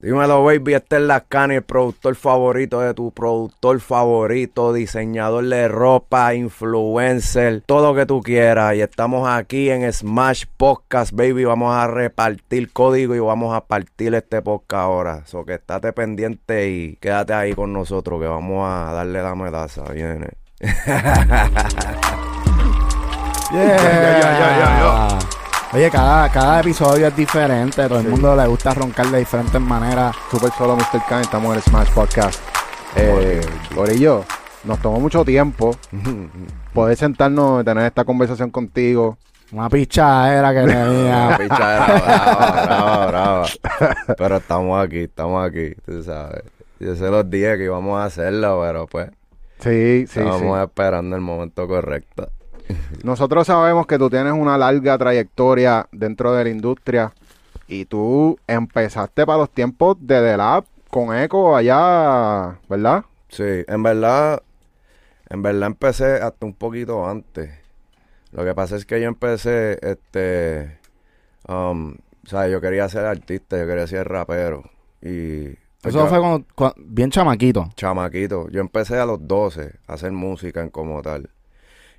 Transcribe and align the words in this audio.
Dímelo, 0.00 0.44
baby, 0.44 0.74
este 0.74 0.94
es 0.94 1.02
Lascani, 1.02 1.56
el 1.56 1.62
productor 1.62 2.14
favorito 2.14 2.78
de 2.78 2.94
tu 2.94 3.10
productor 3.10 3.80
favorito, 3.80 4.72
diseñador 4.72 5.44
de 5.48 5.66
ropa, 5.66 6.34
influencer, 6.34 7.62
todo 7.66 7.88
lo 7.88 7.98
que 7.98 8.06
tú 8.06 8.22
quieras. 8.22 8.76
Y 8.76 8.80
estamos 8.80 9.28
aquí 9.28 9.70
en 9.70 9.92
Smash 9.92 10.44
Podcast, 10.56 11.10
baby. 11.12 11.44
Vamos 11.44 11.74
a 11.74 11.88
repartir 11.88 12.72
código 12.72 13.16
y 13.16 13.18
vamos 13.18 13.56
a 13.56 13.62
partir 13.64 14.14
este 14.14 14.40
podcast 14.40 14.80
ahora. 14.80 15.26
So 15.26 15.44
que 15.44 15.54
estate 15.54 15.92
pendiente 15.92 16.68
y 16.68 16.96
quédate 17.00 17.32
ahí 17.32 17.54
con 17.54 17.72
nosotros, 17.72 18.20
que 18.20 18.28
vamos 18.28 18.68
a 18.70 18.92
darle 18.92 19.20
la 19.20 19.34
medaza. 19.34 19.82
Viene. 19.90 20.28
Yeah. 23.50 25.37
Oye, 25.72 25.90
cada, 25.90 26.30
cada 26.30 26.60
episodio 26.60 27.06
es 27.08 27.16
diferente. 27.16 27.86
Todo 27.88 28.00
el 28.00 28.08
mundo 28.08 28.34
le 28.34 28.46
gusta 28.46 28.72
roncar 28.72 29.06
de 29.08 29.18
diferentes 29.18 29.60
maneras. 29.60 30.16
Super 30.30 30.50
solo 30.52 30.76
Mr. 30.76 31.02
Khan, 31.08 31.20
estamos 31.20 31.50
en 31.50 31.56
el 31.56 31.62
Smash 31.62 31.90
Podcast. 31.90 32.40
Eh, 32.96 33.40
Corillo, 33.74 34.24
nos 34.64 34.78
tomó 34.80 34.98
mucho 34.98 35.24
tiempo 35.24 35.76
poder 36.72 36.96
sentarnos 36.96 37.60
y 37.60 37.64
tener 37.64 37.84
esta 37.84 38.04
conversación 38.04 38.50
contigo. 38.50 39.18
Una 39.52 39.68
pichadera 39.68 40.52
que 40.54 40.60
Una 40.62 40.84
tenía. 40.84 41.36
pichadera 41.38 41.86
brava, 41.86 42.62
brava, 42.66 43.06
brava. 43.06 43.46
Pero 44.18 44.36
estamos 44.38 44.82
aquí, 44.84 45.00
estamos 45.00 45.46
aquí, 45.46 45.74
tú 45.84 46.02
sabes. 46.02 46.44
Yo 46.80 46.94
sé 46.96 47.10
los 47.10 47.28
días 47.28 47.56
que 47.58 47.64
íbamos 47.64 48.00
a 48.00 48.04
hacerlo, 48.04 48.60
pero 48.62 48.86
pues 48.86 49.10
Sí, 49.58 50.06
sí, 50.06 50.20
estábamos 50.20 50.56
sí. 50.58 50.64
esperando 50.64 51.16
el 51.16 51.22
momento 51.22 51.66
correcto. 51.66 52.30
Nosotros 53.04 53.46
sabemos 53.46 53.86
que 53.86 53.98
tú 53.98 54.10
tienes 54.10 54.32
una 54.32 54.58
larga 54.58 54.98
trayectoria 54.98 55.86
dentro 55.92 56.32
de 56.34 56.44
la 56.44 56.50
industria 56.50 57.12
y 57.66 57.84
tú 57.84 58.38
empezaste 58.46 59.24
para 59.26 59.38
los 59.38 59.50
tiempos 59.50 59.96
de 60.00 60.20
The 60.20 60.36
Lab 60.36 60.64
con 60.90 61.16
Echo 61.16 61.54
allá, 61.56 62.58
¿verdad? 62.68 63.04
Sí, 63.28 63.44
en 63.66 63.82
verdad, 63.82 64.42
en 65.28 65.42
verdad 65.42 65.66
empecé 65.68 66.14
hasta 66.14 66.46
un 66.46 66.54
poquito 66.54 67.06
antes. 67.08 67.50
Lo 68.32 68.44
que 68.44 68.54
pasa 68.54 68.76
es 68.76 68.84
que 68.86 69.00
yo 69.00 69.08
empecé, 69.08 69.78
este, 69.82 70.78
um, 71.46 71.92
o 72.24 72.28
sea, 72.28 72.48
yo 72.48 72.60
quería 72.60 72.88
ser 72.88 73.04
artista, 73.06 73.58
yo 73.58 73.66
quería 73.66 73.86
ser 73.86 74.06
rapero. 74.08 74.64
Y 75.00 75.44
pues, 75.80 75.94
Eso 75.94 76.00
yo- 76.00 76.06
fue 76.08 76.18
cuando, 76.20 76.46
cua- 76.54 76.74
bien 76.76 77.10
chamaquito. 77.10 77.70
chamaquito. 77.74 78.48
Yo 78.50 78.60
empecé 78.60 78.98
a 78.98 79.06
los 79.06 79.26
12 79.26 79.74
a 79.86 79.94
hacer 79.94 80.12
música 80.12 80.60
en 80.60 80.70
como 80.70 81.00
tal. 81.02 81.30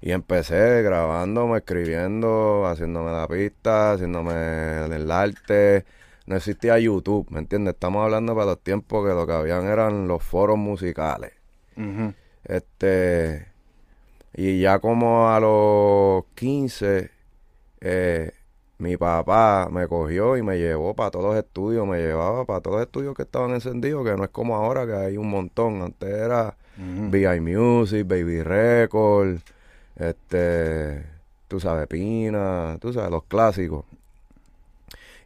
Y 0.02 0.12
empecé 0.12 0.82
grabándome, 0.82 1.58
escribiendo, 1.58 2.66
haciéndome 2.66 3.12
la 3.12 3.28
pista, 3.28 3.94
haciéndome 3.94 4.86
el 4.96 5.12
arte. 5.12 5.86
No 6.26 6.36
existía 6.36 6.80
YouTube, 6.80 7.28
¿me 7.32 7.40
entiendes? 7.40 7.74
Estamos 7.74 8.04
hablando 8.06 8.34
para 8.34 8.48
los 8.48 8.60
tiempos 8.60 9.06
que 9.06 9.14
lo 9.14 9.26
que 9.28 9.34
habían 9.34 9.66
eran 9.66 10.08
los 10.08 10.24
foros 10.24 10.58
musicales. 10.58 11.34
Este. 12.46 13.48
Y 14.34 14.62
ya 14.62 14.80
como 14.80 15.30
a 15.30 15.40
los 15.40 16.24
15, 16.36 17.10
eh, 17.82 18.32
mi 18.78 18.96
papá 18.96 19.68
me 19.72 19.88
cogió 19.88 20.38
y 20.38 20.44
me 20.44 20.58
llevó 20.58 20.96
para 20.96 21.12
todos 21.12 21.26
los 21.26 21.36
estudios, 21.36 21.86
me 21.86 21.98
llevaba 21.98 22.46
para 22.46 22.62
todos 22.62 22.78
los 22.78 22.86
estudios 22.86 23.16
que 23.16 23.24
estaban 23.24 23.52
encendidos, 23.52 24.06
que 24.06 24.16
no 24.16 24.24
es 24.24 24.30
como 24.30 24.56
ahora 24.56 24.86
que 24.86 24.94
hay 24.94 25.18
un 25.18 25.30
montón. 25.30 25.82
Antes 25.82 26.10
era 26.10 26.56
Ujú. 26.78 27.10
VI 27.12 27.40
Music, 27.42 28.08
Baby 28.08 28.44
Record, 28.44 29.40
este, 30.00 31.06
tú 31.48 31.60
sabes, 31.60 31.88
Pina, 31.88 32.78
tú 32.80 32.94
sabes, 32.94 33.12
los 33.12 33.24
clásicos. 33.26 33.86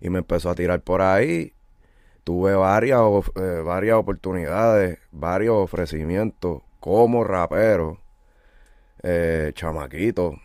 Y 0.02 0.10
me 0.10 0.20
empezó 0.20 0.50
a 0.50 0.56
tirar 0.56 0.82
por 0.82 1.02
ahí. 1.02 1.54
Tuve 2.24 2.56
varias, 2.56 3.00
eh, 3.36 3.62
varias 3.64 3.96
oportunidades, 3.98 5.00
varios 5.12 5.56
ofrecimientos 5.58 6.62
como 6.80 7.24
rapero, 7.24 8.00
eh, 9.02 9.52
chamaquito. 9.56 10.36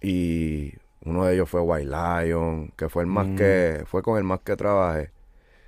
Y 0.00 0.74
uno 1.04 1.24
de 1.26 1.34
ellos 1.34 1.48
fue 1.48 1.60
White 1.60 1.90
Lion, 1.90 2.72
que 2.76 2.88
fue 2.88 3.02
el 3.02 3.08
más 3.08 3.26
Mm. 3.28 3.36
que, 3.36 3.84
fue 3.86 4.02
con 4.02 4.18
el 4.18 4.24
más 4.24 4.40
que 4.40 4.56
trabajé. 4.56 5.10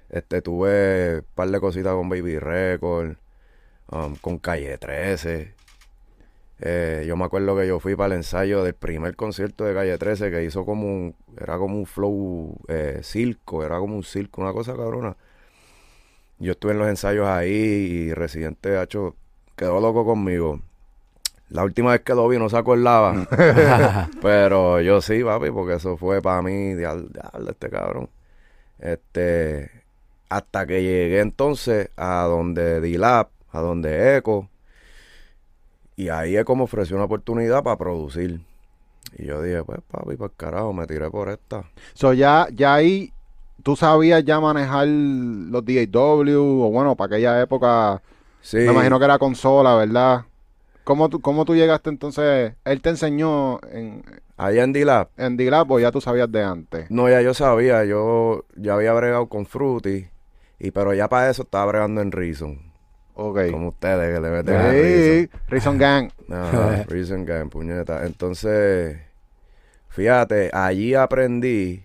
Este, 0.09 0.41
tuve 0.43 1.19
un 1.19 1.27
par 1.35 1.49
de 1.51 1.61
cositas 1.61 1.93
con 1.95 2.09
Baby 2.09 2.39
Record, 2.39 3.17
um, 3.91 4.17
con 4.17 4.39
Calle 4.39 4.77
13. 4.79 5.55
Eh, 6.59 7.05
yo 7.07 7.17
me 7.17 7.25
acuerdo 7.25 7.57
que 7.57 7.67
yo 7.67 7.81
fui 7.81 7.97
para 7.97 8.15
el 8.15 8.21
ensayo 8.21 8.65
del 8.65 8.75
primer 8.75 9.15
concierto 9.15 9.65
de 9.65 9.75
Calle 9.75 9.99
13 9.99 10.31
que 10.31 10.45
hizo 10.45 10.65
como 10.65 10.87
un, 10.87 11.15
era 11.39 11.59
como 11.59 11.77
un 11.77 11.87
flow 11.87 12.57
eh, 12.69 13.01
circo, 13.03 13.65
era 13.65 13.79
como 13.79 13.97
un 13.97 14.05
circo, 14.05 14.41
una 14.41 14.53
cosa 14.53 14.75
cabrona. 14.75 15.17
Yo 16.39 16.53
estuve 16.53 16.73
en 16.73 16.79
los 16.79 16.89
ensayos 16.89 17.27
ahí 17.29 17.51
y 17.51 18.15
Residente 18.15 18.77
Hacho 18.77 19.17
quedó 19.57 19.81
loco 19.81 20.05
conmigo. 20.05 20.61
La 21.49 21.63
última 21.65 21.93
vez 21.93 22.01
que 22.01 22.15
lo 22.15 22.29
vi 22.29 22.39
no 22.39 22.49
se 22.49 22.57
acordaba, 22.57 23.27
pero 24.23 24.81
yo 24.81 25.01
sí, 25.01 25.23
papi, 25.23 25.51
porque 25.51 25.75
eso 25.75 25.97
fue 25.97 26.21
para 26.23 26.43
mí, 26.43 26.75
diablo, 26.75 27.09
diablo, 27.09 27.51
este 27.51 27.71
cabrón. 27.71 28.11
Este, 28.79 29.71
hasta 30.29 30.67
que 30.67 30.83
llegué 30.83 31.21
entonces 31.21 31.91
a 31.97 32.25
donde 32.25 32.81
D-Lab, 32.81 33.29
a 33.51 33.61
donde 33.61 34.17
Echo, 34.17 34.49
y 35.97 36.09
ahí 36.11 36.37
Echo 36.37 36.55
me 36.55 36.63
ofreció 36.63 36.97
una 36.97 37.07
oportunidad 37.07 37.63
para 37.63 37.77
producir. 37.77 38.41
Y 39.17 39.27
yo 39.27 39.41
dije, 39.41 39.63
pues 39.65 39.81
papi, 39.91 40.17
pues 40.17 40.31
carajo, 40.37 40.73
me 40.73 40.87
tiré 40.87 41.11
por 41.11 41.31
esta. 41.31 41.65
So 41.95 42.13
ya, 42.13 42.49
ya 42.53 42.75
ahí 42.75 43.13
tú 43.63 43.77
sabías 43.77 44.25
ya 44.25 44.39
manejar 44.39 44.87
los 44.87 45.65
DAW 45.65 46.63
o 46.63 46.71
bueno, 46.71 46.95
para 46.95 47.17
aquella 47.17 47.41
época 47.41 48.03
Sí, 48.47 48.59
me 48.59 48.67
imagino 48.67 48.99
que 49.01 49.05
era 49.05 49.19
consola, 49.19 49.75
¿verdad? 49.75 50.25
¿Cómo 50.85 51.09
tú, 51.09 51.21
cómo 51.21 51.45
tú 51.45 51.57
llegaste 51.57 51.91
entonces? 51.91 52.55
¿Él 52.65 52.81
te 52.81 52.91
enseñó 52.91 53.59
en, 53.73 54.05
allá 54.37 54.63
en 54.63 54.73
D-Lab, 54.73 55.09
en 55.17 55.37
D-Lab 55.37 55.73
o 55.73 55.81
ya 55.81 55.91
tú 55.91 56.01
sabías 56.01 56.31
de 56.31 56.45
antes? 56.45 56.89
no, 56.89 57.09
ya 57.09 57.21
yo 57.23 57.35
sabía, 57.35 57.85
yo 57.85 58.45
ya 58.55 58.75
había 58.75 58.93
bregado 58.93 59.27
con 59.27 59.47
Fruity, 59.47 60.07
y 60.61 60.71
pero 60.71 60.95
ya 60.95 61.09
para 61.09 61.29
eso 61.29 61.43
estaba 61.43 61.67
bregando 61.67 62.03
en 62.03 62.13
Reason, 62.13 62.73
Ok. 63.17 63.51
como 63.51 63.69
ustedes 63.69 64.15
que 64.15 64.21
le 64.21 64.31
meten 64.31 64.55
a 64.55 64.71
Reason. 65.49 65.79
Gang. 65.79 66.11
Ajá, 66.31 66.85
Reason 66.89 67.25
Game, 67.25 67.47
puñeta. 67.47 68.07
Entonces, 68.07 68.99
fíjate, 69.89 70.51
allí 70.53 70.95
aprendí 70.95 71.83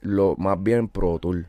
lo 0.00 0.36
más 0.36 0.62
bien 0.62 0.88
Pro 0.88 1.18
Tool. 1.18 1.48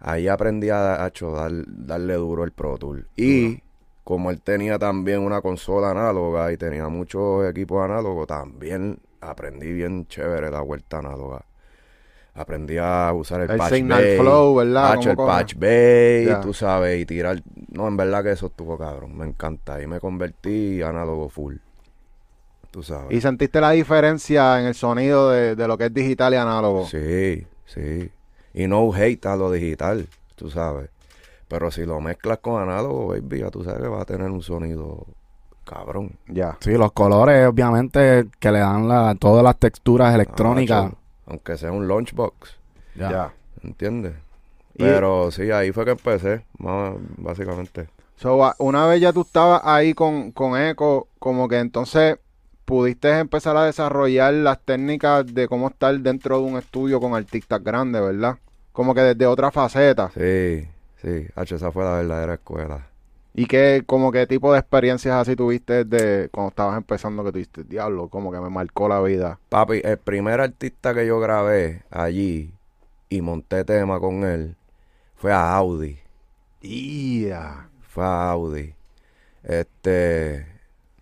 Ahí 0.00 0.28
aprendí 0.28 0.68
a, 0.68 1.02
a 1.04 1.10
dar- 1.10 1.64
darle 1.66 2.14
duro 2.14 2.44
el 2.44 2.52
Pro 2.52 2.76
Tool. 2.76 3.06
Y 3.16 3.62
como 4.04 4.30
él 4.30 4.40
tenía 4.42 4.78
también 4.78 5.20
una 5.20 5.40
consola 5.40 5.90
análoga 5.92 6.52
y 6.52 6.58
tenía 6.58 6.88
muchos 6.88 7.48
equipos 7.48 7.82
análogos, 7.82 8.26
también 8.26 8.98
aprendí 9.22 9.72
bien 9.72 10.06
chévere 10.06 10.50
la 10.50 10.60
vuelta 10.60 10.98
análoga. 10.98 11.46
Aprendí 12.36 12.76
a 12.78 13.12
usar 13.14 13.42
el, 13.42 13.50
El 13.50 13.58
patch 13.58 13.74
Signal 13.74 14.02
bay, 14.02 14.18
Flow, 14.18 14.54
¿verdad? 14.56 14.92
Hacho, 14.92 15.10
el 15.10 15.16
patch 15.16 15.54
bay, 15.56 16.24
Ya. 16.26 16.40
tú 16.40 16.52
sabes, 16.52 17.00
y 17.00 17.06
tirar. 17.06 17.40
No, 17.70 17.86
en 17.86 17.96
verdad 17.96 18.24
que 18.24 18.32
eso 18.32 18.46
estuvo 18.46 18.76
cabrón, 18.76 19.16
me 19.16 19.24
encanta. 19.24 19.80
Y 19.80 19.86
me 19.86 20.00
convertí 20.00 20.82
análogo 20.82 21.28
full. 21.28 21.56
Tú 22.72 22.82
sabes. 22.82 23.12
¿Y 23.16 23.20
sentiste 23.20 23.60
la 23.60 23.70
diferencia 23.70 24.58
en 24.60 24.66
el 24.66 24.74
sonido 24.74 25.30
de, 25.30 25.54
de 25.54 25.68
lo 25.68 25.78
que 25.78 25.84
es 25.86 25.94
digital 25.94 26.32
y 26.34 26.36
análogo? 26.36 26.86
Sí, 26.86 27.46
sí. 27.66 28.10
Y 28.52 28.66
no 28.66 28.92
hate 28.92 29.26
a 29.26 29.36
lo 29.36 29.52
digital, 29.52 30.08
tú 30.34 30.50
sabes. 30.50 30.90
Pero 31.46 31.70
si 31.70 31.84
lo 31.86 32.00
mezclas 32.00 32.38
con 32.38 32.60
análogo, 32.60 33.08
baby, 33.08 33.40
ya 33.40 33.50
tú 33.50 33.62
sabes 33.62 33.80
que 33.80 33.86
va 33.88 34.02
a 34.02 34.04
tener 34.04 34.28
un 34.28 34.42
sonido 34.42 35.06
cabrón. 35.64 36.12
Ya. 36.26 36.56
Sí, 36.60 36.72
los 36.72 36.90
colores, 36.90 37.46
obviamente, 37.46 38.26
que 38.40 38.50
le 38.50 38.58
dan 38.58 38.88
la, 38.88 39.14
todas 39.14 39.44
las 39.44 39.56
texturas 39.56 40.12
electrónicas. 40.12 40.86
Hacho, 40.86 40.96
aunque 41.26 41.56
sea 41.56 41.72
un 41.72 41.86
lunchbox, 41.88 42.56
Ya. 42.94 43.10
Ya. 43.10 43.32
¿entiendes? 43.62 44.14
Pero 44.76 45.30
sí, 45.30 45.50
ahí 45.50 45.70
fue 45.72 45.84
que 45.84 45.92
empecé, 45.92 46.44
más, 46.58 46.94
básicamente. 47.16 47.88
So, 48.16 48.44
a- 48.44 48.56
una 48.58 48.86
vez 48.86 49.00
ya 49.00 49.12
tú 49.12 49.22
estabas 49.22 49.60
ahí 49.64 49.94
con, 49.94 50.32
con 50.32 50.60
Echo, 50.60 51.08
como 51.18 51.48
que 51.48 51.58
entonces 51.58 52.18
pudiste 52.64 53.10
empezar 53.18 53.56
a 53.56 53.64
desarrollar 53.64 54.32
las 54.34 54.58
técnicas 54.60 55.26
de 55.32 55.46
cómo 55.48 55.68
estar 55.68 55.96
dentro 56.00 56.38
de 56.38 56.44
un 56.44 56.56
estudio 56.58 57.00
con 57.00 57.14
artistas 57.14 57.62
grandes, 57.62 58.02
¿verdad? 58.02 58.38
Como 58.72 58.94
que 58.94 59.02
desde 59.02 59.26
otra 59.26 59.50
faceta. 59.50 60.10
Sí, 60.14 60.66
sí. 61.02 61.26
Hacho, 61.36 61.56
esa 61.56 61.70
fue 61.70 61.84
la 61.84 61.96
verdadera 61.98 62.34
escuela. 62.34 62.86
¿Y 63.36 63.46
qué, 63.46 63.82
como 63.84 64.12
qué 64.12 64.26
tipo 64.28 64.52
de 64.52 64.60
experiencias 64.60 65.14
así 65.16 65.34
tuviste 65.34 65.84
desde 65.84 66.28
cuando 66.28 66.50
estabas 66.50 66.76
empezando 66.76 67.24
que 67.24 67.32
tuviste? 67.32 67.64
Diablo, 67.64 68.08
como 68.08 68.30
que 68.30 68.38
me 68.38 68.48
marcó 68.48 68.88
la 68.88 69.00
vida. 69.00 69.40
Papi, 69.48 69.80
el 69.82 69.98
primer 69.98 70.40
artista 70.40 70.94
que 70.94 71.04
yo 71.06 71.18
grabé 71.18 71.82
allí 71.90 72.52
y 73.08 73.20
monté 73.22 73.64
tema 73.64 73.98
con 73.98 74.22
él 74.24 74.54
fue 75.16 75.32
a 75.32 75.52
Audi. 75.56 75.98
¡Ya! 76.62 77.68
Fue 77.88 78.04
a 78.04 78.30
Audi. 78.30 78.72
Este. 79.42 80.46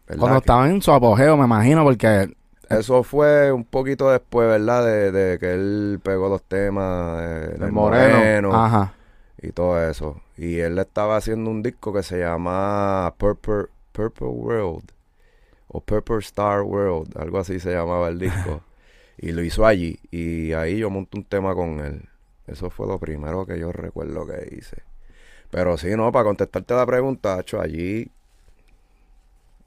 ¿verdad 0.07 0.19
Cuando 0.19 0.41
que- 0.41 0.45
estaba 0.45 0.69
en 0.69 0.83
su 0.83 0.91
apogeo, 0.93 1.37
me 1.37 1.45
imagino, 1.45 1.85
porque 1.85 2.35
Eso 2.69 3.03
fue 3.03 3.53
un 3.53 3.65
poquito 3.65 4.11
después, 4.11 4.49
¿verdad? 4.49 4.85
De, 4.87 5.13
de 5.13 5.39
que 5.39 5.53
él 5.53 6.01
pegó 6.03 6.29
los 6.31 6.43
temas. 6.43 7.21
eh, 7.23 7.57
El. 7.61 7.73
Moreno. 7.73 8.55
Ajá. 8.55 8.95
y 9.41 9.51
todo 9.53 9.83
eso. 9.89 10.21
Y 10.43 10.59
él 10.59 10.77
estaba 10.81 11.17
haciendo 11.17 11.51
un 11.51 11.63
disco 11.63 11.93
que 11.93 12.03
se 12.03 12.19
llama 12.19 13.15
Purple, 13.17 13.67
Purple 13.93 14.27
World 14.27 14.91
o 15.69 15.81
Purple 15.81 16.19
Star 16.19 16.63
World, 16.63 17.17
algo 17.17 17.39
así 17.39 17.61
se 17.61 17.71
llamaba 17.71 18.09
el 18.09 18.19
disco. 18.19 18.61
y 19.19 19.31
lo 19.31 19.45
hizo 19.45 19.65
allí 19.65 20.01
y 20.11 20.53
ahí 20.53 20.79
yo 20.79 20.91
monté 20.91 21.17
un 21.17 21.23
tema 21.23 21.55
con 21.55 21.79
él. 21.79 22.09
Eso 22.49 22.71
fue 22.71 22.89
lo 22.89 22.99
primero 22.99 23.47
que 23.47 23.57
yo 23.57 23.71
recuerdo 23.71 24.27
que 24.27 24.57
hice. 24.57 24.83
Pero 25.53 25.79
sí, 25.79 25.95
no, 25.95 26.11
para 26.11 26.25
contestarte 26.25 26.75
la 26.75 26.87
pregunta, 26.87 27.39
hecho 27.39 27.61
allí, 27.61 28.11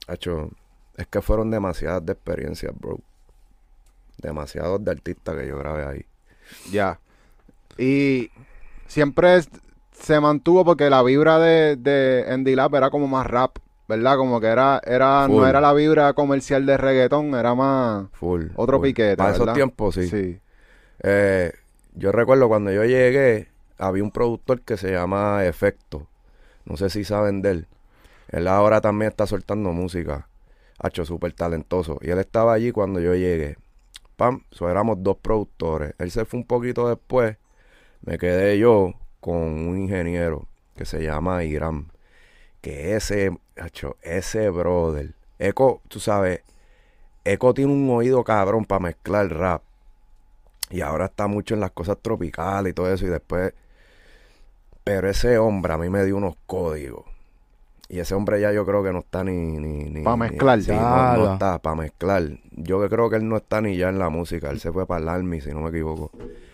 hecho, 0.08 0.50
es 0.98 1.06
que 1.06 1.22
fueron 1.22 1.50
demasiadas 1.50 2.04
de 2.04 2.12
experiencias, 2.12 2.78
bro. 2.78 3.00
Demasiados 4.18 4.84
de 4.84 4.90
artistas 4.90 5.36
que 5.36 5.48
yo 5.48 5.56
grabé 5.56 5.86
ahí. 5.86 6.06
Ya. 6.70 7.00
Y 7.78 8.30
siempre 8.86 9.38
se 10.00 10.20
mantuvo 10.20 10.64
porque 10.64 10.90
la 10.90 11.02
vibra 11.02 11.38
de, 11.38 11.76
de 11.76 12.24
Andy 12.28 12.54
Lab 12.54 12.74
era 12.74 12.90
como 12.90 13.08
más 13.08 13.26
rap, 13.26 13.58
¿verdad? 13.88 14.16
Como 14.16 14.40
que 14.40 14.46
era, 14.48 14.80
era, 14.84 15.26
no 15.28 15.46
era 15.46 15.60
la 15.60 15.72
vibra 15.72 16.12
comercial 16.14 16.66
de 16.66 16.76
reggaetón, 16.76 17.34
era 17.34 17.54
más 17.54 18.06
Full. 18.12 18.46
otro 18.56 18.78
full. 18.78 18.88
piquete, 18.88 19.16
Para 19.16 19.32
esos 19.32 19.52
tiempos, 19.52 19.94
sí. 19.94 20.08
Sí. 20.08 20.40
Eh, 21.02 21.52
yo 21.94 22.12
recuerdo 22.12 22.48
cuando 22.48 22.70
yo 22.72 22.84
llegué, 22.84 23.48
había 23.78 24.02
un 24.02 24.10
productor 24.10 24.60
que 24.62 24.76
se 24.76 24.92
llama 24.92 25.44
Efecto. 25.44 26.06
No 26.64 26.76
sé 26.76 26.90
si 26.90 27.04
saben 27.04 27.42
de 27.42 27.50
él. 27.50 27.66
Él 28.28 28.48
ahora 28.48 28.80
también 28.80 29.10
está 29.10 29.26
soltando 29.26 29.70
música. 29.72 30.28
Hacho, 30.78 31.04
súper 31.04 31.32
talentoso. 31.32 31.98
Y 32.02 32.10
él 32.10 32.18
estaba 32.18 32.52
allí 32.52 32.72
cuando 32.72 33.00
yo 33.00 33.14
llegué. 33.14 33.56
Pam, 34.16 34.42
so 34.50 34.68
éramos 34.68 35.02
dos 35.02 35.16
productores. 35.18 35.94
Él 35.98 36.10
se 36.10 36.24
fue 36.24 36.40
un 36.40 36.46
poquito 36.46 36.88
después. 36.88 37.36
Me 38.02 38.18
quedé 38.18 38.58
yo 38.58 38.94
con 39.26 39.66
un 39.66 39.76
ingeniero 39.76 40.46
que 40.76 40.84
se 40.84 41.02
llama 41.02 41.42
Iram. 41.42 41.88
Que 42.60 42.94
ese, 42.94 43.36
ese 44.02 44.50
brother. 44.50 45.14
Eco, 45.40 45.82
tú 45.88 45.98
sabes, 45.98 46.42
Eco 47.24 47.52
tiene 47.52 47.72
un 47.72 47.90
oído 47.90 48.22
cabrón 48.22 48.64
para 48.64 48.78
mezclar 48.78 49.28
rap. 49.30 49.62
Y 50.70 50.80
ahora 50.80 51.06
está 51.06 51.26
mucho 51.26 51.54
en 51.54 51.60
las 51.60 51.72
cosas 51.72 51.98
tropicales 52.00 52.70
y 52.70 52.74
todo 52.74 52.92
eso. 52.92 53.04
Y 53.04 53.08
después. 53.08 53.52
Pero 54.84 55.10
ese 55.10 55.38
hombre 55.38 55.72
a 55.72 55.78
mí 55.78 55.90
me 55.90 56.04
dio 56.04 56.16
unos 56.16 56.36
códigos. 56.46 57.04
Y 57.88 58.00
ese 58.00 58.14
hombre 58.16 58.40
ya 58.40 58.50
yo 58.52 58.66
creo 58.66 58.82
que 58.82 58.92
no 58.92 58.98
está 59.00 59.22
ni. 59.22 59.32
ni, 59.58 59.84
ni 59.84 60.02
Pa' 60.02 60.14
ni- 60.14 60.18
mezclar. 60.20 60.60
sí, 60.60 60.72
no, 60.72 61.32
está 61.34 61.58
para 61.58 61.76
mezclar. 61.76 62.22
Yo 62.52 62.80
que 62.80 62.88
creo 62.88 63.08
que 63.08 63.16
él 63.16 63.28
no 63.28 63.36
está 63.36 63.60
ni 63.60 63.76
ya 63.76 63.88
en 63.90 63.98
la 63.98 64.08
música. 64.08 64.50
Él 64.50 64.58
se 64.60 64.72
fue 64.72 64.86
para 64.86 65.00
el 65.02 65.08
Army, 65.08 65.40
si 65.40 65.50
no 65.50 65.60
me 65.60 65.68
equivoco. 65.70 66.10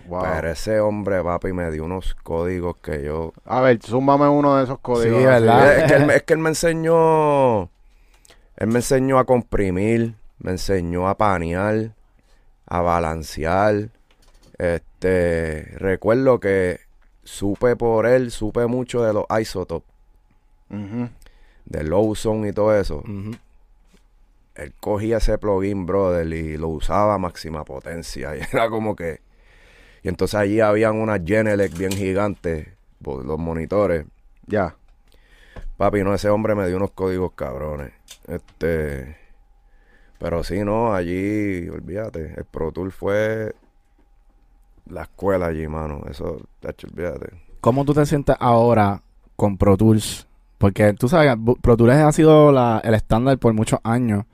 Wow. 0.09 0.23
Pero 0.25 0.51
ese 0.51 0.81
hombre, 0.81 1.23
papi, 1.23 1.53
me 1.53 1.71
dio 1.71 1.85
unos 1.85 2.15
códigos 2.23 2.77
que 2.79 3.03
yo. 3.05 3.33
A 3.47 3.61
ver, 3.63 3.81
súmame 3.83 4.29
uno 4.29 4.57
de 4.57 4.65
esos 4.65 4.79
códigos. 4.81 5.21
Sí. 5.21 5.25
¿verdad? 5.25 5.79
Es 5.79 5.85
que, 5.85 5.95
él, 5.95 6.11
es 6.11 6.23
que 6.25 6.33
él 6.35 6.39
me 6.41 6.49
enseñó. 6.51 7.63
Él 8.57 8.67
me 8.69 8.81
enseñó 8.81 9.19
a 9.19 9.25
comprimir, 9.25 10.15
me 10.39 10.51
enseñó 10.51 11.09
a 11.09 11.17
panear, 11.17 11.93
a 12.67 12.81
balancear. 12.83 13.89
Este, 14.59 15.65
recuerdo 15.79 16.41
que 16.41 16.81
supe 17.25 17.75
por 17.77 18.07
él, 18.07 18.31
supe 18.31 18.67
mucho 18.67 19.03
de 19.03 19.13
los 19.15 19.25
isotopes. 19.41 19.89
De 21.65 21.85
low 21.85 22.15
zone 22.15 22.49
y 22.49 22.53
todo 22.53 22.77
eso. 22.77 23.03
Él 24.55 24.73
cogía 24.81 25.17
ese 25.19 25.39
plugin, 25.39 25.87
brother, 25.87 26.27
y 26.33 26.57
lo 26.57 26.69
usaba 26.69 27.15
a 27.15 27.19
máxima 27.19 27.65
potencia. 27.65 28.37
Y 28.37 28.41
era 28.53 28.69
como 28.69 28.95
que. 28.97 29.21
Y 30.03 30.09
entonces 30.09 30.35
allí 30.35 30.61
habían 30.61 30.97
unas 30.97 31.21
Genelec 31.25 31.77
bien 31.77 31.93
gigantes, 31.93 32.69
por 33.03 33.25
los 33.25 33.39
monitores. 33.39 34.05
Ya. 34.47 34.77
Papi, 35.77 36.03
no, 36.03 36.15
ese 36.15 36.29
hombre 36.29 36.55
me 36.55 36.67
dio 36.67 36.77
unos 36.77 36.91
códigos 36.93 37.33
cabrones. 37.33 37.93
Este. 38.27 39.17
Pero 40.19 40.45
sí, 40.45 40.63
no, 40.65 40.95
allí, 40.95 41.69
olvídate, 41.69 42.35
el 42.37 42.45
Pro 42.45 42.71
Tour 42.71 42.93
fue 42.93 43.53
la 44.89 45.03
escuela 45.03 45.47
allí, 45.47 45.67
mano. 45.67 46.03
Eso, 46.09 46.41
olvídate. 46.63 47.31
¿Cómo 47.61 47.85
tú 47.85 47.95
te 47.95 48.07
sientes 48.07 48.37
ahora 48.39 49.03
con 49.37 49.57
Pro 49.57 49.77
Tools? 49.77 50.27
Porque 50.63 50.93
tú 50.93 51.09
sabes, 51.09 51.35
Pro 51.61 51.77
Tools 51.77 51.93
ha 51.95 52.13
sido 52.13 52.53
la- 52.53 52.81
el 52.85 52.95
estándar 52.95 53.37
por 53.37 53.53
muchos 53.53 53.81
años, 53.83 54.27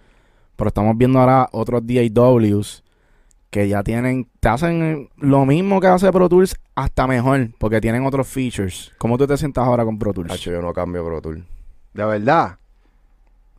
pero 0.56 0.68
estamos 0.68 0.94
viendo 0.98 1.18
ahora 1.20 1.48
otros 1.52 1.80
DAWs 1.86 2.84
que 3.48 3.66
ya 3.66 3.82
tienen, 3.82 4.28
te 4.40 4.50
hacen 4.50 5.08
lo 5.16 5.46
mismo 5.46 5.80
que 5.80 5.86
hace 5.86 6.12
Pro 6.12 6.28
Tools, 6.28 6.54
hasta 6.74 7.06
mejor, 7.06 7.48
porque 7.56 7.80
tienen 7.80 8.04
otros 8.04 8.28
features. 8.28 8.92
¿Cómo 8.98 9.16
tú 9.16 9.26
te 9.26 9.38
sientes 9.38 9.64
ahora 9.64 9.86
con 9.86 9.98
Pro 9.98 10.12
Tools? 10.12 10.28
Tacho, 10.28 10.50
yo 10.50 10.60
no 10.60 10.74
cambio 10.74 11.02
Pro 11.02 11.22
Tour. 11.22 11.38
De 11.94 12.04
verdad. 12.04 12.58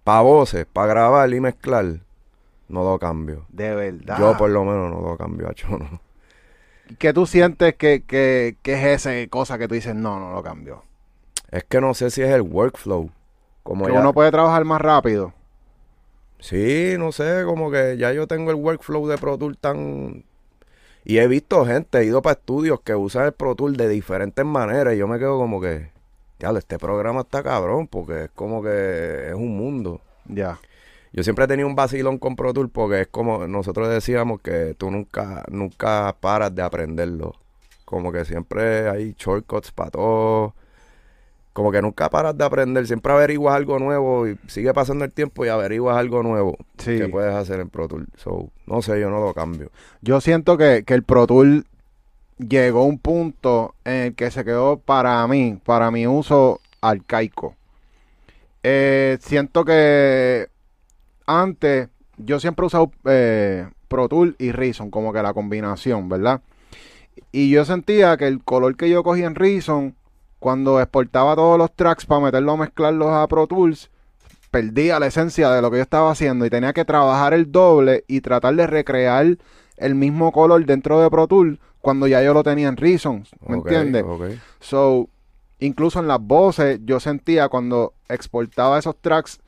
Para 0.04 0.22
voces, 0.22 0.68
para 0.72 0.86
grabar 0.94 1.34
y 1.34 1.40
mezclar, 1.40 1.86
no 2.68 2.84
lo 2.84 3.00
cambio. 3.00 3.48
De 3.50 3.74
verdad. 3.74 4.20
Yo 4.20 4.38
por 4.38 4.52
lo 4.52 4.64
menos 4.64 4.92
no 4.92 5.02
lo 5.02 5.18
cambio, 5.18 5.50
hacho, 5.50 5.68
no. 5.70 6.00
¿Qué 7.00 7.14
tú 7.14 7.26
sientes 7.26 7.74
que, 7.78 8.04
que, 8.04 8.58
que 8.62 8.74
es 8.74 9.08
esa 9.08 9.28
cosa 9.32 9.58
que 9.58 9.68
tú 9.68 9.74
dices, 9.74 9.96
no, 9.96 10.20
no 10.20 10.34
lo 10.34 10.44
cambio? 10.44 10.84
Es 11.52 11.64
que 11.64 11.82
no 11.82 11.94
sé 11.94 12.10
si 12.12 12.22
es 12.22 12.30
el 12.30 12.42
workflow. 12.42 13.10
Como 13.64 13.86
Que 13.86 13.94
ya- 13.94 14.00
uno 14.00 14.14
puede 14.14 14.32
trabajar 14.32 14.64
más 14.66 14.82
rápido. 14.82 15.34
Sí, 16.40 16.96
no 16.98 17.12
sé, 17.12 17.44
como 17.46 17.70
que 17.70 17.98
ya 17.98 18.14
yo 18.14 18.26
tengo 18.28 18.52
el 18.52 18.56
workflow 18.58 19.08
de 19.08 19.18
Pro 19.18 19.38
Tool 19.38 19.58
tan... 19.58 20.24
Y 21.04 21.18
he 21.18 21.28
visto 21.28 21.66
gente, 21.66 21.98
he 22.00 22.06
ido 22.06 22.22
para 22.22 22.34
estudios 22.40 22.82
que 22.82 22.96
usan 22.96 23.26
el 23.26 23.32
Pro 23.34 23.56
Tool 23.56 23.76
de 23.78 23.90
diferentes 23.90 24.46
maneras 24.46 24.94
y 24.94 24.98
yo 24.98 25.08
me 25.08 25.18
quedo 25.18 25.38
como 25.38 25.60
que, 25.60 25.92
ya, 26.40 26.52
este 26.52 26.78
programa 26.78 27.22
está 27.22 27.42
cabrón 27.44 27.88
porque 27.88 28.26
es 28.26 28.30
como 28.32 28.62
que 28.62 29.28
es 29.30 29.34
un 29.34 29.58
mundo. 29.58 30.02
Ya. 30.26 30.60
Yo 31.12 31.24
siempre 31.24 31.46
he 31.46 31.48
tenido 31.48 31.68
un 31.68 31.76
vacilón 31.76 32.20
con 32.20 32.36
Pro 32.36 32.54
Tool 32.54 32.70
porque 32.70 33.02
es 33.02 33.08
como 33.08 33.48
nosotros 33.48 33.90
decíamos 33.90 34.40
que 34.42 34.76
tú 34.78 34.92
nunca, 34.92 35.44
nunca 35.50 36.16
paras 36.20 36.54
de 36.54 36.62
aprenderlo. 36.62 37.34
Como 37.86 38.12
que 38.12 38.24
siempre 38.26 38.88
hay 38.90 39.16
shortcuts 39.18 39.72
para 39.72 39.92
todo. 39.92 40.54
Como 41.60 41.74
que 41.74 41.82
nunca 41.82 42.10
paras 42.10 42.38
de 42.38 42.46
aprender, 42.46 42.88
siempre 42.88 43.12
averiguas 43.12 43.54
algo 43.54 43.80
nuevo 43.80 44.26
y 44.30 44.38
sigue 44.48 44.74
pasando 44.74 45.04
el 45.04 45.12
tiempo 45.12 45.44
y 45.46 45.50
averiguas 45.50 45.98
algo 45.98 46.24
nuevo 46.24 46.56
Sí. 46.78 46.98
que 46.98 47.10
puedes 47.10 47.36
hacer 47.36 47.60
en 47.60 47.68
Pro 47.68 47.90
Tool. 47.90 48.08
So, 48.16 48.50
no 48.66 48.82
sé, 48.82 48.98
yo 49.02 49.10
no 49.10 49.20
lo 49.20 49.34
cambio. 49.34 49.70
Yo 50.02 50.22
siento 50.22 50.58
que, 50.58 50.86
que 50.88 50.94
el 50.94 51.04
Pro 51.04 51.28
Tool 51.28 51.66
llegó 52.38 52.80
a 52.80 52.86
un 52.86 52.98
punto 52.98 53.76
en 53.84 53.94
el 53.94 54.16
que 54.16 54.32
se 54.32 54.46
quedó 54.46 54.78
para 54.78 55.28
mí, 55.28 55.60
para 55.66 55.92
mi 55.92 56.08
uso 56.08 56.62
arcaico. 56.80 57.58
Eh, 58.64 59.18
siento 59.20 59.66
que 59.66 60.48
antes 61.26 61.90
yo 62.16 62.40
siempre 62.40 62.64
he 62.64 62.68
usado 62.68 62.90
eh, 63.04 63.68
Pro 63.90 64.08
Tool 64.08 64.38
y 64.40 64.54
Reason, 64.54 64.90
como 64.90 65.12
que 65.12 65.22
la 65.22 65.34
combinación, 65.34 66.08
¿verdad? 66.08 66.40
Y 67.34 67.50
yo 67.50 67.66
sentía 67.66 68.16
que 68.16 68.28
el 68.28 68.42
color 68.46 68.78
que 68.78 68.90
yo 68.90 69.04
cogía 69.04 69.28
en 69.28 69.36
Reason, 69.36 69.94
cuando 70.40 70.80
exportaba 70.80 71.36
todos 71.36 71.58
los 71.58 71.74
tracks 71.76 72.06
para 72.06 72.22
meterlo 72.22 72.54
a 72.54 72.58
mezclarlos 72.58 73.10
a 73.10 73.28
Pro 73.28 73.48
Tools, 73.48 73.90
perdía 74.52 75.00
la 75.00 75.08
esencia 75.08 75.52
de 75.52 75.62
lo 75.62 75.70
que 75.70 75.78
yo 75.78 75.84
estaba 75.84 76.12
haciendo 76.12 76.46
y 76.46 76.50
tenía 76.50 76.74
que 76.74 76.86
trabajar 76.86 77.34
el 77.34 77.52
doble 77.52 78.04
y 78.08 78.22
tratar 78.22 78.56
de 78.56 78.66
recrear 78.68 79.38
el 79.78 79.96
mismo 79.96 80.32
color 80.32 80.66
dentro 80.66 81.02
de 81.02 81.10
Pro 81.10 81.28
Tools 81.28 81.60
cuando 81.82 82.08
ya 82.08 82.22
yo 82.22 82.34
lo 82.34 82.44
tenía 82.44 82.68
en 82.68 82.78
Reason, 82.78 83.24
¿me 83.48 83.58
Ok, 83.58 83.68
entiendes? 83.68 84.04
So, 84.60 85.08
incluso 85.60 86.00
en 86.00 86.08
las 86.08 86.20
voces, 86.20 86.80
yo 86.84 87.00
sentía 87.00 87.48
cuando 87.48 87.94
exportaba 88.10 88.80
esos 88.80 88.98
tracks 88.98 89.40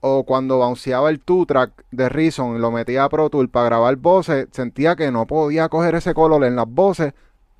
o 0.00 0.24
cuando 0.24 0.58
bounceaba 0.58 1.10
el 1.10 1.24
2-track 1.24 1.84
de 1.90 2.08
Reason 2.08 2.56
y 2.56 2.58
lo 2.58 2.70
metía 2.70 3.04
a 3.04 3.08
Pro 3.08 3.30
Tool 3.30 3.48
para 3.48 3.66
grabar 3.66 3.96
voces, 3.96 4.48
sentía 4.50 4.96
que 4.96 5.10
no 5.10 5.26
podía 5.26 5.68
coger 5.68 5.94
ese 5.94 6.14
color 6.14 6.44
en 6.44 6.56
las 6.56 6.68
voces 6.68 7.14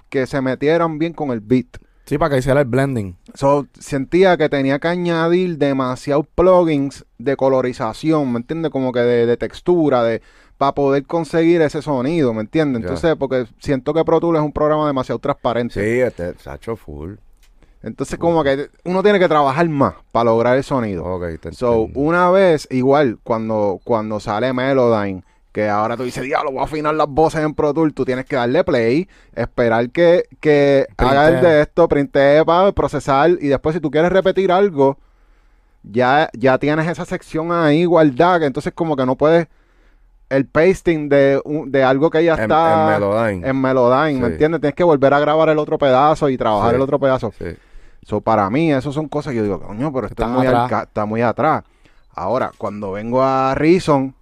que 0.08 0.26
se 0.26 0.40
metieran 0.40 0.98
bien 0.98 1.14
con 1.14 1.30
el 1.30 1.40
beat. 1.40 1.78
Sí, 2.04 2.18
para 2.18 2.30
que 2.34 2.38
hiciera 2.38 2.60
el 2.60 2.66
blending. 2.66 3.16
So, 3.34 3.66
sentía 3.78 4.36
que 4.36 4.48
tenía 4.48 4.78
que 4.78 4.88
añadir 4.88 5.56
demasiados 5.58 6.26
plugins 6.34 7.04
de 7.18 7.36
colorización, 7.36 8.32
¿me 8.32 8.38
entiendes? 8.38 8.70
Como 8.72 8.92
que 8.92 9.00
de, 9.00 9.26
de 9.26 9.36
textura, 9.36 10.02
de 10.02 10.20
para 10.58 10.74
poder 10.74 11.04
conseguir 11.06 11.60
ese 11.62 11.82
sonido, 11.82 12.32
¿me 12.34 12.42
entiendes? 12.42 12.82
Entonces, 12.82 13.16
porque 13.18 13.46
siento 13.58 13.92
que 13.94 14.04
Pro 14.04 14.20
Tools 14.20 14.38
es 14.38 14.44
un 14.44 14.52
programa 14.52 14.86
demasiado 14.86 15.18
transparente. 15.18 15.74
Sí, 15.74 16.00
este, 16.00 16.34
Sacho 16.38 16.76
full. 16.76 17.14
Entonces, 17.82 18.16
como 18.16 18.44
que 18.44 18.68
uno 18.84 19.02
tiene 19.02 19.18
que 19.18 19.26
trabajar 19.26 19.68
más 19.68 19.94
para 20.12 20.26
lograr 20.26 20.56
el 20.56 20.62
sonido. 20.62 21.04
Ok, 21.04 21.40
te 21.40 21.52
So, 21.52 21.86
entiendo. 21.86 22.00
una 22.00 22.30
vez, 22.30 22.68
igual, 22.70 23.18
cuando, 23.24 23.80
cuando 23.82 24.20
sale 24.20 24.52
Melodyne, 24.52 25.24
que 25.52 25.68
ahora 25.68 25.96
tú 25.98 26.04
dices, 26.04 26.22
diablo, 26.24 26.50
voy 26.52 26.60
a 26.60 26.64
afinar 26.64 26.94
las 26.94 27.08
voces 27.08 27.42
en 27.44 27.52
Pro 27.54 27.74
Tool, 27.74 27.92
tú 27.92 28.04
tienes 28.06 28.24
que 28.24 28.36
darle 28.36 28.64
play, 28.64 29.08
esperar 29.34 29.90
que, 29.90 30.24
que 30.40 30.86
haga 30.96 31.28
el 31.28 31.40
de 31.42 31.60
esto, 31.60 31.86
printee 31.88 32.44
para 32.44 32.72
procesar, 32.72 33.30
y 33.30 33.48
después 33.48 33.74
si 33.74 33.80
tú 33.80 33.90
quieres 33.90 34.10
repetir 34.12 34.50
algo, 34.50 34.96
ya, 35.82 36.30
ya 36.32 36.58
tienes 36.58 36.88
esa 36.88 37.04
sección 37.04 37.52
ahí 37.52 37.84
guardada, 37.84 38.40
que 38.40 38.46
entonces 38.46 38.72
como 38.74 38.96
que 38.96 39.04
no 39.04 39.16
puedes 39.16 39.46
el 40.30 40.46
pasting 40.46 41.10
de, 41.10 41.42
de 41.66 41.84
algo 41.84 42.08
que 42.08 42.24
ya 42.24 42.34
En, 42.34 42.40
está 42.40 42.84
en 42.86 42.92
Melodyne. 43.00 43.48
en 43.50 43.60
Melodyne, 43.60 44.18
¿me 44.20 44.26
entiendes? 44.28 44.62
Tienes 44.62 44.74
que 44.74 44.84
volver 44.84 45.12
a 45.12 45.20
grabar 45.20 45.50
el 45.50 45.58
otro 45.58 45.76
pedazo 45.76 46.30
y 46.30 46.38
trabajar 46.38 46.70
Sí. 46.70 46.76
el 46.76 46.80
otro 46.82 46.98
pedazo. 46.98 47.34
Sí. 47.38 47.48
So, 48.06 48.22
para 48.22 48.48
mí, 48.48 48.72
eso 48.72 48.90
son 48.92 49.08
cosas 49.08 49.32
que 49.32 49.36
yo 49.36 49.42
digo, 49.42 49.60
coño, 49.60 49.92
pero 49.92 50.06
está 50.06 50.26
muy, 50.28 50.46
atrás. 50.46 50.84
está 50.84 51.04
muy 51.04 51.20
atrás. 51.20 51.64
Ahora, 52.14 52.50
cuando 52.56 52.92
vengo 52.92 53.22
a 53.22 53.54
Reason, 53.54 54.14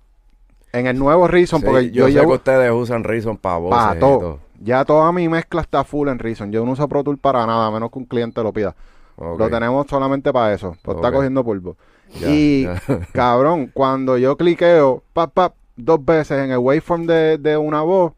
en 0.72 0.86
el 0.86 0.98
nuevo 0.98 1.26
Reason, 1.26 1.60
Sí, 1.60 1.66
porque 1.66 1.90
yo, 1.90 2.08
yo, 2.08 2.20
sé 2.20 2.26
que 2.26 2.32
ustedes 2.32 2.72
usan 2.72 3.04
Reason 3.04 3.36
para 3.36 3.56
voces 3.58 3.78
para 3.78 3.96
y 3.96 4.00
todo. 4.00 4.38
Ya 4.60 4.84
toda 4.84 5.10
mi 5.12 5.28
mezcla 5.28 5.62
está 5.62 5.84
full 5.84 6.08
en 6.08 6.18
Reason. 6.18 6.52
Yo 6.52 6.64
no 6.64 6.72
uso 6.72 6.88
Pro 6.88 7.02
Tool 7.02 7.18
para 7.18 7.46
nada, 7.46 7.66
a 7.66 7.70
menos 7.70 7.90
que 7.90 7.98
un 7.98 8.04
cliente 8.04 8.42
lo 8.42 8.52
pida. 8.52 8.74
Lo 9.16 9.50
tenemos 9.50 9.86
solamente 9.88 10.32
para 10.32 10.54
eso. 10.54 10.76
Pues 10.82 10.96
está 10.96 11.12
cogiendo 11.12 11.44
polvo. 11.44 11.76
Ya, 12.18 12.30
y, 12.30 12.64
ya. 12.64 12.80
cabrón, 13.12 13.70
cuando 13.72 14.16
yo 14.16 14.36
cliqueo, 14.36 15.02
pap, 15.12 15.32
pap, 15.32 15.54
dos 15.76 16.04
veces 16.04 16.38
en 16.38 16.50
el 16.50 16.58
waveform 16.58 17.06
de, 17.06 17.38
de 17.38 17.56
una 17.56 17.82
voz, 17.82 18.12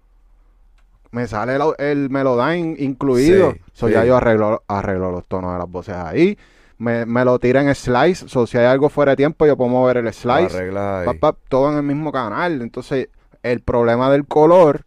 me 1.10 1.26
sale 1.26 1.56
el, 1.56 1.62
el 1.78 2.10
Melodyne 2.10 2.76
incluido. 2.78 3.52
Sí, 3.52 3.60
so 3.72 3.86
sí. 3.88 3.94
ya 3.94 4.04
yo 4.04 4.16
arreglo, 4.16 4.62
arreglo 4.66 5.10
los 5.10 5.26
tonos 5.26 5.52
de 5.52 5.58
las 5.58 5.70
voces 5.70 5.94
ahí. 5.94 6.38
Me, 6.82 7.06
me 7.06 7.24
lo 7.24 7.38
tira 7.38 7.62
en 7.62 7.72
slice. 7.74 8.28
So 8.28 8.44
si 8.44 8.58
hay 8.58 8.64
algo 8.64 8.88
fuera 8.88 9.12
de 9.12 9.16
tiempo, 9.16 9.46
yo 9.46 9.56
puedo 9.56 9.70
mover 9.70 9.98
el 9.98 10.12
slice. 10.12 10.72
Pap, 10.72 11.18
pap, 11.20 11.36
todo 11.48 11.70
en 11.70 11.76
el 11.76 11.84
mismo 11.84 12.10
canal. 12.10 12.60
Entonces, 12.60 13.08
el 13.44 13.60
problema 13.60 14.10
del 14.10 14.26
color, 14.26 14.84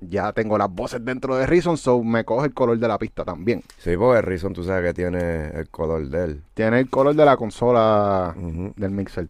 ya 0.00 0.32
tengo 0.32 0.56
las 0.56 0.70
voces 0.70 1.04
dentro 1.04 1.36
de 1.36 1.46
Reason, 1.46 1.76
so 1.76 2.02
me 2.02 2.24
coge 2.24 2.46
el 2.46 2.54
color 2.54 2.78
de 2.78 2.88
la 2.88 2.96
pista 2.96 3.26
también. 3.26 3.62
Sí, 3.76 3.94
porque 3.94 4.22
Reason 4.22 4.54
tú 4.54 4.64
sabes 4.64 4.82
que 4.86 4.94
tiene 4.94 5.48
el 5.50 5.68
color 5.68 6.08
de 6.08 6.24
él. 6.24 6.42
Tiene 6.54 6.80
el 6.80 6.88
color 6.88 7.14
de 7.14 7.26
la 7.26 7.36
consola 7.36 8.34
del 8.34 8.90
mixer. 8.90 9.28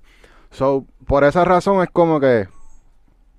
So, 0.53 0.85
por 1.05 1.25
esa 1.25 1.45
razón 1.45 1.83
es 1.83 1.91
como 1.91 2.21
que. 2.21 2.47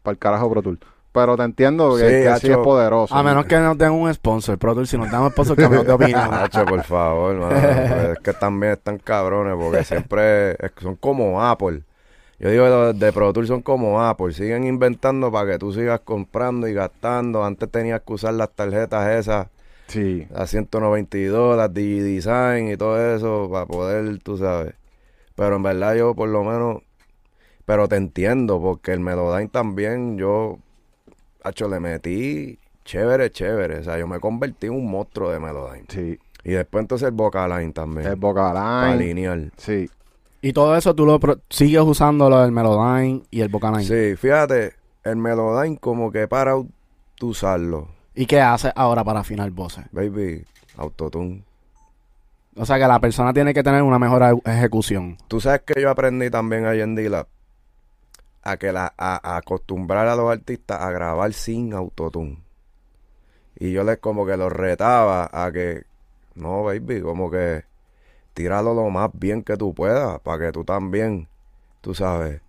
Para 0.04 0.14
el 0.14 0.18
carajo 0.18 0.50
Pro 0.50 0.62
Tool. 0.62 0.80
Pero 1.14 1.36
te 1.36 1.44
entiendo 1.44 1.98
que 1.98 2.04
Sí, 2.04 2.24
que 2.30 2.36
sí, 2.40 2.52
es 2.52 2.58
poderoso. 2.58 3.14
A 3.14 3.22
menos 3.22 3.46
que 3.46 3.58
nos 3.58 3.78
den 3.78 3.92
un 3.92 4.14
sponsor, 4.14 4.58
Pro 4.58 4.74
Tool, 4.74 4.88
si 4.88 4.98
nos 4.98 5.12
dan 5.12 5.24
un 5.24 5.32
sponsor, 5.32 5.56
cambiamos 5.58 5.86
de 5.88 5.94
opinión. 5.94 6.34
Hacho, 6.34 6.66
por 6.66 6.84
favor, 6.84 7.36
mano, 7.36 8.12
es 8.14 8.20
que 8.20 8.32
también 8.34 8.74
están 8.74 8.98
cabrones, 8.98 9.56
porque 9.62 9.84
siempre 9.84 10.52
es- 10.52 10.72
son 10.82 10.96
como 10.96 11.42
Apple. 11.44 11.82
Yo 12.40 12.50
digo, 12.50 12.66
los 12.68 12.98
de 12.98 13.12
Pro 13.14 13.34
Tools 13.34 13.50
son 13.50 13.62
como 13.62 14.02
Apple, 14.02 14.34
siguen 14.34 14.64
inventando 14.66 15.32
para 15.32 15.52
que 15.52 15.60
tú 15.60 15.74
sigas 15.74 16.00
comprando 16.00 16.68
y 16.68 16.74
gastando. 16.74 17.44
Antes 17.44 17.70
tenías 17.70 18.02
que 18.02 18.14
usar 18.14 18.34
las 18.34 18.50
tarjetas 18.50 19.10
esas, 19.10 19.48
Sí. 19.88 20.26
las 20.32 20.50
192, 20.50 21.58
las 21.58 21.74
DigiDesign 21.74 22.70
y 22.72 22.78
todo 22.78 23.16
eso, 23.16 23.50
para 23.52 23.66
poder, 23.66 24.18
tú 24.24 24.38
sabes. 24.38 24.74
Pero 25.36 25.58
en 25.58 25.64
verdad 25.64 25.94
yo 25.96 26.16
por 26.16 26.30
lo 26.30 26.44
menos, 26.44 26.78
pero 27.66 27.88
te 27.88 27.98
entiendo, 27.98 28.60
porque 28.62 28.94
el 28.94 29.02
Melodyne 29.02 29.50
también, 29.50 30.18
yo, 30.18 30.58
hacho, 31.44 31.68
le 31.68 31.80
metí 31.80 32.58
chévere, 32.86 33.32
chévere. 33.32 33.80
O 33.80 33.84
sea, 33.84 33.98
yo 33.98 34.08
me 34.08 34.20
convertí 34.20 34.68
en 34.68 34.74
un 34.74 34.90
monstruo 34.90 35.30
de 35.32 35.40
Melodyne. 35.40 35.86
Sí. 35.90 36.20
Y 36.44 36.52
después 36.52 36.82
entonces 36.82 37.08
el 37.08 37.14
Vocaline 37.14 37.72
también. 37.74 38.08
El 38.08 38.18
para 38.18 38.34
Vocaline. 38.52 38.98
lineal. 38.98 39.52
Sí. 39.58 39.90
Y 40.42 40.54
todo 40.54 40.76
eso 40.76 40.96
tú 40.96 41.06
lo 41.06 41.20
pro- 41.20 41.40
sigues 41.50 41.82
usando, 41.82 42.30
lo 42.30 42.42
del 42.42 42.52
Melodyne 42.52 43.22
y 43.30 43.42
el 43.42 43.50
Vocaline. 43.50 43.84
Sí, 43.84 44.16
fíjate, 44.18 44.74
el 45.04 45.16
Melodyne 45.18 45.78
como 45.78 46.12
que 46.12 46.28
para 46.28 46.56
usarlo. 47.22 47.88
¿Y 48.16 48.26
qué 48.26 48.42
haces 48.42 48.72
ahora 48.76 49.04
para 49.04 49.20
afinar 49.20 49.50
voces? 49.52 49.86
Baby, 49.92 50.44
autotune. 50.78 51.44
O 52.56 52.66
sea 52.66 52.78
que 52.80 52.88
la 52.88 53.00
persona 53.00 53.32
tiene 53.34 53.54
que 53.54 53.64
tener 53.64 53.82
una 53.84 53.98
mejor 54.00 54.22
eje- 54.24 54.42
ejecución. 54.46 55.18
Tú 55.28 55.40
sabes 55.40 55.62
que 55.62 55.80
yo 55.82 55.90
aprendí 55.90 56.30
también 56.30 56.66
allá 56.66 56.84
en 56.84 56.96
D-Lab 56.96 57.28
a 58.44 58.58
que 58.58 58.72
la, 58.72 58.94
a, 58.98 59.34
a 59.34 59.38
acostumbrar 59.38 60.08
a 60.08 60.16
los 60.16 60.32
artistas 60.32 60.80
a 60.82 60.92
grabar 60.92 61.32
sin 61.34 61.74
autotune. 61.74 62.42
Y 63.60 63.72
yo 63.72 63.84
les 63.84 63.98
como 64.00 64.26
que 64.26 64.38
los 64.38 64.52
retaba 64.52 65.30
a 65.32 65.52
que, 65.52 65.84
no, 66.36 66.64
baby, 66.64 67.02
como 67.02 67.30
que 67.30 67.64
tíralo 68.34 68.74
lo 68.74 68.90
más 68.90 69.10
bien 69.14 69.44
que 69.44 69.58
tú 69.58 69.74
puedas 69.74 70.20
para 70.22 70.46
que 70.46 70.52
tú 70.52 70.64
también, 70.64 71.28
tú 71.82 71.94
sabes, 71.94 72.42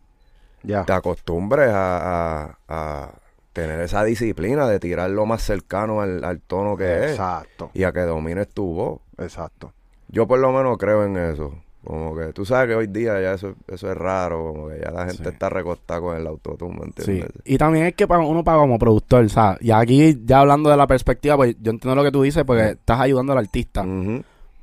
Ya. 0.63 0.85
te 0.85 0.93
acostumbres 0.93 1.69
a, 1.71 2.45
a- 2.47 2.59
a 2.69 3.11
tener 3.53 3.81
esa 3.81 4.03
disciplina 4.05 4.67
de 4.67 4.81
tirar 4.81 5.11
lo 5.11 5.27
más 5.27 5.43
cercano 5.43 6.01
al, 6.01 6.25
al 6.25 6.41
tono 6.41 6.77
que 6.77 7.05
es 7.05 7.11
Exacto. 7.11 7.71
y 7.75 7.83
a 7.85 7.93
que 7.93 8.01
domines 8.01 8.49
tu 8.49 8.73
voz. 8.73 9.01
Exacto. 9.19 9.73
Yo 10.09 10.27
por 10.27 10.39
lo 10.39 10.53
menos 10.53 10.79
creo 10.79 11.05
en 11.05 11.17
eso. 11.19 11.55
Como 11.85 12.15
que 12.17 12.33
tú 12.33 12.45
sabes 12.45 12.69
que 12.69 12.75
hoy 12.77 12.87
día 12.87 13.21
ya 13.21 13.33
eso, 13.35 13.55
eso 13.67 13.91
es 13.91 13.97
raro, 13.97 14.53
como 14.53 14.69
que 14.69 14.79
ya 14.85 14.91
la 14.93 15.07
gente 15.07 15.25
Sí. 15.25 15.29
está 15.31 15.49
recostada 15.51 16.01
con 16.01 16.17
el 16.17 16.25
autotune, 16.29 16.75
¿me 16.75 16.85
Sí. 17.03 17.11
entiendes? 17.11 17.31
Y 17.45 17.59
también 17.59 17.87
es 17.87 17.95
que 17.95 18.07
pa- 18.07 18.19
uno 18.19 18.45
paga 18.45 18.59
como 18.61 18.79
productor, 18.79 19.29
¿sabes? 19.29 19.59
Y 19.63 19.73
aquí, 19.73 20.17
ya 20.25 20.41
hablando 20.41 20.71
de 20.71 20.77
la 20.77 20.87
perspectiva, 20.87 21.37
pues 21.37 21.57
yo 21.61 21.73
entiendo 21.73 21.97
lo 21.97 22.05
que 22.05 22.13
tú 22.13 22.23
dices 22.23 22.45
porque 22.45 22.71
estás 22.71 23.01
ayudando 23.01 23.33
al 23.33 23.39
artista. 23.39 23.85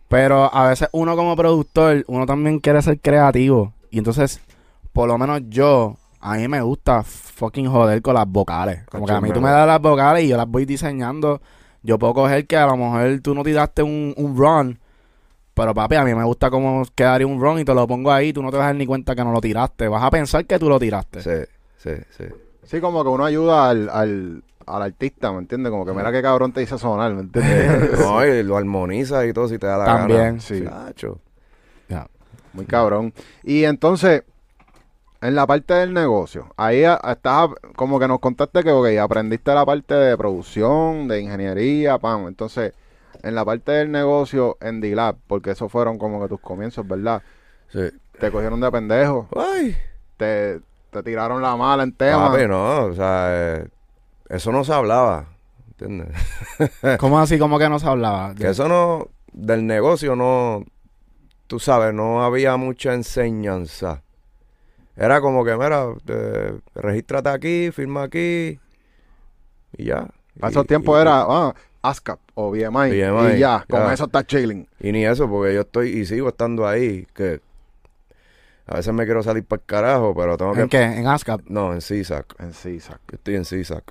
Pero 0.07 0.53
a 0.53 0.69
veces 0.69 0.87
uno 0.91 1.15
como 1.15 1.35
productor, 1.35 2.03
uno 2.07 2.25
también 2.25 2.59
quiere 2.59 2.81
ser 2.81 2.99
creativo. 2.99 3.73
Y 3.91 3.99
entonces, 3.99 4.41
por 4.93 5.07
lo 5.07 5.17
menos 5.17 5.41
yo, 5.49 5.97
a 6.19 6.35
mí 6.35 6.47
me 6.47 6.61
gusta 6.61 7.03
fucking 7.03 7.67
joder 7.67 8.01
con 8.01 8.15
las 8.15 8.27
vocales. 8.27 8.85
Como 8.89 9.05
que 9.05 9.11
a 9.13 9.21
mí 9.21 9.29
tú 9.31 9.39
me 9.41 9.49
das 9.49 9.67
las 9.67 9.81
vocales 9.81 10.23
y 10.23 10.29
yo 10.29 10.37
las 10.37 10.47
voy 10.47 10.65
diseñando. 10.65 11.41
Yo 11.83 11.99
puedo 11.99 12.13
coger 12.13 12.47
que 12.47 12.57
a 12.57 12.65
lo 12.65 12.75
mejor 12.75 13.19
tú 13.21 13.35
no 13.35 13.43
tiraste 13.43 13.83
un, 13.83 14.13
un 14.17 14.35
run. 14.37 14.79
Pero 15.59 15.73
papi, 15.73 15.95
a 15.95 16.05
mí 16.05 16.15
me 16.15 16.23
gusta 16.23 16.49
cómo 16.49 16.85
quedaría 16.95 17.27
un 17.27 17.41
run 17.41 17.59
y 17.59 17.65
te 17.65 17.73
lo 17.73 17.85
pongo 17.85 18.13
ahí. 18.13 18.31
Tú 18.31 18.41
no 18.41 18.49
te 18.49 18.55
vas 18.55 18.63
a 18.63 18.67
dar 18.67 18.75
ni 18.75 18.85
cuenta 18.85 19.13
que 19.13 19.25
no 19.25 19.33
lo 19.33 19.41
tiraste. 19.41 19.89
Vas 19.89 20.01
a 20.01 20.09
pensar 20.09 20.45
que 20.45 20.57
tú 20.57 20.69
lo 20.69 20.79
tiraste. 20.79 21.21
Sí, 21.21 21.51
sí, 21.77 22.01
sí. 22.17 22.23
Sí, 22.63 22.79
como 22.79 23.03
que 23.03 23.09
uno 23.09 23.25
ayuda 23.25 23.69
al, 23.69 23.89
al, 23.89 24.43
al 24.65 24.81
artista, 24.81 25.33
¿me 25.33 25.39
entiendes? 25.39 25.69
Como 25.69 25.85
que 25.85 25.91
mira 25.91 26.13
qué 26.13 26.21
cabrón 26.21 26.53
te 26.53 26.61
hizo 26.61 26.77
sonar, 26.77 27.13
¿me 27.13 27.23
entiendes? 27.23 27.99
no, 27.99 28.25
y 28.25 28.41
lo 28.41 28.55
armoniza 28.55 29.25
y 29.25 29.33
todo 29.33 29.49
si 29.49 29.57
te 29.57 29.67
da 29.67 29.79
la 29.79 29.83
gana. 29.83 29.99
También. 29.99 30.39
Sí. 30.39 30.63
Chacho. 30.63 31.19
Ya. 31.89 32.07
Muy 32.53 32.63
cabrón. 32.63 33.13
Y 33.43 33.65
entonces, 33.65 34.23
en 35.19 35.35
la 35.35 35.45
parte 35.45 35.73
del 35.73 35.93
negocio, 35.93 36.53
ahí 36.55 36.83
estás, 36.83 37.49
como 37.75 37.99
que 37.99 38.07
nos 38.07 38.19
contaste 38.19 38.63
que, 38.63 38.71
ok, 38.71 38.87
aprendiste 39.01 39.53
la 39.53 39.65
parte 39.65 39.93
de 39.93 40.15
producción, 40.15 41.09
de 41.09 41.19
ingeniería, 41.19 41.97
pam. 41.97 42.27
Entonces, 42.27 42.71
en 43.23 43.35
la 43.35 43.45
parte 43.45 43.71
del 43.71 43.91
negocio 43.91 44.57
en 44.61 44.81
D-Lab, 44.81 45.17
porque 45.27 45.51
esos 45.51 45.71
fueron 45.71 45.97
como 45.97 46.21
que 46.21 46.29
tus 46.29 46.39
comienzos, 46.39 46.87
¿verdad? 46.87 47.21
Sí. 47.69 47.89
Te 48.19 48.31
cogieron 48.31 48.59
de 48.59 48.71
pendejo, 48.71 49.27
Ay, 49.35 49.75
te, 50.17 50.59
te 50.91 51.03
tiraron 51.03 51.41
la 51.41 51.55
mala 51.55 51.83
en 51.83 51.93
tema. 51.93 52.31
papi, 52.31 52.47
no, 52.47 52.85
o 52.85 52.93
sea, 52.93 53.27
eh, 53.31 53.67
eso 54.27 54.51
no 54.51 54.63
se 54.63 54.73
hablaba, 54.73 55.27
¿entiendes? 55.69 56.09
¿Cómo 56.99 57.19
así? 57.19 57.39
¿Cómo 57.39 57.59
que 57.59 57.69
no 57.69 57.79
se 57.79 57.87
hablaba? 57.87 58.35
Que 58.35 58.49
eso 58.49 58.67
no, 58.67 59.09
del 59.31 59.65
negocio 59.65 60.15
no, 60.15 60.65
tú 61.47 61.59
sabes, 61.59 61.93
no 61.93 62.23
había 62.23 62.57
mucha 62.57 62.93
enseñanza. 62.93 64.01
Era 64.95 65.21
como 65.21 65.45
que, 65.45 65.55
mira, 65.55 65.87
te, 66.03 66.55
regístrate 66.75 67.29
aquí, 67.29 67.71
firma 67.71 68.03
aquí 68.03 68.59
y 69.77 69.85
ya. 69.85 70.07
Para 70.39 70.51
esos 70.51 70.67
tiempos 70.67 70.99
era 70.99 71.21
ah, 71.21 71.53
ASCAP 71.81 72.19
o 72.41 72.51
BMI, 72.51 72.69
BMI, 72.91 73.35
y 73.35 73.39
ya, 73.39 73.65
con 73.69 73.81
ya. 73.81 73.93
eso 73.93 74.05
estás 74.05 74.25
chilling. 74.27 74.65
Y 74.79 74.91
ni 74.93 75.05
eso, 75.05 75.29
porque 75.29 75.53
yo 75.53 75.61
estoy 75.61 75.89
y 75.89 76.05
sigo 76.05 76.29
estando 76.29 76.65
ahí, 76.67 77.05
que 77.13 77.41
a 78.65 78.75
veces 78.77 78.93
me 78.93 79.03
quiero 79.05 79.21
salir 79.23 79.43
para 79.43 79.59
el 79.61 79.65
carajo, 79.65 80.13
pero 80.15 80.37
tengo 80.37 80.53
que... 80.53 80.61
¿En 80.61 80.69
qué? 80.69 80.81
¿En 80.83 81.07
ASCAP? 81.07 81.41
No, 81.47 81.73
en 81.73 81.81
CISAC. 81.81 82.35
En 82.39 82.53
CISAC. 82.53 82.99
Yo 83.11 83.15
estoy 83.15 83.35
en 83.35 83.43
CISAC. 83.45 83.83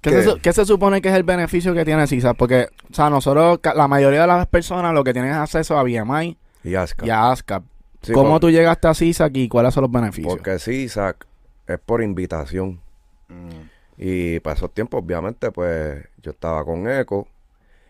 ¿Qué, 0.00 0.10
¿Qué? 0.10 0.22
Se, 0.22 0.30
su- 0.30 0.38
qué 0.40 0.52
se 0.52 0.64
supone 0.64 1.00
que 1.00 1.10
es 1.10 1.14
el 1.14 1.22
beneficio 1.22 1.74
que 1.74 1.84
tiene 1.84 2.06
CISA? 2.08 2.34
Porque, 2.34 2.68
o 2.90 2.94
sea, 2.94 3.08
nosotros, 3.08 3.60
la 3.76 3.86
mayoría 3.86 4.22
de 4.22 4.26
las 4.26 4.46
personas 4.48 4.92
lo 4.94 5.04
que 5.04 5.12
tienen 5.12 5.30
es 5.30 5.36
acceso 5.36 5.78
a 5.78 5.82
BMI 5.84 6.36
Y 6.64 6.74
ASCA. 6.74 7.06
y 7.06 7.10
a 7.10 7.30
ASCAP. 7.30 7.62
Sí, 8.02 8.12
¿Cómo 8.12 8.30
por- 8.30 8.40
tú 8.40 8.50
llegaste 8.50 8.88
a 8.88 8.94
CISA 8.94 9.28
y 9.32 9.48
cuáles 9.48 9.74
son 9.74 9.82
los 9.82 9.92
beneficios? 9.92 10.32
Porque 10.34 10.58
CISAC 10.58 11.24
es 11.68 11.78
por 11.78 12.02
invitación. 12.02 12.80
Mm. 13.28 13.70
Y 13.98 14.40
para 14.40 14.56
esos 14.56 14.72
tiempos, 14.74 15.00
obviamente, 15.04 15.52
pues 15.52 16.04
yo 16.22 16.30
estaba 16.32 16.64
con 16.64 16.88
Eco. 16.88 17.28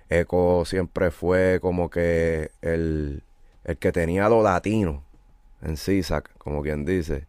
Eco 0.09 0.65
siempre 0.65 1.11
fue 1.11 1.59
como 1.61 1.89
que 1.91 2.51
el, 2.61 3.23
el 3.65 3.77
que 3.79 3.93
tenía 3.93 4.29
lo 4.29 4.43
latino 4.43 5.03
en 5.63 5.77
CISAC, 5.77 6.31
como 6.39 6.63
quien 6.63 6.85
dice. 6.85 7.27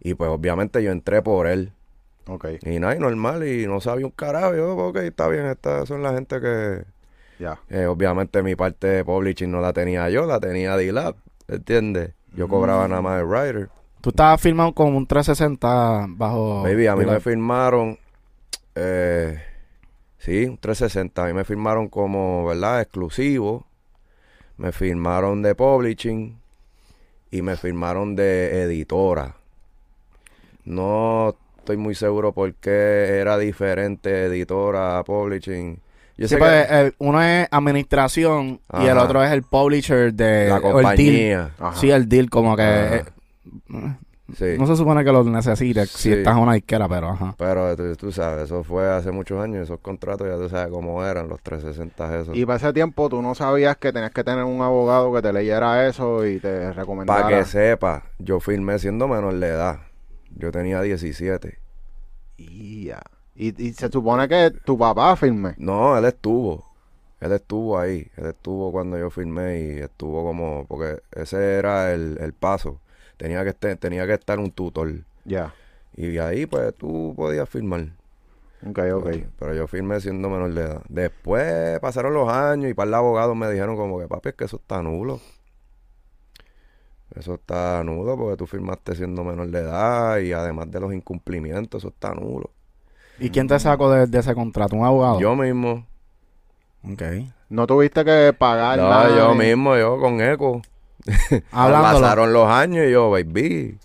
Y 0.00 0.14
pues 0.14 0.28
obviamente 0.30 0.82
yo 0.82 0.90
entré 0.92 1.22
por 1.22 1.46
él. 1.46 1.72
Ok, 2.26 2.46
Y 2.62 2.78
nada, 2.78 2.96
y 2.96 2.98
normal, 2.98 3.46
y 3.46 3.66
no 3.66 3.80
sabía 3.80 4.06
un 4.06 4.12
carajo. 4.12 4.54
Yo, 4.54 4.76
ok, 4.76 4.96
está 4.98 5.28
bien, 5.28 5.46
estas 5.46 5.86
son 5.88 6.02
la 6.02 6.12
gente 6.14 6.40
que... 6.40 6.84
ya. 7.38 7.58
eh, 7.68 7.86
obviamente 7.86 8.42
mi 8.42 8.56
parte 8.56 8.86
de 8.86 9.04
publishing 9.04 9.50
no 9.50 9.60
la 9.60 9.72
tenía 9.72 10.08
yo, 10.08 10.24
la 10.26 10.40
tenía 10.40 10.76
D-Lab, 10.76 11.16
¿entiendes? 11.48 12.12
Yo 12.34 12.48
cobraba 12.48 12.88
nada 12.88 13.02
más 13.02 13.20
el 13.20 13.26
writer. 13.26 13.68
Tú 14.00 14.10
estabas 14.10 14.40
firmado 14.40 14.72
con 14.74 14.94
un 14.94 15.06
360 15.06 16.06
bajo... 16.08 16.62
Baby, 16.62 16.86
a 16.86 16.96
mí 16.96 17.04
me 17.06 17.20
firmaron, 17.20 17.98
eh, 18.74 19.38
sí, 20.24 20.44
un 20.46 20.56
360, 20.58 21.22
a 21.24 21.26
mí 21.26 21.32
me 21.32 21.44
firmaron 21.44 21.88
como, 21.88 22.46
¿verdad? 22.46 22.80
Exclusivo, 22.80 23.66
me 24.56 24.72
firmaron 24.72 25.42
de 25.42 25.54
publishing 25.54 26.38
y 27.30 27.42
me 27.42 27.56
firmaron 27.56 28.14
de 28.16 28.62
editora. 28.62 29.36
No 30.64 31.34
estoy 31.58 31.76
muy 31.76 31.94
seguro 31.94 32.32
por 32.32 32.54
qué 32.54 33.18
era 33.20 33.36
diferente 33.38 34.24
editora, 34.26 35.02
publishing. 35.04 35.78
Yo 36.16 36.28
Sí, 36.28 36.34
sé 36.34 36.38
pues, 36.38 36.66
que 36.68 36.80
el- 36.80 36.94
uno 36.98 37.20
es 37.22 37.48
administración 37.50 38.60
y 38.80 38.86
el 38.86 38.98
otro 38.98 39.22
es 39.24 39.32
el 39.32 39.42
publisher 39.42 40.14
de 40.14 40.48
la 40.48 40.58
o 40.58 40.78
el 40.80 40.96
deal. 40.96 41.50
compañía. 41.50 41.50
Sí, 41.74 41.90
el 41.90 42.08
deal, 42.08 42.30
como 42.30 42.56
que 42.56 42.62
Ajá. 42.62 43.98
Sí. 44.32 44.56
no 44.58 44.66
se 44.66 44.74
supone 44.74 45.04
que 45.04 45.12
lo 45.12 45.22
necesites 45.24 45.90
si 45.90 46.10
estás 46.10 46.34
en 46.34 46.42
una 46.42 46.54
disquera, 46.54 46.88
pero 46.88 47.10
ajá. 47.10 47.34
Pero 47.36 47.76
tú, 47.76 47.94
tú 47.94 48.10
sabes, 48.10 48.44
eso 48.44 48.64
fue 48.64 48.90
hace 48.90 49.10
muchos 49.10 49.38
años, 49.42 49.64
esos 49.64 49.80
contratos 49.80 50.26
ya 50.26 50.36
tú 50.36 50.48
sabes 50.48 50.72
cómo 50.72 51.04
eran, 51.04 51.28
los 51.28 51.42
360 51.42 52.20
esos. 52.20 52.36
Y 52.36 52.46
para 52.46 52.56
ese 52.56 52.72
tiempo 52.72 53.10
tú 53.10 53.20
no 53.20 53.34
sabías 53.34 53.76
que 53.76 53.92
tenías 53.92 54.12
que 54.12 54.24
tener 54.24 54.44
un 54.44 54.62
abogado 54.62 55.12
que 55.12 55.20
te 55.20 55.32
leyera 55.32 55.86
eso 55.86 56.26
y 56.26 56.40
te 56.40 56.72
recomendara. 56.72 57.22
Para 57.22 57.38
que 57.38 57.44
sepa, 57.44 58.04
yo 58.18 58.40
firmé 58.40 58.78
siendo 58.78 59.08
menor 59.08 59.34
de 59.34 59.48
edad. 59.48 59.80
Yo 60.36 60.50
tenía 60.50 60.80
17. 60.80 61.58
Ya. 62.38 63.02
Y, 63.34 63.62
y 63.62 63.72
se 63.72 63.88
supone 63.90 64.28
que 64.28 64.52
tu 64.64 64.78
papá 64.78 65.16
firme. 65.16 65.54
No, 65.58 65.96
él 65.98 66.04
estuvo. 66.04 66.64
Él 67.20 67.32
estuvo 67.32 67.78
ahí. 67.78 68.10
Él 68.16 68.26
estuvo 68.26 68.72
cuando 68.72 68.98
yo 68.98 69.10
firmé 69.10 69.60
y 69.60 69.78
estuvo 69.80 70.24
como... 70.24 70.66
Porque 70.66 71.00
ese 71.12 71.54
era 71.54 71.92
el, 71.92 72.18
el 72.20 72.32
paso. 72.32 72.80
Tenía 73.16 73.44
que, 73.44 73.52
tenía 73.76 74.06
que 74.06 74.14
estar 74.14 74.38
un 74.38 74.50
tutor. 74.50 74.92
Ya. 75.24 75.54
Y 75.96 76.08
de 76.08 76.20
ahí, 76.20 76.46
pues, 76.46 76.74
tú 76.74 77.14
podías 77.16 77.48
firmar. 77.48 77.86
Ok, 78.66 78.78
ok. 78.94 79.10
Pero 79.38 79.54
yo 79.54 79.66
firmé 79.66 80.00
siendo 80.00 80.28
menor 80.30 80.52
de 80.54 80.62
edad. 80.62 80.82
Después 80.88 81.78
pasaron 81.80 82.14
los 82.14 82.28
años 82.28 82.70
y 82.70 82.74
para 82.74 82.88
el 82.88 82.94
abogado 82.94 83.34
me 83.34 83.50
dijeron 83.50 83.76
como 83.76 83.98
que, 83.98 84.08
papi, 84.08 84.30
es 84.30 84.34
que 84.34 84.44
eso 84.44 84.56
está 84.56 84.82
nulo. 84.82 85.20
Eso 87.14 87.34
está 87.34 87.84
nulo 87.84 88.16
porque 88.16 88.36
tú 88.36 88.46
firmaste 88.46 88.96
siendo 88.96 89.22
menor 89.22 89.48
de 89.48 89.60
edad 89.60 90.18
y 90.18 90.32
además 90.32 90.70
de 90.70 90.80
los 90.80 90.92
incumplimientos, 90.92 91.82
eso 91.82 91.88
está 91.88 92.12
nulo. 92.14 92.50
¿Y 93.20 93.30
quién 93.30 93.46
te 93.46 93.58
sacó 93.60 93.90
de, 93.92 94.06
de 94.08 94.18
ese 94.18 94.34
contrato? 94.34 94.74
¿Un 94.74 94.84
abogado? 94.84 95.20
Yo 95.20 95.36
mismo. 95.36 95.86
Ok. 96.82 97.02
No 97.50 97.66
tuviste 97.68 98.04
que 98.04 98.34
pagar 98.36 98.78
No, 98.78 98.88
nada. 98.88 99.16
yo 99.16 99.32
ni- 99.34 99.46
mismo, 99.46 99.76
yo 99.76 100.00
con 100.00 100.20
eco. 100.20 100.62
Pasaron 101.50 102.32
los 102.32 102.48
años 102.48 102.86
y 102.86 102.90
yo, 102.92 103.10
baby. 103.10 103.78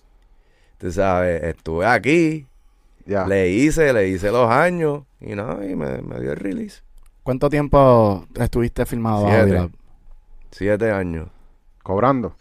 Tú 0.77 0.91
sabes, 0.91 1.43
estuve 1.43 1.85
aquí, 1.85 2.47
le 3.27 3.49
hice, 3.49 3.91
le 3.91 4.07
hice 4.07 4.31
los 4.31 4.49
años 4.49 5.03
y 5.19 5.35
nada, 5.35 5.65
y 5.65 5.75
me, 5.75 6.01
me 6.01 6.19
dio 6.21 6.31
el 6.31 6.38
release. 6.38 6.81
¿Cuánto 7.23 7.49
tiempo 7.49 8.25
estuviste 8.35 8.85
filmado 8.85 9.27
Siete. 9.27 9.69
Siete 10.51 10.91
años. 10.91 11.27
Cobrando. 11.83 12.35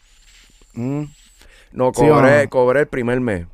Mm, 0.75 1.02
No, 1.73 1.92
¿Sí 1.94 2.08
o 2.08 2.14
cobré, 2.14 2.44
no? 2.44 2.50
cobré 2.50 2.80
el 2.80 2.87
primer 2.88 3.20
mes. 3.20 3.47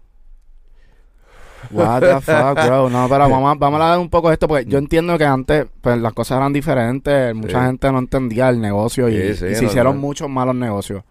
What 1.71 2.01
the 2.01 2.21
fuck, 2.21 2.55
bro. 2.67 2.91
No, 2.91 3.09
pero 3.09 3.29
vamos, 3.29 3.51
a- 3.51 3.55
vamos 3.59 3.81
a 3.81 3.85
hablar 3.85 3.99
un 3.99 4.11
poco 4.11 4.29
de 4.29 4.35
esto 4.35 4.49
porque 4.49 4.65
yo 4.67 4.79
entiendo 4.79 5.17
que 5.19 5.25
antes 5.25 5.67
pues, 5.81 5.99
las 5.99 6.13
cosas 6.13 6.39
eran 6.39 6.53
diferentes. 6.53 7.35
Mucha 7.35 7.61
Sí. 7.61 7.67
gente 7.67 7.93
no 7.93 7.99
entendía 7.99 8.49
el 8.49 8.61
negocio 8.61 9.09
y, 9.09 9.35
Sí, 9.35 9.35
sí, 9.35 9.47
y 9.47 9.55
se 9.55 9.65
hicieron 9.65 9.99
muchos 9.99 10.29
malos 10.29 10.55
negocios. 10.55 11.05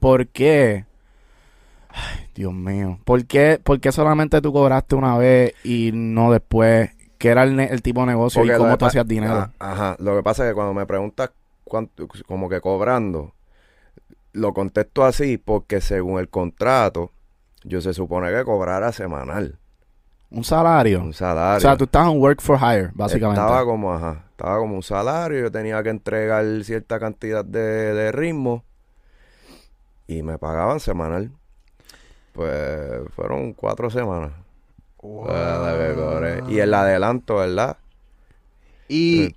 ¿Por 0.00 0.26
qué? 0.28 0.84
Ay, 1.90 2.28
Dios 2.34 2.52
mío. 2.52 2.98
¿Por 3.04 3.24
qué, 3.26 3.58
por 3.62 3.80
qué 3.80 3.90
solamente 3.92 4.40
tú 4.42 4.52
cobraste 4.52 4.94
una 4.94 5.16
vez 5.16 5.54
y 5.64 5.90
no 5.94 6.30
después? 6.30 6.90
¿Qué 7.18 7.28
era 7.30 7.44
el, 7.44 7.56
ne- 7.56 7.68
el 7.72 7.80
tipo 7.80 8.00
de 8.00 8.08
negocio 8.08 8.42
Porque 8.42 8.54
y 8.54 8.58
cómo 8.58 8.76
tú 8.76 8.84
hacías 8.84 9.08
dinero? 9.08 9.48
Ah, 9.58 9.72
ajá. 9.72 9.96
Lo 10.00 10.14
que 10.16 10.22
pasa 10.22 10.44
es 10.44 10.50
que 10.50 10.54
cuando 10.54 10.74
me 10.74 10.84
preguntas 10.84 11.30
cuánto, 11.64 12.06
como 12.26 12.50
que 12.50 12.60
cobrando, 12.60 13.32
lo 14.32 14.52
contesto 14.52 15.02
así 15.04 15.38
porque 15.38 15.80
según 15.80 16.20
el 16.20 16.28
contrato, 16.28 17.12
yo 17.64 17.80
se 17.80 17.94
supone 17.94 18.30
que 18.30 18.44
cobrara 18.44 18.92
semanal. 18.92 19.58
¿Un 20.30 20.44
salario? 20.44 21.00
Un 21.02 21.12
salario. 21.12 21.58
O 21.58 21.60
sea, 21.60 21.76
tú 21.76 21.84
estás 21.84 22.08
en 22.08 22.20
work 22.20 22.40
for 22.40 22.58
hire, 22.58 22.90
básicamente. 22.94 23.40
Estaba 23.40 23.64
como, 23.64 23.92
ajá, 23.92 24.24
estaba 24.30 24.58
como 24.58 24.74
un 24.74 24.82
salario, 24.82 25.40
yo 25.40 25.50
tenía 25.52 25.82
que 25.82 25.90
entregar 25.90 26.44
cierta 26.64 26.98
cantidad 26.98 27.44
de, 27.44 27.60
de 27.94 28.12
ritmo 28.12 28.64
y 30.06 30.22
me 30.22 30.38
pagaban 30.38 30.80
semanal. 30.80 31.30
Pues 32.32 33.02
fueron 33.14 33.52
cuatro 33.54 33.88
semanas. 33.88 34.32
Wow. 35.00 35.26
Ah. 35.30 36.40
Y 36.48 36.58
el 36.58 36.74
adelanto, 36.74 37.36
¿verdad? 37.36 37.76
Y 38.88 39.34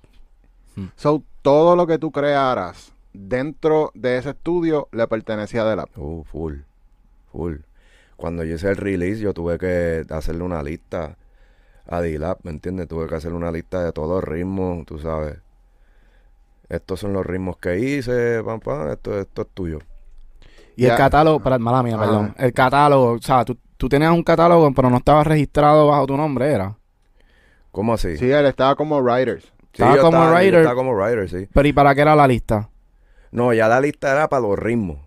Mm. 0.76 0.86
so, 0.96 1.22
todo 1.42 1.74
lo 1.76 1.86
que 1.86 1.98
tú 1.98 2.10
crearas 2.12 2.92
dentro 3.12 3.90
de 3.94 4.18
ese 4.18 4.30
estudio 4.30 4.88
le 4.92 5.06
pertenecía 5.08 5.62
a 5.62 5.64
Delap. 5.64 5.88
Uh, 5.98 6.22
full, 6.24 6.58
full. 7.32 7.56
Cuando 8.20 8.44
yo 8.44 8.56
hice 8.56 8.68
el 8.68 8.76
release, 8.76 9.18
yo 9.22 9.32
tuve 9.32 9.56
que 9.56 10.04
hacerle 10.10 10.42
una 10.42 10.62
lista 10.62 11.16
a 11.86 12.02
D-Lab, 12.02 12.40
¿me 12.42 12.50
entiendes? 12.50 12.86
Tuve 12.86 13.06
que 13.08 13.14
hacerle 13.14 13.38
una 13.38 13.50
lista 13.50 13.82
de 13.82 13.92
todos 13.92 14.10
los 14.10 14.22
ritmos, 14.22 14.84
tú 14.84 14.98
sabes. 14.98 15.38
Estos 16.68 17.00
son 17.00 17.14
los 17.14 17.24
ritmos 17.24 17.56
que 17.56 17.78
hice, 17.78 18.42
pam, 18.44 18.60
pam, 18.60 18.90
esto, 18.90 19.18
esto 19.18 19.40
es 19.42 19.48
tuyo. 19.54 19.78
Y 20.76 20.84
el 20.84 20.96
catálogo, 20.96 21.40
para, 21.40 21.58
mala 21.58 21.82
mía, 21.82 21.94
Ajá. 21.94 22.04
perdón. 22.04 22.34
El 22.36 22.52
catálogo, 22.52 23.12
o 23.12 23.22
sea, 23.22 23.42
tú, 23.42 23.56
tú 23.78 23.88
tenías 23.88 24.12
un 24.12 24.22
catálogo, 24.22 24.70
pero 24.74 24.90
no 24.90 24.98
estaba 24.98 25.24
registrado 25.24 25.86
bajo 25.86 26.06
tu 26.06 26.16
nombre, 26.18 26.52
¿era? 26.52 26.76
¿Cómo 27.72 27.94
así? 27.94 28.18
Sí, 28.18 28.30
él 28.30 28.44
estaba 28.44 28.74
como 28.76 29.00
writers. 29.00 29.44
Sí, 29.44 29.50
Estaba 29.82 29.96
yo 29.96 30.02
como 30.02 30.18
estaba, 30.18 30.30
yo 30.32 30.36
writer. 30.44 30.60
estaba 30.60 30.74
como 30.74 30.92
writer, 30.94 31.28
sí. 31.30 31.48
Pero 31.54 31.68
¿y 31.68 31.72
para 31.72 31.94
qué 31.94 32.02
era 32.02 32.14
la 32.14 32.28
lista? 32.28 32.68
No, 33.30 33.54
ya 33.54 33.66
la 33.66 33.80
lista 33.80 34.12
era 34.12 34.28
para 34.28 34.42
los 34.42 34.58
ritmos. 34.58 34.98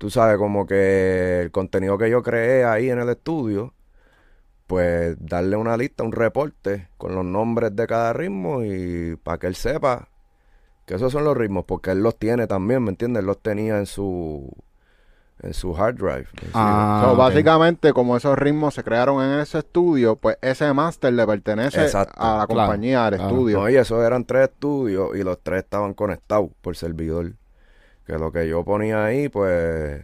Tú 0.00 0.08
sabes, 0.08 0.38
como 0.38 0.66
que 0.66 1.40
el 1.42 1.50
contenido 1.50 1.98
que 1.98 2.08
yo 2.08 2.22
creé 2.22 2.64
ahí 2.64 2.88
en 2.88 3.00
el 3.00 3.10
estudio, 3.10 3.74
pues 4.66 5.16
darle 5.20 5.56
una 5.56 5.76
lista, 5.76 6.04
un 6.04 6.12
reporte 6.12 6.88
con 6.96 7.14
los 7.14 7.24
nombres 7.24 7.76
de 7.76 7.86
cada 7.86 8.12
ritmo 8.14 8.64
y 8.64 9.16
para 9.22 9.38
que 9.38 9.46
él 9.48 9.54
sepa 9.56 10.08
que 10.86 10.94
esos 10.94 11.12
son 11.12 11.24
los 11.24 11.36
ritmos, 11.36 11.64
porque 11.66 11.90
él 11.90 12.02
los 12.02 12.18
tiene 12.18 12.46
también, 12.46 12.82
¿me 12.82 12.90
entiendes? 12.90 13.20
Él 13.20 13.26
los 13.26 13.42
tenía 13.42 13.78
en 13.78 13.86
su 13.86 14.50
en 15.42 15.54
su 15.54 15.74
hard 15.76 15.96
drive. 15.96 16.26
Ah, 16.54 17.02
So. 17.10 17.16
Básicamente, 17.16 17.92
como 17.92 18.16
esos 18.16 18.38
ritmos 18.38 18.74
se 18.74 18.84
crearon 18.84 19.22
en 19.24 19.40
ese 19.40 19.58
estudio, 19.58 20.16
pues 20.16 20.36
ese 20.42 20.72
máster 20.74 21.12
le 21.14 21.26
pertenece 21.26 21.82
Exacto. 21.82 22.14
a 22.22 22.38
la 22.38 22.46
Claro, 22.46 22.68
compañía, 22.68 23.06
al 23.06 23.14
claro. 23.16 23.30
estudio. 23.30 23.58
No, 23.60 23.68
y 23.70 23.76
esos 23.76 24.04
eran 24.04 24.24
tres 24.24 24.48
estudios 24.50 25.16
y 25.16 25.22
los 25.22 25.38
tres 25.42 25.64
estaban 25.64 25.94
conectados 25.94 26.50
por 26.60 26.76
servidor. 26.76 27.32
Que 28.10 28.18
lo 28.18 28.32
que 28.32 28.48
yo 28.48 28.64
ponía 28.64 29.04
ahí, 29.04 29.28
pues, 29.28 30.02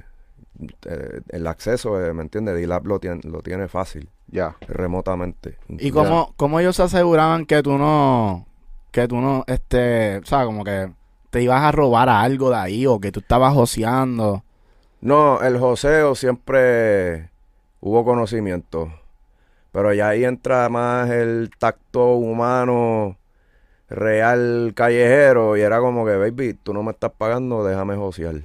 eh, 0.86 1.20
el 1.30 1.46
acceso, 1.48 2.00
eh, 2.00 2.12
¿me 2.14 2.22
entiendes? 2.22 2.54
D-Lab 2.54 2.86
lo 2.86 3.00
tiene, 3.00 3.20
lo 3.24 3.42
tiene 3.42 3.66
fácil, 3.66 4.08
Ya. 4.28 4.54
remotamente. 4.68 5.58
¿Y 5.68 5.90
cómo, 5.90 6.32
cómo 6.36 6.60
ellos 6.60 6.76
se 6.76 6.84
aseguraban 6.84 7.46
que 7.46 7.64
tú 7.64 7.76
no, 7.76 8.46
que 8.92 9.08
tú 9.08 9.16
no, 9.16 9.42
este, 9.48 10.18
o 10.18 10.24
sea, 10.24 10.44
como 10.44 10.62
que 10.62 10.92
te 11.30 11.42
ibas 11.42 11.62
a 11.62 11.72
robar 11.72 12.08
algo 12.08 12.50
de 12.50 12.56
ahí 12.56 12.86
o 12.86 13.00
que 13.00 13.10
tú 13.10 13.18
estabas 13.18 13.52
joseando? 13.54 14.44
No, 15.00 15.42
el 15.42 15.58
joseo 15.58 16.14
siempre 16.14 17.30
hubo 17.80 18.04
conocimiento. 18.04 18.92
Pero 19.72 19.92
ya 19.92 20.10
ahí 20.10 20.24
entra 20.24 20.68
más 20.68 21.10
el 21.10 21.50
tacto 21.58 22.14
humano 22.14 23.16
real 23.88 24.72
callejero 24.74 25.56
y 25.56 25.60
era 25.60 25.80
como 25.80 26.04
que, 26.04 26.16
baby, 26.16 26.54
tú 26.54 26.74
no 26.74 26.82
me 26.82 26.92
estás 26.92 27.12
pagando, 27.16 27.64
déjame 27.64 27.96
josear. 27.96 28.36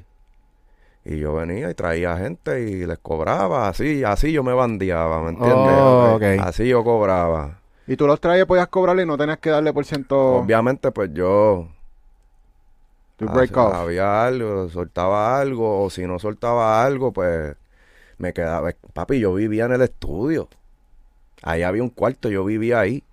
Y 1.04 1.17
yo 1.17 1.34
venía 1.34 1.69
y 1.69 1.73
traía 1.73 2.17
gente 2.17 2.62
y 2.62 2.86
les 2.86 2.99
cobraba, 2.99 3.67
así, 3.67 4.04
así 4.04 4.32
yo 4.32 4.43
me 4.43 4.54
bandeaba, 4.54 5.21
¿me 5.23 5.30
entiendes? 5.30 5.75
Oh. 5.75 6.19
Así 6.41 6.67
yo 6.67 6.84
cobraba. 6.84 7.60
Y 7.88 7.95
tú 7.95 8.06
los 8.06 8.21
traías, 8.21 8.45
podías 8.45 8.67
cobrarle 8.67 9.04
y 9.04 9.06
no 9.06 9.17
tenías 9.17 9.39
que 9.39 9.49
darle 9.49 9.73
por 9.73 9.84
ciento 9.84 10.36
Obviamente, 10.36 10.91
pues 10.91 11.12
yo 11.13 11.67
tu 13.21 13.27
break 13.27 13.56
off. 13.56 13.73
Había 13.73 14.25
algo, 14.25 14.67
soltaba 14.69 15.39
algo, 15.39 15.84
o 15.84 15.89
si 15.89 16.06
no 16.08 16.17
soltaba 16.17 16.84
algo, 16.84 17.12
pues 17.12 17.56
me 18.17 18.34
quedaba. 18.34 18.71
Papi, 18.93 19.19
yo 19.19 19.34
vivía 19.34 19.65
en 19.65 19.73
el 19.73 19.82
estudio. 19.82 20.47
Ahí 21.43 21.63
había 21.63 21.84
un 21.84 21.89
cuarto, 21.89 22.30
yo 22.30 22.43
vivía 22.45 22.80
ahí. 22.80 23.04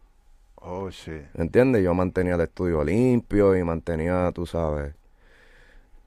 Oh, 0.61 0.91
shit. 0.91 1.25
¿Entiendes? 1.35 1.83
Yo 1.85 1.95
mantenía 1.95 2.35
el 2.35 2.41
estudio 2.41 2.83
limpio 2.85 3.57
y 3.57 3.63
mantenía, 3.63 4.31
tú 4.35 4.47
sabes. 4.47 4.95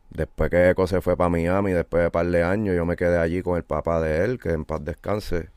Después 0.10 0.50
que 0.50 0.70
Eco 0.70 0.88
se 0.88 1.00
fue 1.02 1.16
para 1.16 1.30
Miami, 1.30 1.72
después 1.72 2.02
de 2.02 2.08
un 2.08 2.12
par 2.12 2.26
de 2.26 2.44
años, 2.44 2.76
yo 2.76 2.86
me 2.86 2.98
quedé 2.98 3.18
allí 3.18 3.42
con 3.42 3.56
el 3.56 3.64
papá 3.64 4.02
de 4.02 4.26
él, 4.26 4.40
que 4.40 4.50
en 4.52 4.66
paz 4.66 4.84
descanse, 4.84 5.50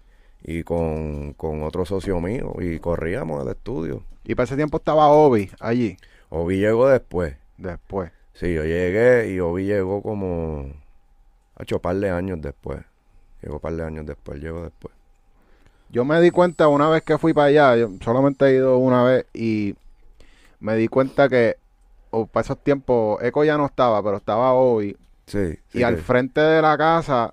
y 0.45 0.63
con, 0.63 1.33
con 1.35 1.65
otro 1.65 1.85
socio 1.85 2.21
mío, 2.21 2.55
y 2.61 2.79
corríamos 2.79 3.43
el 3.45 3.51
estudio. 3.51 4.05
Y 4.25 4.37
para 4.37 4.45
ese 4.45 4.57
tiempo 4.57 4.77
estaba 4.77 5.09
Obi 5.09 5.51
allí, 5.59 5.97
Obi 6.31 6.59
llegó 6.59 6.89
después. 6.89 7.37
después. 7.59 8.13
Sí, 8.33 8.55
yo 8.55 8.65
llegué 8.65 9.31
y 9.33 9.41
Obi 9.41 9.65
llegó 9.67 10.03
como... 10.03 10.73
Ha 11.57 11.63
hecho 11.63 11.81
par 11.81 11.97
de 11.97 12.11
años 12.11 12.41
después. 12.41 12.81
Llegó 13.43 13.61
par 13.61 13.75
de 13.75 13.85
años 13.85 14.07
después, 14.07 14.41
llegó 14.41 14.63
después. 14.63 14.95
Yo 15.91 16.05
me 16.05 16.21
di 16.21 16.31
cuenta 16.31 16.69
una 16.69 16.89
vez 16.89 17.03
que 17.03 17.19
fui 17.19 17.33
para 17.33 17.47
allá, 17.49 17.77
yo 17.77 17.91
solamente 18.03 18.47
he 18.47 18.55
ido 18.55 18.79
una 18.79 19.05
vez 19.05 19.27
y 19.33 19.75
me 20.61 20.77
di 20.77 20.89
cuenta 20.89 21.29
que 21.29 21.57
o 22.11 22.27
para 22.27 22.45
esos 22.45 22.59
tiempos 22.63 23.23
Eco 23.23 23.45
ya 23.45 23.57
no 23.57 23.67
estaba, 23.67 24.03
pero 24.03 24.17
estaba 24.17 24.53
Obi. 24.53 24.97
Sí. 25.27 25.55
sí 25.69 25.79
y 25.79 25.83
al 25.83 25.97
frente 25.99 26.41
de 26.41 26.61
la 26.61 26.77
casa 26.77 27.33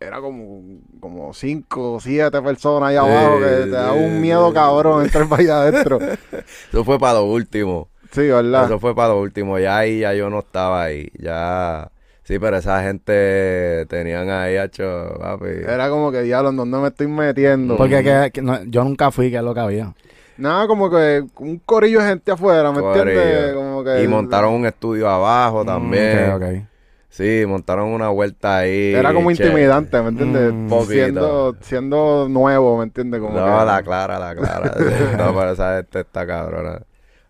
era 0.00 0.20
como, 0.20 0.62
como 0.98 1.34
cinco 1.34 1.94
o 1.94 2.00
siete 2.00 2.40
personas 2.40 2.88
ahí 2.88 2.96
abajo 2.96 3.38
que 3.38 3.46
te 3.64 3.70
da 3.70 3.92
un 3.92 4.20
miedo 4.20 4.52
cabrón 4.52 5.04
entrar 5.04 5.28
para 5.28 5.42
allá 5.42 5.62
adentro. 5.62 5.98
Eso 6.70 6.84
fue 6.84 6.98
para 6.98 7.14
lo 7.14 7.24
último. 7.24 7.88
Sí, 8.10 8.22
¿verdad? 8.22 8.64
Eso 8.64 8.80
fue 8.80 8.94
para 8.94 9.10
lo 9.10 9.20
último. 9.20 9.58
Ya 9.58 9.78
ahí 9.78 10.00
ya 10.00 10.14
yo 10.14 10.30
no 10.30 10.40
estaba 10.40 10.84
ahí. 10.84 11.10
Ya. 11.18 11.90
Sí, 12.30 12.38
pero 12.38 12.58
esa 12.58 12.80
gente 12.84 13.86
tenían 13.88 14.30
ahí 14.30 14.56
hecho, 14.56 15.16
papi. 15.18 15.46
Era 15.66 15.90
como 15.90 16.12
que, 16.12 16.22
diablo, 16.22 16.50
¿en 16.50 16.56
dónde 16.58 16.78
me 16.78 16.86
estoy 16.86 17.08
metiendo? 17.08 17.76
Porque 17.76 18.04
que- 18.04 18.30
que 18.32 18.40
no- 18.40 18.62
yo 18.66 18.84
nunca 18.84 19.10
fui, 19.10 19.32
que 19.32 19.38
es 19.38 19.42
lo 19.42 19.52
que 19.52 19.58
había. 19.58 19.92
Nada, 20.36 20.68
como 20.68 20.88
que 20.88 21.24
un 21.38 21.58
corillo 21.58 21.98
de 22.00 22.06
gente 22.10 22.30
afuera, 22.30 22.70
¿me 22.70 22.78
entiendes? 22.78 23.54
Como 23.54 23.82
que... 23.82 24.04
Y 24.04 24.06
montaron 24.06 24.54
un 24.54 24.64
estudio 24.64 25.08
abajo 25.10 25.64
también. 25.64 26.30
Mm, 26.30 26.34
ok, 26.36 26.42
ok. 26.42 26.66
Sí, 27.08 27.42
montaron 27.48 27.88
una 27.88 28.10
vuelta 28.10 28.58
ahí. 28.58 28.94
Era 28.94 29.12
como 29.12 29.32
intimidante, 29.32 30.00
¿me 30.00 30.10
entiendes? 30.10 30.52
Mm, 30.54 30.82
siendo, 30.86 31.56
siendo 31.62 32.28
nuevo, 32.28 32.78
¿me 32.78 32.84
entiendes? 32.84 33.20
Como 33.20 33.40
No, 33.40 33.58
que- 33.58 33.64
la 33.66 33.82
clara, 33.82 34.20
la 34.20 34.36
clara. 34.36 34.72
No, 35.18 35.34
pero 35.34 35.50
esa 35.50 35.78
gente 35.78 35.98
está 35.98 36.24
cabrona. 36.24 36.80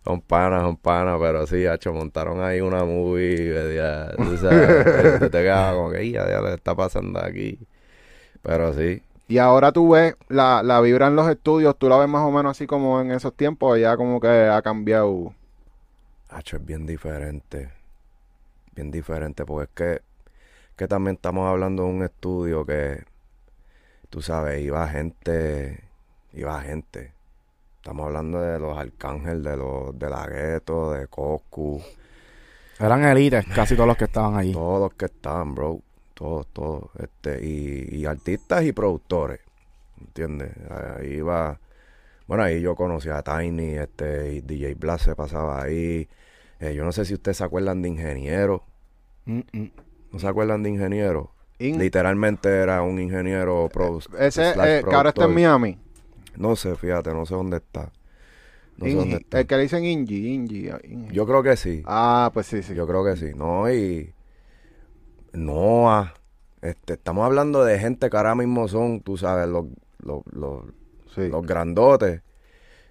Son 0.03 0.21
panas, 0.21 0.63
son 0.63 0.77
panas, 0.77 1.17
pero 1.19 1.45
sí, 1.47 1.65
hacho, 1.67 1.93
montaron 1.93 2.41
ahí 2.43 2.59
una 2.61 2.83
movie, 2.85 3.53
media, 3.53 4.11
tú 4.21 4.37
sabes, 4.37 5.19
tú 5.19 5.29
te 5.29 5.39
quedas 5.43 5.75
como 5.75 5.91
que, 5.91 6.09
ya, 6.11 6.27
ya, 6.29 6.41
¿qué 6.41 6.53
está 6.55 6.75
pasando 6.75 7.19
aquí? 7.23 7.59
Pero 8.43 8.73
sí, 8.73 9.03
Y 9.27 9.37
ahora 9.39 9.71
tú 9.71 9.89
ves 9.89 10.15
la, 10.27 10.61
la 10.61 10.79
vibra 10.81 11.07
en 11.07 11.15
los 11.15 11.27
estudios, 11.29 11.77
tú 11.77 11.87
la 11.89 11.97
ves 11.97 12.07
más 12.09 12.21
o 12.23 12.31
menos 12.31 12.51
así 12.51 12.67
como 12.67 13.01
en 13.01 13.11
esos 13.11 13.35
tiempos, 13.35 13.79
ya 13.79 13.95
como 13.97 14.19
que 14.19 14.27
ha 14.27 14.61
cambiado. 14.61 15.33
hacho, 16.29 16.57
es 16.57 16.65
bien 16.65 16.85
diferente. 16.87 17.71
Bien 18.75 18.91
diferente, 18.91 19.45
porque 19.45 19.63
es 19.93 19.99
que, 19.99 20.03
que 20.77 20.87
también 20.87 21.15
estamos 21.17 21.47
hablando 21.49 21.83
de 21.83 21.89
un 21.89 22.03
estudio 22.03 22.65
que, 22.65 23.05
tú 24.09 24.21
sabes, 24.21 24.61
iba 24.61 24.87
gente, 24.89 25.83
iba 26.33 26.61
gente. 26.61 27.13
Estamos 27.81 28.05
hablando 28.05 28.39
de 28.39 28.59
los 28.59 28.77
Arcángel, 28.77 29.41
de 29.43 29.57
los 29.57 29.97
de 29.97 30.07
la 30.07 30.27
Gueto, 30.27 30.91
de 30.93 31.07
Coscu. 31.07 31.81
Eran 32.79 33.03
élites, 33.03 33.45
casi 33.47 33.75
todos 33.75 33.87
los 33.87 33.97
que 33.97 34.03
estaban 34.05 34.35
allí. 34.37 34.53
Todos 34.53 34.79
los 34.81 34.93
que 34.93 35.05
estaban, 35.05 35.55
bro. 35.55 35.79
Todos, 36.13 36.45
todos. 36.53 36.83
Este, 36.99 37.43
y, 37.43 37.87
y 37.97 38.05
artistas 38.05 38.63
y 38.65 38.71
productores. 38.71 39.39
¿Entiendes? 39.99 40.51
Ahí 40.69 41.13
iba. 41.15 41.59
Bueno, 42.27 42.43
ahí 42.43 42.61
yo 42.61 42.75
conocí 42.75 43.09
a 43.09 43.23
Tiny, 43.23 43.71
este, 43.77 44.33
y 44.33 44.41
DJ 44.41 44.75
Blas 44.75 45.01
se 45.01 45.15
pasaba 45.15 45.63
ahí. 45.63 46.07
Eh, 46.59 46.75
yo 46.75 46.83
no 46.85 46.91
sé 46.91 47.03
si 47.05 47.15
ustedes 47.15 47.37
se 47.37 47.43
acuerdan 47.43 47.81
de 47.81 47.89
Ingeniero. 47.89 48.63
Mm, 49.25 49.39
mm. 49.53 49.71
¿No 50.11 50.19
se 50.19 50.27
acuerdan 50.27 50.61
de 50.61 50.69
Ingeniero? 50.69 51.31
In- 51.57 51.79
Literalmente 51.79 52.49
era 52.49 52.81
un 52.83 52.99
ingeniero 52.99 53.69
produ- 53.69 54.15
ese, 54.19 54.49
eh, 54.51 54.83
que 54.87 54.95
ahora 54.95 55.09
está 55.09 55.25
en. 55.25 55.33
Miami. 55.33 55.77
No 56.37 56.55
sé, 56.55 56.75
fíjate, 56.75 57.13
no 57.13 57.25
sé 57.25 57.35
dónde 57.35 57.57
está. 57.57 57.91
No 58.77 58.85
sé 58.85 58.91
Ingi- 58.91 58.95
dónde 58.95 59.15
está. 59.17 59.39
el 59.41 59.47
que 59.47 59.55
le 59.57 59.61
dicen 59.63 59.85
Ingi, 59.85 60.33
Ingi. 60.33 60.69
ah, 60.69 60.79
Ingi. 60.83 61.13
Yo 61.13 61.25
creo 61.25 61.43
que 61.43 61.55
sí. 61.57 61.83
Ah, 61.85 62.31
pues 62.33 62.47
sí, 62.47 62.63
sí. 62.63 62.73
Yo 62.73 62.87
creo 62.87 63.03
que 63.03 63.15
sí. 63.17 63.31
No, 63.35 63.71
y 63.71 64.13
Noah. 65.33 66.13
Este, 66.61 66.93
estamos 66.93 67.25
hablando 67.25 67.63
de 67.63 67.79
gente 67.79 68.09
que 68.09 68.17
ahora 68.17 68.35
mismo 68.35 68.67
son, 68.67 69.01
tú 69.01 69.17
sabes, 69.17 69.47
los, 69.47 69.65
los, 69.99 70.21
los, 70.31 70.63
Sí. 71.15 71.27
los 71.27 71.45
grandotes. 71.45 72.21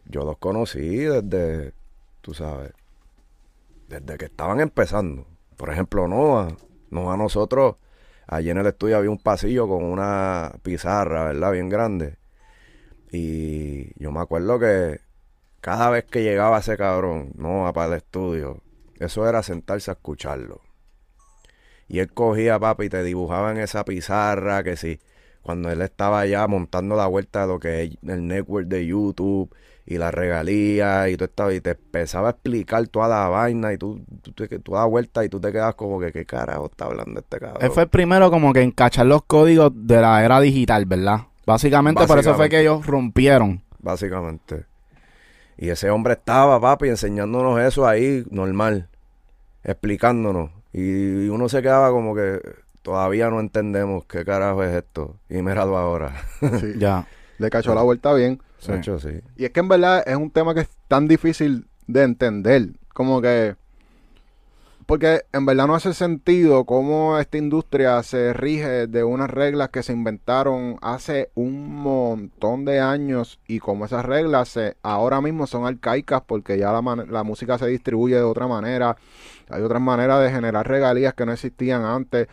Yo 0.06 0.24
los 0.24 0.38
conocí 0.38 0.80
desde, 1.04 1.72
tú 2.20 2.34
sabes, 2.34 2.72
desde 3.88 4.18
que 4.18 4.24
estaban 4.26 4.60
empezando. 4.60 5.26
Por 5.56 5.70
ejemplo, 5.70 6.08
Noah. 6.08 6.48
Noah 6.90 7.16
nosotros, 7.16 7.76
allí 8.26 8.50
en 8.50 8.58
el 8.58 8.66
estudio 8.66 8.96
había 8.96 9.10
un 9.10 9.18
pasillo 9.18 9.68
con 9.68 9.84
una 9.84 10.52
pizarra, 10.62 11.24
¿verdad? 11.26 11.52
Bien 11.52 11.68
grande. 11.68 12.16
Y 13.12 13.92
yo 14.02 14.12
me 14.12 14.20
acuerdo 14.20 14.58
que 14.58 15.00
cada 15.60 15.90
vez 15.90 16.04
que 16.04 16.22
llegaba 16.22 16.58
ese 16.58 16.76
cabrón, 16.76 17.32
Noah, 17.36 17.72
para 17.72 17.88
el 17.88 17.94
estudio, 17.98 18.62
eso 18.98 19.28
era 19.28 19.42
sentarse 19.42 19.90
a 19.90 19.94
escucharlo. 19.94 20.60
Y 21.88 21.98
él 21.98 22.12
cogía, 22.12 22.58
papi, 22.58 22.84
y 22.84 22.88
te 22.88 23.02
dibujaba 23.02 23.50
en 23.50 23.58
esa 23.58 23.84
pizarra 23.84 24.62
que 24.62 24.76
sí. 24.76 25.00
Cuando 25.42 25.70
él 25.70 25.80
estaba 25.82 26.24
ya 26.26 26.46
montando 26.46 26.96
la 26.96 27.06
vuelta 27.06 27.42
de 27.42 27.46
lo 27.48 27.58
que 27.58 27.82
es 27.82 27.90
el 28.06 28.26
network 28.28 28.68
de 28.68 28.86
YouTube 28.86 29.52
y 29.86 29.96
la 29.96 30.10
regalía 30.10 31.08
y 31.08 31.16
tú 31.16 31.24
estabas 31.24 31.54
y 31.54 31.60
te 31.62 31.70
empezaba 31.70 32.28
a 32.28 32.30
explicar 32.32 32.86
toda 32.88 33.08
la 33.08 33.28
vaina 33.28 33.72
y 33.72 33.78
tú, 33.78 34.04
tú, 34.22 34.32
te- 34.32 34.58
tú 34.60 34.72
das 34.74 34.86
vuelta 34.88 35.24
y 35.24 35.28
tú 35.30 35.40
te 35.40 35.50
quedas 35.50 35.74
como 35.74 35.98
que 35.98 36.12
qué 36.12 36.26
carajo 36.26 36.66
está 36.66 36.84
hablando 36.84 37.20
este 37.20 37.40
cabrón. 37.40 37.62
Él 37.64 37.70
fue 37.70 37.84
el 37.84 37.88
primero 37.88 38.30
como 38.30 38.52
que 38.52 38.60
encachar 38.60 39.06
los 39.06 39.22
códigos 39.24 39.72
de 39.74 40.00
la 40.00 40.22
era 40.24 40.40
digital, 40.40 40.84
¿verdad? 40.84 41.22
Básicamente, 41.50 42.06
por 42.06 42.18
eso 42.18 42.34
fue 42.34 42.48
que 42.48 42.60
ellos 42.60 42.86
rompieron. 42.86 43.62
básicamente. 43.80 44.66
Y 45.58 45.68
ese 45.68 45.90
hombre 45.90 46.14
estaba, 46.14 46.58
papi, 46.60 46.88
enseñándonos 46.88 47.60
eso 47.60 47.86
ahí, 47.86 48.24
normal, 48.30 48.88
explicándonos. 49.62 50.50
Y 50.72 51.28
uno 51.28 51.48
se 51.48 51.60
quedaba 51.60 51.90
como 51.90 52.14
que 52.14 52.40
todavía 52.82 53.28
no 53.28 53.40
entendemos 53.40 54.04
qué 54.06 54.24
carajo 54.24 54.62
es 54.62 54.74
esto. 54.74 55.16
Y 55.28 55.42
míralo 55.42 55.76
ahora. 55.76 56.14
Sí. 56.60 56.74
Ya. 56.78 57.06
Le 57.38 57.50
cachó 57.50 57.74
la 57.74 57.82
vuelta 57.82 58.12
bien. 58.14 58.40
Sí. 58.58 58.72
De 58.72 58.78
hecho, 58.78 58.98
sí. 59.00 59.20
Y 59.36 59.46
es 59.46 59.50
que 59.50 59.60
en 59.60 59.68
verdad 59.68 60.02
es 60.06 60.14
un 60.16 60.30
tema 60.30 60.54
que 60.54 60.60
es 60.60 60.68
tan 60.88 61.08
difícil 61.08 61.66
de 61.86 62.02
entender. 62.02 62.68
Como 62.92 63.20
que. 63.22 63.56
Porque 64.90 65.22
en 65.32 65.46
verdad 65.46 65.68
no 65.68 65.76
hace 65.76 65.94
sentido 65.94 66.64
cómo 66.64 67.16
esta 67.20 67.38
industria 67.38 68.02
se 68.02 68.32
rige 68.32 68.88
de 68.88 69.04
unas 69.04 69.30
reglas 69.30 69.68
que 69.68 69.84
se 69.84 69.92
inventaron 69.92 70.78
hace 70.82 71.30
un 71.36 71.76
montón 71.76 72.64
de 72.64 72.80
años 72.80 73.38
y 73.46 73.60
como 73.60 73.84
esas 73.84 74.04
reglas 74.04 74.58
ahora 74.82 75.20
mismo 75.20 75.46
son 75.46 75.64
arcaicas 75.64 76.22
porque 76.26 76.58
ya 76.58 76.72
la, 76.72 77.22
música 77.22 77.56
se 77.56 77.68
distribuye 77.68 78.16
de 78.16 78.24
otra 78.24 78.48
manera. 78.48 78.96
Hay 79.48 79.62
otras 79.62 79.80
maneras 79.80 80.24
de 80.24 80.32
generar 80.32 80.66
regalías 80.66 81.14
que 81.14 81.24
no 81.24 81.34
existían 81.34 81.84
antes. 81.84 82.26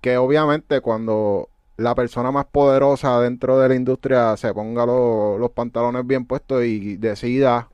Que 0.00 0.18
obviamente 0.18 0.80
cuando 0.80 1.48
la 1.78 1.96
persona 1.96 2.30
más 2.30 2.44
poderosa 2.44 3.20
dentro 3.20 3.58
de 3.58 3.70
la 3.70 3.74
industria 3.74 4.36
se 4.36 4.54
ponga 4.54 4.86
lo- 4.86 5.36
los 5.36 5.50
pantalones 5.50 6.06
bien 6.06 6.26
puestos 6.26 6.62
y 6.64 6.96
decida 6.96 7.70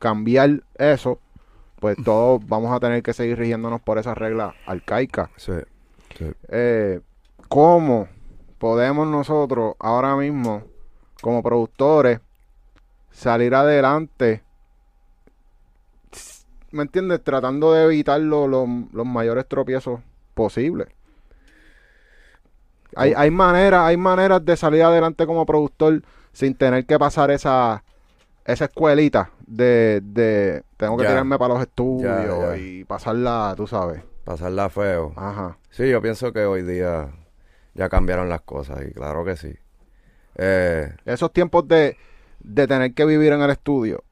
cambiar 0.00 0.64
eso, 0.76 1.20
pues 1.80 1.96
todos 2.04 2.46
vamos 2.46 2.72
a 2.72 2.78
tener 2.80 3.02
que 3.02 3.12
seguir 3.12 3.38
rigiéndonos 3.38 3.80
por 3.80 3.98
esas 3.98 4.16
reglas 4.16 4.54
arcaicas. 4.66 5.30
Sí. 5.36 5.52
sí. 6.16 6.30
Eh, 6.48 7.00
¿Cómo 7.48 8.06
podemos 8.58 9.08
nosotros 9.08 9.74
ahora 9.80 10.14
mismo, 10.16 10.62
como 11.20 11.42
productores, 11.42 12.20
salir 13.10 13.54
adelante? 13.54 14.42
¿Me 16.70 16.82
entiendes? 16.82 17.24
Tratando 17.24 17.72
de 17.72 17.84
evitar 17.84 18.20
lo- 18.20 18.46
lo- 18.46 18.68
los 18.92 19.06
mayores 19.06 19.48
tropiezos 19.48 20.00
posibles. 20.34 20.86
Hay, 22.96 23.12
hay 23.16 23.30
maneras, 23.30 23.82
hay 23.82 23.96
maneras 23.96 24.44
de 24.44 24.56
salir 24.56 24.82
adelante 24.82 25.26
como 25.26 25.46
productor 25.46 26.02
sin 26.32 26.54
tener 26.54 26.86
que 26.86 26.98
pasar 26.98 27.30
esa, 27.30 27.82
esa 28.44 28.64
escuelita 28.66 29.30
de, 29.46 30.00
de 30.02 30.62
tengo 30.76 30.96
que 30.96 31.04
Ya. 31.04 31.10
tirarme 31.10 31.38
para 31.38 31.54
los 31.54 31.62
estudios 31.62 32.02
Ya, 32.40 32.50
ya. 32.52 32.56
y 32.56 32.84
pasarla, 32.84 33.54
tú 33.56 33.66
sabes. 33.66 34.02
Pasarla 34.24 34.68
feo. 34.70 35.12
Ajá. 35.16 35.58
Sí, 35.70 35.88
yo 35.90 36.00
pienso 36.02 36.32
que 36.32 36.44
hoy 36.44 36.62
día 36.62 37.08
ya 37.74 37.88
cambiaron 37.88 38.28
las 38.28 38.42
cosas. 38.42 38.80
Y 38.88 38.92
claro 38.92 39.24
que 39.24 39.36
sí. 39.36 39.54
Eh, 40.36 40.92
Esos 41.04 41.32
tiempos 41.32 41.66
de, 41.68 41.96
de 42.40 42.66
tener 42.66 42.94
que 42.94 43.04
vivir 43.04 43.32
en 43.32 43.40
el 43.42 43.50
estudio. 43.50 44.02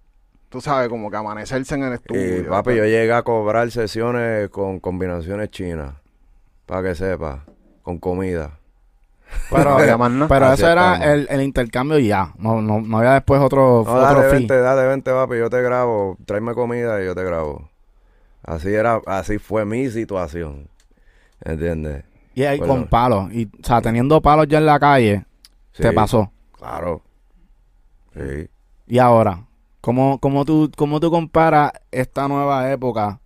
Tú 0.48 0.60
sabes, 0.60 0.88
como 0.88 1.10
que 1.10 1.16
amanecerse 1.18 1.74
en 1.74 1.82
el 1.84 1.92
estudio. 1.94 2.38
y 2.40 2.42
papi, 2.44 2.70
yo 2.76 2.84
llegué 2.84 3.12
a 3.12 3.22
cobrar 3.22 3.70
sesiones 3.70 4.48
con 4.48 4.80
combinaciones 4.80 5.50
chinas. 5.50 5.94
Para 6.66 6.82
que 6.88 6.94
sepa. 6.94 7.44
Con 7.82 7.98
comida. 7.98 8.58
Pero, 9.50 9.64
No 9.70 9.76
había 9.78 9.96
más 9.98 10.10
nada. 10.10 10.28
pero 10.28 10.46
Así 10.46 10.62
eso 10.62 10.70
era 10.72 10.94
estamos. 10.94 11.14
el, 11.14 11.26
el 11.30 11.42
intercambio 11.42 11.98
y 11.98 12.08
ya. 12.08 12.32
No, 12.38 12.60
no, 12.60 12.80
no 12.80 12.98
había 12.98 13.12
después 13.14 13.40
otro, 13.40 13.82
No, 13.86 13.92
otro 13.92 14.00
dale, 14.00 14.22
fee. 14.30 14.38
vente, 14.38 14.58
dale, 14.60 14.86
vente, 14.86 15.10
papi, 15.10 15.38
yo 15.38 15.50
te 15.50 15.60
grabo, 15.62 16.16
tráeme 16.26 16.54
comida 16.54 17.00
y 17.02 17.06
yo 17.06 17.14
te 17.14 17.24
grabo. 17.24 17.68
Así 18.42 18.72
era, 18.74 19.00
así 19.06 19.38
fue 19.38 19.64
mi 19.64 19.90
situación. 19.90 20.68
¿Entiendes? 21.44 22.04
Y 22.34 22.44
ahí 22.44 22.58
Bueno. 22.58 22.74
con 22.74 22.86
palos. 22.88 23.32
Y, 23.32 23.46
o 23.46 23.64
sea, 23.66 23.80
teniendo 23.80 24.20
palos 24.22 24.46
ya 24.48 24.58
en 24.58 24.66
la 24.66 24.78
calle, 24.78 25.24
te 25.76 25.92
pasó. 25.92 26.30
Claro. 26.56 27.02
Sí. 28.14 28.48
Y 28.86 28.98
ahora, 28.98 29.44
¿cómo, 29.80 30.18
cómo, 30.18 30.44
tú, 30.44 30.70
¿cómo 30.76 31.00
tú 31.00 31.10
comparas 31.10 31.72
esta 31.90 32.26
nueva 32.28 32.70
época? 32.72 33.20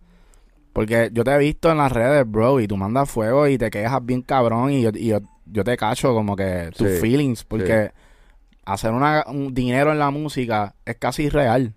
Porque 0.73 1.11
yo 1.13 1.23
te 1.25 1.31
he 1.33 1.39
visto 1.39 1.71
en 1.71 1.79
las 1.79 1.93
redes, 1.93 2.29
bro, 2.31 2.59
y 2.61 2.67
tú 2.67 2.77
mandas 2.77 3.11
fuego 3.11 3.47
y 3.47 3.59
te 3.59 3.71
quejas 3.71 4.05
bien 4.05 4.23
cabrón 4.23 4.71
y 4.71 4.83
yo, 4.83 4.91
y 4.95 5.09
yo, 5.09 5.19
yo 5.47 5.65
te 5.65 5.77
cacho 5.77 6.15
como 6.15 6.37
que 6.37 6.73
tus 6.77 6.93
Sí, 6.93 6.99
feelings, 7.01 7.45
porque 7.45 7.93
hacer 8.65 8.93
una, 8.93 9.25
un 9.29 9.55
dinero 9.55 9.93
en 9.93 9.99
la 10.01 10.11
música 10.11 10.75
es 10.85 10.97
casi 10.99 11.25
irreal. 11.25 11.75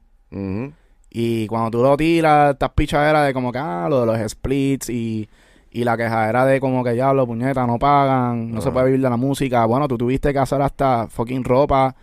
Y 1.10 1.48
cuando 1.48 1.72
tú 1.72 1.84
lo 1.84 1.96
tiras, 1.98 2.54
estas 2.54 2.72
pichaderas 2.72 3.26
de 3.28 3.34
como 3.34 3.52
que, 3.52 3.60
ah, 3.60 3.88
lo 3.90 4.02
de 4.02 4.06
los 4.08 4.32
splits 4.32 4.90
y, 4.90 5.30
Y 5.72 5.84
la 5.84 5.98
queja 5.98 6.30
era 6.30 6.46
de 6.46 6.60
como 6.60 6.84
que 6.84 6.92
diablo, 6.92 7.26
puñeta, 7.28 7.66
no 7.68 7.78
pagan, 7.80 8.54
no 8.54 8.62
se 8.62 8.72
puede 8.72 8.86
vivir 8.88 9.02
de 9.02 9.10
la 9.10 9.18
música. 9.18 9.66
Bueno, 9.66 9.88
tú 9.88 9.98
tuviste 9.98 10.32
que 10.34 10.40
hacer 10.40 10.62
hasta 10.62 11.08
fucking 11.10 11.44
ropa. 11.44 11.96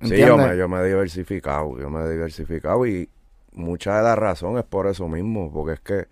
Sí, 0.00 0.24
yo 0.24 0.38
me, 0.38 0.56
yo 0.56 0.68
me 0.68 0.78
he 0.80 0.84
diversificado, 0.86 1.78
yo 1.78 1.90
me 1.90 2.04
he 2.04 2.08
diversificado 2.10 2.86
y 2.86 3.10
mucha 3.52 3.96
de 3.98 4.02
la 4.04 4.16
razón 4.16 4.56
es 4.58 4.64
por 4.64 4.86
eso 4.86 5.08
mismo, 5.08 5.52
porque 5.52 5.74
es 5.74 5.80
que, 5.80 6.08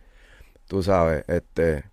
tú 0.68 0.82
sabes, 0.82 1.24
este, 1.28 1.84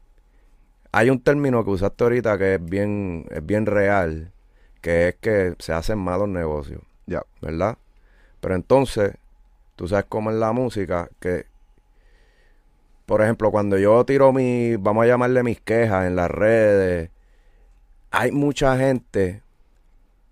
hay 0.93 1.10
un 1.10 1.19
término 1.19 1.65
que 1.65 1.71
usaste 1.71 2.03
ahorita 2.03 2.38
que 2.38 2.56
es 2.56 2.63
bien, 2.63 3.25
es 3.32 3.43
bien 3.43 3.65
real, 3.65 4.32
que 4.79 5.10
es 5.10 5.15
que 5.15 5.56
se 5.58 5.73
hacen 5.73 5.97
malos 5.97 6.29
negocios, 6.29 6.82
Ya. 7.08 7.23
¿verdad? 7.41 7.79
Pero 8.39 8.53
entonces, 8.53 9.15
tú 9.75 9.88
sabes 9.88 10.06
cómo 10.08 10.29
es 10.29 10.38
la 10.38 10.51
música, 10.51 11.10
que, 11.19 11.47
por 13.08 13.23
ejemplo, 13.23 13.49
cuando 13.49 13.79
yo 13.79 14.06
tiro 14.06 14.32
mi, 14.34 14.75
vamos 14.75 15.06
a 15.06 15.08
llamarle 15.08 15.41
mis 15.41 15.60
quejas 15.60 16.06
en 16.06 16.15
las 16.15 16.29
redes, 16.29 17.10
hay 18.12 18.32
mucha 18.32 18.77
gente 18.77 19.41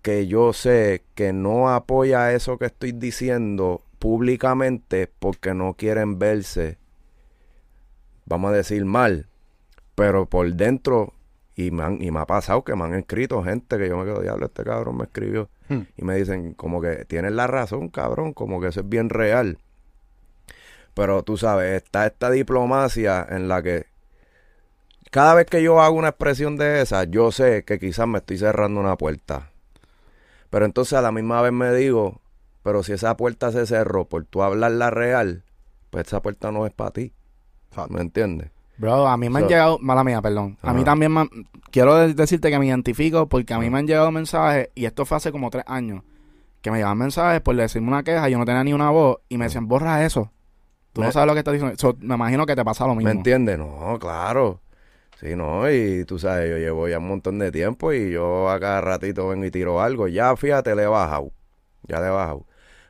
que 0.00 0.28
yo 0.28 0.52
sé 0.52 1.02
que 1.16 1.32
no 1.32 1.70
apoya 1.70 2.32
eso 2.34 2.56
que 2.58 2.66
estoy 2.66 2.92
diciendo 2.92 3.82
públicamente 3.98 5.10
porque 5.18 5.54
no 5.54 5.74
quieren 5.74 6.20
verse, 6.20 6.78
vamos 8.26 8.52
a 8.52 8.56
decir 8.56 8.84
mal, 8.84 9.26
pero 9.94 10.26
por 10.26 10.52
dentro, 10.54 11.12
y 11.54 11.70
me, 11.70 11.82
han- 11.84 12.02
y 12.02 12.10
me 12.10 12.20
ha 12.20 12.26
pasado 12.26 12.64
que 12.64 12.74
me 12.74 12.84
han 12.84 12.94
escrito 12.94 13.42
gente 13.42 13.78
que 13.78 13.88
yo 13.88 13.96
me 13.98 14.04
quedo, 14.04 14.22
diablo, 14.22 14.46
este 14.46 14.64
cabrón 14.64 14.96
me 14.98 15.04
escribió, 15.04 15.48
Hmm. 15.68 15.82
y 15.96 16.04
me 16.04 16.16
dicen 16.16 16.54
como 16.54 16.80
que 16.80 17.04
tienes 17.04 17.32
la 17.32 17.46
razón, 17.46 17.88
cabrón, 17.88 18.32
como 18.32 18.60
que 18.60 18.68
eso 18.68 18.80
es 18.80 18.88
bien 18.88 19.08
real. 19.10 19.58
Pero 20.94 21.22
tú 21.22 21.36
sabes, 21.36 21.82
está 21.82 22.06
esta 22.06 22.30
diplomacia 22.30 23.26
en 23.30 23.48
la 23.48 23.62
que 23.62 23.86
cada 25.10 25.34
vez 25.34 25.46
que 25.46 25.62
yo 25.62 25.80
hago 25.80 25.96
una 25.96 26.08
expresión 26.08 26.56
de 26.56 26.80
esa, 26.82 27.04
yo 27.04 27.32
sé 27.32 27.64
que 27.64 27.78
quizás 27.78 28.06
me 28.08 28.18
estoy 28.18 28.38
cerrando 28.38 28.80
una 28.80 28.96
puerta. 28.96 29.50
Pero 30.50 30.64
entonces 30.64 30.94
a 30.94 31.02
la 31.02 31.12
misma 31.12 31.40
vez 31.42 31.52
me 31.52 31.72
digo, 31.74 32.20
pero 32.62 32.82
si 32.82 32.92
esa 32.92 33.16
puerta 33.16 33.52
se 33.52 33.66
cerró 33.66 34.04
por 34.06 34.24
tú 34.24 34.42
hablar 34.42 34.72
la 34.72 34.90
real, 34.90 35.44
pues 35.90 36.06
esa 36.06 36.22
puerta 36.22 36.50
no 36.52 36.66
es 36.66 36.72
para 36.72 36.90
ti. 36.92 37.12
¿Me 37.88 38.00
entiendes? 38.02 38.50
Bro, 38.78 39.06
a 39.06 39.16
mí 39.16 39.28
me 39.28 39.38
han 39.38 39.44
llegado, 39.48 39.78
mala 39.80 40.02
mía, 40.04 40.20
perdón. 40.22 40.56
A 40.62 40.72
mí 40.72 40.82
también 40.84 41.12
me 41.12 41.20
han- 41.20 41.30
quiero 41.70 41.94
de- 41.96 42.14
decirte 42.14 42.50
que 42.50 42.58
me 42.58 42.66
identifico 42.66 43.28
porque 43.28 43.54
a 43.54 43.58
mí 43.58 43.70
me 43.70 43.78
han 43.78 43.86
llegado 43.86 44.10
mensajes, 44.10 44.70
y 44.74 44.86
esto 44.86 45.04
fue 45.04 45.16
hace 45.18 45.30
como 45.30 45.50
tres 45.50 45.64
años, 45.66 46.02
que 46.62 46.70
me 46.70 46.78
llegaban 46.78 46.98
mensajes 46.98 47.40
por 47.40 47.54
decirme 47.56 47.88
una 47.88 48.02
queja, 48.02 48.28
yo 48.28 48.38
no 48.38 48.44
tenía 48.44 48.64
ni 48.64 48.72
una 48.72 48.90
voz, 48.90 49.18
y 49.28 49.36
me 49.38 49.44
decían, 49.44 49.68
borra 49.68 50.04
eso. 50.04 50.30
Tú 50.92 51.00
no 51.02 51.10
sabes 51.12 51.26
lo 51.26 51.32
que 51.32 51.38
estás 51.38 51.54
diciendo. 51.54 51.76
So, 51.78 51.96
me 52.00 52.14
imagino 52.16 52.44
que 52.44 52.54
te 52.54 52.64
pasa 52.64 52.86
lo 52.86 52.94
mismo. 52.94 53.08
¿Me 53.10 53.16
entiendes? 53.16 53.58
No, 53.58 53.98
claro. 53.98 54.60
Sí, 55.18 55.36
no, 55.36 55.70
y 55.70 56.04
tú 56.04 56.18
sabes, 56.18 56.50
yo 56.50 56.58
llevo 56.58 56.88
ya 56.88 56.98
un 56.98 57.08
montón 57.08 57.38
de 57.38 57.50
tiempo 57.52 57.92
y 57.92 58.10
yo 58.10 58.50
a 58.50 58.58
cada 58.60 58.80
ratito 58.80 59.28
vengo 59.28 59.44
y 59.46 59.50
tiro 59.50 59.80
algo. 59.80 60.08
Ya, 60.08 60.34
fíjate, 60.36 60.74
le 60.74 60.82
he 60.82 60.86
bajado. 60.86 61.30
Ya 61.88 62.00
le 62.00 62.08
he 62.08 62.10
bajado. 62.10 62.44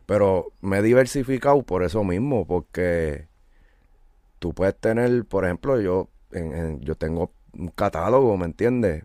Pero 0.06 0.46
me 0.62 0.78
he 0.78 0.82
diversificado 0.82 1.62
por 1.62 1.84
eso 1.84 2.02
mismo, 2.02 2.44
porque 2.46 3.28
tú 4.42 4.52
puedes 4.52 4.74
tener, 4.76 5.24
por 5.24 5.44
ejemplo, 5.44 5.80
yo, 5.80 6.08
en- 6.32 6.52
en- 6.52 6.80
yo 6.80 6.96
tengo 6.96 7.30
un 7.56 7.68
catálogo, 7.68 8.36
¿me 8.36 8.44
entiendes? 8.46 9.04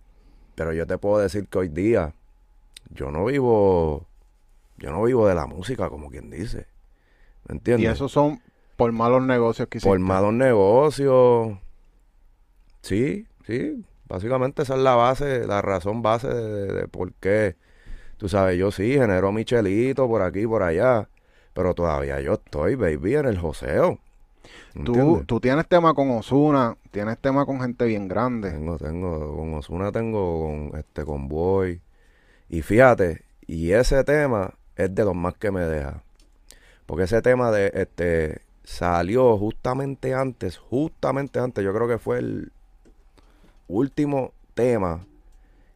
Pero 0.55 0.73
yo 0.73 0.87
te 0.87 0.97
puedo 0.97 1.19
decir 1.19 1.47
que 1.47 1.59
hoy 1.59 1.67
día 1.69 2.15
yo 2.89 3.11
no 3.11 3.25
vivo, 3.25 4.07
yo 4.77 4.89
no 4.91 5.03
vivo 5.03 5.27
de 5.27 5.35
la 5.35 5.45
música, 5.45 5.89
como 5.89 6.09
quien 6.09 6.31
dice. 6.31 6.65
¿Me 7.47 7.53
entiendes? 7.53 7.83
Y 7.83 7.93
esos 7.93 8.11
son 8.11 8.41
por 8.77 8.91
malos 8.91 9.21
negocios 9.21 9.67
que 9.67 9.77
hiciste. 9.77 9.89
Por 9.89 9.99
malos 9.99 10.33
negocios. 10.33 11.59
Sí, 12.81 13.27
sí. 13.45 13.85
Básicamente 14.07 14.63
esa 14.63 14.73
es 14.75 14.81
la 14.81 14.95
base, 14.95 15.45
la 15.45 15.61
razón 15.61 16.01
base 16.01 16.29
de, 16.29 16.73
de- 16.73 16.87
por 16.87 17.13
qué. 17.13 17.57
Tú 18.17 18.27
sabes, 18.27 18.57
yo 18.57 18.71
sí 18.71 18.93
genero 18.93 19.31
Michelito 19.31 20.07
por 20.07 20.23
aquí, 20.23 20.47
por 20.47 20.63
allá. 20.63 21.09
Pero 21.53 21.75
todavía 21.75 22.19
yo 22.21 22.33
estoy, 22.33 22.73
baby, 22.73 23.15
en 23.15 23.25
el 23.27 23.37
joseo. 23.37 23.99
Tú, 24.83 25.23
tú 25.25 25.39
tienes 25.39 25.67
tema 25.67 25.93
con 25.93 26.09
Osuna, 26.11 26.77
tienes 26.91 27.17
tema 27.17 27.45
con 27.45 27.59
gente 27.61 27.85
bien 27.85 28.07
grande. 28.07 28.51
Tengo, 28.51 28.77
tengo, 28.77 29.35
con 29.35 29.53
Osuna 29.55 29.91
tengo 29.91 30.41
con 30.69 30.79
este 30.79 31.03
con 31.03 31.27
Boy. 31.27 31.81
Y 32.49 32.61
fíjate, 32.61 33.23
y 33.45 33.71
ese 33.71 34.03
tema 34.03 34.53
es 34.75 34.93
de 34.93 35.03
los 35.03 35.15
más 35.15 35.33
que 35.35 35.51
me 35.51 35.61
deja. 35.61 36.03
Porque 36.85 37.03
ese 37.03 37.21
tema 37.21 37.51
de 37.51 37.71
este 37.73 38.41
salió 38.63 39.37
justamente 39.37 40.13
antes, 40.13 40.57
justamente 40.57 41.39
antes, 41.39 41.63
yo 41.63 41.73
creo 41.73 41.87
que 41.87 41.97
fue 41.97 42.19
el 42.19 42.51
último 43.67 44.33
tema 44.53 45.05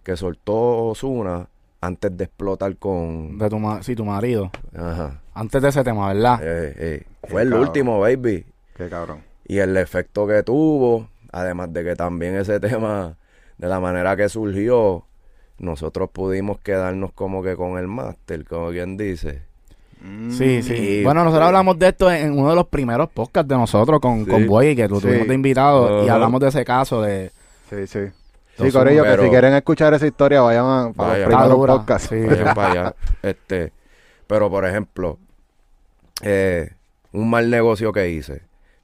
que 0.04 0.16
soltó 0.18 0.88
Osuna 0.88 1.48
antes 1.82 2.16
de 2.16 2.26
explotar 2.26 2.76
con 2.78 3.38
De 3.38 3.50
tu, 3.50 3.60
ma- 3.60 3.82
sí, 3.84 3.96
tu 3.96 4.06
marido. 4.06 4.52
ajá. 4.76 5.20
Antes 5.34 5.62
de 5.62 5.70
ese 5.70 5.84
tema, 5.84 6.14
¿verdad? 6.14 6.40
eh, 6.44 6.74
eh, 6.78 7.04
fue 7.28 7.42
el 7.42 7.50
cabrón. 7.50 7.68
último, 7.68 8.00
baby. 8.00 8.46
Qué 8.84 8.90
cabrón. 8.90 9.22
Y 9.46 9.60
el 9.60 9.76
efecto 9.78 10.26
que 10.28 10.44
tuvo, 10.44 11.08
además 11.32 11.72
de 11.74 11.84
que 11.84 11.96
también 11.96 12.36
ese 12.36 12.60
tema, 12.60 13.16
de 13.58 13.68
la 13.68 13.80
manera 13.80 14.16
que 14.16 14.28
surgió, 14.30 15.04
nosotros 15.60 16.10
pudimos 16.12 16.60
quedarnos 16.60 17.12
como 17.14 17.44
que 17.44 17.56
con 17.56 17.78
el 17.78 17.88
máster, 17.88 18.44
como 18.46 18.70
quien 18.72 18.98
dice. 18.98 19.44
Sí, 20.32 20.64
sí. 20.64 20.74
Y- 20.74 21.04
bueno, 21.04 21.24
nosotros 21.24 21.46
hablamos 21.48 21.78
de 21.78 21.90
esto 21.90 22.12
en 22.12 22.32
uno 22.38 22.50
de 22.50 22.56
los 22.56 22.68
primeros 22.68 23.08
podcasts 23.12 23.48
de 23.48 23.56
nosotros 23.56 24.00
con, 24.00 24.26
Sí. 24.26 24.32
con 24.32 24.48
Boy, 24.48 24.76
que 24.76 24.88
lo 24.88 24.96
Sí. 24.96 25.04
tuvimos 25.08 25.28
de 25.28 25.34
invitado, 25.36 26.04
y 26.06 26.10
hablamos 26.10 26.42
de 26.42 26.48
ese 26.48 26.66
caso 26.66 27.02
de... 27.04 27.32
Sí, 27.70 27.86
sí. 27.86 28.00
Sí, 28.58 28.72
Corillo, 28.72 29.04
que 29.04 29.18
si 29.24 29.30
quieren 29.30 29.54
escuchar 29.54 29.94
esa 29.94 30.08
historia, 30.08 30.42
vayan 30.42 30.66
a, 30.66 30.92
para 30.94 31.10
Vayan. 31.12 31.30
los 31.30 31.30
primeros 31.30 31.44
Está 31.46 31.56
dura, 31.56 31.74
podcasts. 31.76 32.10
sí. 32.10 32.16
Vayan 32.20 32.56
para 32.56 32.72
allá. 32.72 32.96
Este, 33.22 33.72
pero 34.28 34.50
por 34.50 34.66
ejemplo, 34.66 35.20
eh, 36.22 36.72
un 37.12 37.30
mal 37.30 37.50
negocio 37.50 37.92
que 37.92 38.10
hice. 38.10 38.42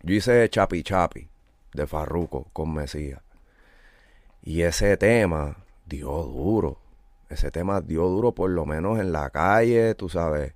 Yo 0.07 0.15
hice 0.15 0.49
Chapi 0.49 0.83
Chapi 0.83 1.27
de 1.73 1.85
Farruco 1.85 2.47
con 2.53 2.73
Mesías. 2.73 3.19
Y 4.41 4.61
ese 4.61 4.95
tema 4.95 5.57
dio 5.85 6.23
duro. 6.23 6.77
Ese 7.27 7.51
tema 7.51 7.81
dio 7.81 8.03
duro 8.07 8.31
por 8.31 8.49
lo 8.49 8.65
menos 8.65 8.99
en 8.99 9.11
la 9.11 9.29
calle, 9.31 9.95
tú 9.95 10.07
sabes. 10.07 10.53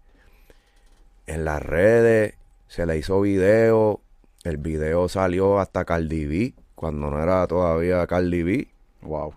En 1.28 1.44
las 1.44 1.62
redes 1.62 2.36
se 2.70 2.86
le 2.86 2.98
hizo 2.98 3.20
video. 3.20 4.00
El 4.46 4.56
video 4.56 5.10
salió 5.10 5.60
hasta 5.60 5.84
Cardi 5.84 6.26
B, 6.28 6.54
cuando 6.74 7.12
no 7.12 7.22
era 7.22 7.46
todavía 7.46 8.08
Cardi 8.08 8.44
B. 8.44 8.70
Wow. 9.02 9.34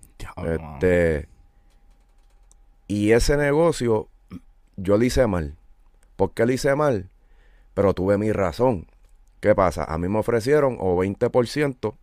Este, 0.46 1.29
y 2.87 3.11
ese 3.11 3.37
negocio 3.37 4.07
yo 4.77 4.96
lo 4.96 5.03
hice 5.03 5.27
mal. 5.27 5.57
¿Por 6.14 6.35
qué 6.35 6.46
lo 6.46 6.53
hice 6.53 6.77
mal? 6.77 7.11
Pero 7.74 7.94
tuve 7.94 8.16
mi 8.16 8.31
razón. 8.31 8.87
¿Qué 9.44 9.54
pasa? 9.54 9.85
A 9.85 9.98
mí 9.98 10.09
me 10.09 10.20
ofrecieron 10.20 10.78
o 10.80 10.96
20% 10.96 11.94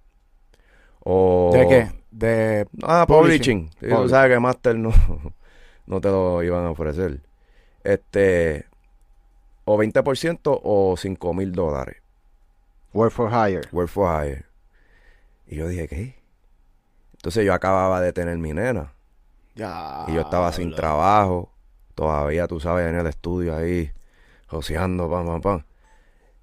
o... 1.00 1.50
¿De 1.52 1.68
qué? 1.68 1.92
De... 2.12 2.68
Ah, 2.84 3.06
Publishing. 3.08 3.68
publishing. 3.68 3.90
Sí, 3.90 4.04
tú 4.04 4.10
sabes 4.10 4.32
que 4.32 4.40
Master 4.40 4.76
no, 4.76 4.94
no 5.88 6.00
te 6.00 6.10
lo 6.10 6.44
iban 6.44 6.68
a 6.68 6.70
ofrecer. 6.70 7.20
Este, 7.84 8.68
o 9.66 9.76
20% 9.76 10.40
o 10.44 10.96
5 10.96 11.34
mil 11.34 11.52
dólares. 11.52 11.98
Work 12.94 13.12
for 13.12 13.32
hire. 13.32 13.62
Work 13.72 13.90
for 13.90 14.24
hire. 14.24 14.46
Y 15.48 15.56
yo 15.56 15.68
dije, 15.68 15.88
¿qué? 15.88 16.14
Entonces 17.14 17.44
yo 17.44 17.56
acababa 17.56 18.02
de 18.02 18.14
tener 18.14 18.38
mi 18.38 18.54
nena. 18.54 18.94
Ya, 19.56 20.06
Y 20.08 20.14
yo 20.14 20.22
estaba 20.22 20.52
sin 20.52 20.76
trabajo. 20.76 21.52
Todavía, 21.96 22.46
tú 22.46 22.60
sabes, 22.60 22.88
en 22.88 23.00
el 23.00 23.08
estudio 23.08 23.56
ahí, 23.56 23.92
joseando, 24.46 25.10
pam, 25.10 25.26
pam, 25.26 25.42
pam. 25.42 25.64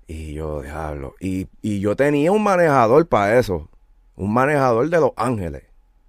Y 0.09 0.33
yo, 0.33 0.63
diablo. 0.63 1.15
Y, 1.21 1.49
y 1.61 1.81
yo 1.81 1.95
tenía 1.95 2.33
un 2.33 2.43
manejador 2.43 3.07
para 3.07 3.39
eso. 3.39 3.69
Un 4.17 4.33
manejador 4.33 4.89
de 4.89 4.99
Los 4.99 5.13
Ángeles. 5.17 5.65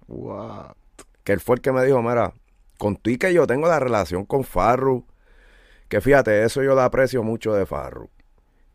Wow. 0.08 0.74
Que 1.22 1.32
él 1.32 1.40
fue 1.40 1.56
el 1.56 1.60
que 1.60 1.70
me 1.70 1.84
dijo, 1.84 2.02
mira, 2.02 2.32
con 2.78 2.96
tú 2.96 3.10
y 3.10 3.18
que 3.18 3.32
yo 3.34 3.46
tengo 3.46 3.68
la 3.68 3.78
relación 3.78 4.24
con 4.24 4.42
Farru. 4.42 5.04
Que 5.88 6.00
fíjate, 6.00 6.44
eso 6.44 6.62
yo 6.62 6.74
le 6.74 6.80
aprecio 6.80 7.22
mucho 7.22 7.52
de 7.52 7.66
Farru. 7.66 8.08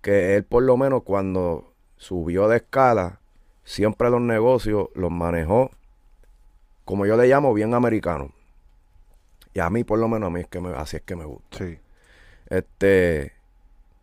Que 0.02 0.36
él 0.36 0.44
por 0.46 0.62
lo 0.62 0.78
menos 0.78 1.02
cuando 1.02 1.74
subió 1.98 2.48
de 2.48 2.58
escala, 2.58 3.20
siempre 3.64 4.12
los 4.12 4.22
negocios 4.22 4.90
los 4.94 5.10
manejó, 5.10 5.72
como 6.84 7.08
yo 7.08 7.18
le 7.18 7.28
llamo, 7.28 7.52
bien 7.56 7.74
americano. 7.74 8.32
Y 9.56 9.60
a 9.60 9.72
mí 9.72 9.84
por 9.84 9.98
lo 9.98 10.08
menos 10.08 10.28
a 10.28 10.30
mí 10.30 10.42
es 10.42 10.48
que 10.48 10.62
me, 10.62 10.70
así 10.76 10.98
es 10.98 11.02
que 11.02 11.16
me 11.16 11.26
gusta. 11.26 11.58
Sí. 11.58 11.80
Este, 12.48 13.34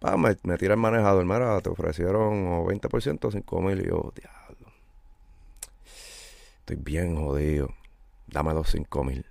pa, 0.03 0.17
me, 0.17 0.37
me 0.45 0.59
tira 0.59 0.75
el 0.75 0.81
manejador, 0.81 1.25
mira, 1.25 1.61
te 1.61 1.71
ofrecieron 1.71 2.47
o 2.49 2.65
20% 2.67 3.29
o 3.29 3.31
5 3.31 3.61
mil. 3.63 3.81
Y 3.81 3.89
yo, 3.89 4.13
diablo, 4.17 4.67
estoy 6.61 6.77
bien 6.77 7.17
jodido. 7.17 7.69
Dame 8.27 8.55
los 8.55 8.71
5 8.71 9.05
mil. 9.05 9.27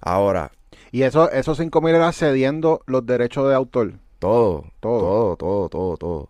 Ahora, 0.00 0.52
Y 0.92 1.02
eso, 1.02 1.30
esos 1.30 1.58
5 1.58 1.80
mil 1.80 1.94
era 1.94 2.12
cediendo 2.12 2.82
los 2.86 3.04
derechos 3.06 3.48
de 3.48 3.54
autor. 3.54 3.94
todo, 4.18 4.72
Todo. 4.80 5.36
todo, 5.36 5.36
todo, 5.36 5.68
todo, 5.68 5.96
todo, 5.96 6.28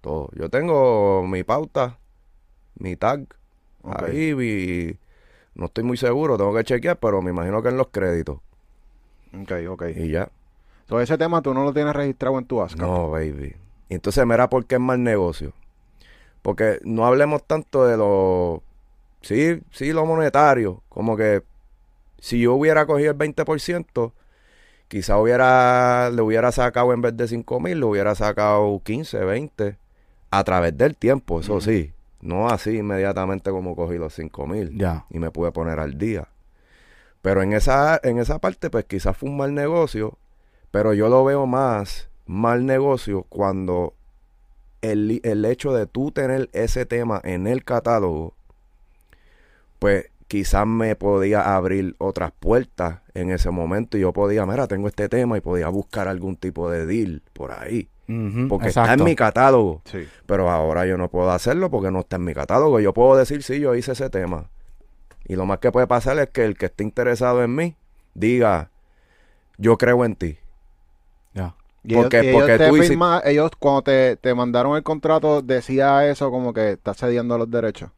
todo. 0.00 0.30
Yo 0.34 0.48
tengo 0.50 1.26
mi 1.26 1.44
pauta, 1.44 1.98
mi 2.76 2.96
tag. 2.96 3.26
Ahí 3.84 4.34
vi, 4.34 4.98
no 5.54 5.66
estoy 5.66 5.84
muy 5.84 5.96
seguro, 5.96 6.36
tengo 6.38 6.54
que 6.54 6.64
chequear, 6.64 6.98
pero 6.98 7.22
me 7.22 7.30
imagino 7.30 7.62
que 7.62 7.70
en 7.70 7.76
los 7.78 7.88
créditos. 7.88 8.40
Ok, 9.32 9.52
ok. 9.68 9.82
Y 9.96 10.10
ya. 10.10 10.30
Todo 10.88 11.00
ese 11.00 11.16
tema 11.16 11.40
tú 11.42 11.54
no 11.54 11.62
lo 11.62 11.72
tienes 11.72 11.94
registrado 11.94 12.36
en 12.38 12.46
tu 12.46 12.60
ASCAP. 12.60 12.80
No, 12.80 13.10
baby. 13.10 13.54
Entonces, 13.88 14.26
mira 14.26 14.48
por 14.48 14.64
qué 14.66 14.74
es 14.76 14.80
mal 14.80 15.00
negocio. 15.02 15.52
Porque 16.42 16.80
no 16.82 17.06
hablemos 17.06 17.44
tanto 17.46 17.86
de 17.86 17.96
lo... 17.96 18.62
Sí, 19.20 19.60
sí, 19.70 19.92
lo 19.92 20.04
monetario. 20.06 20.82
Como 20.88 21.16
que 21.16 21.42
si 22.18 22.40
yo 22.40 22.54
hubiera 22.54 22.86
cogido 22.86 23.12
el 23.12 23.18
20%, 23.18 24.12
quizá 24.88 25.18
hubiera, 25.18 26.10
le 26.10 26.22
hubiera 26.22 26.50
sacado 26.52 26.92
en 26.92 27.02
vez 27.02 27.16
de 27.16 27.28
5 27.28 27.60
mil, 27.60 27.78
le 27.80 27.84
hubiera 27.84 28.14
sacado 28.14 28.80
15, 28.82 29.18
20, 29.24 29.76
a 30.30 30.44
través 30.44 30.76
del 30.76 30.96
tiempo, 30.96 31.40
eso 31.40 31.60
sí. 31.60 31.92
No 32.20 32.48
así 32.48 32.78
inmediatamente 32.78 33.50
como 33.50 33.76
cogí 33.76 33.96
los 33.98 34.12
5 34.14 34.46
mil 34.48 34.76
Ya. 34.76 35.04
y 35.10 35.18
me 35.18 35.30
pude 35.30 35.52
poner 35.52 35.78
al 35.78 35.98
día. 35.98 36.28
Pero 37.22 37.42
en 37.42 37.52
esa, 37.52 38.00
en 38.02 38.18
esa 38.18 38.38
parte, 38.38 38.70
pues 38.70 38.84
quizás 38.86 39.16
fue 39.16 39.28
un 39.28 39.36
mal 39.36 39.54
negocio, 39.54 40.16
pero 40.70 40.94
yo 40.94 41.08
lo 41.08 41.24
veo 41.24 41.46
más 41.46 42.08
mal 42.26 42.66
negocio 42.66 43.24
cuando 43.28 43.94
el, 44.82 45.20
el 45.24 45.44
hecho 45.44 45.72
de 45.72 45.86
tú 45.86 46.12
tener 46.12 46.50
ese 46.52 46.86
tema 46.86 47.20
en 47.24 47.46
el 47.46 47.64
catálogo, 47.64 48.34
pues 49.78 50.10
quizás 50.28 50.66
me 50.66 50.94
podía 50.94 51.56
abrir 51.56 51.96
otras 51.98 52.32
puertas 52.38 53.00
en 53.14 53.30
ese 53.30 53.50
momento 53.50 53.96
y 53.96 54.02
yo 54.02 54.12
podía, 54.12 54.44
mira, 54.46 54.66
tengo 54.68 54.86
este 54.86 55.08
tema 55.08 55.38
y 55.38 55.40
podía 55.40 55.68
buscar 55.68 56.06
algún 56.06 56.36
tipo 56.36 56.70
de 56.70 56.86
deal 56.86 57.22
por 57.32 57.52
ahí. 57.52 57.88
Porque 58.48 58.68
está 58.68 58.94
en 58.94 59.04
mi 59.04 59.14
catálogo. 59.14 59.82
Sí. 59.84 60.08
Pero 60.24 60.50
ahora 60.50 60.86
yo 60.86 60.96
no 60.96 61.10
puedo 61.10 61.30
hacerlo 61.30 61.70
porque 61.70 61.90
no 61.90 62.00
está 62.00 62.16
en 62.16 62.24
mi 62.24 62.32
catálogo. 62.32 62.80
Yo 62.80 62.94
puedo 62.94 63.16
decir, 63.16 63.42
sí, 63.42 63.60
yo 63.60 63.74
hice 63.74 63.92
ese 63.92 64.08
tema. 64.08 64.48
Y 65.26 65.36
lo 65.36 65.44
más 65.44 65.58
que 65.58 65.70
puede 65.70 65.86
pasar 65.86 66.18
es 66.18 66.30
que 66.30 66.46
el 66.46 66.56
que 66.56 66.66
esté 66.66 66.84
interesado 66.84 67.44
en 67.44 67.54
mí 67.54 67.76
diga, 68.14 68.70
yo 69.58 69.76
creo 69.76 70.06
en 70.06 70.16
ti. 70.16 70.38
Y 71.84 71.94
Porque- 71.94 72.18
ellos, 72.18 72.24
y 72.24 72.28
ellos 72.30 72.40
porque 72.42 72.58
te 72.58 72.68
tú 72.68 72.76
hiciste- 72.76 72.88
firma- 72.88 73.22
ellos 73.24 73.50
cuando 73.58 73.82
te, 73.82 74.16
te 74.16 74.34
mandaron 74.34 74.76
el 74.76 74.82
contrato 74.82 75.42
decía 75.42 76.06
eso 76.08 76.30
como 76.30 76.52
que 76.52 76.72
estás 76.72 76.96
cediendo 76.98 77.38
los 77.38 77.50
derechos. 77.50 77.90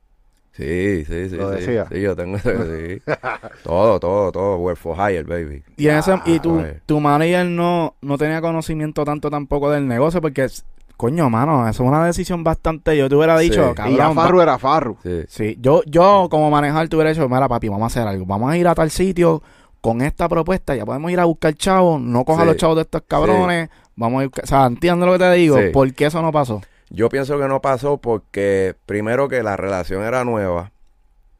Sí, 0.52 1.04
sí, 1.06 1.30
sí. 1.30 1.36
Lo 1.36 1.50
sí. 1.54 1.60
decía. 1.60 1.86
Sí, 1.90 2.00
yo 2.00 2.14
tengo 2.14 2.36
sí. 2.38 3.00
todo, 3.64 3.98
todo, 4.00 4.32
todo. 4.32 4.56
Work 4.58 4.76
for 4.76 4.96
hire, 4.96 5.22
baby. 5.22 5.62
Y, 5.76 5.88
en 5.88 5.96
ese- 5.98 6.20
y 6.26 6.38
tu, 6.40 6.62
tu 6.86 7.00
manager 7.00 7.46
no, 7.46 7.94
no 8.02 8.18
tenía 8.18 8.40
conocimiento 8.40 9.04
tanto 9.04 9.30
tampoco 9.30 9.70
del 9.70 9.86
negocio 9.88 10.20
porque, 10.20 10.44
es- 10.44 10.64
coño, 10.96 11.30
mano, 11.30 11.66
eso 11.66 11.82
es 11.82 11.88
una 11.88 12.04
decisión 12.04 12.44
bastante, 12.44 12.94
yo 12.96 13.08
te 13.08 13.14
hubiera 13.14 13.38
dicho, 13.38 13.68
Sí. 13.70 13.74
cabrón, 13.74 13.94
y 13.94 13.96
ya 13.96 14.12
Farru 14.12 14.40
era 14.42 14.58
Farru. 14.58 14.96
Sí. 15.02 15.22
Sí, 15.28 15.56
yo, 15.58 15.82
yo 15.86 16.28
como 16.30 16.50
manejar 16.50 16.88
te 16.88 16.96
hubiera 16.96 17.10
dicho, 17.10 17.26
mira 17.28 17.48
papi, 17.48 17.68
vamos 17.68 17.84
a 17.84 17.86
hacer 17.86 18.06
algo, 18.06 18.26
vamos 18.26 18.50
a 18.52 18.56
ir 18.58 18.68
a 18.68 18.74
tal 18.74 18.90
sitio 18.90 19.42
con 19.80 20.02
esta 20.02 20.28
propuesta, 20.28 20.74
ya 20.74 20.84
podemos 20.84 21.10
ir 21.10 21.20
a 21.20 21.24
buscar 21.24 21.54
chavos, 21.54 22.00
no 22.00 22.24
coja 22.24 22.42
Sí. 22.42 22.46
los 22.48 22.56
chavos 22.56 22.76
de 22.76 22.82
estos 22.82 23.02
cabrones, 23.08 23.68
vamos 23.96 24.20
a 24.20 24.24
ir, 24.24 24.30
o 24.42 24.46
sea, 24.46 24.66
entiendo 24.66 25.06
lo 25.06 25.12
que 25.12 25.18
te 25.18 25.32
digo, 25.32 25.58
Sí. 25.58 25.68
¿por 25.72 25.92
qué 25.94 26.06
eso 26.06 26.20
no 26.22 26.30
pasó? 26.32 26.60
Yo 26.90 27.08
pienso 27.08 27.38
que 27.38 27.46
no 27.48 27.60
pasó 27.62 27.98
porque, 27.98 28.74
primero, 28.86 29.28
que 29.28 29.42
la 29.42 29.56
relación 29.56 30.02
era 30.02 30.24
nueva. 30.24 30.72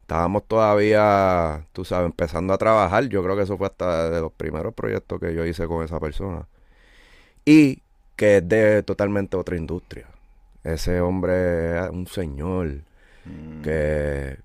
Estábamos 0.01 0.43
todavía, 0.47 1.65
tú 1.73 1.85
sabes, 1.85 2.05
empezando 2.05 2.53
a 2.53 2.57
trabajar. 2.57 3.05
Yo 3.09 3.23
creo 3.23 3.35
que 3.35 3.43
eso 3.43 3.57
fue 3.57 3.67
hasta 3.67 4.09
de 4.09 4.21
los 4.21 4.31
primeros 4.31 4.73
proyectos 4.73 5.19
que 5.19 5.33
yo 5.33 5.45
hice 5.45 5.67
con 5.67 5.83
esa 5.83 5.99
persona. 5.99 6.47
Y 7.45 7.81
que 8.15 8.37
es 8.37 8.47
de 8.47 8.83
totalmente 8.83 9.35
otra 9.37 9.55
industria. 9.57 10.07
Ese 10.63 11.01
hombre 11.01 11.79
es 11.79 11.89
un 11.89 12.07
señor 12.07 12.81
Mm. 13.25 13.61
que 13.61 14.37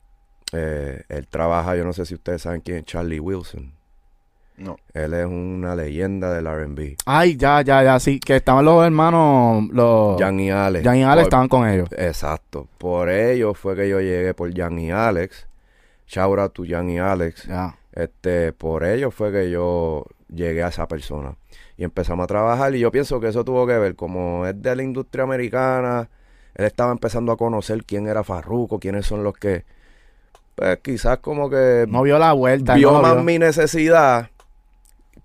eh, 0.52 1.02
él 1.09 1.26
trabaja, 1.28 1.74
yo 1.76 1.85
no 1.85 1.92
sé 1.92 2.04
si 2.06 2.14
ustedes 2.14 2.42
saben 2.42 2.61
quién 2.61 2.78
es 2.78 2.85
Charlie 2.85 3.18
Wilson. 3.20 3.72
No. 4.58 4.76
Él 4.94 5.12
es 5.14 5.26
una 5.26 5.76
leyenda 5.76 6.32
del 6.32 6.46
R&B. 6.46 6.96
Ay, 7.04 7.36
ya, 7.36 7.60
ya, 7.62 7.82
ya, 7.82 8.00
sí, 8.00 8.18
que 8.20 8.36
estaban 8.36 8.64
los 8.64 8.82
hermanos, 8.84 9.64
los... 9.70 10.18
Jan 10.20 10.40
y 10.40 10.50
Alex. 10.50 10.82
Jan 10.84 10.96
y 10.96 11.02
Alex 11.04 11.16
Por- 11.16 11.22
estaban 11.24 11.48
con 11.48 11.68
ellos. 11.68 11.88
Exacto. 11.92 12.66
Por 12.78 13.10
ello 13.10 13.52
fue 13.54 13.76
que 13.76 13.88
yo 13.88 14.00
llegué 14.00 14.32
por 14.34 14.52
Jan 14.56 14.78
y 14.78 14.90
Alex. 14.90 15.46
Shout 16.06 16.38
out 16.38 16.52
to 16.54 16.62
Jan 16.66 16.88
y 16.88 16.98
Alex. 16.98 17.44
Ya. 17.46 17.76
Este, 17.92 18.52
por 18.52 18.84
ello 18.84 19.10
fue 19.10 19.30
que 19.32 19.50
yo 19.50 20.04
llegué 20.28 20.62
a 20.62 20.68
esa 20.68 20.86
persona. 20.88 21.34
Y 21.76 21.84
empezamos 21.84 22.24
a 22.24 22.26
trabajar 22.26 22.74
y 22.74 22.78
yo 22.80 22.90
pienso 22.90 23.20
que 23.20 23.28
eso 23.28 23.44
tuvo 23.44 23.66
que 23.66 23.76
ver, 23.76 23.94
como 23.96 24.46
es 24.46 24.60
de 24.62 24.74
la 24.74 24.82
industria 24.82 25.24
americana, 25.24 26.08
él 26.54 26.64
estaba 26.64 26.92
empezando 26.92 27.32
a 27.32 27.36
conocer 27.36 27.84
quién 27.84 28.06
era 28.08 28.24
Farruko, 28.24 28.78
quiénes 28.78 29.04
son 29.04 29.22
los 29.22 29.34
que, 29.34 29.64
pues 30.54 30.78
quizás 30.78 31.18
como 31.18 31.50
que 31.50 31.84
No 31.88 32.00
vio 32.02 32.18
la 32.18 32.32
vuelta. 32.32 32.74
vio 32.76 32.92
no 32.92 33.02
más 33.02 33.14
vio. 33.14 33.24
mi 33.24 33.38
necesidad, 33.38 34.30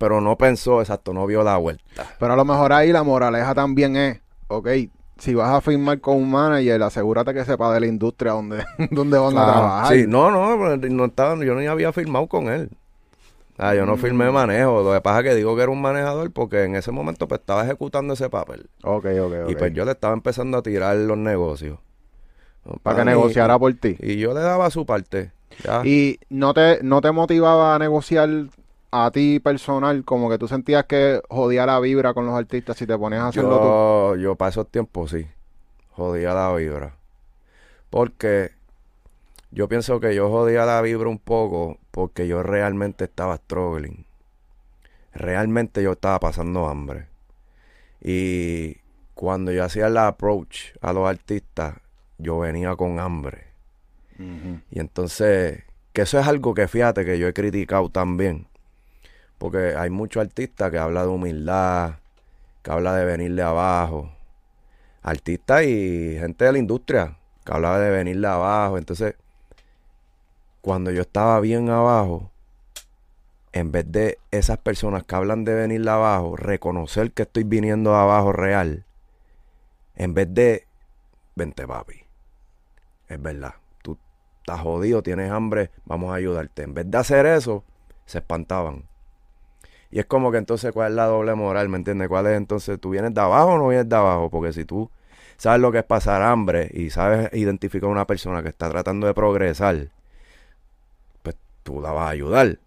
pero 0.02 0.20
no 0.20 0.36
pensó, 0.38 0.82
exacto, 0.82 1.14
no 1.14 1.26
vio 1.28 1.44
la 1.44 1.56
vuelta. 1.58 2.06
Pero 2.20 2.34
a 2.34 2.36
lo 2.36 2.44
mejor 2.44 2.74
ahí 2.74 2.92
la 2.92 3.04
moraleja 3.04 3.54
también 3.56 3.96
es, 3.96 4.20
ok, 4.48 4.68
si 5.18 5.36
vas 5.36 5.52
a 5.52 5.62
firmar 5.62 6.02
con 6.02 6.18
un 6.18 6.32
manager, 6.32 6.82
asegúrate 6.82 7.34
que 7.34 7.46
sepa 7.46 7.72
de 7.74 7.80
la 7.80 7.86
industria 7.86 8.32
donde, 8.32 8.64
donde 8.92 9.18
van 9.20 9.32
Claro. 9.32 9.50
a 9.52 9.54
trabajar. 9.54 9.96
Sí, 9.96 10.06
no, 10.08 10.32
no, 10.32 10.76
no 10.78 11.06
estaba, 11.06 11.36
yo 11.46 11.54
ni 11.56 11.68
había 11.68 11.94
firmado 11.94 12.28
con 12.28 12.48
él. 12.50 12.70
Ah, 13.58 13.76
yo 13.76 13.86
no 13.86 13.96
firmé 13.96 14.28
Mm. 14.30 14.34
manejo. 14.34 14.82
Lo 14.82 14.92
que 14.94 15.02
pasa 15.02 15.20
es 15.20 15.26
que 15.26 15.36
digo 15.36 15.56
que 15.56 15.62
era 15.62 15.72
un 15.72 15.80
manejador 15.82 16.32
porque 16.32 16.64
en 16.64 16.76
ese 16.76 16.92
momento 16.92 17.28
pues 17.28 17.42
estaba 17.42 17.64
ejecutando 17.64 18.16
ese 18.16 18.28
papel. 18.28 18.68
Ok, 18.84 19.06
ok, 19.06 19.34
ok. 19.46 19.50
Y 19.52 19.56
pues 19.56 19.72
yo 19.74 19.86
le 19.86 19.92
estaba 19.92 20.16
empezando 20.16 20.58
a 20.58 20.64
tirar 20.64 20.96
los 20.96 21.18
negocios. 21.18 21.78
No, 22.66 22.74
Para 22.82 22.98
que 22.98 23.02
mí, 23.06 23.12
negociara 23.12 23.60
por 23.60 23.72
ti. 23.76 23.98
Y 24.00 24.18
yo 24.18 24.34
le 24.34 24.40
daba 24.40 24.72
su 24.72 24.86
parte. 24.88 25.32
Ya. 25.64 25.86
Y 25.86 26.20
no 26.30 26.56
te, 26.56 26.80
no 26.82 27.02
te 27.02 27.12
motivaba 27.12 27.76
a 27.76 27.80
negociar 27.80 28.30
a 28.92 29.12
ti 29.12 29.40
personal, 29.40 30.04
como 30.04 30.30
que 30.30 30.38
tú 30.38 30.48
sentías 30.48 30.86
que 30.86 31.22
jodía 31.30 31.66
la 31.66 31.80
vibra 31.80 32.14
con 32.14 32.26
los 32.26 32.36
artistas 32.36 32.78
si 32.78 32.86
te 32.86 32.98
ponías 32.98 33.22
a 33.22 33.28
hacerlo 33.30 33.60
tú. 33.60 33.78
yo, 34.16 34.16
yo 34.18 34.36
para 34.36 34.50
esos 34.50 34.68
tiempos 34.70 35.12
sí. 35.12 35.28
Jodía 35.92 36.34
la 36.34 36.54
vibra. 36.54 36.96
Porque 37.90 38.52
yo 39.52 39.68
pienso 39.68 40.00
que 40.00 40.16
yo 40.16 40.30
jodía 40.30 40.66
la 40.66 40.82
vibra 40.82 41.10
un 41.10 41.20
poco 41.20 41.78
porque 41.92 42.28
yo 42.28 42.44
realmente 42.44 43.06
estaba 43.06 43.38
struggling. 43.38 44.06
Realmente 45.14 45.84
yo 45.84 45.94
estaba 45.94 46.20
pasando 46.20 46.68
hambre. 46.68 47.08
Y 48.02 48.78
cuando 49.14 49.52
yo 49.52 49.64
hacía 49.64 49.90
la 49.90 50.08
approach 50.08 50.76
a 50.82 50.94
los 50.94 51.08
artistas, 51.08 51.76
yo 52.18 52.40
venía 52.40 52.76
con 52.76 53.00
hambre. 53.00 53.48
Y 54.70 54.80
entonces, 54.80 55.64
que 55.94 56.04
eso 56.04 56.20
es 56.20 56.28
algo 56.28 56.54
que 56.54 56.68
fíjate 56.68 57.04
que 57.04 57.18
yo 57.18 57.28
he 57.28 57.34
criticado 57.34 57.90
también. 57.90 58.48
Porque 59.42 59.74
hay 59.76 59.90
muchos 59.90 60.22
artistas 60.22 60.70
que 60.70 60.78
hablan 60.78 61.06
de 61.06 61.10
humildad, 61.10 61.96
que 62.62 62.70
habla 62.70 62.96
de 62.96 63.06
venir 63.06 63.34
de 63.34 63.42
abajo. 63.42 64.12
Artistas 65.02 65.64
y 65.64 66.16
gente 66.20 66.46
de 66.46 66.52
la 66.52 66.60
industria 66.60 67.18
que 67.44 67.52
hablaba 67.52 67.80
de 67.80 67.90
venir 67.90 68.22
de 68.22 68.28
abajo. 68.28 68.78
Entonces, 68.78 69.16
cuando 70.62 70.92
yo 70.92 71.02
estaba 71.02 71.40
bien 71.40 71.72
abajo, 71.72 72.30
en 73.52 73.72
vez 73.72 73.92
de 73.92 74.20
esas 74.30 74.60
personas 74.60 75.06
que 75.06 75.16
hablan 75.16 75.44
de 75.44 75.56
venir 75.56 75.84
de 75.84 75.90
abajo, 75.90 76.36
reconocer 76.36 77.12
que 77.12 77.24
estoy 77.24 77.44
viniendo 77.44 77.90
de 77.90 77.98
abajo 77.98 78.34
real, 78.34 78.86
en 79.96 80.14
vez 80.14 80.32
de, 80.32 80.68
vente 81.36 81.66
papi, 81.66 82.04
es 83.10 83.20
verdad, 83.20 83.56
tú 83.82 83.98
estás 84.42 84.60
jodido, 84.60 85.02
tienes 85.02 85.32
hambre, 85.32 85.72
vamos 85.86 86.12
a 86.12 86.18
ayudarte. 86.18 86.62
En 86.62 86.76
vez 86.76 86.92
de 86.92 86.98
hacer 87.00 87.26
eso, 87.26 87.64
se 88.06 88.20
espantaban. 88.20 88.91
Y 89.92 90.00
es 90.00 90.06
como 90.06 90.32
que 90.32 90.38
entonces, 90.38 90.72
¿cuál 90.72 90.92
es 90.92 90.96
la 90.96 91.06
doble 91.06 91.36
moral? 91.36 91.68
¿Me 91.68 91.78
entiendes? 91.78 92.08
¿Cuál 92.08 92.28
es 92.28 92.38
entonces, 92.38 92.80
tú 92.80 92.92
vienes 92.92 93.14
de 93.14 93.22
abajo 93.22 93.52
o 93.54 93.58
no 93.58 93.68
vienes 93.68 93.90
de 93.90 93.96
abajo? 93.96 94.30
Porque 94.30 94.54
si 94.54 94.64
tú 94.64 94.90
sabes 95.38 95.60
lo 95.60 95.72
que 95.72 95.80
es 95.80 95.84
pasar 95.84 96.22
hambre 96.22 96.70
y 96.74 96.90
sabes 96.90 97.30
identificar 97.34 97.90
a 97.90 97.92
una 97.92 98.08
persona 98.08 98.42
que 98.42 98.50
está 98.50 98.70
tratando 98.70 99.06
de 99.06 99.14
progresar, 99.14 99.90
pues 101.22 101.36
tú 101.64 101.82
la 101.82 101.92
vas 101.92 102.08
a 102.08 102.10
ayudar. 102.12 102.58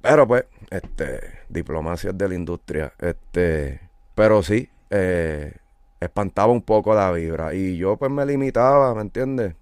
Pero 0.00 0.28
pues, 0.28 0.44
este, 0.70 1.40
diplomacia 1.48 2.12
de 2.12 2.28
la 2.28 2.34
industria, 2.36 2.92
este, 3.00 3.80
pero 4.14 4.44
sí, 4.44 4.68
eh, 4.90 5.54
espantaba 5.98 6.52
un 6.52 6.62
poco 6.62 6.94
la 6.94 7.10
vibra 7.10 7.52
y 7.52 7.76
yo 7.76 7.96
pues 7.96 8.12
me 8.12 8.24
limitaba, 8.24 8.94
¿me 8.94 9.00
entiendes? 9.00 9.54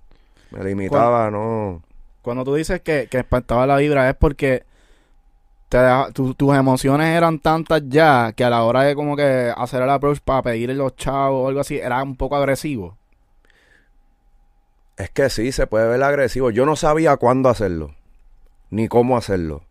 Me 0.50 0.62
limitaba, 0.62 1.30
no, 1.30 1.82
Cuando 2.20 2.44
tú 2.44 2.54
dices 2.54 2.82
que, 2.82 3.08
que 3.10 3.18
espantaba 3.18 3.66
la 3.66 3.76
vibra 3.78 4.10
es 4.10 4.16
porque 4.16 4.64
tus 6.12 6.56
emociones 6.56 7.16
eran 7.16 7.38
tantas 7.38 7.82
ya 7.88 8.32
que 8.32 8.44
a 8.44 8.50
la 8.50 8.64
hora 8.64 8.82
de 8.82 8.94
como 8.94 9.16
que 9.16 9.52
hacer 9.56 9.82
el 9.82 9.90
approach 9.90 10.20
para 10.20 10.42
pedir 10.42 10.70
los 10.70 10.96
chavos 10.96 11.44
o 11.44 11.48
algo 11.48 11.60
así, 11.60 11.76
era 11.78 12.02
un 12.02 12.16
poco 12.16 12.36
agresivo. 12.36 12.96
es 14.96 15.10
que 15.10 15.28
sí, 15.30 15.52
se 15.52 15.66
puede 15.66 15.88
ver 15.88 16.02
agresivo. 16.02 16.50
Yo 16.50 16.66
no 16.66 16.76
sabía 16.76 17.16
cuándo 17.16 17.48
hacerlo, 17.48 17.94
ni 18.70 18.88
cómo 18.88 19.16
hacerlo. 19.16 19.64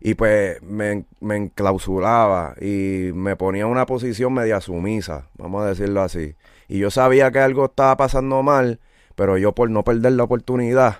Y 0.00 0.14
pues 0.14 0.62
me, 0.62 1.04
me 1.20 1.36
enclausuraba 1.36 2.54
y 2.60 3.10
me 3.14 3.36
ponía 3.36 3.62
en 3.62 3.68
una 3.70 3.86
posición 3.86 4.34
media 4.34 4.60
sumisa, 4.60 5.28
vamos 5.36 5.64
a 5.64 5.68
decirlo 5.68 6.02
así. 6.02 6.36
Y 6.68 6.78
yo 6.78 6.90
sabía 6.90 7.30
que 7.30 7.40
algo 7.40 7.66
estaba 7.66 7.96
pasando 7.96 8.42
mal, 8.42 8.80
Pero 9.16 9.38
yo 9.38 9.52
por 9.54 9.70
no 9.70 9.84
perder 9.84 10.12
la 10.12 10.24
oportunidad, 10.24 10.98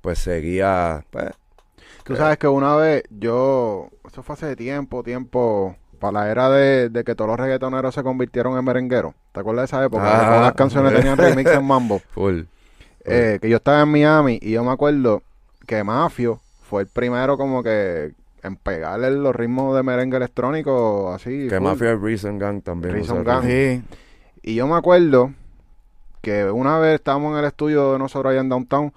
pues 0.00 0.18
seguía, 0.18 1.04
pues, 1.10 1.30
Tú 2.04 2.16
sabes 2.16 2.38
que 2.38 2.48
una 2.48 2.76
vez 2.76 3.02
yo, 3.10 3.88
eso 4.06 4.22
fue 4.22 4.34
hace 4.34 4.56
tiempo, 4.56 5.02
tiempo, 5.02 5.76
para 5.98 6.20
la 6.20 6.30
era 6.30 6.48
de, 6.48 6.88
de 6.88 7.04
que 7.04 7.14
todos 7.14 7.28
los 7.28 7.38
reggaetoneros 7.38 7.94
se 7.94 8.02
convirtieron 8.02 8.56
en 8.58 8.64
merengueros. 8.64 9.14
¿Te 9.32 9.40
acuerdas 9.40 9.70
de 9.70 9.76
esa 9.76 9.84
época? 9.84 10.04
Ah. 10.04 10.26
todas 10.26 10.42
las 10.42 10.52
canciones 10.54 10.94
tenían 10.94 11.18
remix 11.18 11.50
en 11.50 11.64
mambo. 11.64 11.98
full. 12.10 12.42
Eh, 13.04 13.38
que 13.40 13.48
yo 13.48 13.56
estaba 13.56 13.82
en 13.82 13.88
Miami 13.88 14.38
y 14.42 14.52
yo 14.52 14.64
me 14.64 14.70
acuerdo 14.70 15.22
que 15.66 15.82
Mafio 15.82 16.40
fue 16.62 16.82
el 16.82 16.88
primero 16.88 17.38
como 17.38 17.62
que 17.62 18.12
en 18.42 18.56
pegarle 18.56 19.10
los 19.10 19.34
ritmos 19.34 19.74
de 19.76 19.82
merengue 19.82 20.16
electrónico 20.16 21.12
así. 21.12 21.48
Que. 21.48 21.60
Mafia 21.60 21.96
Reason 21.96 22.38
Gang 22.38 22.62
también. 22.62 22.94
Reason 22.94 23.20
usa 23.20 23.40
Gang. 23.40 23.44
Sí. 23.44 23.82
Y 24.42 24.54
yo 24.54 24.66
me 24.66 24.76
acuerdo 24.76 25.32
que 26.22 26.44
una 26.44 26.78
vez 26.78 26.96
estábamos 26.96 27.32
en 27.32 27.38
el 27.40 27.44
estudio 27.46 27.92
de 27.92 27.98
nosotros 27.98 28.30
allá 28.30 28.40
en 28.40 28.48
Downtown 28.48 28.92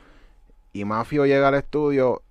y 0.73 0.85
Mafio 0.85 1.25
llega 1.25 1.47
al 1.47 1.55
estudio 1.55 2.21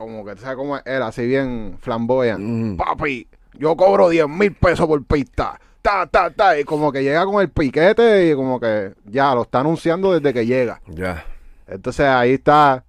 como 0.00 0.24
que, 0.24 0.36
¿sabes 0.36 0.56
cómo 0.56 0.78
él? 0.78 1.02
Así 1.02 1.26
bien 1.26 1.76
flamboyant. 1.80 2.40
Mm. 2.40 2.76
Papi, 2.76 3.28
yo 3.54 3.76
cobro 3.76 4.08
10 4.08 4.28
mil 4.28 4.54
pesos 4.54 4.86
por 4.86 5.04
pista. 5.04 5.60
Ta, 5.82 6.06
ta, 6.06 6.30
ta. 6.30 6.58
Y 6.58 6.64
como 6.64 6.90
que 6.92 7.02
llega 7.02 7.24
con 7.26 7.40
el 7.40 7.50
piquete 7.50 8.30
y 8.30 8.34
como 8.34 8.58
que 8.58 8.94
ya 9.06 9.34
lo 9.34 9.42
está 9.42 9.60
anunciando 9.60 10.12
desde 10.12 10.32
que 10.32 10.46
llega. 10.46 10.80
Ya. 10.86 11.24
Entonces 11.66 12.06
ahí 12.06 12.32
está 12.34 12.84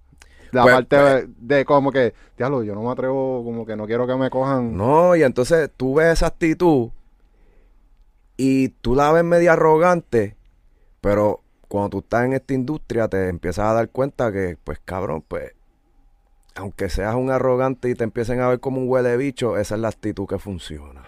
la 0.50 0.62
Pues, 0.62 0.74
parte 0.74 0.96
pues. 0.98 1.14
de, 1.38 1.56
de 1.56 1.64
como 1.64 1.92
que, 1.92 2.14
diablo, 2.36 2.62
yo 2.62 2.74
no 2.74 2.82
me 2.82 2.90
atrevo, 2.90 3.42
como 3.44 3.64
que 3.66 3.76
no 3.76 3.86
quiero 3.86 4.06
que 4.06 4.16
me 4.16 4.28
cojan. 4.30 4.76
No, 4.76 5.14
y 5.16 5.22
entonces 5.22 5.70
tú 5.76 5.94
ves 5.94 6.14
esa 6.14 6.26
actitud 6.28 6.90
y 8.36 8.68
tú 8.68 8.94
la 8.94 9.12
ves 9.12 9.24
media 9.24 9.52
arrogante, 9.52 10.36
pero 11.00 11.40
cuando 11.68 11.90
tú 11.90 11.98
estás 12.00 12.24
en 12.24 12.32
esta 12.34 12.54
industria 12.54 13.08
te 13.08 13.28
empiezas 13.28 13.66
a 13.66 13.72
dar 13.74 13.88
cuenta 13.90 14.32
que, 14.32 14.56
pues 14.64 14.78
cabrón, 14.84 15.24
pues, 15.26 15.52
aunque 16.54 16.88
seas 16.88 17.14
un 17.14 17.30
arrogante 17.30 17.88
y 17.88 17.94
te 17.94 18.04
empiecen 18.04 18.40
a 18.40 18.48
ver 18.48 18.60
como 18.60 18.80
un 18.80 18.88
huele 18.88 19.16
bicho, 19.16 19.56
esa 19.58 19.74
es 19.74 19.80
la 19.80 19.88
actitud 19.88 20.26
que 20.26 20.38
funciona. 20.38 21.02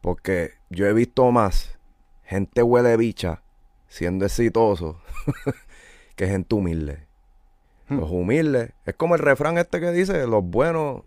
Porque 0.00 0.52
yo 0.70 0.86
he 0.86 0.92
visto 0.92 1.30
más 1.30 1.78
gente 2.24 2.62
huele 2.62 2.96
bicha 2.96 3.42
siendo 3.88 4.24
exitoso 4.24 5.00
que 6.16 6.26
gente 6.28 6.54
humilde. 6.54 7.06
Hmm. 7.88 7.98
Los 8.00 8.10
humildes, 8.10 8.72
es 8.86 8.94
como 8.94 9.14
el 9.16 9.20
refrán 9.20 9.58
este 9.58 9.80
que 9.80 9.90
dice, 9.90 10.26
los 10.26 10.44
buenos, 10.44 11.02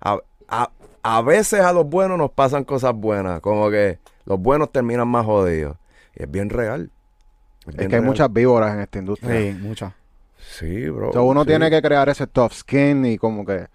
a, 0.00 0.18
a- 0.48 0.70
a 1.02 1.22
veces 1.22 1.60
a 1.60 1.72
los 1.72 1.86
buenos 1.88 2.18
nos 2.18 2.30
pasan 2.30 2.64
cosas 2.64 2.94
buenas, 2.94 3.40
como 3.40 3.70
que 3.70 3.98
los 4.26 4.38
buenos 4.38 4.70
terminan 4.70 5.08
más 5.08 5.24
jodidos. 5.24 5.78
Y 6.14 6.24
es 6.24 6.30
bien 6.30 6.50
real. 6.50 6.90
es 7.66 7.74
bien 7.74 7.88
que 7.88 7.96
hay 7.96 8.02
muchas 8.02 8.30
víboras 8.30 8.74
en 8.74 8.80
esta 8.80 8.98
industria. 8.98 9.40
Sí, 9.40 9.58
muchas. 9.62 9.94
Sí, 10.50 10.88
bro. 10.88 11.10
Uno 11.22 11.42
sí. 11.42 11.48
tiene 11.48 11.70
que 11.70 11.80
crear 11.80 12.08
ese 12.08 12.26
tough 12.26 12.52
skin 12.52 13.04
y 13.06 13.18
como 13.18 13.44
que... 13.46 13.68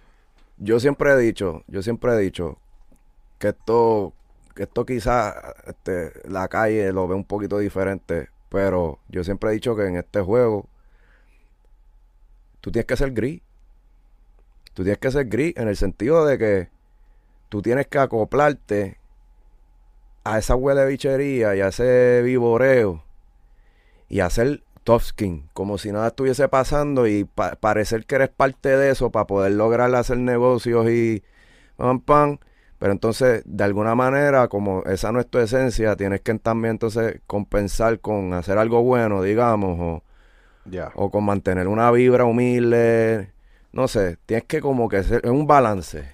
Yo 0.58 0.80
siempre 0.80 1.12
he 1.12 1.18
dicho, 1.18 1.64
yo 1.68 1.82
siempre 1.82 2.14
he 2.14 2.18
dicho 2.18 2.58
que 3.40 3.50
esto, 3.50 4.14
que 4.54 4.64
esto 4.64 4.86
quizás 4.86 5.36
este, 5.68 6.12
la 6.30 6.48
calle 6.48 6.92
lo 6.94 7.08
ve 7.08 7.16
un 7.16 7.26
poquito 7.26 7.58
diferente, 7.58 8.30
pero 8.50 9.00
yo 9.10 9.24
siempre 9.24 9.50
he 9.50 9.54
dicho 9.54 9.76
que 9.76 9.86
en 9.86 9.98
este 9.98 10.22
juego 10.22 10.70
tú 12.62 12.72
tienes 12.72 12.86
que 12.86 12.96
ser 12.96 13.12
gris. 13.12 13.42
Tú 14.74 14.84
tienes 14.84 15.00
que 15.00 15.12
ser 15.12 15.26
gris 15.26 15.54
en 15.58 15.68
el 15.68 15.76
sentido 15.76 16.26
de 16.26 16.38
que 16.38 16.70
tú 17.50 17.62
tienes 17.62 17.88
que 17.88 18.00
acoplarte 18.00 18.98
a 20.24 20.38
esa 20.38 20.56
huele 20.56 20.86
bichería 20.86 21.56
y 21.56 21.62
a 21.62 21.68
ese 21.68 22.22
vivoreo 22.24 23.04
y 24.10 24.22
hacer 24.22 24.64
tough 24.86 25.04
skin, 25.04 25.50
como 25.54 25.80
si 25.80 25.92
nada 25.94 26.10
estuviese 26.10 26.50
pasando 26.50 27.08
y 27.08 27.26
pa- 27.26 27.58
parecer 27.58 28.06
que 28.08 28.16
eres 28.18 28.30
parte 28.30 28.70
de 28.78 28.92
eso 28.92 29.12
para 29.12 29.28
poder 29.28 29.54
lograr 29.54 29.96
hacer 29.96 30.20
negocios 30.20 30.90
y 30.92 31.24
pam 31.78 32.02
pam. 32.02 32.40
Pero 32.80 32.94
entonces, 32.94 33.44
de 33.48 33.64
alguna 33.66 33.96
manera, 33.96 34.48
como 34.50 34.84
esa 34.86 35.12
no 35.12 35.20
es 35.22 35.28
tu 35.30 35.40
esencia, 35.40 35.96
tienes 35.98 36.22
que 36.22 36.36
también 36.40 36.74
entonces 36.74 37.22
compensar 37.28 38.00
con 38.02 38.34
hacer 38.34 38.58
algo 38.60 38.84
bueno, 38.84 39.24
digamos, 39.24 39.80
o, 39.80 40.04
o 40.96 41.12
con 41.12 41.24
mantener 41.26 41.68
una 41.68 41.92
vibra 41.92 42.26
humilde. 42.26 43.32
No 43.74 43.88
sé, 43.88 44.18
tienes 44.26 44.46
que 44.46 44.62
como 44.62 44.88
que 44.90 45.04
ser, 45.04 45.22
es 45.24 45.32
un 45.32 45.48
balance. 45.48 46.06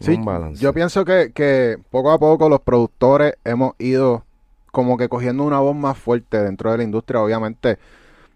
Sí, 0.00 0.12
un 0.12 0.24
balance. 0.24 0.62
yo 0.62 0.72
pienso 0.74 1.04
que, 1.04 1.32
que 1.32 1.78
poco 1.90 2.10
a 2.10 2.18
poco 2.18 2.48
los 2.48 2.60
productores 2.60 3.34
hemos 3.44 3.74
ido 3.78 4.24
como 4.72 4.96
que 4.96 5.08
cogiendo 5.08 5.44
una 5.44 5.60
voz 5.60 5.76
más 5.76 5.96
fuerte 5.96 6.42
dentro 6.42 6.72
de 6.72 6.78
la 6.78 6.84
industria. 6.84 7.20
Obviamente, 7.22 7.78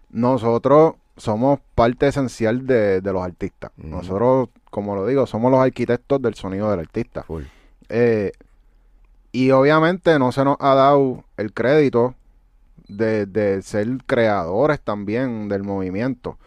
nosotros 0.09 0.93
somos 1.17 1.59
parte 1.75 2.07
esencial 2.07 2.65
de, 2.65 3.01
de 3.01 3.13
los 3.13 3.23
artistas. 3.23 3.71
Nosotros, 3.77 4.49
como 4.69 4.95
lo 4.95 5.05
digo, 5.05 5.27
somos 5.27 5.51
los 5.51 5.59
arquitectos 5.59 6.21
del 6.21 6.35
sonido 6.35 6.71
del 6.71 6.79
artista. 6.79 7.25
Eh, 7.89 8.31
y 9.31 9.51
obviamente 9.51 10.17
no 10.17 10.31
se 10.31 10.43
nos 10.43 10.57
ha 10.59 10.73
dado 10.75 11.23
el 11.37 11.53
crédito 11.53 12.15
de, 12.87 13.25
de 13.25 13.61
ser 13.61 13.87
creadores 14.05 14.81
también 14.81 15.49
del 15.49 15.63
movimiento. 15.63 16.37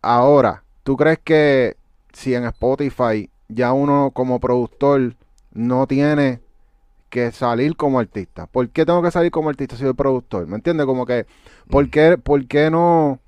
Ahora, 0.00 0.62
¿tú 0.82 0.96
crees 0.96 1.18
que 1.18 1.76
si 2.12 2.34
en 2.34 2.44
Spotify 2.44 3.28
ya 3.48 3.72
uno 3.72 4.10
como 4.12 4.40
productor 4.40 5.14
no 5.52 5.86
tiene 5.86 6.40
que 7.08 7.30
salir 7.32 7.76
como 7.76 7.98
artista? 7.98 8.46
¿Por 8.46 8.68
qué 8.70 8.84
tengo 8.84 9.02
que 9.02 9.10
salir 9.10 9.30
como 9.30 9.48
artista 9.48 9.76
si 9.76 9.82
soy 9.84 9.94
productor? 9.94 10.46
¿Me 10.46 10.56
entiendes? 10.56 10.86
Como 10.86 11.06
que, 11.06 11.26
¿por 11.70 11.86
Mm. 11.86 11.90
qué, 11.90 12.18
por 12.18 12.46
qué 12.46 12.70
no, 12.70 13.18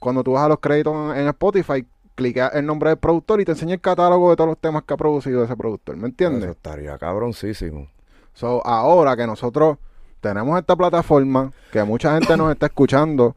cuando 0.00 0.22
tú 0.24 0.32
vas 0.32 0.44
a 0.44 0.48
los 0.48 0.58
créditos 0.60 0.94
en, 1.14 1.22
en 1.22 1.28
Spotify, 1.28 1.86
clica 2.14 2.48
el 2.48 2.66
nombre 2.66 2.90
del 2.90 2.98
productor 2.98 3.40
y 3.40 3.44
te 3.44 3.52
enseña 3.52 3.74
el 3.74 3.80
catálogo 3.80 4.30
de 4.30 4.36
todos 4.36 4.48
los 4.48 4.58
temas 4.58 4.82
que 4.82 4.94
ha 4.94 4.96
producido 4.96 5.44
ese 5.44 5.56
productor? 5.56 5.96
¿Me 5.96 6.08
entiendes? 6.08 6.42
Eso 6.42 6.52
estaría 6.52 6.98
cabroncísimo. 6.98 7.88
So, 8.34 8.66
ahora 8.66 9.16
que 9.16 9.26
nosotros 9.26 9.78
tenemos 10.20 10.58
esta 10.58 10.76
plataforma, 10.76 11.52
que 11.72 11.82
mucha 11.84 12.14
gente 12.14 12.36
nos 12.36 12.50
está 12.52 12.66
escuchando, 12.66 13.34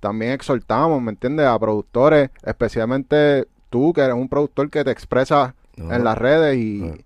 también 0.00 0.32
exhortamos, 0.32 1.00
¿me 1.02 1.10
entiendes? 1.10 1.46
A 1.46 1.58
productores, 1.58 2.30
especialmente 2.42 3.46
tú, 3.70 3.92
que 3.92 4.00
eres 4.02 4.14
un 4.14 4.28
productor 4.28 4.70
que 4.70 4.84
te 4.84 4.90
expresas 4.90 5.54
Ajá. 5.78 5.96
en 5.96 6.04
las 6.04 6.16
redes 6.18 6.56
y. 6.56 7.04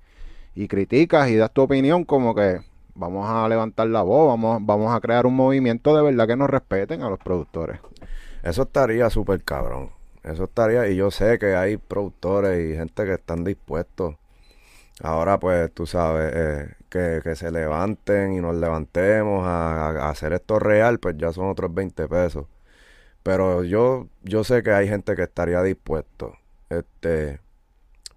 y 0.55 0.69
criticas 0.69 1.29
y 1.31 1.37
das 1.37 1.53
tu 1.53 1.63
opinión, 1.63 2.05
como 2.05 2.35
que 2.35 2.61
vamos 2.95 3.29
a 3.29 3.49
levantar 3.49 3.87
la 3.89 4.03
voz, 4.03 4.29
vamos, 4.29 4.59
vamos 4.63 4.95
a 4.95 5.01
crear 5.01 5.27
un 5.27 5.35
movimiento 5.35 5.97
de 5.97 6.03
verdad 6.03 6.27
que 6.27 6.37
nos 6.37 6.51
respeten 6.51 7.03
a 7.03 7.11
los 7.11 7.19
productores. 7.19 7.81
Eso 8.43 8.63
estaría 8.63 9.11
súper 9.11 9.43
cabrón. 9.43 9.91
Eso 10.23 10.45
estaría, 10.45 10.89
y 10.89 10.97
yo 10.97 11.11
sé 11.11 11.39
que 11.39 11.55
hay 11.55 11.77
productores 11.79 12.73
y 12.73 12.77
gente 12.77 13.05
que 13.05 13.15
están 13.15 13.45
dispuestos. 13.45 14.17
Ahora, 15.03 15.39
pues, 15.41 15.73
tú 15.73 15.87
sabes, 15.87 16.33
eh, 16.35 16.75
que, 16.91 17.21
que 17.25 17.37
se 17.37 17.51
levanten 17.51 18.35
y 18.35 18.41
nos 18.41 18.55
levantemos 18.57 19.47
a, 19.47 19.89
a 19.89 20.11
hacer 20.11 20.35
esto 20.35 20.59
real, 20.59 20.99
pues 20.99 21.17
ya 21.17 21.33
son 21.33 21.49
otros 21.49 21.73
20 21.73 22.07
pesos. 22.09 22.47
Pero 23.23 23.65
yo, 23.65 24.09
yo 24.23 24.45
sé 24.45 24.63
que 24.63 24.73
hay 24.73 24.89
gente 24.89 25.17
que 25.17 25.23
estaría 25.23 25.63
dispuesto. 25.63 26.35
Este, 26.71 27.41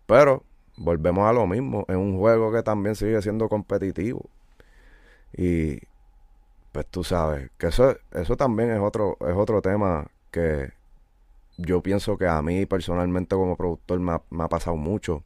pero 0.06 0.44
volvemos 0.78 1.28
a 1.28 1.34
lo 1.34 1.46
mismo. 1.48 1.86
Es 1.88 1.96
un 1.96 2.18
juego 2.18 2.52
que 2.52 2.64
también 2.64 2.96
sigue 2.96 3.22
siendo 3.22 3.50
competitivo. 3.50 4.22
Y 5.36 5.80
pues 6.72 6.86
tú 6.88 7.04
sabes 7.04 7.50
que 7.58 7.68
eso, 7.68 7.96
eso 8.12 8.36
también 8.38 8.72
es 8.72 8.80
otro, 8.80 9.18
es 9.22 9.36
otro 9.36 9.62
tema 9.62 10.08
que 10.32 10.72
yo 11.58 11.82
pienso 11.82 12.18
que 12.18 12.28
a 12.28 12.42
mí 12.42 12.66
personalmente 12.66 13.36
como 13.36 13.56
productor 13.56 14.00
me 14.00 14.14
ha, 14.14 14.22
me 14.30 14.44
ha 14.44 14.48
pasado 14.50 14.76
mucho. 14.76 15.24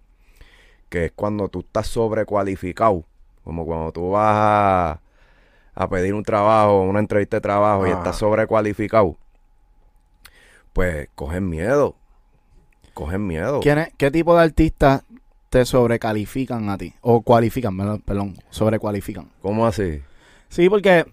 Que 0.89 1.05
es 1.05 1.11
cuando 1.13 1.47
tú 1.49 1.59
estás 1.59 1.87
sobrecualificado. 1.87 3.03
Como 3.43 3.65
cuando 3.65 3.91
tú 3.93 4.11
vas 4.11 4.35
a, 4.35 5.01
a 5.75 5.89
pedir 5.89 6.13
un 6.13 6.23
trabajo, 6.23 6.81
una 6.81 6.99
entrevista 6.99 7.37
de 7.37 7.41
trabajo 7.41 7.87
y 7.87 7.91
estás 7.91 8.17
sobrecualificado. 8.17 9.15
Pues 10.73 11.09
cogen 11.15 11.49
miedo. 11.49 11.95
Cogen 12.93 13.25
miedo. 13.25 13.59
¿Quién 13.61 13.77
es- 13.79 13.93
¿Qué 13.97 14.11
tipo 14.11 14.35
de 14.35 14.43
artistas 14.43 15.03
te 15.49 15.65
sobrecalifican 15.65 16.69
a 16.69 16.77
ti? 16.77 16.93
O 17.01 17.21
cualifican, 17.21 18.01
perdón, 18.01 18.35
sobrecualifican. 18.49 19.29
¿Cómo 19.41 19.65
así? 19.65 20.01
Sí, 20.49 20.69
porque 20.69 21.05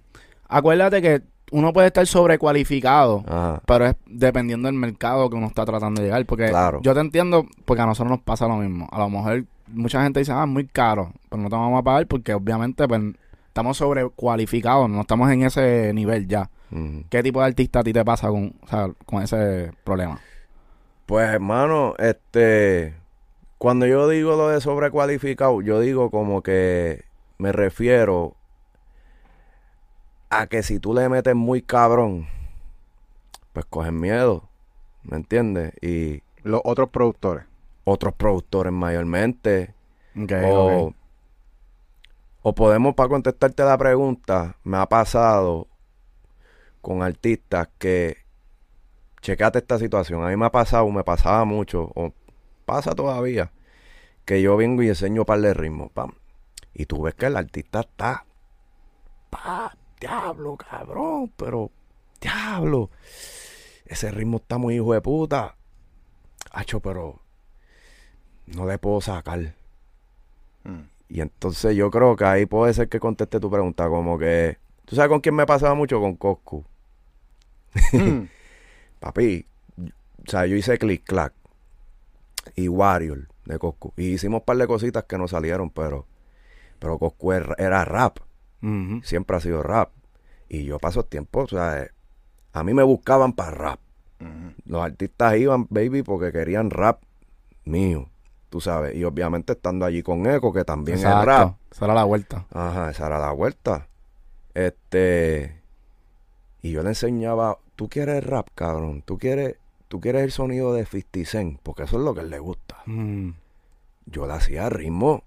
acuérdate 0.49 1.01
que 1.03 1.23
uno 1.53 1.73
puede 1.73 1.89
estar 1.89 2.07
sobrecualificado, 2.07 3.23
Ajá. 3.29 3.63
pero 3.67 3.87
es 3.87 3.97
dependiendo 4.07 4.67
del 4.67 4.77
mercado 4.77 5.29
que 5.31 5.37
uno 5.37 5.47
está 5.47 5.65
tratando 5.65 6.01
de 6.01 6.09
llegar. 6.09 6.25
Porque 6.27 6.49
Claro. 6.49 6.81
yo 6.83 6.95
te 6.95 7.01
entiendo, 7.01 7.47
porque 7.65 7.83
a 7.83 7.87
nosotros 7.87 8.11
nos 8.11 8.21
pasa 8.23 8.49
lo 8.49 8.57
mismo. 8.57 8.89
A 8.91 8.99
lo 8.99 9.09
mejor 9.11 9.45
mucha 9.69 10.03
gente 10.03 10.21
dice, 10.21 10.33
ah, 10.33 10.43
es 10.45 10.49
muy 10.51 10.67
caro, 10.67 11.13
pero 11.29 11.43
no 11.43 11.49
te 11.49 11.55
vamos 11.57 11.79
a 11.79 11.83
pagar 11.83 12.07
porque 12.07 12.35
obviamente 12.35 12.87
pues, 12.89 13.01
estamos 13.47 13.77
sobrecualificados, 13.77 14.89
no 14.91 15.03
estamos 15.03 15.31
en 15.31 15.43
ese 15.45 15.93
nivel 15.95 16.27
ya. 16.27 16.51
¿Qué 17.09 17.23
tipo 17.23 17.39
de 17.39 17.47
artista 17.47 17.81
a 17.81 17.85
ti 17.85 17.93
te 17.93 18.05
pasa 18.05 18.29
con, 18.29 18.53
o 18.63 18.67
sea, 18.67 18.89
con 19.07 19.23
ese 19.23 19.71
problema? 19.85 20.19
Pues 21.07 21.29
hermano, 21.29 21.95
este, 21.99 22.95
cuando 23.65 23.87
yo 23.87 24.07
digo 24.11 24.37
lo 24.37 24.49
de 24.49 24.61
sobrecualificado, 24.61 25.63
yo 25.63 25.81
digo 25.81 26.11
como 26.11 26.43
que 26.43 27.07
me 27.39 27.51
refiero 27.51 28.37
a 30.29 30.49
que 30.49 30.63
si 30.63 30.79
tú 30.79 30.93
le 30.93 31.09
metes 31.09 31.35
muy 31.35 31.63
cabrón 31.63 32.27
pues 33.55 33.65
cogen 33.65 33.99
miedo, 33.99 34.51
¿me 35.03 35.17
entiendes? 35.17 35.73
Y 35.81 36.21
Los 36.43 36.61
otros 36.63 36.91
productores. 36.91 37.47
otros 37.85 38.13
productores 38.13 38.71
mayormente, 38.71 39.73
o, 40.15 40.93
o 42.43 42.55
podemos, 42.55 42.95
para 42.95 43.09
contestarte 43.09 43.63
la 43.63 43.79
pregunta, 43.79 44.59
me 44.63 44.77
ha 44.77 44.85
pasado 44.85 45.69
con 46.83 47.03
artistas 47.03 47.71
que, 47.79 48.19
checate 49.23 49.61
esta 49.61 49.79
situación, 49.79 50.23
a 50.23 50.29
mí 50.29 50.37
me 50.37 50.45
ha 50.45 50.51
pasado, 50.51 50.87
me 50.91 51.03
pasaba 51.03 51.47
mucho, 51.47 51.91
o 51.95 52.13
pasa 52.65 52.95
todavía, 52.95 53.53
que 54.25 54.43
yo 54.43 54.57
vengo 54.57 54.83
y 54.83 54.89
enseño 54.89 55.23
un 55.23 55.27
par 55.27 55.41
de 55.41 55.55
ritmos, 55.55 55.91
pam, 55.93 56.13
y 56.73 56.87
tú 56.87 57.03
ves 57.03 57.15
que 57.15 57.27
el 57.27 57.37
artista 57.37 57.81
está, 57.81 58.25
pa, 59.31 59.77
diablo, 60.01 60.57
cabrón, 60.57 61.33
pero, 61.37 61.71
diablo, 62.21 62.91
ese 63.85 64.11
ritmo 64.11 64.39
está 64.39 64.59
muy 64.59 64.77
hijo 64.77 64.93
de 64.95 65.01
puta, 65.01 65.57
hacho, 66.51 66.81
pero 66.81 67.21
no 68.47 68.67
le 68.67 68.79
puedo 68.79 69.01
sacar. 69.01 69.55
Mm. 70.65 70.81
Y 71.09 71.21
entonces 71.21 71.77
yo 71.77 71.91
creo 71.91 72.17
que 72.17 72.25
ahí 72.25 72.47
puede 72.47 72.73
ser 72.75 72.89
que 72.89 72.99
conteste 72.99 73.41
tu 73.41 73.51
pregunta, 73.51 73.89
como 73.89 74.19
que... 74.19 74.59
¿Tú 74.85 74.97
sabes 74.97 75.09
con 75.09 75.21
quién 75.21 75.35
me 75.35 75.47
pasaba 75.47 75.75
mucho? 75.75 76.01
Con 76.01 76.17
Coscu. 76.17 76.65
Mm. 77.93 78.25
Papi, 79.01 79.47
o 79.79 80.31
sea, 80.31 80.47
yo 80.47 80.57
hice 80.57 80.79
Click 80.79 81.05
Clack 81.05 81.35
y 82.57 82.69
Warrior 82.69 83.29
de 83.45 83.59
Coscu. 83.59 83.93
Y 83.97 84.13
hicimos 84.15 84.41
un 84.41 84.45
par 84.45 84.57
de 84.57 84.67
cositas 84.67 85.05
que 85.05 85.19
no 85.19 85.29
salieron, 85.29 85.71
pero... 85.71 86.07
Pero 86.79 86.99
Coscu 86.99 87.33
era, 87.33 87.55
era 87.59 87.85
rap. 87.85 88.19
Siempre 89.03 89.37
ha 89.37 89.41
sido 89.41 89.63
rap. 89.63 89.91
Y 90.49 90.65
yo 90.65 90.79
paso 90.79 91.05
tiempo, 91.05 91.41
o 91.41 91.49
sea... 91.49 91.83
eh, 91.83 91.91
A 92.53 92.63
mí 92.65 92.73
me 92.75 92.83
buscaban 92.83 93.33
para 93.33 93.51
rap. 93.51 93.81
Los 94.65 94.83
artistas 94.83 95.37
iban, 95.37 95.67
baby, 95.69 96.03
porque 96.03 96.33
querían 96.33 96.71
rap 96.71 97.03
mío. 97.65 98.09
Tú 98.49 98.61
sabes. 98.61 98.95
Y 98.95 99.05
obviamente 99.05 99.53
estando 99.53 99.85
allí 99.85 100.03
con 100.03 100.25
Eco, 100.27 100.53
que 100.53 100.65
también 100.65 100.97
es 100.99 101.05
Exacto. 101.05 101.27
rap. 101.27 101.55
Esa 101.71 101.85
era 101.87 101.95
la 101.95 102.05
vuelta. 102.05 102.47
Ajá, 102.53 102.91
esa 102.91 103.07
era 103.07 103.19
la 103.19 103.33
vuelta. 103.33 103.89
Este. 104.55 105.61
Y 106.63 106.71
yo 106.71 106.83
le 106.83 106.91
enseñaba, 106.91 107.59
tú 107.77 107.89
quieres 107.89 108.25
rap, 108.25 108.49
cabrón. 108.55 109.03
Tú 109.03 109.19
quieres, 109.19 109.57
tú 109.95 110.01
quieres 110.01 110.25
el 110.25 110.33
sonido 110.33 110.75
de 110.75 110.85
50 110.87 111.31
Cent, 111.31 111.61
porque 111.63 111.85
eso 111.85 111.99
es 111.99 112.03
lo 112.03 112.15
que 112.15 112.23
él 112.23 112.31
le 112.31 112.41
gusta. 112.41 112.79
Mm. 112.87 113.31
Yo 114.07 114.27
le 114.27 114.33
hacía 114.33 114.69
ritmo 114.69 115.23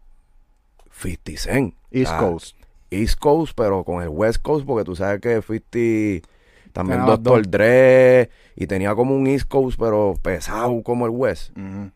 50 0.91 1.32
Cent. 1.38 1.74
East 1.89 2.11
Ah, 2.13 2.18
Coast. 2.20 2.57
East 2.91 3.18
Coast, 3.18 3.53
pero 3.55 3.86
con 3.86 4.03
el 4.03 4.09
West 4.09 4.41
Coast, 4.41 4.65
porque 4.65 4.84
tú 4.84 4.93
sabes 4.93 5.22
que 5.22 5.41
50 5.41 6.28
también 6.74 6.99
Tenía 6.99 7.15
dos. 7.15 7.41
Dre 7.49 8.30
y 8.57 8.68
tenía 8.68 8.93
como 8.93 9.15
un 9.15 9.26
East 9.28 9.47
Coast, 9.47 9.80
pero 9.80 10.15
pesado 10.22 10.84
como 10.84 11.05
el 11.05 11.11
West. 11.11 11.57
Ujú. 11.57 11.89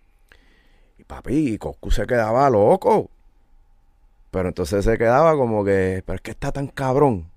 Y 0.97 1.03
papi, 1.03 1.49
y 1.53 1.57
Coscu 1.57 1.91
se 1.91 2.07
quedaba 2.07 2.49
loco. 2.49 3.09
Pero 4.32 4.47
entonces 4.47 4.86
se 4.86 4.97
quedaba 4.97 5.36
como 5.36 5.65
que, 5.65 6.03
pero 6.05 6.15
es 6.15 6.22
que 6.22 6.32
está 6.32 6.53
tan 6.53 6.67
cabrón. 6.67 7.30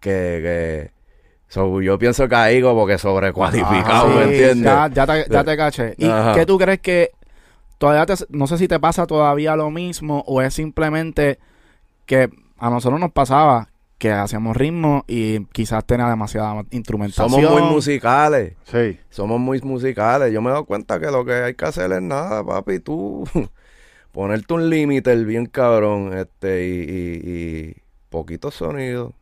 Que 0.00 0.90
so, 1.48 1.80
yo 1.80 1.98
pienso 1.98 2.28
que 2.28 2.34
ahí 2.34 2.62
como 2.62 2.86
que 2.86 2.98
sobrecualificado, 2.98 4.06
Ah, 4.06 4.14
¿me 4.14 4.24
sí, 4.24 4.30
entiendes? 4.30 4.64
Ya, 4.64 4.88
ya 4.88 5.06
te, 5.06 5.26
ya 5.30 5.44
te 5.44 5.56
caché. 5.56 5.94
¿Y 5.98 6.06
Ajá. 6.06 6.34
qué 6.34 6.46
tú 6.46 6.58
crees 6.58 6.80
que 6.80 7.10
todavía 7.78 8.06
te, 8.06 8.14
no 8.30 8.46
sé 8.46 8.58
si 8.58 8.68
te 8.68 8.78
pasa 8.78 9.06
todavía 9.06 9.56
lo 9.56 9.70
mismo 9.70 10.22
o 10.26 10.42
es 10.42 10.54
simplemente 10.54 11.38
que 12.06 12.28
a 12.58 12.70
nosotros 12.70 13.00
nos 13.00 13.12
pasaba 13.12 13.68
que 13.98 14.12
hacíamos 14.12 14.56
ritmo 14.56 15.04
y 15.08 15.44
quizás 15.46 15.84
tenía 15.84 16.08
demasiada 16.08 16.62
instrumentación. 16.70 17.30
Somos 17.30 17.50
muy 17.50 17.62
musicales. 17.70 18.54
Sí. 18.64 18.98
Somos 19.10 19.40
muy 19.40 19.60
musicales. 19.60 20.32
Yo 20.32 20.40
me 20.40 20.48
he 20.50 20.52
dado 20.52 20.64
cuenta 20.66 21.00
que 21.00 21.06
lo 21.10 21.24
que 21.24 21.32
hay 21.32 21.54
que 21.54 21.64
hacer 21.64 21.90
es 21.92 22.02
nada, 22.02 22.44
papi. 22.44 22.78
Tú 22.78 23.24
ponerte 24.12 24.54
un 24.54 24.70
límite 24.70 25.16
bien 25.24 25.46
cabrón. 25.46 26.16
Este, 26.16 26.66
y, 26.68 26.72
y, 26.80 27.30
y 27.70 27.76
poquitos 28.08 28.54
sonidos. 28.54 29.12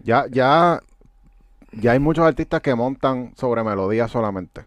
Ya, 0.00 0.26
ya, 0.30 0.80
ya 1.76 1.92
hay 1.92 1.98
muchos 1.98 2.26
artistas 2.26 2.60
que 2.60 2.74
montan 2.74 3.32
sobre 3.36 3.62
melodías 3.64 4.10
solamente. 4.10 4.64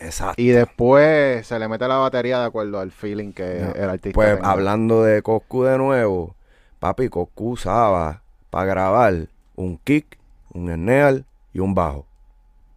Exacto. 0.00 0.40
Y 0.40 0.48
después 0.48 1.46
se 1.46 1.58
le 1.58 1.66
mete 1.68 1.88
la 1.88 1.96
batería 1.96 2.38
de 2.38 2.46
acuerdo 2.46 2.78
al 2.78 2.92
feeling 2.92 3.32
que 3.32 3.72
Ya. 3.74 3.82
el 3.82 3.90
artista 3.90 4.14
Pues 4.14 4.36
tenga. 4.36 4.50
hablando 4.50 5.02
de 5.02 5.22
Coscu 5.22 5.64
de 5.64 5.76
nuevo, 5.78 6.34
papi, 6.78 7.08
Coscu 7.08 7.50
usaba 7.52 8.22
para 8.50 8.64
grabar 8.66 9.14
un 9.56 9.76
kick, 9.78 10.18
un 10.54 10.72
snare 10.72 11.24
y 11.52 11.58
un 11.60 11.74
bajo. 11.74 12.06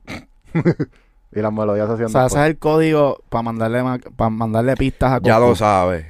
Y 1.33 1.39
las 1.39 1.53
melodías 1.53 1.87
se 1.87 1.93
hacían 1.93 2.07
O 2.07 2.09
sea, 2.09 2.25
ese 2.25 2.39
es 2.41 2.45
el 2.47 2.57
código 2.57 3.21
para 3.29 3.41
mandarle 3.43 3.81
ma- 3.83 3.99
para 4.17 4.29
mandarle 4.29 4.75
pistas 4.75 5.13
a 5.13 5.19
Ya 5.21 5.35
Coscu. 5.35 5.49
lo 5.49 5.55
sabes. 5.55 6.05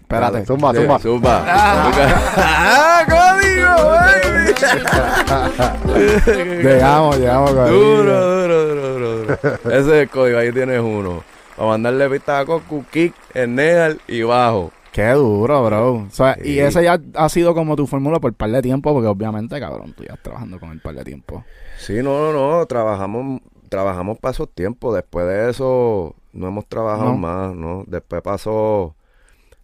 Espérate. 0.00 0.46
Zumba, 0.46 0.72
zumba. 0.72 0.98
zumba. 1.00 1.44
¡Ah, 1.46 3.04
código! 3.06 4.23
Llegamos, 6.62 7.18
llegamos. 7.18 7.50
con 7.52 7.68
duro, 7.68 8.42
duro, 8.42 8.68
duro, 8.68 8.98
duro, 8.98 9.16
duro. 9.18 9.34
Ese 9.64 9.78
es 9.78 9.86
el 9.88 10.08
código, 10.10 10.38
ahí 10.38 10.52
tienes 10.52 10.80
uno. 10.80 11.22
Para 11.56 11.68
mandarle 11.70 12.08
pistas 12.10 12.42
a 12.42 12.46
Coscu, 12.46 12.84
kick, 12.90 13.14
snare 13.32 13.96
y 14.08 14.22
bajo. 14.22 14.72
Qué 14.92 15.08
duro, 15.10 15.64
bro. 15.64 15.92
O 15.94 16.06
sea, 16.10 16.36
y 16.42 16.58
ese 16.58 16.84
ya 16.84 17.00
ha 17.14 17.28
sido 17.28 17.54
como 17.54 17.74
tu 17.76 17.86
fórmula 17.86 18.20
por 18.20 18.32
par 18.34 18.50
de 18.50 18.62
tiempo, 18.62 18.92
porque 18.92 19.08
obviamente, 19.08 19.58
cabrón, 19.58 19.92
tú 19.96 20.02
ya 20.04 20.10
estás 20.10 20.22
trabajando 20.24 20.60
con 20.60 20.70
el 20.70 20.80
par 20.80 20.94
de 20.94 21.04
tiempo. 21.04 21.44
Sí, 21.78 21.94
no, 22.02 22.32
no, 22.32 22.58
no, 22.58 22.66
trabajamos, 22.66 23.40
trabajamos 23.68 24.18
para 24.18 24.32
esos 24.32 24.48
tiempos. 24.54 24.94
Después 24.94 25.26
de 25.26 25.50
eso, 25.50 26.14
no 26.32 26.48
hemos 26.48 26.66
trabajado 26.66 27.10
No. 27.10 27.16
más, 27.18 27.54
¿no? 27.54 27.84
Después 27.88 28.22
pasó, 28.22 28.94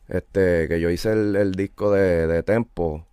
este, 0.09 0.67
que 0.69 0.81
yo 0.81 0.91
hice 0.91 1.13
el, 1.13 1.37
el 1.37 1.53
disco 1.53 1.93
de, 1.93 2.27
de 2.27 2.43
Tempo. 2.43 3.05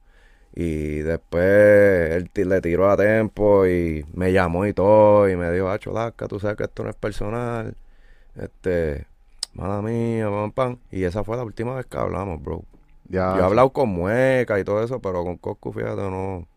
Y 0.59 1.01
después 1.01 1.43
él 1.43 2.31
le 2.33 2.61
tiró 2.61 2.89
a 2.89 2.97
Tempo 2.97 3.67
y 3.67 4.03
me 4.15 4.33
llamó 4.33 4.65
y 4.65 4.73
todo. 4.73 5.29
Y 5.29 5.35
me 5.35 5.51
dijo, 5.51 5.69
ah, 5.69 5.77
Cholaca, 5.77 6.27
tú 6.27 6.39
sabes 6.39 6.57
que 6.57 6.63
esto 6.63 6.83
no 6.83 6.89
es 6.89 6.95
personal. 6.95 7.75
Este, 8.35 9.05
mala 9.53 9.83
mía, 9.83 10.27
pam, 10.31 10.51
pam. 10.51 10.77
Y 10.89 11.03
esa 11.03 11.23
fue 11.23 11.37
la 11.37 11.43
última 11.43 11.75
vez 11.75 11.85
que 11.85 11.97
hablamos, 11.97 12.41
bro. 12.41 12.63
Ya, 13.07 13.35
Yo 13.35 13.41
he 13.41 13.43
hablado 13.43 13.69
con 13.69 13.89
Mueca 13.89 14.59
y 14.59 14.63
todo 14.63 14.83
eso, 14.83 14.99
pero 14.99 15.23
con 15.23 15.37
Coscu, 15.37 15.71
fíjate, 15.73 16.01
no, 16.01 16.47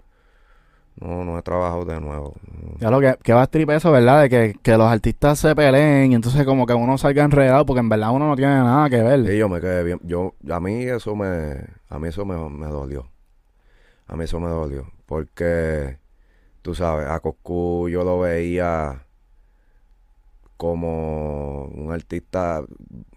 no, 0.96 1.24
no 1.26 1.38
he 1.38 1.42
trabajado 1.42 1.84
de 1.84 2.00
nuevo. 2.00 2.36
Ya 2.78 2.90
lo 2.90 3.00
que, 3.00 3.18
que 3.22 3.34
va 3.34 3.42
a 3.42 3.44
strip 3.44 3.68
eso, 3.68 3.92
¿verdad? 3.92 4.22
De 4.22 4.30
que, 4.30 4.56
que 4.62 4.78
los 4.78 4.90
artistas 4.90 5.38
se 5.38 5.54
peleen 5.54 6.12
y 6.12 6.14
entonces 6.14 6.46
como 6.46 6.64
que 6.64 6.72
uno 6.72 6.96
salga 6.96 7.22
enredado 7.22 7.66
porque 7.66 7.80
en 7.80 7.90
verdad 7.90 8.12
uno 8.12 8.28
no 8.28 8.34
tiene 8.34 8.54
nada 8.54 8.88
que 8.88 9.02
ver. 9.02 9.26
Sí, 9.26 9.36
yo 9.36 9.50
me 9.50 9.60
quedé 9.60 9.84
bien. 9.84 10.00
Yo, 10.04 10.32
a 10.50 10.58
mí 10.58 10.84
eso 10.84 11.14
me, 11.14 11.66
a 11.90 11.98
mí 11.98 12.08
eso 12.08 12.24
me, 12.24 12.36
me 12.48 12.66
dolió. 12.66 13.06
A 14.10 14.16
mí 14.16 14.24
eso 14.24 14.40
me 14.40 14.48
dolió. 14.48 14.90
Porque, 15.06 15.98
tú 16.62 16.74
sabes, 16.74 17.08
a 17.08 17.20
Coscu 17.20 17.88
yo 17.88 18.02
lo 18.02 18.18
veía 18.18 19.06
como 20.56 21.66
un 21.66 21.92
artista. 21.92 22.62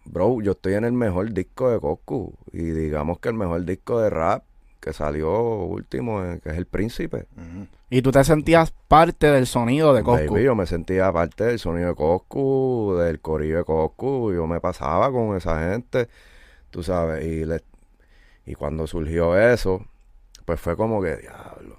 Bro, 0.06 0.42
yo 0.42 0.52
estoy 0.54 0.76
en 0.76 0.86
el 0.86 0.94
mejor 0.94 1.34
disco 1.34 1.70
de 1.72 1.80
Coscu. 1.80 2.34
Y 2.52 2.60
digamos 2.72 3.20
que 3.20 3.30
el 3.30 3.36
mejor 3.36 3.66
disco 3.66 4.00
de 4.00 4.10
rap 4.10 4.44
que 4.80 4.94
salió 4.94 5.42
último, 5.64 6.24
eh, 6.24 6.40
que 6.44 6.50
es 6.50 6.58
El 6.58 6.66
Príncipe. 6.66 7.26
Y 7.90 8.02
tú 8.02 8.12
te 8.12 8.24
sentías 8.24 8.72
parte 8.88 9.28
del 9.28 9.48
sonido 9.48 9.94
de 9.94 10.04
Coscu. 10.04 10.34
Baby, 10.34 10.44
yo 10.46 10.56
me 10.56 10.66
sentía 10.66 11.12
parte 11.12 11.46
del 11.46 11.60
sonido 11.60 11.90
de 11.90 11.96
Coscu, 11.96 12.96
del 13.00 13.20
corillo 13.22 13.58
de 13.60 13.64
Coscu, 13.64 14.34
yo 14.34 14.46
me 14.46 14.60
pasaba 14.60 15.10
con 15.12 15.38
esa 15.38 15.72
gente, 15.72 16.10
tú 16.70 16.84
sabes, 16.84 17.26
y, 17.26 17.46
le- 17.46 17.64
y 18.46 18.56
cuando 18.56 18.86
surgió 18.88 19.38
eso, 19.40 19.86
pues 20.46 20.60
fue 20.60 20.76
como 20.76 21.02
que, 21.02 21.16
diablo, 21.18 21.78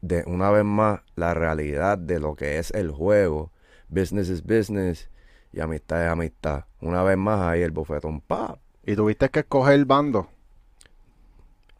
de 0.00 0.24
una 0.26 0.50
vez 0.50 0.64
más, 0.64 1.00
la 1.14 1.34
realidad 1.34 1.98
de 1.98 2.18
lo 2.18 2.34
que 2.34 2.58
es 2.58 2.70
el 2.72 2.90
juego, 2.90 3.52
business 3.88 4.28
is 4.28 4.42
business, 4.42 5.08
y 5.52 5.60
amistad 5.60 6.04
es 6.04 6.10
amistad, 6.10 6.64
una 6.80 7.02
vez 7.02 7.16
más 7.16 7.40
ahí 7.40 7.62
el 7.62 7.70
bofetón, 7.70 8.20
pa. 8.20 8.58
Y 8.84 8.96
tuviste 8.96 9.28
que 9.28 9.40
escoger 9.40 9.84
bando. 9.84 10.28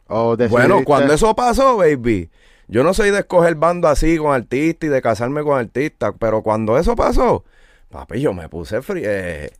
O 0.07 0.37
Bueno, 0.49 0.83
cuando 0.85 1.13
eso 1.13 1.35
pasó, 1.35 1.77
baby, 1.77 2.29
yo 2.67 2.83
no 2.83 2.93
soy 2.93 3.11
de 3.11 3.19
escoger 3.19 3.55
bando 3.55 3.87
así 3.87 4.17
con 4.17 4.33
artistas 4.33 4.87
y 4.87 4.91
de 4.91 5.01
casarme 5.01 5.43
con 5.43 5.59
artistas, 5.59 6.13
pero 6.19 6.41
cuando 6.41 6.77
eso 6.77 6.95
pasó, 6.95 7.43
papi, 7.89 8.21
yo 8.21 8.33
me 8.33 8.47
puse 8.47 8.81
fri 8.81 9.01
eh, 9.03 9.51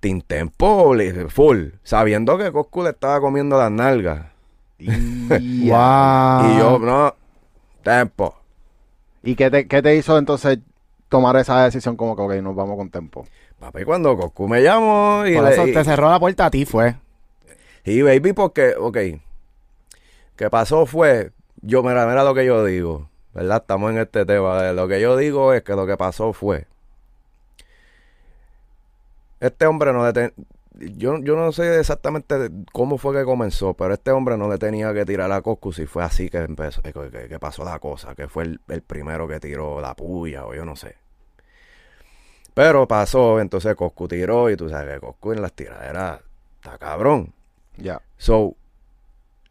Tintempo 0.00 0.94
full, 1.28 1.70
sabiendo 1.82 2.38
que 2.38 2.52
Coscu 2.52 2.82
le 2.84 2.90
estaba 2.90 3.20
comiendo 3.20 3.58
las 3.58 3.70
nalgas. 3.70 4.26
Y, 4.78 4.88
Wow. 5.70 6.40
Y 6.50 6.58
yo, 6.58 6.78
no, 6.80 7.14
tempo. 7.82 8.34
¿Y 9.22 9.34
qué 9.34 9.50
te, 9.50 9.66
qué 9.66 9.82
te 9.82 9.96
hizo 9.96 10.16
entonces 10.16 10.58
tomar 11.08 11.36
esa 11.36 11.64
decisión 11.64 11.96
como 11.96 12.14
que, 12.16 12.22
ok, 12.22 12.34
nos 12.42 12.54
vamos 12.54 12.76
con 12.76 12.90
tempo? 12.90 13.26
Papi, 13.58 13.84
cuando 13.84 14.16
Coscu 14.16 14.46
me 14.48 14.62
llamó 14.62 15.24
y, 15.26 15.34
Por 15.34 15.44
le- 15.44 15.52
eso 15.52 15.66
y- 15.66 15.72
te 15.72 15.84
cerró 15.84 16.08
la 16.08 16.20
puerta 16.20 16.46
a 16.46 16.50
ti, 16.50 16.64
fue. 16.64 16.94
Y 17.84 18.02
baby, 18.02 18.32
porque, 18.32 18.74
ok, 18.78 18.96
¿qué 20.36 20.50
pasó 20.50 20.86
fue, 20.86 21.32
yo, 21.62 21.82
mira, 21.82 22.06
mira 22.06 22.22
lo 22.22 22.34
que 22.34 22.44
yo 22.46 22.64
digo, 22.64 23.08
¿verdad? 23.34 23.58
Estamos 23.62 23.90
en 23.90 23.98
este 23.98 24.24
tema. 24.24 24.62
de 24.62 24.74
Lo 24.74 24.86
que 24.86 25.00
yo 25.00 25.16
digo 25.16 25.52
es 25.52 25.62
que 25.62 25.74
lo 25.74 25.86
que 25.86 25.96
pasó 25.96 26.32
fue. 26.32 26.66
Este 29.40 29.66
hombre 29.66 29.92
no 29.92 30.04
le 30.04 30.12
ten- 30.12 30.34
yo, 30.78 31.18
yo 31.18 31.36
no 31.36 31.52
sé 31.52 31.80
exactamente 31.80 32.50
cómo 32.72 32.98
fue 32.98 33.14
que 33.16 33.24
comenzó, 33.24 33.74
pero 33.74 33.94
este 33.94 34.10
hombre 34.12 34.36
no 34.38 34.48
le 34.48 34.58
tenía 34.58 34.92
que 34.94 35.04
tirar 35.04 35.30
a 35.32 35.42
Coscu 35.42 35.72
si 35.72 35.86
fue 35.86 36.04
así 36.04 36.30
que 36.30 36.38
empezó, 36.38 36.82
que, 36.82 36.92
que- 36.92 37.28
que 37.28 37.38
pasó 37.38 37.64
la 37.64 37.78
cosa, 37.78 38.14
que 38.14 38.28
fue 38.28 38.44
el, 38.44 38.60
el 38.68 38.82
primero 38.82 39.26
que 39.28 39.40
tiró 39.40 39.80
la 39.80 39.94
puya 39.94 40.46
o 40.46 40.54
yo 40.54 40.64
no 40.64 40.76
sé. 40.76 40.96
Pero 42.54 42.88
pasó, 42.88 43.40
entonces 43.40 43.74
Coscu 43.76 44.08
tiró 44.08 44.50
y 44.50 44.56
tú 44.56 44.68
sabes 44.68 44.94
que 44.94 45.00
Coscu 45.00 45.32
en 45.32 45.42
las 45.42 45.52
tiraderas 45.52 46.20
está 46.56 46.76
cabrón. 46.78 47.32
Ya. 47.76 48.02
So, 48.16 48.56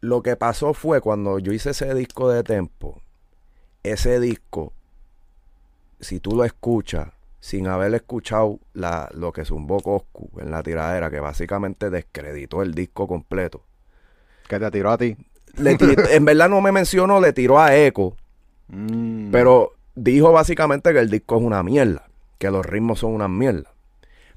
lo 0.00 0.22
que 0.22 0.36
pasó 0.36 0.74
fue 0.74 1.00
cuando 1.00 1.38
yo 1.38 1.52
hice 1.52 1.70
ese 1.70 1.94
disco 1.94 2.30
de 2.30 2.42
Tempo, 2.42 3.00
ese 3.82 4.20
disco, 4.20 4.72
si 6.00 6.20
tú 6.20 6.32
lo 6.36 6.44
escuchas, 6.44 7.08
sin 7.40 7.66
haber 7.68 7.94
escuchado 7.94 8.58
la, 8.72 9.08
lo 9.14 9.32
que 9.32 9.44
zumbó 9.44 9.80
Coscu 9.80 10.30
en 10.40 10.50
la 10.50 10.62
tiradera, 10.62 11.10
que 11.10 11.20
básicamente 11.20 11.90
descreditó 11.90 12.62
el 12.62 12.74
disco 12.74 13.06
completo. 13.06 13.62
Que 14.48 14.58
te 14.58 14.70
tiró 14.70 14.90
a 14.90 14.98
ti. 14.98 15.16
Le 15.56 15.76
en 16.16 16.24
verdad 16.24 16.48
no 16.48 16.60
me 16.60 16.72
mencionó, 16.72 17.20
le 17.20 17.32
tiró 17.32 17.58
a 17.60 17.74
Echo, 17.76 18.14
Mm. 18.70 19.30
pero 19.30 19.72
dijo 19.94 20.30
básicamente 20.30 20.92
que 20.92 20.98
el 20.98 21.08
disco 21.08 21.36
es 21.38 21.42
una 21.42 21.62
mierda, 21.62 22.06
que 22.36 22.50
los 22.50 22.66
ritmos 22.66 22.98
son 22.98 23.14
una 23.14 23.26
mierda. 23.28 23.72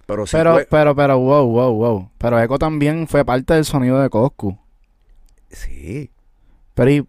Pero 0.06 0.26
si 0.26 0.38
Pero, 0.38 0.58
tú- 0.60 0.66
pero, 0.70 0.96
pero, 0.96 1.20
wow, 1.20 1.46
wow, 1.48 1.74
wow. 1.74 2.10
Pero 2.18 2.40
Echo 2.40 2.58
también 2.58 3.08
fue 3.08 3.26
parte 3.26 3.54
del 3.56 3.66
sonido 3.66 4.00
de 4.02 4.10
Coscu. 4.10 4.58
Sí. 5.50 6.10
Pero 6.74 6.92
y... 6.92 7.08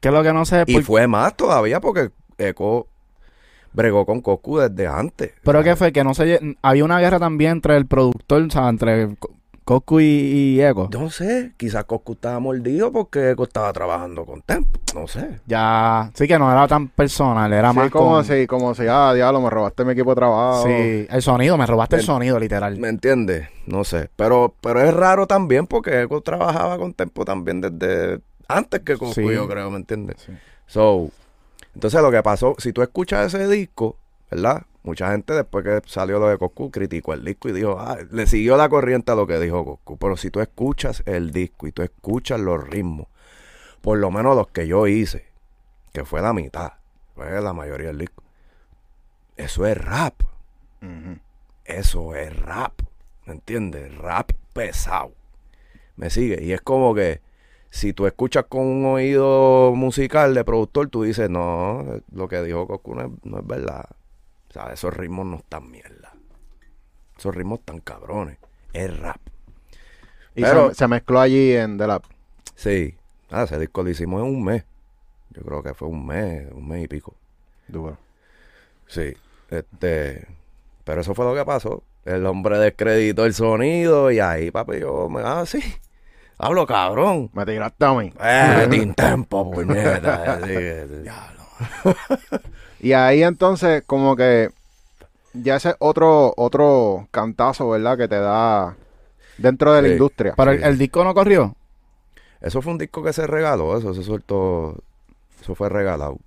¿Qué 0.00 0.08
es 0.08 0.14
lo 0.14 0.22
que 0.24 0.32
no 0.32 0.44
sé? 0.44 0.64
Y 0.66 0.74
por- 0.74 0.82
fue 0.82 1.06
más 1.06 1.36
todavía 1.36 1.80
porque 1.80 2.10
Echo 2.36 2.88
bregó 3.74 4.06
con 4.06 4.20
Coscu 4.22 4.58
desde 4.58 4.86
antes. 4.86 5.32
Pero 5.42 5.58
O 5.58 5.62
sea, 5.62 5.72
qué 5.72 5.76
fue 5.76 5.92
que 5.92 6.02
no 6.04 6.14
sé, 6.14 6.40
había 6.62 6.84
una 6.84 7.00
guerra 7.00 7.18
también 7.18 7.52
entre 7.52 7.76
el 7.76 7.86
productor, 7.86 8.42
o 8.42 8.50
sea, 8.50 8.68
entre 8.70 9.14
Co- 9.16 9.30
Coscu 9.64 10.00
y, 10.00 10.04
y 10.04 10.62
Echo. 10.62 10.88
No 10.92 11.08
sé, 11.08 11.52
quizás 11.56 11.84
Coscu 11.86 12.12
estaba 12.12 12.38
mordido 12.38 12.92
porque 12.92 13.30
Echo 13.30 13.44
estaba 13.44 13.72
trabajando 13.72 14.24
con 14.26 14.42
Tempo. 14.42 14.78
No 14.94 15.08
sé. 15.08 15.40
Ya, 15.46 16.10
sí 16.14 16.28
que 16.28 16.38
no 16.38 16.52
era 16.52 16.68
tan 16.68 16.88
personal, 16.88 17.50
era 17.52 17.70
Sí, 17.70 17.76
más 17.78 17.90
como 17.90 18.10
con- 18.10 18.24
si, 18.26 18.46
como 18.46 18.74
si, 18.74 18.82
ah, 18.88 19.12
diablo, 19.14 19.40
me 19.40 19.48
robaste 19.50 19.84
mi 19.86 19.92
equipo 19.92 20.10
de 20.10 20.16
trabajo. 20.16 20.64
Sí, 20.66 21.06
el 21.10 21.22
sonido, 21.22 21.56
me 21.56 21.64
robaste 21.66 21.96
el, 21.96 22.00
El- 22.00 22.06
sonido, 22.06 22.38
literal. 22.38 22.78
¿Me 22.78 22.88
entiendes? 22.90 23.48
No 23.66 23.84
sé. 23.84 24.10
Pero, 24.16 24.54
pero 24.60 24.82
es 24.82 24.92
raro 24.92 25.26
también 25.26 25.66
porque 25.66 26.02
Echo 26.02 26.20
trabajaba 26.20 26.76
con 26.78 26.92
Tempo 26.92 27.24
también 27.24 27.60
desde 27.62 28.20
antes 28.48 28.80
que 28.82 28.98
Coscu, 28.98 29.14
Sí. 29.28 29.34
yo 29.34 29.48
creo, 29.48 29.70
¿me 29.70 29.78
entiendes? 29.78 30.16
Sí. 30.26 30.32
So, 30.66 31.08
entonces 31.74 32.00
lo 32.00 32.10
que 32.10 32.22
pasó, 32.22 32.54
si 32.58 32.72
tú 32.72 32.82
escuchas 32.82 33.34
ese 33.34 33.48
disco, 33.48 33.98
¿verdad? 34.30 34.62
Mucha 34.82 35.10
gente 35.10 35.32
después 35.32 35.64
que 35.64 35.80
salió 35.86 36.18
lo 36.18 36.28
de 36.28 36.36
Coscu 36.36 36.70
criticó 36.70 37.14
el 37.14 37.24
disco 37.24 37.48
y 37.48 37.52
dijo, 37.52 37.78
ah, 37.80 37.98
le 38.10 38.26
siguió 38.26 38.56
la 38.56 38.68
corriente 38.68 39.12
a 39.12 39.14
lo 39.14 39.26
que 39.26 39.38
dijo 39.38 39.64
Coscu. 39.64 39.96
Pero 39.96 40.16
si 40.16 40.30
tú 40.30 40.40
escuchas 40.40 41.02
el 41.06 41.30
disco 41.32 41.66
y 41.66 41.72
tú 41.72 41.82
escuchas 41.82 42.38
los 42.38 42.62
ritmos, 42.62 43.06
por 43.80 43.98
lo 43.98 44.10
menos 44.10 44.36
los 44.36 44.48
que 44.48 44.66
yo 44.66 44.86
hice, 44.86 45.24
que 45.92 46.04
fue 46.04 46.20
la 46.20 46.32
mitad, 46.32 46.74
fue 47.14 47.40
la 47.40 47.52
mayoría 47.52 47.88
del 47.88 47.98
disco, 47.98 48.22
eso 49.36 49.66
es 49.66 49.76
rap. 49.76 50.14
Eso 51.64 52.14
es 52.14 52.36
rap. 52.36 52.72
¿Me 53.24 53.32
entiendes? 53.32 53.96
Rap 53.96 54.32
pesado. 54.52 55.12
¿Me 55.96 56.10
sigue? 56.10 56.42
Y 56.42 56.52
es 56.52 56.60
como 56.60 56.94
que 56.94 57.20
si 57.74 57.92
tú 57.92 58.06
escuchas 58.06 58.44
con 58.48 58.62
un 58.62 58.86
oído 58.86 59.72
musical 59.74 60.32
de 60.32 60.44
productor, 60.44 60.88
tú 60.90 61.02
dices, 61.02 61.28
no, 61.28 61.84
lo 62.12 62.28
que 62.28 62.40
dijo 62.40 62.68
Coscu 62.68 62.94
no 62.94 63.02
es, 63.02 63.10
no 63.24 63.40
es 63.40 63.46
verdad. 63.48 63.86
O 64.48 64.52
sea, 64.52 64.72
esos 64.72 64.96
ritmos 64.96 65.26
no 65.26 65.36
están 65.38 65.68
mierda. 65.68 66.12
Esos 67.18 67.34
ritmos 67.34 67.58
están 67.58 67.80
cabrones. 67.80 68.38
Es 68.72 68.96
rap. 69.00 69.16
Y 70.36 70.42
Pero- 70.42 70.68
se, 70.68 70.76
se 70.76 70.86
mezcló 70.86 71.18
allí 71.18 71.52
en 71.52 71.76
The 71.76 71.88
Lab. 71.88 72.02
Sí. 72.54 72.94
Ah, 73.32 73.42
ese 73.42 73.58
disco 73.58 73.82
lo 73.82 73.90
hicimos 73.90 74.22
en 74.22 74.28
un 74.28 74.44
mes. 74.44 74.62
Yo 75.30 75.42
creo 75.42 75.60
que 75.64 75.74
fue 75.74 75.88
un 75.88 76.06
mes, 76.06 76.46
un 76.52 76.68
mes 76.68 76.84
y 76.84 76.86
pico. 76.86 77.16
Duro. 77.66 77.98
Sí, 78.86 79.14
este, 79.50 80.28
pero 80.84 81.00
eso 81.00 81.12
fue 81.12 81.24
lo 81.24 81.34
que 81.34 81.44
pasó. 81.44 81.82
El 82.04 82.24
hombre 82.26 82.56
descreditó 82.60 83.24
el 83.24 83.34
sonido 83.34 84.12
y 84.12 84.20
ahí, 84.20 84.52
papi, 84.52 84.78
yo 84.78 85.08
me, 85.08 85.22
ah, 85.24 85.44
sí, 85.44 85.58
hablo 86.38 86.66
cabrón. 86.66 87.30
Me 87.32 87.44
tiraste 87.46 87.84
a 87.84 87.92
mí. 87.94 88.12
Eh, 88.22 88.66
tin 88.70 88.94
tempo, 88.94 89.50
puñeta. 89.50 90.40
eh. 90.48 91.04
Y 92.80 92.92
ahí 92.92 93.22
entonces, 93.22 93.82
como 93.86 94.14
que 94.14 94.50
ya 95.32 95.56
ese 95.56 95.70
es 95.70 95.76
otro, 95.78 96.34
otro 96.36 97.08
cantazo, 97.10 97.70
¿verdad? 97.70 97.96
Que 97.96 98.08
te 98.08 98.18
da 98.18 98.76
dentro 99.38 99.72
de 99.72 99.80
la 99.82 99.88
industria. 99.88 100.34
Pero 100.36 100.50
el, 100.52 100.58
Sí. 100.58 100.64
el 100.64 100.78
disco 100.78 101.02
no 101.02 101.14
corrió. 101.14 101.56
Eso 102.42 102.60
fue 102.60 102.72
un 102.72 102.78
disco 102.78 103.02
que 103.02 103.14
se 103.14 103.26
regaló, 103.26 103.78
eso 103.78 103.94
se 103.94 104.02
soltó, 104.02 104.76
eso 105.40 105.54
fue 105.54 105.70
regalado. 105.70 106.18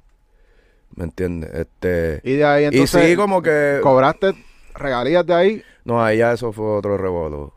¿Me 0.95 1.03
entiendes? 1.03 1.53
Este, 1.53 2.21
Y 2.23 2.33
de 2.37 2.45
ahí 2.45 2.63
y 2.63 2.67
entonces 2.67 3.09
sí, 3.11 3.15
como 3.15 3.43
que, 3.43 3.79
cobraste 3.83 4.33
regalías 4.73 5.25
de 5.27 5.33
ahí, 5.35 5.63
no, 5.85 6.03
ahí 6.03 6.17
ya 6.17 6.31
eso 6.33 6.51
fue 6.51 6.65
otro 6.77 6.97
revolú. 6.97 7.53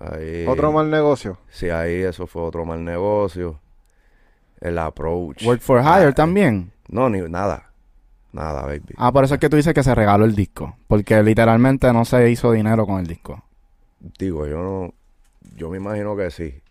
Ahí, 0.00 0.46
otro 0.46 0.72
mal 0.72 0.90
negocio. 0.90 1.38
Sí, 1.50 1.68
ahí 1.68 1.96
eso 1.96 2.26
fue 2.26 2.40
otro 2.42 2.64
mal 2.64 2.82
negocio. 2.82 3.60
El 4.60 4.78
approach. 4.78 5.44
Work 5.44 5.60
for 5.60 5.80
Hire 5.80 6.08
Ah, 6.08 6.12
también. 6.12 6.72
No, 6.88 7.10
ni 7.10 7.20
nada. 7.20 7.70
Nada, 8.32 8.62
baby. 8.62 8.94
Ah, 8.96 9.12
por 9.12 9.24
eso 9.24 9.34
es 9.34 9.40
que 9.40 9.50
tú 9.50 9.56
dices 9.56 9.74
que 9.74 9.82
se 9.82 9.94
regaló 9.94 10.24
el 10.24 10.34
disco. 10.34 10.76
Porque 10.86 11.22
literalmente 11.22 11.92
no 11.92 12.04
se 12.04 12.30
hizo 12.30 12.52
dinero 12.52 12.86
con 12.86 13.00
el 13.00 13.06
disco. 13.06 13.44
Digo, 14.18 14.46
yo 14.46 14.62
no. 14.62 14.94
Yo 15.56 15.68
me 15.68 15.76
imagino 15.76 16.16
que 16.16 16.30
sí. 16.30 16.62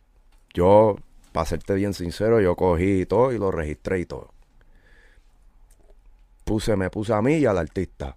Yo, 0.53 0.95
para 1.31 1.45
serte 1.45 1.75
bien 1.75 1.93
sincero, 1.93 2.41
yo 2.41 2.55
cogí 2.55 3.05
todo 3.05 3.31
y 3.31 3.37
lo 3.37 3.51
registré 3.51 3.99
y 3.99 4.05
todo. 4.05 4.31
Puse, 6.45 6.75
me 6.75 6.89
puse 6.89 7.13
a 7.13 7.21
mí 7.21 7.35
y 7.35 7.45
al 7.45 7.57
artista. 7.59 8.15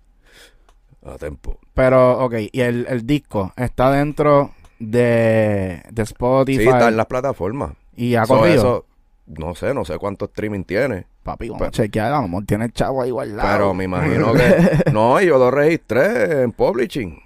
A 1.05 1.19
tiempo. 1.19 1.59
Pero, 1.75 2.25
ok, 2.25 2.35
y 2.53 2.61
el, 2.61 2.87
el 2.89 3.07
disco 3.07 3.53
está 3.57 3.91
dentro 3.91 4.53
de, 4.91 5.83
de 5.91 6.03
Spotify. 6.03 6.63
Sí, 6.63 6.69
está 6.69 6.89
en 6.89 6.97
las 6.97 7.07
plataformas. 7.07 7.73
Y 7.97 8.15
ha 8.15 8.25
So, 8.27 8.37
corrido. 8.39 8.57
eso, 8.57 8.87
no 9.27 9.55
sé, 9.55 9.75
no 9.75 9.85
sé 9.85 9.99
cuánto 9.99 10.27
streaming 10.27 10.65
tiene. 10.65 11.07
Papi, 11.23 11.49
vamos 11.49 11.61
Pero- 11.61 11.69
a 11.69 11.73
chequear. 11.73 12.11
Vamos, 12.13 12.45
tiene 12.47 12.65
el 12.67 12.73
chavo 12.73 13.03
ahí 13.03 13.11
guardado. 13.11 13.49
Pero 13.53 13.75
me 13.75 13.85
imagino 13.85 14.33
que. 14.33 14.43
No, 14.93 15.21
yo 15.21 15.39
lo 15.39 15.51
registré 15.51 16.43
en 16.43 16.53
publishing. 16.53 17.19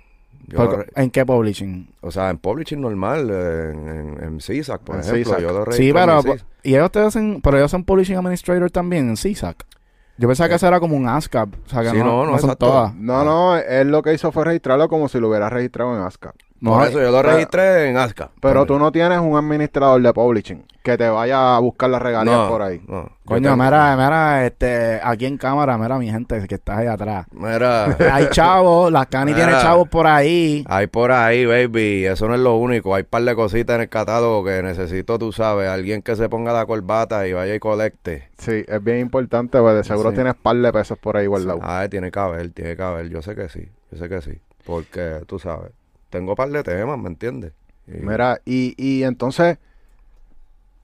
Yo 0.49 0.85
¿En 0.95 1.11
qué 1.11 1.27
publishing? 1.27 1.89
o 2.03 2.11
sea, 2.13 2.31
en 2.31 2.39
publishing 2.39 2.81
normal, 2.81 3.29
eh, 3.33 3.71
en, 3.73 3.89
en, 3.89 4.23
en 4.25 4.39
CSAC, 4.39 4.81
por 4.83 4.95
En 4.97 5.01
ejemplo. 5.01 5.41
Yo 5.41 5.65
lo 5.65 5.73
Sí, 5.73 5.89
en 5.89 5.95
pero, 5.95 6.23
CSAC. 6.23 6.45
y 6.63 6.75
ellos 6.77 6.93
te 6.93 7.01
hacen, 7.01 7.41
pero 7.43 7.57
ellos 7.59 7.71
son 7.73 7.83
publishing 7.83 8.17
administrator 8.17 8.71
también 8.71 9.09
en 9.09 9.17
CSAC. 9.17 9.65
Yo 10.19 10.29
pensaba 10.29 10.49
que 10.49 10.55
eso 10.55 10.67
era 10.69 10.79
como 10.79 10.97
un 10.97 11.09
ASCAP, 11.09 11.49
o 11.67 11.69
sea 11.69 11.83
que 11.83 11.91
Sí, 11.91 11.99
no, 11.99 12.05
no, 12.05 12.25
no, 12.27 12.33
no 12.33 12.39
son 12.39 12.55
todas. 12.57 12.95
No, 12.95 13.25
no, 13.25 13.57
él 13.57 13.91
lo 13.91 14.03
que 14.03 14.15
hizo 14.15 14.31
fue 14.31 14.45
registrarlo 14.45 14.89
como 14.89 15.09
si 15.09 15.19
lo 15.19 15.29
hubiera 15.29 15.51
registrado 15.51 15.95
en 15.97 16.03
ASCAP. 16.05 16.35
No, 16.61 16.73
Por 16.73 16.85
eso 16.89 17.01
yo 17.01 17.11
lo 17.11 17.21
pero- 17.21 17.33
registré 17.35 17.91
en 17.91 17.97
ASCA. 17.99 18.31
Pero 18.41 18.61
También. 18.61 18.67
tú 18.67 18.79
no 18.85 18.91
tienes 18.93 19.19
un 19.19 19.37
administrador 19.37 20.01
de 20.01 20.13
publishing 20.13 20.65
que 20.83 20.97
te 20.97 21.09
vaya 21.09 21.57
a 21.57 21.59
buscar 21.59 21.91
las 21.91 22.01
regalías 22.01 22.35
No, 22.37 22.49
por 22.49 22.63
ahí. 22.63 22.81
no. 22.89 23.11
Coño, 23.25 23.51
tengo- 23.51 23.63
mira, 23.65 23.95
mira, 23.97 24.47
este, 24.47 25.01
aquí 25.03 25.27
en 25.27 25.37
cámara, 25.37 25.77
mira 25.77 25.99
mi 25.99 26.11
gente 26.11 26.47
que 26.47 26.55
está 26.55 26.79
ahí 26.79 26.87
atrás. 26.87 27.27
Mira, 27.33 27.85
Hay 28.13 28.29
chavos, 28.31 28.91
la 28.91 29.05
Cani 29.07 29.35
tiene 29.35 29.49
Mira. 29.49 29.63
chavos 29.63 29.89
por 29.89 30.07
ahí. 30.07 30.65
hay 30.69 30.87
por 30.87 31.11
ahí, 31.13 31.45
baby. 31.45 32.07
Eso 32.07 32.27
no 32.29 32.35
es 32.35 32.41
lo 32.41 32.57
único. 32.57 32.95
Hay 32.95 33.03
un 33.03 33.09
par 33.11 33.23
de 33.23 33.35
cositas 33.35 33.75
en 33.77 33.83
el 33.83 33.89
catálogo 33.89 34.45
que 34.45 34.63
necesito, 34.63 35.19
tú 35.19 35.33
sabes. 35.33 35.69
Alguien 35.69 36.03
que 36.03 36.17
se 36.17 36.29
ponga 36.29 36.53
la 36.53 36.65
corbata 36.67 37.27
y 37.27 37.33
vaya 37.33 37.55
y 37.55 37.59
colecte. 37.59 38.29
Sí, 38.39 38.65
es 38.67 38.83
bien 38.85 39.01
importante, 39.01 39.59
pues 39.61 39.75
de 39.75 39.85
seguro 39.85 40.11
Sí. 40.11 40.15
tienes 40.17 40.35
par 40.37 40.57
de 40.57 40.73
pesos 40.73 40.97
por 40.99 41.17
ahí 41.17 41.27
guardados. 41.27 41.61
Ay, 41.65 41.89
tiene 41.89 42.11
que 42.11 42.19
haber, 42.19 42.51
tiene 42.53 42.77
que 42.77 42.83
haber. 42.83 43.09
Yo 43.11 43.21
sé 43.23 43.35
que 43.35 43.49
sí, 43.49 43.69
yo 43.91 43.99
sé 43.99 44.09
que 44.09 44.23
sí. 44.23 44.41
Porque, 44.65 45.21
tú 45.27 45.39
sabes, 45.39 45.71
tengo 46.17 46.33
un 46.33 46.37
par 46.37 46.49
de 46.51 46.63
temas, 46.63 46.99
¿me 46.99 47.09
entiendes? 47.09 47.53
Y- 47.87 47.93
Mira, 47.93 48.41
y, 48.45 48.75
y 48.79 49.03
entonces, 49.05 49.59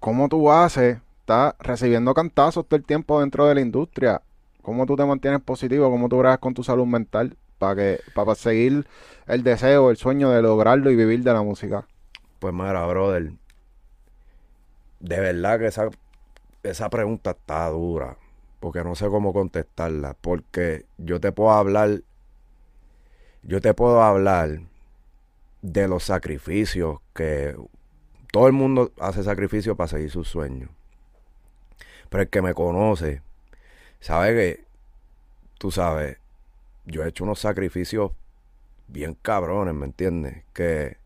¿cómo 0.01 0.29
tú 0.29 0.51
haces? 0.51 0.99
Estás 1.21 1.55
recibiendo 1.61 2.13
cantazos 2.15 2.67
todo 2.67 2.77
el 2.77 2.85
tiempo 2.85 3.21
dentro 3.21 3.47
de 3.47 3.55
la 3.55 3.61
industria. 3.61 4.21
¿Cómo 4.63 4.87
tú 4.87 4.97
te 4.97 5.05
mantienes 5.05 5.41
positivo? 5.41 5.91
¿Cómo 5.91 6.09
tú 6.09 6.19
bregas 6.19 6.39
con 6.39 6.55
tu 6.55 6.63
salud 6.63 6.87
mental 6.87 7.37
para 7.59 7.77
que 7.77 8.01
para 8.15 8.35
seguir 8.35 8.87
el 9.27 9.43
deseo, 9.43 9.91
el 9.91 9.97
sueño 9.97 10.31
de 10.31 10.43
lograrlo 10.43 10.91
y 10.91 10.97
vivir 10.97 11.23
de 11.23 11.33
la 11.33 11.43
música? 11.43 11.87
Pues 12.39 12.53
mira, 12.53 12.85
brother. 12.87 13.33
De 15.01 15.19
verdad 15.21 15.59
que 15.59 15.67
esa, 15.67 15.89
esa 16.63 16.91
pregunta 16.91 17.33
está 17.33 17.69
dura. 17.69 18.17
Porque 18.61 18.85
no 18.85 18.95
sé 18.95 19.09
cómo 19.09 19.33
contestarla. 19.33 20.15
Porque 20.21 20.87
yo 20.99 21.21
te 21.21 21.33
puedo 21.33 21.51
hablar. 21.53 22.03
Yo 23.43 23.61
te 23.61 23.75
puedo 23.75 24.03
hablar 24.03 24.61
de 25.63 25.89
los 25.89 26.05
sacrificios 26.05 26.99
que 27.15 27.57
todo 28.33 28.47
el 28.49 28.53
mundo 28.53 28.93
hace 28.99 29.23
sacrificios 29.23 29.77
para 29.77 29.89
seguir 29.89 30.11
sus 30.11 30.29
sueños. 30.29 30.71
Pero 32.09 32.23
el 32.23 32.29
que 32.29 32.43
me 32.43 32.55
conoce 32.55 33.23
sabes 34.01 34.35
que, 34.35 34.65
tú 35.59 35.71
sabes, 35.71 36.19
yo 36.85 37.05
he 37.05 37.09
hecho 37.09 37.25
unos 37.25 37.39
sacrificios 37.39 38.13
bien 38.89 39.17
cabrones, 39.23 39.75
¿me 39.75 39.87
entiendes? 39.87 40.43
Que 40.53 40.97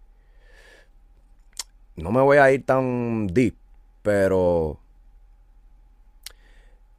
no 1.94 2.10
me 2.10 2.22
voy 2.22 2.38
a 2.38 2.50
ir 2.50 2.64
tan 2.64 3.26
deep, 3.28 3.54
pero 4.02 4.78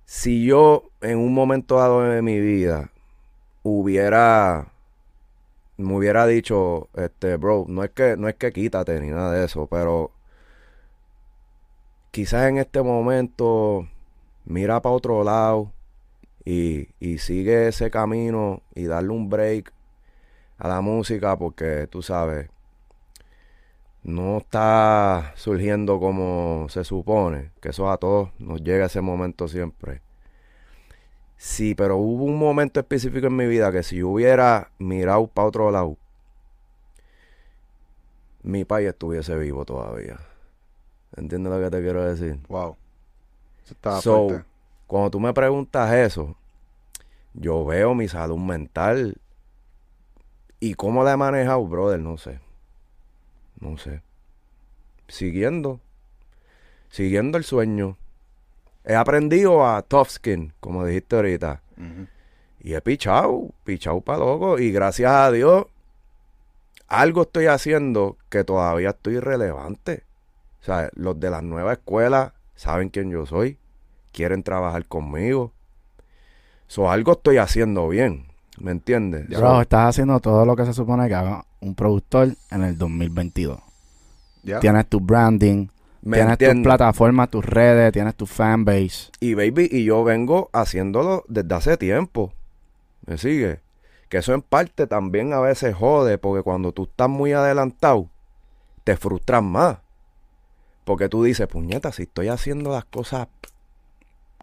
si 0.06 0.46
yo 0.46 0.90
en 1.02 1.18
un 1.18 1.34
momento 1.34 1.78
dado 1.78 2.02
de 2.04 2.22
mi 2.22 2.40
vida 2.40 2.92
hubiera 3.64 4.72
me 5.78 5.96
hubiera 5.96 6.26
dicho, 6.28 6.90
este, 6.96 7.38
bro, 7.38 7.66
no 7.68 7.84
es 7.84 7.92
que 7.92 8.18
no 8.18 8.28
es 8.28 8.36
que 8.36 8.52
quítate 8.52 9.00
ni 9.00 9.10
nada 9.10 9.32
de 9.34 9.46
eso, 9.46 9.68
pero 9.68 10.12
quizás 12.12 12.50
en 12.50 12.58
este 12.58 12.82
momento 12.82 13.88
mira 14.46 14.82
para 14.82 14.96
otro 14.96 15.24
lado 15.24 15.72
y, 16.46 16.90
y 17.00 17.20
sigue 17.20 17.68
ese 17.68 17.92
camino 17.92 18.62
y 18.76 18.86
darle 18.86 19.10
un 19.12 19.30
break 19.30 19.74
a 20.58 20.68
la 20.68 20.82
música 20.82 21.38
porque 21.38 21.88
tú 21.88 22.02
sabes, 22.02 22.50
no 24.04 24.38
está 24.38 25.34
surgiendo 25.36 26.00
como 26.00 26.68
se 26.70 26.84
supone, 26.84 27.52
que 27.62 27.70
eso 27.70 27.92
a 27.92 27.98
todos 27.98 28.30
nos 28.40 28.64
llega 28.64 28.86
ese 28.86 29.02
momento 29.02 29.48
siempre. 29.48 30.02
Sí, 31.38 31.76
pero 31.76 31.98
hubo 31.98 32.26
un 32.26 32.38
momento 32.38 32.80
específico 32.80 33.28
en 33.28 33.36
mi 33.36 33.48
vida 33.48 33.72
que 33.72 33.84
si 33.84 33.98
yo 33.98 34.10
hubiera 34.10 34.72
mirado 34.80 35.28
para 35.28 35.48
otro 35.48 35.72
lado, 35.72 35.98
mi 38.44 38.66
país 38.66 38.90
estuviese 38.90 39.36
vivo 39.38 39.66
todavía. 39.66 40.20
¿Entiendes 41.16 41.54
lo 41.54 41.62
que 41.62 41.72
te 41.72 41.82
quiero 41.82 42.04
decir? 42.04 42.40
Wow. 42.48 42.78
Eso 43.66 43.76
So, 44.02 44.28
fuerte. 44.28 44.46
cuando 44.88 45.12
tú 45.12 45.20
me 45.20 45.34
preguntas 45.34 45.94
eso, 45.94 46.36
yo 47.34 47.66
veo 47.66 47.96
mi 47.96 48.08
salud 48.08 48.38
mental 48.38 49.18
y 50.60 50.74
cómo 50.76 51.04
la 51.04 51.14
he 51.14 51.18
manejado, 51.18 51.66
brother, 51.68 52.00
no 52.00 52.18
sé. 52.18 52.40
No 53.60 53.78
sé. 53.78 54.02
Siguiendo. 55.10 55.82
Siguiendo 56.90 57.38
el 57.38 57.44
sueño. 57.46 57.98
He 58.88 58.96
aprendido 58.96 59.68
a 59.68 59.82
tough 59.82 60.08
skin, 60.08 60.54
como 60.62 60.86
dijiste 60.86 61.18
ahorita. 61.18 61.62
Y 62.62 62.74
he 62.74 62.82
pichado, 62.82 63.50
pichado 63.66 64.00
para 64.00 64.20
loco. 64.20 64.60
Y 64.60 64.72
gracias 64.72 65.12
a 65.12 65.30
Dios, 65.30 65.66
algo 66.88 67.24
estoy 67.24 67.48
haciendo 67.48 68.18
que 68.30 68.46
todavía 68.46 68.92
estoy 68.92 69.20
relevante. 69.20 70.04
O 70.62 70.64
sea, 70.64 70.90
los 70.94 71.20
de 71.20 71.30
las 71.30 71.44
nuevas 71.44 71.78
escuelas 71.80 72.32
saben 72.56 72.88
quién 72.88 73.12
yo 73.12 73.26
soy. 73.26 73.58
Quieren 74.14 74.42
trabajar 74.42 74.86
conmigo. 74.86 75.52
So, 76.68 76.90
algo 76.90 77.12
estoy 77.12 77.38
haciendo 77.38 77.90
bien. 77.90 78.28
¿Me 78.58 78.72
entiendes? 78.72 79.28
Ya. 79.28 79.40
Bro, 79.40 79.50
So, 79.50 79.62
estás 79.62 79.90
haciendo 79.90 80.20
todo 80.22 80.46
lo 80.46 80.56
que 80.56 80.66
se 80.66 80.74
supone 80.74 81.10
que 81.10 81.14
haga 81.14 81.46
un 81.60 81.76
productor 81.76 82.30
en 82.52 82.64
el 82.64 82.78
2022. 82.78 83.60
Ya. 84.44 84.62
Tienes 84.62 84.88
tu 84.88 85.02
branding, 85.02 85.68
¿me 86.08 86.18
tienes 86.18 86.38
tus 86.38 86.48
entiendes? 86.48 86.64
plataformas, 86.64 87.30
tus 87.30 87.46
redes, 87.46 87.92
tienes 87.94 88.16
tu 88.16 88.26
fanbase. 88.26 89.12
Y 89.20 89.34
baby, 89.34 89.68
y 89.72 89.84
yo 89.84 90.04
vengo 90.04 90.50
haciéndolo 90.54 91.24
desde 91.28 91.54
hace 91.56 91.78
tiempo. 91.78 92.34
¿Me 93.06 93.18
sigue? 93.18 93.60
Que 94.10 94.18
eso 94.18 94.34
en 94.34 94.42
parte 94.42 94.88
también 94.88 95.34
a 95.34 95.40
veces 95.40 95.76
jode, 95.76 96.18
porque 96.18 96.42
cuando 96.44 96.72
tú 96.72 96.84
estás 96.84 97.10
muy 97.10 97.34
adelantado, 97.34 98.10
te 98.84 98.96
frustras 98.98 99.44
más. 99.44 99.78
Porque 100.86 101.10
tú 101.10 101.24
dices, 101.24 101.48
puñeta, 101.48 101.92
si 101.92 102.04
estoy 102.04 102.30
haciendo 102.30 102.72
las 102.72 102.86
cosas 102.86 103.28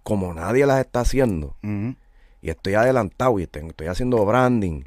como 0.02 0.34
nadie 0.34 0.66
las 0.66 0.80
está 0.80 1.00
haciendo, 1.00 1.56
y 2.42 2.50
estoy 2.50 2.74
adelantado, 2.74 3.38
y 3.38 3.44
estoy 3.44 3.86
haciendo 3.86 4.24
branding, 4.26 4.82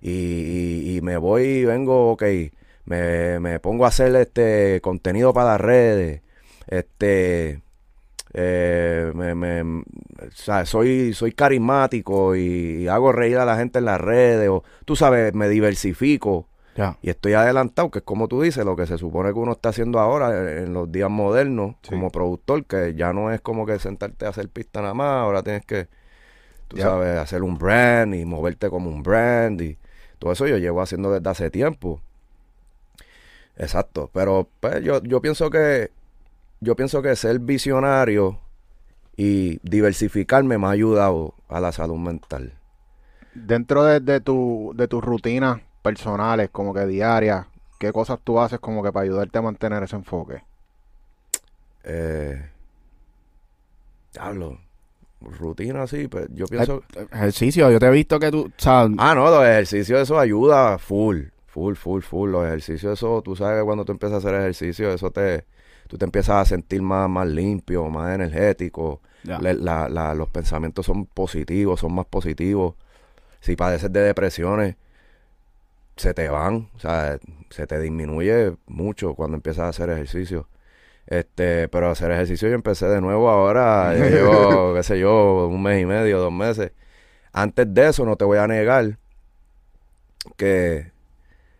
y, 0.00 0.10
y- 0.10 0.96
y 0.96 1.00
me 1.02 1.16
voy 1.16 1.42
y 1.44 1.64
vengo, 1.64 2.10
ok, 2.10 2.24
me, 2.86 3.38
me 3.40 3.60
pongo 3.60 3.84
a 3.84 3.88
hacer 3.88 4.14
este 4.16 4.80
contenido 4.80 5.32
para 5.32 5.50
las 5.52 5.60
redes, 5.60 6.22
este, 6.68 7.62
eh, 8.34 9.12
me, 9.14 9.34
me- 9.34 9.62
o 9.62 10.30
sea, 10.32 10.64
soy, 10.66 11.12
soy 11.14 11.32
carismático 11.32 12.34
y, 12.36 12.88
hago 12.88 13.12
reír 13.12 13.38
a 13.38 13.44
la 13.44 13.56
gente 13.56 13.78
en 13.78 13.84
las 13.86 14.00
redes, 14.00 14.48
o 14.48 14.64
tú 14.84 14.96
sabes, 14.96 15.34
me 15.34 15.48
diversifico 15.48 16.48
Ya. 16.76 16.96
y 17.02 17.10
estoy 17.10 17.32
adelantado, 17.34 17.90
que 17.90 17.98
es 18.00 18.04
como 18.04 18.28
tú 18.28 18.42
dices, 18.42 18.64
lo 18.64 18.76
que 18.76 18.86
se 18.86 18.98
supone 18.98 19.32
que 19.32 19.38
uno 19.38 19.52
está 19.52 19.70
haciendo 19.70 19.98
ahora 20.00 20.52
en, 20.52 20.58
en 20.66 20.74
los 20.74 20.90
días 20.90 21.10
modernos 21.10 21.76
Sí. 21.82 21.90
como 21.90 22.10
productor, 22.10 22.64
que 22.66 22.94
ya 22.94 23.12
no 23.12 23.30
es 23.32 23.40
como 23.40 23.66
que 23.66 23.78
sentarte 23.78 24.26
a 24.26 24.30
hacer 24.30 24.48
pista 24.48 24.80
nada 24.80 24.94
más, 24.94 25.22
ahora 25.22 25.42
tienes 25.42 25.64
que, 25.64 25.88
tú 26.68 26.76
Ya. 26.76 26.84
sabes, 26.84 27.18
hacer 27.18 27.42
un 27.42 27.58
brand 27.58 28.14
y 28.14 28.24
moverte 28.24 28.68
como 28.70 28.90
un 28.90 29.02
brand 29.02 29.60
y 29.60 29.78
todo 30.18 30.32
eso 30.32 30.46
yo 30.46 30.58
llevo 30.58 30.80
haciendo 30.82 31.10
desde 31.12 31.28
hace 31.30 31.50
tiempo. 31.50 32.00
Exacto, 33.56 34.10
pero 34.12 34.48
pues 34.60 34.82
yo, 34.82 35.02
yo 35.02 35.20
pienso 35.20 35.50
que 35.50 35.90
yo 36.60 36.76
pienso 36.76 37.02
que 37.02 37.16
ser 37.16 37.38
visionario 37.38 38.40
y 39.16 39.58
diversificarme 39.62 40.58
me 40.58 40.66
ha 40.66 40.70
ayudado 40.70 41.34
a 41.48 41.60
la 41.60 41.72
salud 41.72 41.96
mental. 41.98 42.52
Dentro 43.34 43.84
de, 43.84 44.00
de 44.00 44.20
tu, 44.20 44.72
de 44.74 44.88
tus 44.88 45.02
rutinas 45.02 45.60
personales, 45.82 46.50
como 46.50 46.74
que 46.74 46.86
diarias, 46.86 47.46
¿qué 47.78 47.92
cosas 47.92 48.18
tú 48.22 48.40
haces 48.40 48.58
como 48.58 48.82
que 48.82 48.92
para 48.92 49.04
ayudarte 49.04 49.38
a 49.38 49.42
mantener 49.42 49.82
ese 49.82 49.96
enfoque? 49.96 50.42
Eh, 51.84 52.50
diablo, 54.12 54.58
rutina 55.20 55.82
así, 55.82 56.08
pues 56.08 56.28
yo 56.32 56.46
pienso... 56.46 56.82
Ejercicio, 57.12 57.70
yo 57.70 57.78
te 57.78 57.86
he 57.86 57.90
visto 57.90 58.18
que 58.18 58.30
tú, 58.30 58.46
o 58.46 58.60
sea, 58.60 58.88
Ah, 58.98 59.14
no, 59.14 59.30
los 59.30 59.44
ejercicios 59.44 60.00
eso 60.00 60.18
ayuda 60.18 60.78
full, 60.78 61.26
full, 61.56 61.74
full, 61.74 62.02
full. 62.02 62.30
Los 62.30 62.44
ejercicios 62.46 62.92
eso, 62.98 63.22
tú 63.22 63.34
sabes 63.34 63.60
que 63.60 63.64
cuando 63.64 63.84
tú 63.86 63.92
empiezas 63.92 64.16
a 64.16 64.18
hacer 64.28 64.38
ejercicio, 64.38 64.90
eso 64.92 65.10
te, 65.10 65.46
tú 65.88 65.96
te 65.96 66.04
empiezas 66.04 66.36
a 66.36 66.44
sentir 66.44 66.82
más, 66.82 67.08
más 67.08 67.26
limpio, 67.26 67.88
más 67.88 68.14
energético. 68.14 69.00
la- 69.54 69.88
la- 69.88 70.14
los 70.14 70.28
pensamientos 70.28 70.84
son 70.86 71.06
positivos, 71.06 71.80
son 71.80 71.94
más 71.94 72.04
positivos. 72.06 72.74
Si 73.40 73.56
padeces 73.56 73.90
de 73.92 74.00
depresiones, 74.00 74.76
se 75.96 76.12
te 76.12 76.28
van, 76.28 76.68
o 76.76 76.78
sea, 76.78 77.18
se 77.50 77.66
te 77.66 77.80
disminuye 77.80 78.54
mucho 78.66 79.14
cuando 79.14 79.36
empiezas 79.36 79.64
a 79.64 79.68
hacer 79.68 79.88
ejercicio. 79.90 80.46
Este, 81.06 81.68
pero 81.68 81.88
hacer 81.90 82.10
ejercicio 82.10 82.48
yo 82.48 82.54
empecé 82.54 82.86
de 82.86 83.00
nuevo 83.00 83.30
ahora, 83.30 83.94
llevo, 84.10 84.74
qué 84.74 84.82
sé 84.82 84.98
yo, 84.98 85.46
un 85.48 85.62
mes 85.62 85.80
y 85.82 85.86
medio, 85.86 86.18
dos 86.20 86.32
meses. 86.32 86.72
Antes 87.32 87.72
de 87.72 87.88
eso, 87.88 88.04
no 88.04 88.16
te 88.16 88.24
voy 88.26 88.38
a 88.38 88.46
negar 88.46 88.98
que 90.36 90.90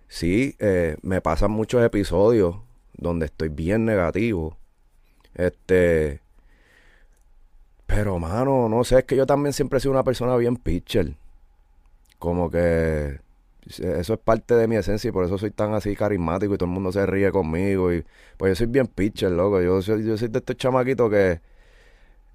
sí, 0.09 0.57
eh, 0.59 0.97
me 1.03 1.21
pasan 1.21 1.51
muchos 1.51 1.85
episodios 1.85 2.57
donde 2.95 3.27
estoy 3.27 3.49
bien 3.49 3.85
negativo. 3.85 4.57
Este, 5.35 6.21
pero 7.87 8.19
mano, 8.19 8.69
no 8.69 8.85
sé, 8.85 8.99
es 8.99 9.05
que 9.05 9.17
yo 9.17 9.27
también 9.27 9.53
siempre 9.53 9.79
he 9.79 9.81
sido 9.81 9.93
una 9.93 10.05
persona 10.05 10.37
bien 10.37 10.57
pitcher. 10.57 11.15
Como 12.19 12.51
que 12.51 13.21
eso 13.67 14.15
es 14.15 14.21
parte 14.21 14.55
de 14.55 14.69
mi 14.69 14.77
esencia 14.77 15.09
y 15.09 15.13
por 15.13 15.25
eso 15.25 15.39
soy 15.39 15.51
tan 15.51 15.75
así 15.75 15.97
carismático 15.97 16.55
y 16.55 16.59
todo 16.59 16.67
el 16.69 16.75
mundo 16.75 16.93
se 16.93 17.05
ríe 17.07 17.31
conmigo. 17.31 17.93
Y 17.93 18.05
pues 18.37 18.51
yo 18.53 18.57
soy 18.57 18.67
bien 18.67 18.87
pitcher, 18.87 19.31
loco. 19.33 19.61
Yo 19.61 19.83
soy, 19.83 20.05
yo 20.05 20.17
soy 20.17 20.29
de 20.29 20.39
estos 20.39 20.57
chamaquitos 20.57 21.11
que 21.11 21.41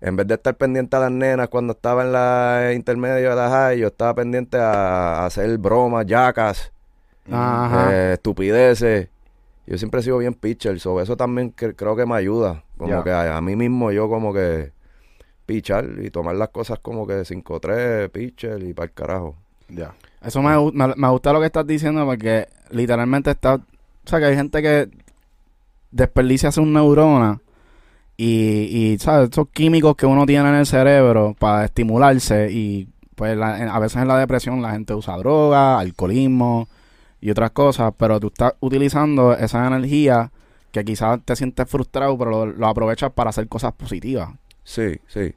en 0.02 0.16
vez 0.16 0.28
de 0.28 0.36
estar 0.36 0.56
pendiente 0.58 0.96
a 0.98 1.00
las 1.02 1.12
nenas 1.12 1.50
cuando 1.50 1.74
estaba 1.74 2.04
en 2.04 2.12
la 2.14 2.72
intermedia 2.74 3.30
de 3.30 3.36
la 3.36 3.50
high, 3.50 3.80
yo 3.80 3.88
estaba 3.88 4.16
pendiente 4.16 4.58
a, 4.58 5.22
a 5.22 5.26
hacer 5.28 5.58
bromas, 5.58 6.06
yacas, 6.06 6.72
Ajá. 7.34 7.90
eh, 7.94 8.14
estupideces. 8.14 9.10
Yo 9.68 9.78
siempre 9.78 10.00
he 10.00 10.04
sido 10.04 10.18
bien 10.18 10.34
pitcher, 10.34 10.80
sobre 10.80 11.04
eso 11.04 11.16
también 11.16 11.56
cre- 11.56 11.76
creo 11.76 11.96
que 11.96 12.06
me 12.06 12.16
ayuda. 12.16 12.64
Como 12.78 12.92
que 13.04 13.12
a, 13.12 13.38
a 13.38 13.42
mí 13.42 13.56
mismo 13.56 13.92
yo 13.92 14.10
como 14.10 14.34
que 14.34 14.72
pichar 15.46 15.86
y 16.04 16.10
tomar 16.10 16.36
las 16.36 16.50
cosas 16.50 16.80
como 16.80 17.06
que 17.08 17.22
5-3, 17.26 18.10
pitcher 18.10 18.64
y 18.64 18.74
para 18.74 18.86
el 18.88 18.92
carajo. 18.94 19.36
Ya. 19.70 19.94
Eso 20.24 20.42
me, 20.42 20.56
me, 20.72 20.94
me 20.96 21.08
gusta 21.10 21.32
lo 21.34 21.40
que 21.40 21.46
estás 21.48 21.66
diciendo 21.68 22.06
porque 22.06 22.48
literalmente 22.72 23.32
está... 23.32 23.56
O 23.56 23.62
sea, 24.06 24.20
que 24.20 24.26
hay 24.26 24.36
gente 24.36 24.62
que 24.62 24.90
desperdicia 25.92 26.52
sus 26.52 26.66
neuronas 26.68 27.40
y, 28.18 28.94
y, 28.94 29.00
¿sabes? 29.00 29.30
Esos 29.32 29.48
químicos 29.50 29.96
que 29.96 30.06
uno 30.06 30.26
tiene 30.26 30.50
en 30.50 30.56
el 30.56 30.66
cerebro 30.66 31.36
para 31.38 31.66
estimularse 31.66 32.52
y 32.52 32.88
pues 33.16 33.36
la- 33.38 33.60
en- 33.62 33.70
a 33.70 33.80
veces 33.80 34.02
en 34.02 34.08
la 34.08 34.18
depresión 34.18 34.62
la 34.62 34.72
gente 34.72 34.94
usa 34.94 35.18
droga, 35.18 35.80
alcoholismo 35.80 36.68
y 37.22 37.30
otras 37.32 37.52
cosas, 37.52 37.94
pero 37.98 38.20
tú 38.20 38.28
estás 38.28 38.54
utilizando 38.60 39.34
esa 39.34 39.66
energía 39.68 40.32
que 40.72 40.84
quizás 40.84 41.20
te 41.24 41.36
sientes 41.36 41.70
frustrado, 41.70 42.18
pero 42.18 42.32
lo, 42.32 42.46
lo 42.48 42.68
aprovechas 42.68 43.12
para 43.12 43.30
hacer 43.30 43.48
cosas 43.48 43.74
positivas. 43.74 44.30
Sí, 44.64 45.00
sí. 45.08 45.34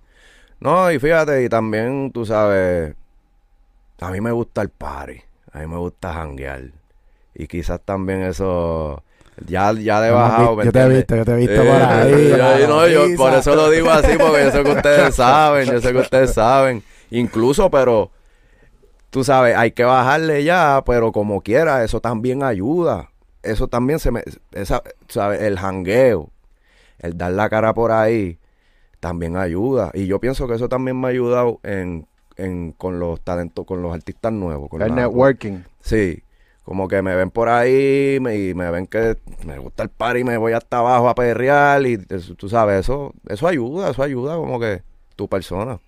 No, 0.61 0.91
y 0.91 0.99
fíjate, 0.99 1.45
y 1.45 1.49
también, 1.49 2.11
tú 2.13 2.25
sabes, 2.25 2.95
a 4.01 4.11
mí 4.11 4.21
me 4.21 4.31
gusta 4.33 4.63
el 4.63 4.69
party, 4.71 5.21
a 5.53 5.59
mí 5.59 5.67
me 5.67 5.77
gusta 5.77 6.13
janguear. 6.13 6.63
Y 7.35 7.47
quizás 7.47 7.81
también 7.85 8.23
eso 8.23 9.03
Ya, 9.47 9.73
ya 9.73 10.01
de 10.01 10.11
bajado, 10.13 10.53
vi- 10.53 10.57
¿me 10.59 10.65
Yo 10.67 10.73
te 10.73 10.81
he 10.81 10.89
visto, 10.89 11.17
yo 11.17 11.25
te 11.25 11.33
he 11.33 11.37
visto 11.37 11.63
Eh, 11.63 11.67
por 11.67 11.83
ahí. 11.83 12.29
yo- 12.31 12.37
la 12.37 12.67
no, 12.69 12.89
yo 12.89 13.17
por 13.17 13.35
eso 13.35 13.57
lo 13.57 13.69
digo 13.71 13.91
así, 13.91 14.17
porque 14.17 14.45
yo 14.45 14.51
sé 14.53 14.63
que 14.63 14.71
ustedes 14.71 15.15
saben, 15.17 15.69
yo 15.69 15.81
sé 15.81 15.93
que 15.93 15.99
ustedes 15.99 16.33
saben. 16.35 16.83
Incluso, 17.11 17.69
pero 17.71 18.11
tú 19.15 19.23
sabes, 19.23 19.55
hay 19.57 19.71
que 19.71 19.85
bajarle 19.85 20.43
ya, 20.43 20.83
pero 20.85 21.13
como 21.13 21.41
quiera, 21.41 21.85
eso 21.85 22.01
también 22.01 22.43
ayuda. 22.43 23.11
Eso 23.45 23.69
también 23.69 24.01
se 24.01 24.11
me, 24.11 24.25
esa, 24.51 24.83
¿sabes? 25.07 25.41
El 25.41 25.57
jangueo, 25.57 26.31
el 26.99 27.17
dar 27.17 27.31
la 27.31 27.49
cara 27.49 27.73
por 27.75 27.93
ahí, 27.93 28.39
también 28.99 29.37
ayuda. 29.37 29.93
Y 29.95 30.07
yo 30.07 30.19
pienso 30.19 30.49
que 30.49 30.55
eso 30.55 30.69
también 30.69 31.01
me 31.01 31.07
ha 31.07 31.11
ayudado 31.11 31.61
en, 31.63 32.09
en 32.37 32.73
con 32.73 32.99
los 32.99 33.21
talentos, 33.21 33.65
con 33.65 33.83
los 33.83 33.95
artistas 33.95 34.33
nuevos. 34.33 34.69
Con 34.69 34.83
El 34.83 34.89
la- 34.89 35.03
networking. 35.03 35.61
Sí, 35.81 36.21
como 36.65 36.89
que 36.89 37.01
me 37.01 37.15
ven 37.15 37.31
por 37.31 37.49
ahí 37.49 38.19
me, 38.21 38.37
y 38.37 38.53
me 38.55 38.69
ven 38.73 38.89
que 38.89 39.17
me 39.47 39.59
gusta 39.59 39.85
el 39.85 39.91
party 39.91 40.23
y 40.23 40.25
me 40.25 40.39
voy 40.39 40.55
hasta 40.55 40.79
abajo 40.79 41.09
a 41.09 41.15
perrear 41.15 41.87
y 41.87 41.99
tú 42.37 42.49
sabes, 42.49 42.81
eso 42.81 43.13
eso 43.29 43.47
ayuda, 43.47 43.91
eso 43.91 44.03
ayuda 44.03 44.35
como 44.35 44.59
que 44.59 44.83
tu 45.15 45.29
persona. 45.29 45.79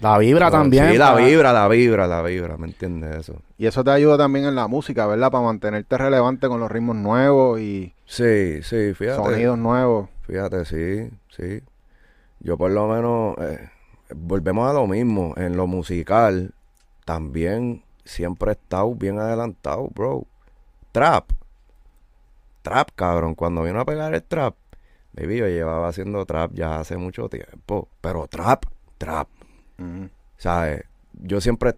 La 0.00 0.16
vibra 0.18 0.50
también. 0.50 0.92
Sí, 0.92 0.98
la 0.98 1.12
para- 1.14 1.26
vibra, 1.26 1.52
la 1.52 1.66
vibra, 1.68 2.06
la 2.06 2.22
vibra, 2.22 2.56
¿me 2.56 2.66
entiendes 2.68 3.16
eso? 3.16 3.42
Y 3.56 3.66
eso 3.66 3.82
te 3.82 3.90
ayuda 3.90 4.16
también 4.16 4.44
en 4.44 4.54
la 4.54 4.68
música, 4.68 5.06
¿verdad? 5.06 5.30
Para 5.30 5.44
mantenerte 5.44 5.98
relevante 5.98 6.46
con 6.48 6.60
los 6.60 6.70
ritmos 6.70 6.94
nuevos 6.96 7.60
y 7.60 7.92
Sí, 8.06 8.62
sí, 8.62 8.94
fíjate. 8.94 9.16
sonidos 9.16 9.58
nuevos. 9.58 10.08
Fíjate, 10.22 10.64
sí, 10.64 11.10
sí. 11.30 11.62
Yo 12.40 12.56
por 12.56 12.70
lo 12.70 12.86
menos, 12.86 13.36
eh, 13.38 13.68
volvemos 14.14 14.70
a 14.70 14.72
lo 14.72 14.86
mismo, 14.86 15.34
en 15.36 15.56
lo 15.56 15.66
musical 15.66 16.52
también 17.04 17.82
siempre 18.04 18.50
he 18.50 18.52
estado 18.52 18.94
bien 18.94 19.18
adelantado, 19.18 19.88
bro. 19.94 20.24
Trap. 20.92 21.30
Trap, 22.62 22.90
cabrón. 22.94 23.34
Cuando 23.34 23.62
vino 23.64 23.80
a 23.80 23.84
pegar 23.84 24.14
el 24.14 24.22
trap, 24.22 24.54
baby, 25.12 25.38
yo 25.38 25.46
llevaba 25.48 25.88
haciendo 25.88 26.24
trap 26.26 26.52
ya 26.54 26.78
hace 26.78 26.96
mucho 26.96 27.28
tiempo. 27.28 27.88
Pero 28.00 28.26
trap, 28.28 28.64
trap. 28.98 29.28
¿Sabes? 30.36 30.84
Yo 31.20 31.40
siempre, 31.40 31.74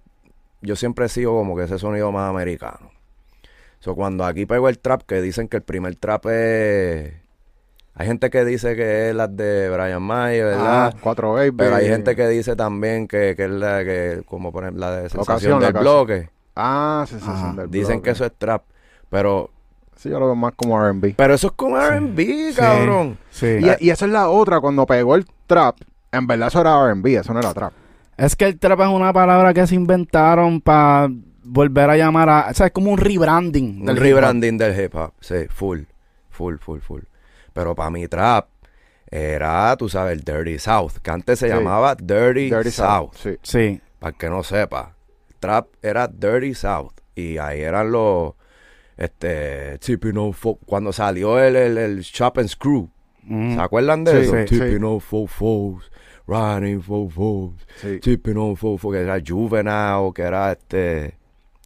yo 0.60 0.76
siempre 0.76 1.06
he 1.06 1.08
sido 1.08 1.32
como 1.32 1.56
que 1.56 1.64
ese 1.64 1.78
sonido 1.78 2.12
más 2.12 2.28
americano. 2.30 2.90
So, 3.80 3.94
cuando 3.94 4.24
aquí 4.24 4.44
pegó 4.46 4.68
el 4.68 4.78
trap, 4.78 5.02
que 5.06 5.22
dicen 5.22 5.48
que 5.48 5.56
el 5.58 5.62
primer 5.62 5.96
trap 5.96 6.26
es... 6.26 7.14
Hay 7.94 8.06
gente 8.06 8.30
que 8.30 8.44
dice 8.44 8.76
que 8.76 9.10
es 9.10 9.14
la 9.14 9.26
de 9.28 9.68
Brian 9.68 10.02
May, 10.02 10.40
¿verdad? 10.40 10.86
Ah, 10.86 10.96
cuatro 11.00 11.32
baby. 11.34 11.52
Pero 11.52 11.76
hay 11.76 11.86
gente 11.88 12.14
que 12.16 12.28
dice 12.28 12.56
también 12.56 13.08
que, 13.08 13.34
que 13.36 13.44
es 13.44 13.50
la 13.50 13.84
que, 13.84 14.22
como 14.26 14.52
por 14.52 14.64
ejemplo, 14.64 14.80
la 14.86 14.96
de 14.96 15.08
sensación 15.10 15.22
Ocasión, 15.22 15.60
del 15.60 15.70
ocasión. 15.70 15.82
bloque. 15.82 16.30
Ah, 16.56 17.04
sensación 17.08 17.36
Ajá. 17.50 17.60
del 17.62 17.70
Dicen 17.70 17.96
bloque. 17.96 18.02
que 18.04 18.10
eso 18.10 18.24
es 18.24 18.32
trap. 18.36 18.62
Pero, 19.10 19.50
Sí, 19.96 20.08
yo 20.08 20.18
lo 20.18 20.26
veo 20.26 20.34
más 20.34 20.52
como 20.56 20.82
R&B. 20.82 21.14
pero 21.16 21.34
eso 21.34 21.48
es 21.48 21.52
con 21.54 21.72
R&B, 21.78 22.54
cabrón. 22.56 23.18
Sí. 23.30 23.58
Y, 23.80 23.86
y 23.86 23.90
esa 23.90 24.06
es 24.06 24.12
la 24.12 24.30
otra, 24.30 24.60
cuando 24.60 24.86
pegó 24.86 25.14
el 25.14 25.26
trap, 25.46 25.76
en 26.10 26.26
verdad 26.26 26.48
eso 26.48 26.60
era 26.62 26.82
R&B, 26.86 27.16
eso 27.16 27.34
no 27.34 27.40
era 27.40 27.52
trap. 27.52 27.72
Es 28.20 28.36
que 28.36 28.44
el 28.46 28.58
trap 28.58 28.80
es 28.80 28.88
una 28.88 29.12
palabra 29.12 29.54
que 29.54 29.66
se 29.66 29.74
inventaron 29.74 30.60
para 30.60 31.08
volver 31.42 31.88
a 31.90 31.96
llamar 31.96 32.28
a... 32.28 32.48
O 32.50 32.54
sea, 32.54 32.66
es 32.66 32.72
como 32.72 32.90
un 32.92 32.98
rebranding. 32.98 33.80
Un 33.80 33.86
del 33.86 33.96
hip 33.96 34.02
hop. 34.02 34.04
rebranding 34.04 34.58
del 34.58 34.78
hip 34.78 34.94
hop, 34.94 35.12
sí, 35.20 35.46
full, 35.48 35.82
full, 36.28 36.56
full, 36.58 36.80
full. 36.80 37.00
Pero 37.54 37.74
para 37.74 37.90
mí 37.90 38.06
trap 38.08 38.46
era, 39.10 39.74
tú 39.76 39.88
sabes, 39.88 40.12
el 40.18 40.20
Dirty 40.22 40.58
South, 40.58 40.98
que 41.02 41.10
antes 41.10 41.38
se 41.38 41.48
Sí. 41.48 41.54
llamaba 41.54 41.94
Dirty, 41.94 42.50
Dirty 42.50 42.70
South. 42.70 43.14
South. 43.14 43.16
Sí. 43.16 43.38
Sí. 43.42 43.80
Para 43.98 44.10
el 44.12 44.16
que 44.18 44.28
no 44.30 44.42
sepa, 44.42 44.94
trap 45.40 45.68
era 45.82 46.06
Dirty 46.06 46.54
South. 46.54 46.92
Y 47.14 47.38
ahí 47.38 47.60
eran 47.62 47.90
los, 47.90 48.34
este, 48.96 49.78
tipping 49.78 50.32
cuando 50.66 50.92
salió 50.92 51.42
el, 51.42 51.56
el, 51.56 51.78
el 51.78 52.00
Shop 52.02 52.38
and 52.38 52.48
Screw. 52.48 52.90
Mm. 53.22 53.54
¿Se 53.56 53.60
acuerdan 53.60 54.04
de 54.04 54.12
Sí, 54.12 54.18
eso? 54.18 54.32
sí, 54.46 54.58
tipping 54.58 54.84
fofos, 56.30 56.60
riding 56.60 56.82
fofos, 56.82 57.52
Sí. 57.80 58.00
tipping 58.00 58.36
on 58.36 58.56
fofos, 58.56 58.92
que 58.92 59.00
era 59.00 59.18
Juvenile, 59.26 60.12
que 60.14 60.22
era 60.22 60.52
este... 60.52 61.18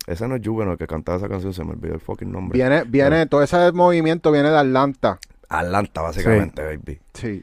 Ese 0.06 0.28
no 0.28 0.36
es 0.36 0.42
Juvenile 0.44 0.72
el 0.72 0.78
que 0.78 0.86
cantaba 0.86 1.16
esa 1.18 1.28
canción, 1.28 1.52
se 1.54 1.64
me 1.64 1.70
olvidó 1.72 1.94
el 1.94 2.00
fucking 2.00 2.30
nombre. 2.30 2.58
Viene, 2.58 2.84
viene, 2.84 3.26
todo 3.26 3.42
ese 3.42 3.72
movimiento 3.72 4.30
viene 4.30 4.50
de 4.50 4.58
Atlanta. 4.58 5.18
Atlanta, 5.48 6.02
básicamente, 6.02 6.62
baby. 6.62 7.00
Sí. 7.14 7.42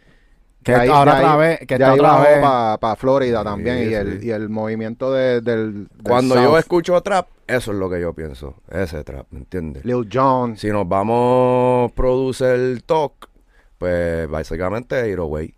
Que 0.61 0.75
ahí- 0.75 0.89
ahora 0.89 1.15
otra 1.17 1.35
vez... 1.37 1.59
Que 1.67 1.73
está 1.73 1.93
otra 1.93 2.19
vez... 2.21 2.39
para 2.79 2.95
Florida 2.95 3.39
Sí, 3.39 3.43
también 3.45 3.89
y, 3.89 3.93
el, 3.95 4.19
sí. 4.21 4.27
y 4.27 4.29
el 4.29 4.47
movimiento 4.49 5.11
de- 5.11 5.41
del, 5.41 5.73
del 5.87 5.87
Cuando 6.03 6.35
yo 6.35 6.55
escucho 6.55 7.01
trap, 7.01 7.29
eso 7.47 7.71
es 7.71 7.77
lo 7.79 7.89
que 7.89 7.99
yo 7.99 8.13
pienso. 8.13 8.53
Ese 8.69 9.03
trap, 9.03 9.25
¿me 9.31 9.39
entiendes? 9.39 9.83
Lil 9.83 10.07
Jon. 10.13 10.55
Si 10.55 10.67
nos 10.69 10.87
vamos 10.87 11.91
producer 11.93 12.79
talk, 12.85 13.27
pues 13.79 14.29
básicamente 14.29 15.01
808, 15.01 15.53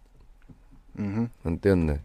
Ujú. 0.98 1.30
¿me 1.44 1.52
entiendes? 1.52 2.00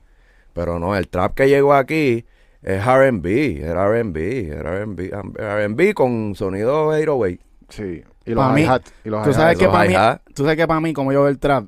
Pero 0.53 0.78
no, 0.78 0.97
el 0.97 1.09
trap 1.09 1.34
que 1.34 1.49
llegó 1.49 1.74
aquí 1.74 2.24
es 2.62 2.86
R&B, 2.86 3.61
era 3.62 3.84
R&B, 3.86 4.49
era 4.49 4.76
R&B, 4.76 5.11
R&B 5.39 5.95
con 5.95 6.34
sonido 6.34 6.89
808. 6.89 7.39
Sí. 7.68 8.03
Y 8.26 8.30
los 8.32 8.59
hi-hat. 8.59 8.82
Tú 9.24 9.32
sabes 9.32 9.57
que 9.59 9.68
para 9.68 9.84
mí... 9.89 9.95
Tú 10.34 10.43
sabes 10.43 10.57
que 10.57 10.66
para 10.66 10.80
mí, 10.80 10.93
como 10.93 11.12
yo 11.12 11.20
veo 11.22 11.28
el 11.28 11.39
trap, 11.39 11.66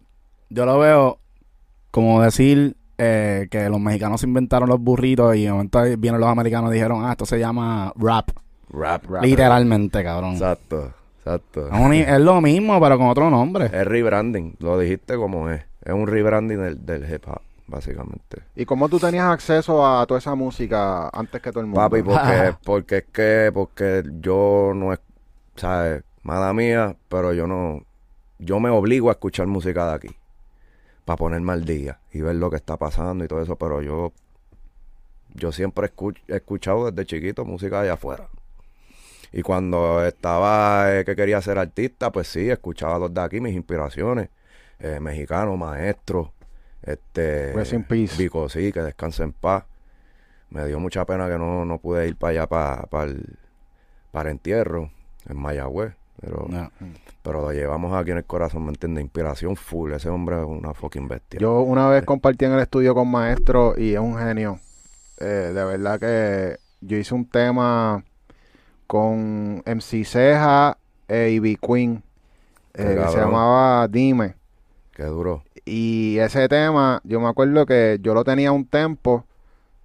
yo 0.49 0.67
lo 0.67 0.79
veo 0.79 1.19
como 1.91 2.23
decir 2.23 2.77
eh, 2.99 3.49
que 3.51 3.69
los 3.69 3.81
mexicanos 3.81 4.23
inventaron 4.25 4.69
los 4.69 4.81
burritos 4.81 5.35
y 5.37 5.45
de 5.45 5.53
momento 5.53 5.81
vienen 5.99 6.21
los 6.21 6.29
americanos 6.29 6.71
y 6.71 6.75
dijeron, 6.75 7.05
ah, 7.05 7.13
esto 7.13 7.25
se 7.27 7.39
llama 7.39 7.93
rap. 7.97 8.31
Rap, 8.73 9.05
Rap. 9.09 9.25
Literalmente, 9.25 10.03
cabrón. 10.05 10.33
Exacto, 10.35 10.93
exacto. 11.19 11.67
Es, 11.69 11.73
un- 11.81 11.93
es 11.95 12.21
lo 12.21 12.41
mismo, 12.41 12.81
pero 12.81 12.99
con 12.99 13.09
otro 13.09 13.31
nombre. 13.31 13.67
Es 13.67 13.87
rebranding, 13.87 14.57
lo 14.61 14.79
dijiste 14.79 15.17
como 15.17 15.49
es. 15.51 15.63
Es 15.91 15.97
un 15.97 16.07
rebranding 16.07 16.59
del, 16.59 16.87
del 16.87 17.13
hip 17.13 17.27
hop, 17.29 17.41
básicamente. 17.67 18.43
¿Y 18.55 18.65
cómo 18.65 18.89
tú 18.89 18.99
tenías 18.99 19.27
acceso 19.27 19.87
a 19.87 20.07
toda 20.07 20.19
esa 20.19 20.35
música 20.35 21.09
antes 21.09 21.41
que 21.43 21.51
todo 21.51 21.61
el 21.61 21.67
mundo? 21.67 21.81
Papi, 21.81 22.03
porque, 22.03 22.55
porque 22.65 22.97
es 22.99 23.05
que, 23.13 23.51
porque 23.53 24.03
yo 24.21 24.73
no 24.75 24.93
es, 24.93 25.01
¿sabes? 25.57 26.03
Mala 26.23 26.53
mía, 26.53 26.97
pero 27.09 27.33
yo 27.33 27.47
no, 27.47 27.83
yo 28.39 28.61
me 28.61 28.71
obligo 28.71 29.09
a 29.09 29.13
escuchar 29.13 29.47
música 29.47 29.89
de 29.89 29.95
aquí. 29.95 30.09
Para 31.05 31.17
ponerme 31.17 31.53
al 31.53 31.65
día 31.65 31.99
y 32.13 32.21
ver 32.21 32.37
lo 32.37 32.51
que 32.51 32.57
está 32.57 32.77
pasando 32.77 33.25
y 33.25 33.29
todo 33.29 33.43
eso, 33.43 33.57
pero 33.57 33.83
yo, 33.83 34.13
yo 35.35 35.51
siempre 35.51 35.89
escuch- 35.89 36.21
he 36.29 36.37
escuchado 36.37 36.91
desde 36.91 37.07
chiquito 37.07 37.45
música 37.45 37.79
de 37.79 37.89
allá 37.89 37.95
afuera. 37.95 38.29
Y 39.33 39.43
cuando 39.43 40.05
estaba 40.05 40.93
eh, 40.95 41.05
que 41.05 41.15
quería 41.17 41.41
ser 41.41 41.59
artista, 41.59 42.11
pues 42.13 42.29
sí, 42.29 42.51
escuchaba 42.51 42.99
los 42.99 43.15
de 43.15 43.21
aquí, 43.21 43.41
mis 43.41 43.55
inspiraciones. 43.55 44.29
Eh, 44.81 44.99
mexicanos, 45.01 45.59
maestros, 45.59 46.31
este... 46.83 47.53
Rest 47.53 47.75
in 47.75 47.85
peace. 47.85 48.17
Vico, 48.17 48.49
sí, 48.49 48.73
que 48.73 48.83
descanse 48.83 49.23
en 49.23 49.33
paz. 49.33 49.65
Me 50.49 50.67
dio 50.67 50.81
mucha 50.81 51.05
pena 51.05 51.29
que 51.29 51.39
no, 51.39 51.65
no 51.65 51.79
pude 51.79 52.09
ir 52.09 52.17
para 52.17 52.31
allá, 52.31 52.47
para, 52.47 52.83
para 52.85 53.05
el, 53.05 53.39
para 54.11 54.31
entierro, 54.31 54.91
en 55.29 55.37
Mayagüez. 55.39 55.95
Pero, 56.21 56.47
No. 56.49 56.71
pero 57.23 57.41
lo 57.41 57.53
llevamos 57.53 57.95
aquí 57.95 58.11
en 58.11 58.19
el 58.19 58.25
corazón, 58.25 58.65
¿me 58.65 58.71
entiendes? 58.71 59.03
Inspiración 59.05 59.57
full. 59.57 59.93
Ese 59.93 60.09
hombre 60.11 60.39
es 60.41 60.45
una 60.47 60.75
fucking 60.75 61.09
bestia. 61.09 61.41
Yo 61.41 61.61
una 61.63 61.89
vez 61.89 62.05
compartí 62.05 62.45
en 62.45 62.53
el 62.53 62.61
estudio 62.61 62.95
con 62.95 63.11
Maestro 63.11 63.75
y 63.79 63.95
es 63.95 64.01
un 64.01 64.19
genio. 64.19 64.59
Eh, 65.19 65.53
de 65.55 65.65
verdad 65.65 65.99
que 66.01 66.59
yo 66.81 66.97
hice 66.99 67.15
un 67.15 67.27
tema 67.27 68.05
con 68.87 69.63
MC 69.65 70.05
Ceja 70.05 70.77
e 71.09 71.31
Ivy 71.31 71.57
Queen 71.57 72.03
Qué 72.73 72.83
eh, 72.93 72.97
que 72.97 73.09
se 73.09 73.19
llamaba 73.19 73.87
Dime. 73.89 74.35
Qué 75.01 75.07
duro. 75.07 75.45
Y 75.65 76.19
ese 76.19 76.47
tema, 76.47 77.01
yo 77.05 77.21
me 77.21 77.29
acuerdo 77.29 77.65
que 77.65 77.99
yo 78.03 78.13
lo 78.13 78.23
tenía 78.23 78.53
un 78.53 78.67
tempo, 78.67 79.25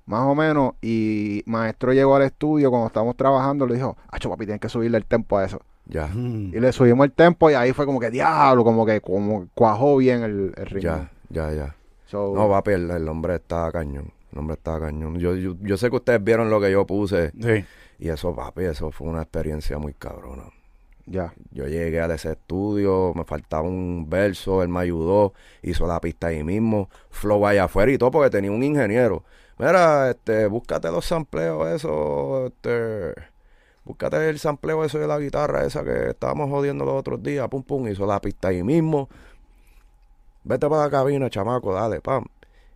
más 0.05 0.23
o 0.23 0.35
menos, 0.35 0.73
y 0.81 1.41
Maestro 1.45 1.93
llegó 1.93 2.17
al 2.17 2.23
estudio 2.23 2.69
cuando 2.69 2.87
estábamos 2.87 3.15
trabajando, 3.15 3.65
le 3.65 3.75
dijo, 3.75 3.95
Acho 4.11 4.29
papi, 4.29 4.43
tienes 4.43 4.59
que 4.59 4.67
subirle 4.67 4.97
el 4.97 5.05
tempo 5.05 5.37
a 5.37 5.45
eso. 5.45 5.61
Ya, 5.85 6.09
Y 6.13 6.59
le 6.59 6.73
subimos 6.73 7.05
el 7.05 7.13
tempo 7.13 7.49
y 7.49 7.53
ahí 7.53 7.71
fue 7.71 7.85
como 7.85 7.97
que 8.01 8.11
diablo, 8.11 8.65
como 8.65 8.85
que 8.85 8.99
como 8.99 9.47
cuajó 9.53 9.95
bien 9.95 10.23
el, 10.23 10.53
el 10.57 10.65
ritmo. 10.65 10.81
ya, 10.81 11.11
ya, 11.29 11.53
ya. 11.53 11.75
So, 12.07 12.33
No, 12.35 12.49
papi, 12.49 12.71
el, 12.71 12.91
el 12.91 13.07
hombre 13.07 13.35
está 13.35 13.71
cañón. 13.71 14.11
El 14.33 14.39
hombre 14.39 14.55
está 14.55 14.77
cañón. 14.81 15.17
Yo, 15.17 15.35
yo, 15.35 15.55
yo 15.61 15.77
sé 15.77 15.89
que 15.89 15.95
ustedes 15.95 16.21
vieron 16.21 16.49
lo 16.49 16.59
que 16.59 16.69
yo 16.73 16.85
puse. 16.85 17.31
Sí. 17.41 17.63
Y 17.99 18.09
eso, 18.09 18.35
papi, 18.35 18.65
eso 18.65 18.91
fue 18.91 19.07
una 19.07 19.21
experiencia 19.21 19.77
muy 19.77 19.93
cabrona. 19.93 20.43
Ya. 21.05 21.33
Yo 21.51 21.67
llegué 21.67 22.01
a 22.01 22.13
ese 22.13 22.31
estudio, 22.31 23.13
me 23.15 23.23
faltaba 23.23 23.63
un 23.63 24.09
verso, 24.09 24.63
él 24.63 24.69
me 24.69 24.79
ayudó, 24.79 25.33
hizo 25.61 25.87
la 25.87 26.01
pista 26.01 26.27
ahí 26.27 26.43
mismo, 26.43 26.89
flow 27.09 27.45
allá 27.47 27.65
afuera 27.65 27.91
y 27.91 27.97
todo, 27.97 28.11
porque 28.11 28.29
tenía 28.29 28.51
un 28.51 28.63
ingeniero. 28.63 29.23
Mira, 29.57 30.11
este, 30.11 30.47
búscate 30.47 30.91
los 30.91 31.05
sampleos, 31.05 31.67
eso, 31.67 32.47
este, 32.47 33.13
búscate 33.85 34.29
el 34.29 34.39
sampleo 34.39 34.83
eso 34.83 34.99
de 34.99 35.07
la 35.07 35.17
guitarra 35.19 35.65
esa 35.65 35.83
que 35.83 36.09
estábamos 36.09 36.49
jodiendo 36.49 36.85
los 36.85 36.95
otros 36.95 37.23
días, 37.23 37.47
pum, 37.47 37.63
pum, 37.63 37.87
hizo 37.87 38.05
la 38.05 38.19
pista 38.19 38.49
ahí 38.49 38.63
mismo. 38.63 39.09
Vete 40.43 40.67
para 40.69 40.83
la 40.83 40.89
cabina, 40.89 41.29
chamaco, 41.29 41.73
dale, 41.73 42.01
pam. 42.01 42.25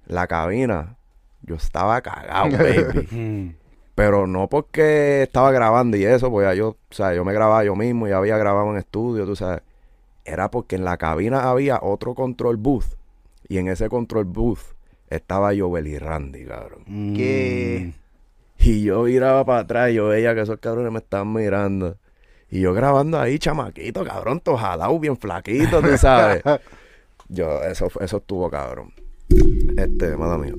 La 0.07 0.25
cabina, 0.27 0.95
yo 1.41 1.55
estaba 1.55 2.01
cagado, 2.01 2.51
baby. 2.57 3.55
Pero 3.99 4.27
no 4.27 4.47
porque 4.47 5.23
estaba 5.23 5.51
grabando 5.51 5.97
y 5.97 6.05
eso, 6.05 6.31
pues 6.31 6.47
ya 6.47 6.53
yo, 6.53 6.69
o 6.69 6.77
sea, 6.89 7.13
yo 7.13 7.25
me 7.25 7.33
grababa 7.33 7.65
yo 7.65 7.75
mismo, 7.75 8.07
ya 8.07 8.15
había 8.15 8.37
grabado 8.37 8.71
en 8.71 8.77
estudio, 8.77 9.25
tú 9.25 9.35
sabes. 9.35 9.61
era 10.23 10.49
porque 10.49 10.77
en 10.77 10.85
la 10.85 10.95
cabina 10.95 11.49
había 11.49 11.79
otro 11.81 12.15
control 12.15 12.55
booth. 12.55 12.85
Y 13.49 13.57
en 13.57 13.67
ese 13.67 13.89
control 13.89 14.23
booth 14.23 14.61
estaba 15.09 15.51
Joel 15.53 15.87
y 15.87 15.97
Randy, 15.97 16.45
cabrón. 16.45 16.83
Mm. 16.85 17.13
¿Qué? 17.13 17.93
Y 18.59 18.83
yo 18.83 19.03
miraba 19.03 19.43
para 19.43 19.59
atrás 19.59 19.91
y 19.91 19.95
yo 19.95 20.07
veía 20.07 20.33
que 20.33 20.43
esos 20.43 20.59
cabrones 20.59 20.93
me 20.93 20.99
estaban 20.99 21.33
mirando. 21.33 21.97
Y 22.49 22.61
yo 22.61 22.73
grabando 22.73 23.19
ahí, 23.19 23.37
chamaquito, 23.37 24.05
cabrón, 24.05 24.39
tojadao, 24.39 24.97
bien 24.97 25.17
flaquito, 25.17 25.81
tú 25.81 25.97
sabes. 25.97 26.41
yo, 27.27 27.61
eso, 27.63 27.91
eso 27.99 28.17
estuvo 28.17 28.49
cabrón. 28.49 28.93
Este, 29.75 30.15
mala 30.15 30.37
mía. 30.37 30.53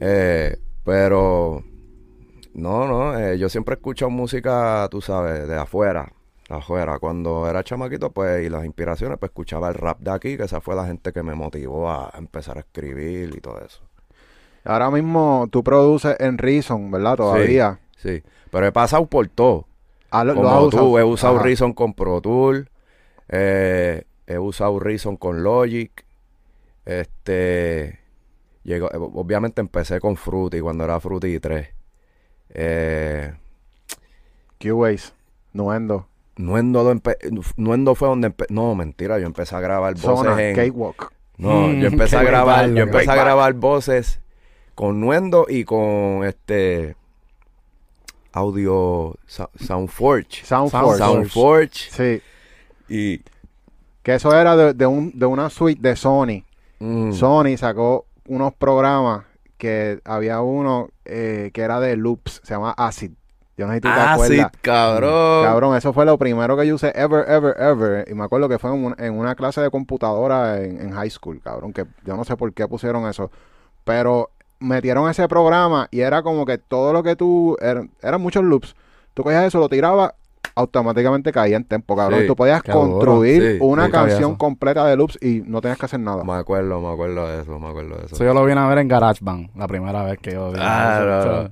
Eh, 0.00 0.56
pero, 0.82 1.62
no, 2.54 2.86
no, 2.86 3.18
eh, 3.18 3.38
yo 3.38 3.48
siempre 3.48 3.74
he 3.74 3.76
escuchado 3.76 4.10
música, 4.10 4.88
tú 4.90 5.00
sabes, 5.00 5.46
de 5.48 5.56
afuera. 5.56 6.12
de 6.48 6.56
afuera. 6.56 6.98
Cuando 6.98 7.48
era 7.48 7.62
chamaquito, 7.62 8.10
pues, 8.10 8.44
y 8.46 8.48
las 8.48 8.64
inspiraciones, 8.64 9.18
pues 9.18 9.30
escuchaba 9.30 9.68
el 9.68 9.74
rap 9.74 10.00
de 10.00 10.10
aquí, 10.10 10.36
que 10.36 10.44
esa 10.44 10.60
fue 10.60 10.74
la 10.74 10.86
gente 10.86 11.12
que 11.12 11.22
me 11.22 11.34
motivó 11.34 11.90
a 11.90 12.10
empezar 12.16 12.56
a 12.56 12.60
escribir 12.60 13.34
y 13.36 13.40
todo 13.40 13.60
eso. 13.60 13.82
Ahora 14.64 14.90
mismo 14.90 15.46
tú 15.50 15.62
produces 15.62 16.16
en 16.20 16.36
Reason, 16.38 16.90
¿verdad? 16.90 17.16
Todavía. 17.16 17.80
Sí, 17.96 18.22
pero 18.50 18.66
he 18.66 18.72
pasado 18.72 19.06
por 19.06 19.28
todo. 19.28 19.66
Ah, 20.10 20.24
lo- 20.24 20.34
Como 20.34 20.68
tú, 20.70 20.98
he 20.98 21.04
usado 21.04 21.36
Ajá. 21.36 21.44
Reason 21.44 21.72
con 21.72 21.92
Pro 21.94 22.20
Tool, 22.20 22.70
eh, 23.28 24.04
he 24.26 24.38
usado 24.38 24.78
Reason 24.78 25.16
con 25.16 25.42
Logic, 25.42 26.04
este, 26.86 27.98
llegó, 28.62 28.86
eh, 28.90 28.96
obviamente 28.96 29.60
empecé 29.60 30.00
con 30.00 30.16
Fruity 30.16 30.60
cuando 30.60 30.84
era 30.84 30.98
Fruity 31.00 31.38
3. 31.40 31.68
Eh, 32.54 33.32
Q-Ways, 34.60 35.12
Nuendo, 35.52 36.06
Nuendo, 36.36 36.82
lo 36.84 36.92
empe- 36.94 37.18
Nuendo 37.56 37.94
fue 37.94 38.08
donde 38.08 38.28
empe- 38.34 38.46
no, 38.50 38.74
mentira, 38.74 39.18
yo 39.18 39.26
empecé 39.26 39.54
a 39.56 39.60
grabar 39.60 39.94
voces 39.94 40.02
Zona, 40.30 40.42
en, 40.42 40.56
Cakewalk. 40.56 41.12
no, 41.36 41.68
Mm, 41.68 41.80
yo 41.80 41.88
empecé 41.88 42.16
a 42.16 42.22
grabar, 42.22 42.68
yo 42.70 42.82
empecé 42.82 43.10
a 43.10 43.14
grabar 43.16 43.52
voces 43.54 44.20
con 44.74 45.00
Nuendo 45.00 45.46
y 45.48 45.64
con 45.64 46.24
este 46.24 46.96
audio 48.32 49.16
Soundforge. 49.26 50.44
Soundforce. 50.44 50.98
Soundforge 50.98 51.90
Sí, 51.90 52.22
y 52.88 53.20
que 54.02 54.14
eso 54.14 54.34
era 54.38 54.56
de, 54.56 54.74
de 54.74 54.86
un, 54.86 55.12
de 55.18 55.26
una 55.26 55.50
suite 55.50 55.80
de 55.86 55.96
Sony. 55.96 56.44
mm, 56.78 57.12
Sony 57.12 57.56
sacó 57.56 58.06
unos 58.26 58.52
programas 58.54 59.24
que 59.58 60.00
había 60.04 60.40
uno 60.40 60.88
eh, 61.04 61.50
que 61.52 61.60
era 61.62 61.80
de 61.80 61.96
loops, 61.96 62.40
se 62.44 62.54
llama 62.54 62.72
Acid. 62.76 63.12
Yo 63.56 63.66
no 63.66 63.72
sé 63.72 63.78
si 63.78 63.80
tú 63.80 63.88
te 63.88 63.94
Acid, 64.00 64.22
acuerdas. 64.40 64.52
cabrón. 64.62 65.44
Cabrón, 65.44 65.76
eso 65.76 65.92
fue 65.92 66.04
lo 66.04 66.16
primero 66.16 66.56
que 66.56 66.64
yo 66.66 66.76
usé 66.76 66.92
ever, 66.94 67.28
ever, 67.28 67.56
ever. 67.58 68.08
Y 68.08 68.14
me 68.14 68.22
acuerdo 68.24 68.48
que 68.48 68.58
fue 68.58 68.70
en, 68.70 68.84
un- 68.84 68.94
en 68.98 69.18
una 69.18 69.34
clase 69.34 69.60
de 69.60 69.68
computadora 69.70 70.62
en, 70.62 70.80
en 70.80 70.92
high 70.92 71.10
school, 71.10 71.40
cabrón. 71.42 71.72
Que 71.72 71.84
yo 72.04 72.16
no 72.16 72.24
sé 72.24 72.36
por 72.36 72.52
qué 72.54 72.68
pusieron 72.68 73.08
eso. 73.08 73.32
Pero 73.84 74.30
metieron 74.60 75.10
ese 75.10 75.26
programa 75.28 75.88
y 75.90 76.00
era 76.00 76.22
como 76.22 76.46
que 76.46 76.58
todo 76.58 76.92
lo 76.92 77.02
que 77.02 77.16
tú... 77.16 77.56
er- 77.60 77.88
eran 78.00 78.20
muchos 78.20 78.44
loops. 78.44 78.76
Tú 79.14 79.24
cogías 79.24 79.44
eso, 79.44 79.58
lo 79.58 79.68
tirabas, 79.68 80.12
automáticamente 80.54 81.32
caía 81.32 81.56
en 81.56 81.64
tempo, 81.64 81.96
cabrón. 81.96 82.20
Sí, 82.20 82.26
tú 82.26 82.36
podías 82.36 82.62
duro. 82.62 82.78
construir 82.78 83.42
Sí, 83.52 83.58
una 83.60 83.90
canción 83.90 84.36
completa 84.36 84.84
de 84.86 84.96
loops 84.96 85.18
y 85.22 85.42
no 85.46 85.60
tenías 85.60 85.78
que 85.78 85.86
hacer 85.86 86.00
nada. 86.00 86.24
Me 86.24 86.34
acuerdo, 86.34 86.80
me 86.80 86.92
acuerdo 86.92 87.28
de 87.28 87.42
eso, 87.42 87.58
me 87.58 87.68
acuerdo 87.68 87.96
de 87.96 88.06
eso. 88.06 88.14
Eso 88.16 88.24
yo 88.24 88.34
lo 88.34 88.44
vine 88.44 88.60
a 88.60 88.66
ver 88.66 88.78
en 88.78 88.88
GarageBand, 88.88 89.50
la 89.56 89.68
primera 89.68 90.02
vez 90.04 90.18
que 90.18 90.32
yo 90.32 90.50
vi. 90.50 90.58
Ah, 90.60 91.00
no, 91.04 91.42
no. 91.44 91.50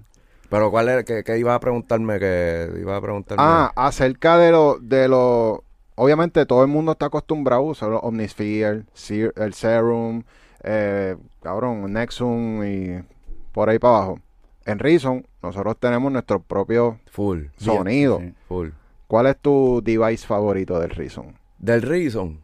Pero 0.49 0.71
¿cuál 0.71 0.89
era? 0.89 1.05
¿Qué, 1.05 1.25
qué 1.25 1.39
iba 1.39 1.55
a 1.55 1.61
preguntarme? 1.61 2.19
que 2.19 2.69
iba 2.81 2.97
a 2.97 3.01
preguntarme? 3.01 3.43
Ah, 3.45 3.73
acerca 3.75 4.39
de 4.39 4.53
lo, 4.53 4.79
de 4.81 5.09
lo, 5.09 5.65
obviamente 5.97 6.47
todo 6.47 6.63
el 6.63 6.69
mundo 6.69 6.93
está 6.93 7.07
acostumbrado 7.07 7.63
a 7.63 7.65
usar 7.65 7.89
los 7.91 8.01
Omnisphere, 8.03 8.85
el 9.37 9.55
Serum, 9.55 10.23
eh, 10.63 11.17
cabrón, 11.43 11.93
Nexum 11.93 12.65
y 12.65 13.03
por 13.53 13.71
ahí 13.71 13.79
para 13.79 13.97
abajo. 13.97 14.21
En 14.67 14.81
Reason, 14.81 15.25
nosotros 15.45 15.77
tenemos 15.79 16.11
nuestro 16.11 16.43
propio 16.43 16.99
full, 17.13 17.45
sonido. 17.57 18.19
Sí. 18.19 18.35
full. 18.49 18.69
¿Cuál 19.07 19.29
es 19.29 19.39
tu 19.39 19.81
device 19.83 20.27
favorito 20.27 20.81
del 20.81 20.91
Reason? 20.91 21.37
Del 21.59 21.83
Reason. 21.83 22.41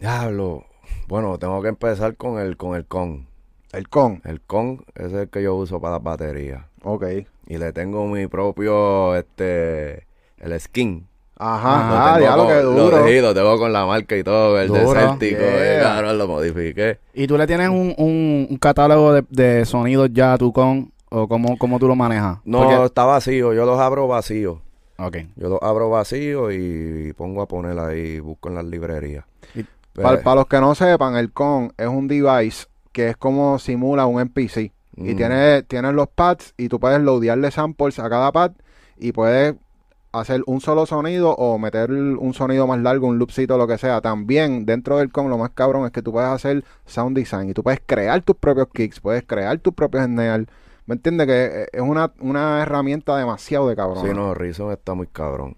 Diablo. 0.00 0.64
Bueno, 1.06 1.38
tengo 1.38 1.62
que 1.62 1.68
empezar 1.68 2.16
con 2.16 2.40
el 2.40 2.56
con 2.56 2.74
el 2.74 2.84
con. 2.84 3.28
El 3.72 3.88
con. 3.88 4.22
El 4.24 4.40
con 4.40 4.84
es 4.96 5.12
el 5.12 5.28
que 5.28 5.44
yo 5.44 5.54
uso 5.54 5.80
para 5.80 5.94
las 5.94 6.02
baterías. 6.02 6.64
Ok. 6.82 7.04
Y 7.46 7.58
le 7.58 7.72
tengo 7.72 8.04
mi 8.08 8.26
propio, 8.26 9.14
este, 9.14 10.04
el 10.38 10.60
skin. 10.60 11.06
Ajá, 11.40 11.68
Ah, 11.72 12.08
ah, 12.08 12.12
Lo 12.14 12.20
diablo, 12.20 12.46
tengo 12.46 12.58
que 12.58 12.62
duro. 12.62 13.22
Lo, 13.28 13.34
tengo 13.34 13.58
con 13.58 13.72
la 13.72 13.86
marca 13.86 14.16
y 14.16 14.24
todo, 14.24 14.60
el 14.60 14.72
desértico. 14.72 15.40
eh, 15.40 15.78
Yeah. 15.80 15.82
cabrón, 15.94 16.18
lo 16.18 16.26
modifiqué. 16.28 16.98
¿Y 17.14 17.26
tú 17.28 17.38
le 17.38 17.46
tienes 17.46 17.68
un, 17.68 17.94
un, 17.96 18.46
un 18.50 18.56
catálogo 18.58 19.12
de, 19.12 19.24
de 19.30 19.64
sonidos 19.64 20.10
ya 20.12 20.32
a 20.32 20.38
tu 20.38 20.52
con? 20.52 20.90
¿O 21.10 21.26
cómo, 21.28 21.56
cómo 21.56 21.78
tú 21.78 21.86
lo 21.88 21.94
manejas? 21.94 22.38
No, 22.44 22.58
Porque- 22.64 22.84
está 22.84 23.04
vacío. 23.04 23.54
Yo 23.54 23.64
los 23.64 23.78
abro 23.80 24.08
vacíos. 24.08 24.58
Ok. 24.98 25.16
Yo 25.36 25.48
los 25.48 25.62
abro 25.62 25.88
vacíos 25.90 26.52
y 26.52 27.12
pongo 27.14 27.40
a 27.42 27.46
poner 27.46 27.78
ahí, 27.78 28.18
busco 28.18 28.48
en 28.48 28.56
las 28.56 28.64
librerías. 28.64 29.24
Pues, 29.94 30.20
Para 30.22 30.34
los 30.36 30.46
que 30.46 30.60
no 30.60 30.74
sepan, 30.74 31.16
el 31.16 31.32
con 31.32 31.72
es 31.78 31.86
un 31.86 32.08
device 32.08 32.66
que 32.92 33.10
es 33.10 33.16
como 33.16 33.58
simula 33.58 34.06
un 34.06 34.20
MPC. 34.20 34.72
Y 34.96 35.14
tiene, 35.14 35.62
tiene 35.62 35.92
los 35.92 36.08
pads 36.08 36.54
y 36.56 36.68
tú 36.68 36.80
puedes 36.80 37.00
loadearle 37.00 37.52
samples 37.52 38.00
a 38.00 38.10
cada 38.10 38.32
pad 38.32 38.50
y 38.98 39.12
puedes 39.12 39.54
hacer 40.18 40.42
un 40.46 40.60
solo 40.60 40.86
sonido 40.86 41.30
o 41.30 41.58
meter 41.58 41.90
un 41.90 42.34
sonido 42.34 42.66
más 42.66 42.80
largo, 42.80 43.06
un 43.06 43.18
loopcito, 43.18 43.56
lo 43.56 43.66
que 43.66 43.78
sea. 43.78 44.00
También 44.00 44.66
dentro 44.66 44.98
del 44.98 45.10
con 45.10 45.30
lo 45.30 45.38
más 45.38 45.50
cabrón 45.50 45.86
es 45.86 45.92
que 45.92 46.02
tú 46.02 46.12
puedes 46.12 46.30
hacer 46.30 46.64
sound 46.86 47.16
design 47.16 47.50
y 47.50 47.54
tú 47.54 47.62
puedes 47.62 47.80
crear 47.84 48.22
tus 48.22 48.36
propios 48.36 48.68
kicks, 48.72 49.00
puedes 49.00 49.24
crear 49.24 49.58
tus 49.58 49.74
propios 49.74 50.04
snare. 50.04 50.46
¿Me 50.86 50.94
entiendes? 50.94 51.26
Que 51.26 51.44
eh, 51.44 51.66
es 51.72 51.82
una, 51.82 52.12
una 52.20 52.62
herramienta 52.62 53.16
demasiado 53.16 53.68
de 53.68 53.76
cabrón. 53.76 54.06
Sí, 54.06 54.14
no, 54.14 54.32
Reason 54.34 54.72
está 54.72 54.94
muy 54.94 55.06
cabrón. 55.06 55.56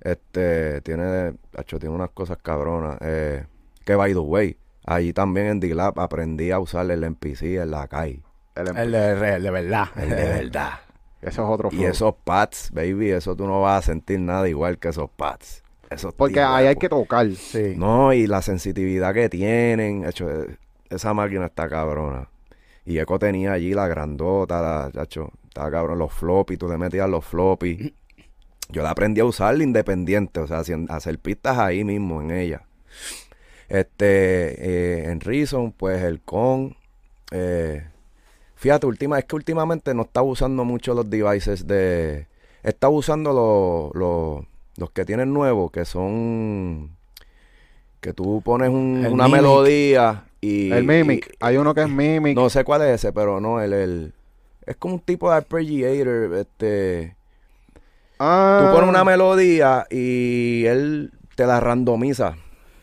Este, 0.00 0.80
tiene, 0.80 1.34
hacho, 1.56 1.78
tiene 1.78 1.94
unas 1.94 2.10
cosas 2.10 2.38
cabronas. 2.42 2.98
Eh, 3.00 3.44
que 3.84 3.94
by 3.94 4.12
the 4.12 4.18
way, 4.18 4.56
allí 4.84 5.12
también 5.12 5.46
en 5.46 5.60
D-Lab 5.60 6.00
aprendí 6.00 6.50
a 6.50 6.58
usar 6.58 6.90
el 6.90 7.08
MPC 7.08 7.42
en 7.42 7.70
la 7.70 7.86
calle. 7.86 8.22
El 8.54 8.76
El 8.76 8.92
de, 8.92 9.34
el 9.36 9.42
de 9.42 9.50
verdad. 9.50 9.86
El 9.96 10.10
de 10.10 10.16
verdad. 10.42 10.72
Eso 11.22 11.42
es 11.44 11.48
otro 11.48 11.68
Y 11.72 11.84
esos 11.84 12.14
pads, 12.24 12.70
baby, 12.72 13.10
eso 13.10 13.36
tú 13.36 13.46
no 13.46 13.60
vas 13.60 13.84
a 13.84 13.92
sentir 13.92 14.18
nada 14.20 14.48
igual 14.48 14.78
que 14.78 14.88
esos 14.88 15.08
pads. 15.08 15.62
Esos 15.88 16.12
Porque 16.14 16.40
ahí 16.40 16.66
hay 16.66 16.76
que 16.76 16.88
tocar. 16.88 17.30
Sí. 17.30 17.74
No, 17.76 18.12
y 18.12 18.26
la 18.26 18.42
sensitividad 18.42 19.14
que 19.14 19.28
tienen. 19.28 20.04
Hecho, 20.04 20.28
eh, 20.28 20.56
esa 20.90 21.14
máquina 21.14 21.46
está 21.46 21.68
cabrona. 21.68 22.28
Y 22.84 22.98
Eco 22.98 23.18
tenía 23.18 23.52
allí 23.52 23.72
la 23.72 23.86
grandota, 23.86 24.60
la, 24.60 24.90
chacho, 24.90 25.30
estaba 25.44 25.70
cabrón, 25.70 25.98
los 25.98 26.12
floppy, 26.12 26.56
tú 26.56 26.68
le 26.68 26.76
metías 26.76 27.08
los 27.08 27.24
floppy. 27.24 27.94
Yo 28.70 28.82
la 28.82 28.90
aprendí 28.90 29.20
a 29.20 29.24
usar 29.24 29.60
independiente, 29.60 30.40
o 30.40 30.46
sea, 30.46 30.62
hacer 30.88 31.18
pistas 31.18 31.58
ahí 31.58 31.84
mismo 31.84 32.20
en 32.22 32.30
ella. 32.32 32.62
Este, 33.68 35.04
eh, 35.04 35.10
en 35.10 35.20
Reason, 35.20 35.72
pues 35.72 36.02
el 36.02 36.20
con. 36.20 36.74
eh, 37.30 37.86
fíjate, 38.62 38.86
última, 38.86 39.18
es 39.18 39.24
que 39.24 39.34
últimamente 39.34 39.92
no 39.92 40.02
estaba 40.02 40.24
usando 40.26 40.64
mucho 40.64 40.94
los 40.94 41.10
devices 41.10 41.66
de. 41.66 42.28
Estaba 42.62 42.92
usando 42.94 43.32
los, 43.32 43.94
los, 44.00 44.46
los 44.76 44.90
que 44.92 45.04
tienen 45.04 45.32
nuevos, 45.32 45.70
que 45.72 45.84
son. 45.84 46.96
Que 48.00 48.12
tú 48.12 48.40
pones 48.44 48.68
un- 48.70 49.04
una 49.10 49.24
Mimic. 49.26 49.42
melodía 49.42 50.24
y. 50.40 50.70
El 50.72 50.84
Mimic. 50.84 51.26
y- 51.28 51.36
hay 51.40 51.56
uno 51.56 51.74
que 51.74 51.82
es 51.82 51.88
Mimic. 51.88 52.36
no 52.36 52.48
sé 52.50 52.62
cuál 52.64 52.82
es 52.82 52.88
ese, 52.94 53.12
pero 53.12 53.40
no, 53.40 53.60
el. 53.60 53.72
el 53.72 54.14
es 54.64 54.76
como 54.76 54.94
un 54.94 55.00
tipo 55.00 55.28
de 55.28 55.36
arpeggiator, 55.38 56.34
este. 56.36 57.16
Ah, 58.20 58.66
Tú 58.68 58.74
pones 58.76 58.88
una 58.88 59.02
melodía 59.04 59.86
y 59.90 60.64
él 60.66 61.10
te 61.34 61.46
la 61.46 61.58
randomiza. 61.58 62.36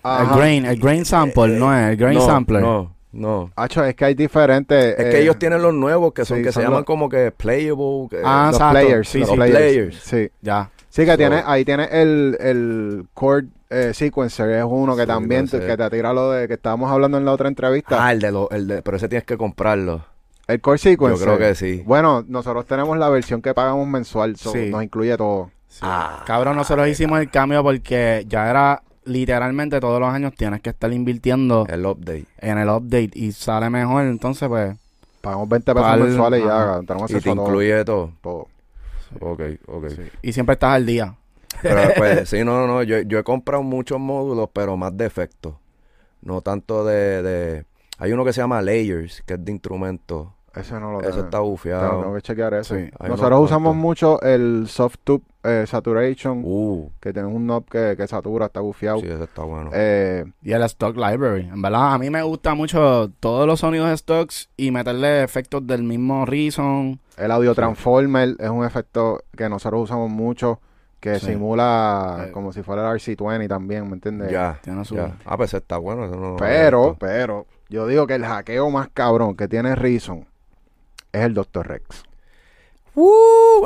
El 0.03 0.27
grain, 0.35 0.65
el 0.65 0.77
grain 0.79 1.05
sample, 1.05 1.55
Eh, 1.55 1.59
no 1.59 1.73
es 1.73 1.89
el 1.91 1.95
grain 1.97 2.17
no, 2.17 2.25
sampler. 2.25 2.61
No, 2.61 2.93
no. 3.11 3.51
Acho, 3.55 3.83
es 3.83 3.95
que 3.95 4.05
hay 4.05 4.13
diferentes. 4.13 4.95
Es 4.97 5.05
eh, 5.05 5.09
que 5.09 5.21
ellos 5.21 5.37
tienen 5.39 5.61
los 5.61 5.73
nuevos 5.73 6.13
que 6.13 6.25
son 6.25 6.37
sí, 6.37 6.43
que 6.43 6.51
se 6.51 6.61
llaman 6.61 6.79
los- 6.79 6.85
como 6.85 7.09
que 7.09 7.31
playable. 7.31 8.07
que- 8.09 8.21
Ah, 8.23 8.45
los 8.47 8.55
exacto. 8.55 8.79
players, 8.79 9.09
Sí, 9.09 9.19
los 9.19 9.29
sí. 9.29 9.35
players. 9.35 9.57
Players. 9.57 9.95
Sí. 10.03 10.31
Ya. 10.41 10.69
Sí, 10.89 11.05
que 11.05 11.11
So- 11.11 11.17
tiene, 11.17 11.43
ahí 11.45 11.63
tiene 11.65 11.87
el, 11.91 12.37
el 12.39 13.05
chord 13.19 13.45
eh, 13.69 13.91
sequencer, 13.93 14.49
es 14.49 14.65
uno 14.67 14.95
que 14.95 15.03
Sí, 15.03 15.07
también 15.07 15.41
no 15.43 15.47
sé. 15.47 15.59
te, 15.59 15.67
que 15.67 15.77
te 15.77 15.89
tira 15.91 16.11
lo 16.11 16.31
de 16.31 16.47
que 16.47 16.55
estábamos 16.55 16.91
hablando 16.91 17.17
en 17.19 17.25
la 17.25 17.31
otra 17.31 17.47
entrevista. 17.47 18.03
Ah, 18.03 18.11
el 18.11 18.19
de 18.19 18.31
los, 18.31 18.47
el 18.51 18.67
de, 18.67 18.81
pero 18.81 18.97
ese 18.97 19.07
tienes 19.07 19.25
que 19.25 19.37
comprarlo. 19.37 20.03
el 20.47 20.59
chord 20.59 20.79
sequencer. 20.79 21.19
Yo 21.19 21.23
creo 21.35 21.37
que 21.37 21.53
sí. 21.53 21.83
Bueno, 21.85 22.25
nosotros 22.27 22.65
tenemos 22.65 22.97
la 22.97 23.07
versión 23.09 23.39
que 23.43 23.53
pagamos 23.53 23.87
mensual, 23.87 24.35
so 24.37 24.51
Sí. 24.51 24.71
nos 24.71 24.81
incluye 24.83 25.15
todo. 25.15 25.51
Sí. 25.67 25.81
Ah, 25.83 26.23
Cabrón, 26.25 26.55
nosotros 26.57 26.87
hicimos 26.87 27.19
el 27.19 27.29
cambio 27.29 27.61
porque 27.61 28.25
ya 28.27 28.49
era 28.49 28.81
literalmente 29.09 29.79
todos 29.79 29.99
los 29.99 30.09
años 30.13 30.33
tienes 30.35 30.61
que 30.61 30.69
estar 30.69 30.91
invirtiendo 30.93 31.65
El 31.67 31.85
update. 31.85 32.25
en 32.37 32.57
el 32.57 32.69
update 32.69 33.11
y 33.13 33.31
sale 33.31 33.69
mejor. 33.69 34.03
Entonces, 34.05 34.47
pues, 34.47 34.75
Pagamos 35.21 35.49
20 35.49 35.73
pesos 35.73 35.85
Pal- 35.87 35.99
mensuales 36.01 36.39
y 36.41 36.45
ya 36.45 36.61
ajá. 36.75 36.81
tenemos 36.87 37.11
Y 37.11 37.13
te 37.15 37.29
a 37.29 37.33
todo. 37.35 37.45
incluye 37.45 37.83
todo. 37.85 38.11
todo. 38.21 38.47
Ok, 39.19 39.41
ok. 39.67 39.85
y 40.21 40.31
siempre 40.31 40.53
estás 40.53 40.75
al 40.75 40.85
día. 40.85 41.15
Pero 41.61 41.81
pues, 41.97 42.29
sí, 42.29 42.43
no, 42.45 42.65
no, 42.67 42.83
yo, 42.83 43.01
yo 43.01 43.19
he 43.19 43.23
comprado 43.23 43.61
muchos 43.63 43.99
módulos, 43.99 44.49
pero 44.53 44.77
más 44.77 44.95
de 44.95 45.05
efectos. 45.05 45.55
No 46.21 46.41
tanto 46.41 46.85
de, 46.85 47.21
de... 47.21 47.65
Hay 47.97 48.13
uno 48.13 48.23
que 48.23 48.31
se 48.31 48.39
llama 48.39 48.61
Layers, 48.61 49.21
que 49.25 49.33
es 49.33 49.43
de 49.43 49.51
instrumentos. 49.51 50.27
Ese 50.55 50.79
no 50.79 50.91
lo 50.93 50.99
Ese 51.01 51.09
tengo. 51.11 51.23
está 51.25 51.39
bufiado. 51.39 52.01
tengo 52.01 52.15
que 52.15 52.21
chequear 52.21 52.53
eso. 52.55 52.75
Sí. 52.75 52.89
Hay 52.99 53.09
Nosotros 53.09 53.39
usamos 53.41 53.75
mucho 53.75 54.21
el 54.21 54.65
Soft 54.67 54.95
Tube 55.03 55.23
eh, 55.43 55.63
Saturation, 55.67 56.41
Uh, 56.43 56.89
que 56.99 57.13
tiene 57.13 57.27
un 57.29 57.45
knob 57.45 57.63
que, 57.69 57.95
que 57.95 58.07
satura, 58.07 58.47
está 58.47 58.59
bufiado. 58.59 58.99
sí, 58.99 59.07
ese 59.07 59.23
está 59.23 59.43
bueno. 59.43 59.69
Eh, 59.73 60.25
Y 60.43 60.51
el 60.51 60.61
Stock 60.63 60.95
Library. 60.97 61.43
En 61.53 61.61
verdad, 61.61 61.93
a 61.93 61.97
mí 61.97 62.09
me 62.09 62.21
gusta 62.23 62.55
mucho 62.55 63.09
todos 63.21 63.47
los 63.47 63.59
sonidos 63.61 63.89
de 63.89 63.95
stocks 63.97 64.49
y 64.57 64.71
meterle 64.71 65.23
efectos 65.23 65.65
del 65.65 65.83
mismo 65.83 66.25
Reason. 66.25 66.99
el 67.15 67.31
Audio 67.31 67.53
Transformer 67.55 68.35
es 68.39 68.49
un 68.49 68.65
efecto 68.65 69.23
que 69.37 69.47
nosotros 69.49 69.83
usamos 69.83 70.09
mucho, 70.09 70.59
que 70.99 71.19
Sí. 71.19 71.27
simula 71.27 72.25
Eh. 72.27 72.31
como 72.33 72.51
si 72.51 72.61
fuera 72.61 72.81
el 72.91 72.97
RC20 72.99 73.47
también, 73.47 73.87
¿me 73.87 73.93
entiendes? 73.93 74.31
ya, 74.31 74.59
Tiene 74.61 74.83
su- 74.83 74.95
ya. 74.95 75.15
Ah, 75.25 75.37
pues 75.37 75.51
ese 75.51 75.57
está 75.57 75.77
bueno. 75.77 76.05
ese 76.05 76.17
no- 76.17 76.35
Pero, 76.37 76.97
pero, 76.99 77.45
yo 77.69 77.87
digo 77.87 78.05
que 78.07 78.15
el 78.15 78.25
hackeo 78.25 78.69
más 78.69 78.89
cabrón 78.93 79.35
que 79.37 79.47
tiene 79.47 79.75
Reason 79.75 80.25
es 81.13 81.21
el 81.21 81.33
Dr. 81.33 81.67
Rex. 81.67 82.03
Uh. 82.95 83.63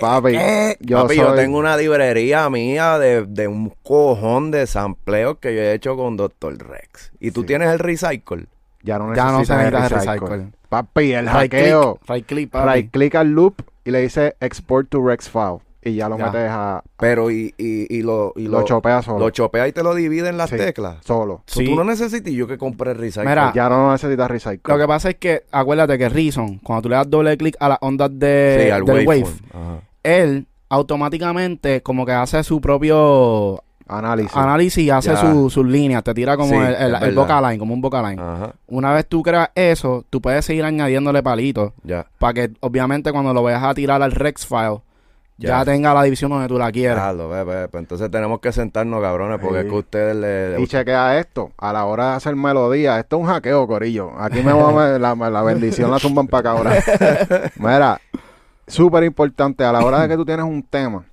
Papi, 0.00 0.32
¿Qué? 0.32 0.76
yo 0.80 1.02
Papi, 1.02 1.16
yo 1.16 1.34
tengo 1.34 1.58
una 1.58 1.76
librería 1.76 2.48
mía 2.48 2.98
de, 2.98 3.26
de 3.26 3.48
un 3.48 3.70
cojón 3.82 4.50
de 4.50 4.66
sampleos 4.66 5.38
que 5.38 5.54
yo 5.54 5.60
he 5.60 5.74
hecho 5.74 5.96
con 5.96 6.16
Dr. 6.16 6.56
Rex. 6.58 7.12
¿Y 7.20 7.30
tú 7.32 7.40
Sí. 7.42 7.48
tienes 7.48 7.68
el 7.70 7.78
recycle? 7.78 8.46
Ya 8.82 8.98
no 8.98 9.14
Ya 9.14 9.32
no 9.32 9.44
se 9.44 9.54
necesitas 9.54 9.90
el 9.92 9.98
recycle. 9.98 10.28
recycle. 10.28 10.52
Papi, 10.68 11.12
el 11.12 11.26
Right 11.26 11.32
hackeo. 11.52 11.96
click, 11.96 12.10
right 12.10 12.26
click, 12.26 12.50
papi. 12.50 12.72
Right 12.74 12.90
click 12.92 13.14
al 13.16 13.28
loop 13.28 13.62
y 13.84 13.90
le 13.90 14.00
dice 14.02 14.36
export 14.40 14.88
to 14.88 15.04
Rex 15.04 15.28
file. 15.28 15.58
Y 15.88 15.94
ya 15.96 16.08
lo 16.08 16.18
Ya. 16.18 16.26
metes 16.26 16.48
a. 16.50 16.82
Pero 16.98 17.30
y, 17.30 17.54
y, 17.58 17.86
y 17.96 18.02
lo, 18.02 18.32
y 18.36 18.48
lo, 18.48 18.62
chopeas 18.64 19.04
solo. 19.04 19.18
lo 19.20 19.30
chopea 19.30 19.66
y 19.68 19.72
te 19.72 19.82
lo 19.82 19.94
divide 19.94 20.28
en 20.28 20.36
las 20.36 20.50
Sí. 20.50 20.56
teclas. 20.56 20.96
solo. 21.04 21.42
So, 21.46 21.60
Sí. 21.60 21.66
Tú 21.66 21.74
no 21.74 21.84
necesitas 21.84 22.32
yo 22.32 22.46
que 22.46 22.58
compre 22.58 22.92
el 22.92 22.98
recycle. 22.98 23.28
Mira, 23.28 23.52
Ya 23.54 23.68
no 23.68 23.92
necesitas 23.92 24.30
recycle. 24.30 24.60
Lo 24.64 24.78
que 24.78 24.86
pasa 24.86 25.10
es 25.10 25.16
que, 25.16 25.44
acuérdate 25.52 25.98
que 25.98 26.08
Reason, 26.08 26.58
cuando 26.58 26.82
tú 26.82 26.88
le 26.88 26.96
das 26.96 27.08
doble 27.10 27.36
clic 27.36 27.56
a 27.60 27.68
las 27.70 27.78
ondas 27.80 28.10
de, 28.12 28.62
sí, 28.64 28.70
al 28.70 28.84
del 28.84 29.06
wave, 29.06 29.26
él 30.02 30.46
automáticamente 30.70 31.82
como 31.82 32.04
que 32.04 32.12
hace 32.12 32.42
su 32.42 32.60
propio 32.60 33.62
Análisis. 33.86 34.36
análisis 34.36 34.84
y 34.84 34.90
hace 34.90 35.16
su- 35.16 35.48
sus 35.48 35.66
líneas, 35.66 36.02
te 36.04 36.12
tira 36.12 36.36
como 36.36 36.50
Sí, 36.50 36.56
el, 36.56 36.74
el, 36.94 37.02
el 37.02 37.14
vocal 37.14 37.42
line, 37.44 37.58
como 37.58 37.72
un 37.72 37.80
vocal 37.80 38.04
line. 38.10 38.20
Ajá. 38.22 38.54
Una 38.66 38.92
vez 38.92 39.06
tú 39.08 39.22
creas 39.22 39.50
eso, 39.54 40.04
tú 40.10 40.20
puedes 40.20 40.44
seguir 40.44 40.64
añadiéndole 40.64 41.22
palitos 41.22 41.72
Ya. 41.84 42.06
para 42.18 42.34
que 42.34 42.50
obviamente 42.60 43.12
cuando 43.12 43.32
lo 43.32 43.42
vayas 43.42 43.62
a 43.62 43.72
tirar 43.74 44.02
al 44.02 44.12
Rex 44.12 44.46
file, 44.46 44.80
ya, 45.38 45.48
Ya. 45.60 45.64
tenga 45.64 45.94
la 45.94 46.02
división 46.02 46.30
donde 46.30 46.48
tú 46.48 46.58
la 46.58 46.70
quieras. 46.72 47.14
Claro, 47.14 47.28
pues 47.46 47.68
entonces 47.82 48.10
tenemos 48.10 48.40
que 48.40 48.52
sentarnos, 48.52 49.00
cabrones, 49.00 49.38
porque 49.40 49.60
Sí. 49.60 49.66
es 49.66 49.72
que 49.72 49.78
ustedes 49.78 50.16
le... 50.16 50.60
Y 50.60 50.66
chequea 50.66 51.18
esto, 51.18 51.52
a 51.56 51.72
la 51.72 51.84
hora 51.86 52.10
de 52.10 52.16
hacer 52.16 52.36
melodía, 52.36 52.98
esto 52.98 53.16
es 53.16 53.22
un 53.22 53.28
hackeo, 53.28 53.66
Corillo. 53.66 54.10
Aquí 54.18 54.42
me 54.42 54.52
voy 54.52 54.74
a 54.82 54.98
la, 54.98 55.14
la 55.14 55.42
bendición 55.42 55.90
la 55.90 55.98
zumban 55.98 56.26
para 56.26 56.50
acá 56.50 56.58
ahora. 56.58 56.72
Mira, 57.56 58.00
súper 58.66 59.04
importante, 59.04 59.64
a 59.64 59.72
la 59.72 59.84
hora 59.84 60.00
de 60.02 60.08
que 60.08 60.16
tú 60.16 60.24
tienes 60.26 60.44
un 60.44 60.62
tema 60.62 61.04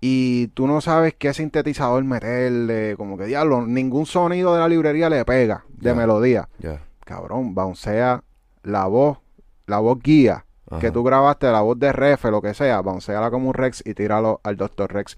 y 0.00 0.46
tú 0.48 0.66
no 0.68 0.80
sabes 0.80 1.14
qué 1.18 1.34
sintetizador 1.34 2.04
meterle, 2.04 2.94
como 2.96 3.18
que 3.18 3.24
diablo, 3.24 3.66
ningún 3.66 4.06
sonido 4.06 4.54
de 4.54 4.60
la 4.60 4.68
librería 4.68 5.08
le 5.10 5.24
pega 5.24 5.64
de 5.70 5.94
melodía. 5.94 6.48
Ya. 6.58 6.80
Cabrón, 7.04 7.54
bouncea 7.54 8.22
la 8.62 8.86
voz, 8.86 9.18
la 9.66 9.78
voz 9.78 9.98
guía 10.02 10.44
Ajá. 10.70 10.80
que 10.80 10.90
tú 10.90 11.02
grabaste, 11.02 11.50
la 11.50 11.60
voz 11.60 11.78
de 11.78 11.92
refe, 11.92 12.30
lo 12.30 12.42
que 12.42 12.54
sea, 12.54 12.80
bounceala 12.80 13.30
como 13.30 13.48
un 13.48 13.54
Rex 13.54 13.82
y 13.86 13.94
tíralo 13.94 14.40
al 14.42 14.56
Dr. 14.56 14.92
Rex. 14.92 15.16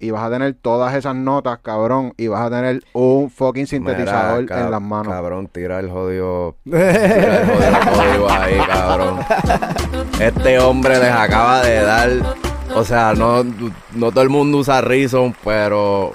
Y 0.00 0.12
vas 0.12 0.22
a 0.22 0.30
tener 0.30 0.54
todas 0.54 0.94
esas 0.94 1.16
notas, 1.16 1.58
cabrón, 1.58 2.14
y 2.16 2.28
vas 2.28 2.42
a 2.42 2.50
tener 2.50 2.84
un 2.92 3.30
fucking 3.30 3.66
sintetizador 3.66 4.42
Mira, 4.42 4.60
en 4.60 4.70
las 4.70 4.80
manos. 4.80 5.12
Cabrón, 5.12 5.48
tira 5.48 5.80
el 5.80 5.90
jodido... 5.90 6.54
tira 6.64 7.40
el 7.40 7.88
jodido 7.88 8.30
ahí, 8.30 8.58
cabrón. 8.64 9.18
Este 10.20 10.58
hombre 10.60 11.00
les 11.00 11.10
acaba 11.10 11.62
de 11.62 11.82
dar... 11.82 12.10
O 12.76 12.84
sea, 12.84 13.14
no, 13.14 13.42
no 13.42 14.12
todo 14.12 14.22
el 14.22 14.28
mundo 14.28 14.58
usa 14.58 14.80
Reason, 14.80 15.34
pero... 15.44 16.14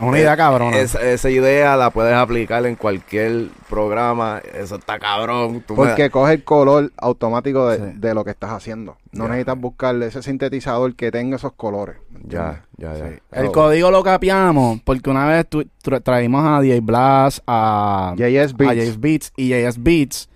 Una 0.00 0.18
idea 0.18 0.36
cabrona. 0.36 0.76
Esa, 0.78 1.00
esa 1.02 1.30
idea 1.30 1.76
la 1.76 1.90
puedes 1.90 2.14
aplicar 2.14 2.64
en 2.66 2.74
cualquier 2.76 3.48
programa. 3.68 4.40
Eso 4.54 4.76
está 4.76 4.98
cabrón. 4.98 5.62
Tú 5.66 5.74
me- 5.74 5.84
Porque 5.86 6.10
coge 6.10 6.32
el 6.34 6.44
color 6.44 6.90
automático 6.96 7.68
de, 7.68 7.76
Sí. 7.78 7.98
de 7.98 8.14
lo 8.14 8.24
que 8.24 8.30
estás 8.30 8.50
haciendo. 8.50 8.96
No 9.12 9.24
Ya. 9.24 9.28
necesitas 9.30 9.58
buscarle 9.60 10.06
ese 10.06 10.22
sintetizador 10.22 10.94
que 10.96 11.10
tenga 11.12 11.36
esos 11.36 11.52
colores. 11.52 11.96
Ya, 12.24 12.64
ya, 12.78 12.94
ya. 12.96 13.08
Sí. 13.08 13.14
El 13.32 13.46
So, 13.46 13.52
código 13.52 13.90
lo 13.90 14.02
capiamos 14.02 14.80
porque 14.82 15.10
una 15.10 15.26
vez 15.28 15.46
tu- 15.48 15.64
tra- 15.84 16.02
traímos 16.02 16.44
a 16.46 16.60
DJ 16.60 16.80
Blast, 16.80 17.40
a, 17.46 18.14
JS 18.16 18.52
a 18.54 18.56
Beats. 18.56 18.74
JS 18.76 19.00
Beats 19.00 19.32
y 19.36 19.48
JS 19.50 19.78
Beats 19.82 20.28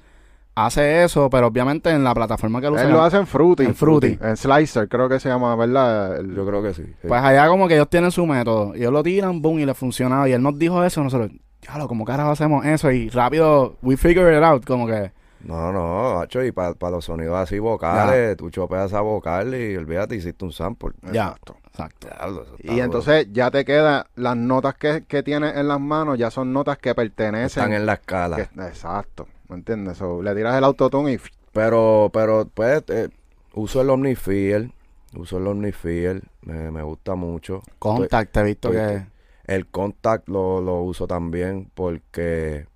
hace 0.57 1.05
eso, 1.05 1.31
pero 1.31 1.47
obviamente 1.47 1.91
en 1.91 2.03
la 2.03 2.15
plataforma 2.15 2.61
que 2.61 2.67
lo 2.69 2.77
Él 2.79 2.87
usa. 2.87 2.89
lo 2.97 3.03
hace 3.03 3.17
en 3.19 3.27
Fruity. 3.27 3.65
En 3.65 3.75
Fruity. 3.75 4.19
En 4.21 4.37
Slicer, 4.37 4.89
creo 4.89 5.09
que 5.09 5.21
se 5.21 5.29
llama, 5.29 5.55
¿verdad? 5.55 6.17
El- 6.17 6.35
Yo 6.35 6.45
creo 6.47 6.63
que 6.63 6.75
sí. 6.75 6.83
sí. 6.85 7.07
Pues 7.09 7.23
allá 7.23 7.47
como 7.47 7.69
que 7.69 7.75
ellos 7.75 7.89
tienen 7.89 8.11
su 8.11 8.27
método. 8.27 8.75
Y 8.75 8.79
ellos 8.81 8.93
lo 8.93 9.03
tiran, 9.03 9.41
boom, 9.43 9.59
y 9.61 9.67
le 9.67 9.75
funcionaba. 9.75 10.29
Y 10.29 10.33
él 10.33 10.43
nos 10.43 10.59
dijo 10.59 10.83
eso, 10.83 11.03
nosotros, 11.05 11.31
ya 11.61 11.79
lo, 11.79 11.87
¿cómo 11.87 12.05
carajo 12.05 12.31
hacemos 12.31 12.65
eso? 12.67 12.91
Y 12.91 13.09
rápido, 13.11 13.77
we 13.83 13.97
figure 13.97 14.37
it 14.37 14.43
out, 14.43 14.65
como 14.65 14.87
que... 14.87 15.13
No, 15.41 15.71
no, 15.73 16.15
macho, 16.17 16.43
y 16.43 16.51
para 16.51 16.75
los 16.91 17.05
sonidos 17.05 17.37
así 17.37 17.59
vocales, 17.61 18.37
tú 18.37 18.51
chopeas 18.51 18.87
esa 18.87 19.01
vocal 19.03 19.55
y 19.55 19.77
olvídate, 19.77 20.17
hiciste 20.17 20.45
un 20.45 20.51
sample. 20.53 20.91
Ya. 21.13 21.37
Exacto. 21.69 22.09
Diablo, 22.09 22.47
Y 22.59 22.69
duro. 22.69 22.83
entonces 22.85 23.29
ya 23.31 23.51
te 23.53 23.65
quedan 23.65 24.05
las 24.17 24.37
notas 24.37 24.75
que, 24.75 25.05
que 25.07 25.23
tienes 25.23 25.55
en 25.55 25.69
las 25.69 25.79
manos, 25.79 26.19
ya 26.19 26.31
son 26.33 26.53
notas 26.53 26.79
que 26.79 26.95
pertenecen. 26.97 27.63
están 27.63 27.73
en 27.75 27.87
la 27.87 27.93
escala. 27.93 28.37
que- 28.37 28.43
exacto, 28.67 29.29
¿me 29.49 29.57
entiendes? 29.57 29.99
So, 29.99 30.23
le 30.23 30.35
tiras 30.35 30.57
el 30.57 30.65
autotune 30.65 31.13
y 31.15 31.19
Pero, 31.53 32.11
pero, 32.13 32.49
pues, 32.53 32.83
eh, 32.89 33.09
uso 33.55 33.81
el 33.81 33.91
Omnifield, 33.91 34.71
uso 35.17 35.39
el 35.39 35.47
Omnifield, 35.47 36.23
me, 36.43 36.71
me 36.71 36.83
gusta 36.83 37.15
mucho. 37.15 37.63
Contact, 37.79 38.37
he 38.37 38.43
visto 38.43 38.71
estoy- 38.71 38.77
que... 38.87 39.07
El 39.47 39.69
Contact 39.69 40.29
lo, 40.29 40.61
lo 40.61 40.81
uso 40.83 41.07
también 41.07 41.71
porque 41.75 42.67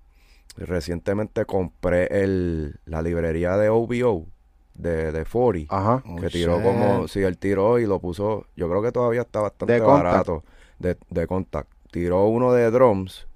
recientemente 0.57 1.45
compré 1.45 2.07
el, 2.23 2.79
la 2.85 3.01
librería 3.01 3.57
de 3.57 3.69
OBO 3.69 4.27
de, 4.75 5.11
de 5.11 5.25
40. 5.25 5.75
ajá. 5.75 6.03
Oh, 6.07 6.15
que 6.17 6.29
tiró 6.29 6.53
shit. 6.57 6.63
como, 6.63 7.07
sí, 7.07 7.21
él 7.23 7.37
tiró 7.37 7.79
y 7.79 7.85
lo 7.85 7.99
puso, 7.99 8.45
yo 8.55 8.69
creo 8.69 8.81
que 8.81 8.91
todavía 8.91 9.21
está 9.21 9.41
bastante 9.41 9.73
De 9.73 9.79
barato 9.81 10.43
de, 10.79 10.97
de 11.09 11.27
Contact. 11.27 11.69
Tiró 11.91 12.25
uno 12.27 12.53
de 12.53 12.71
drums 12.71 13.27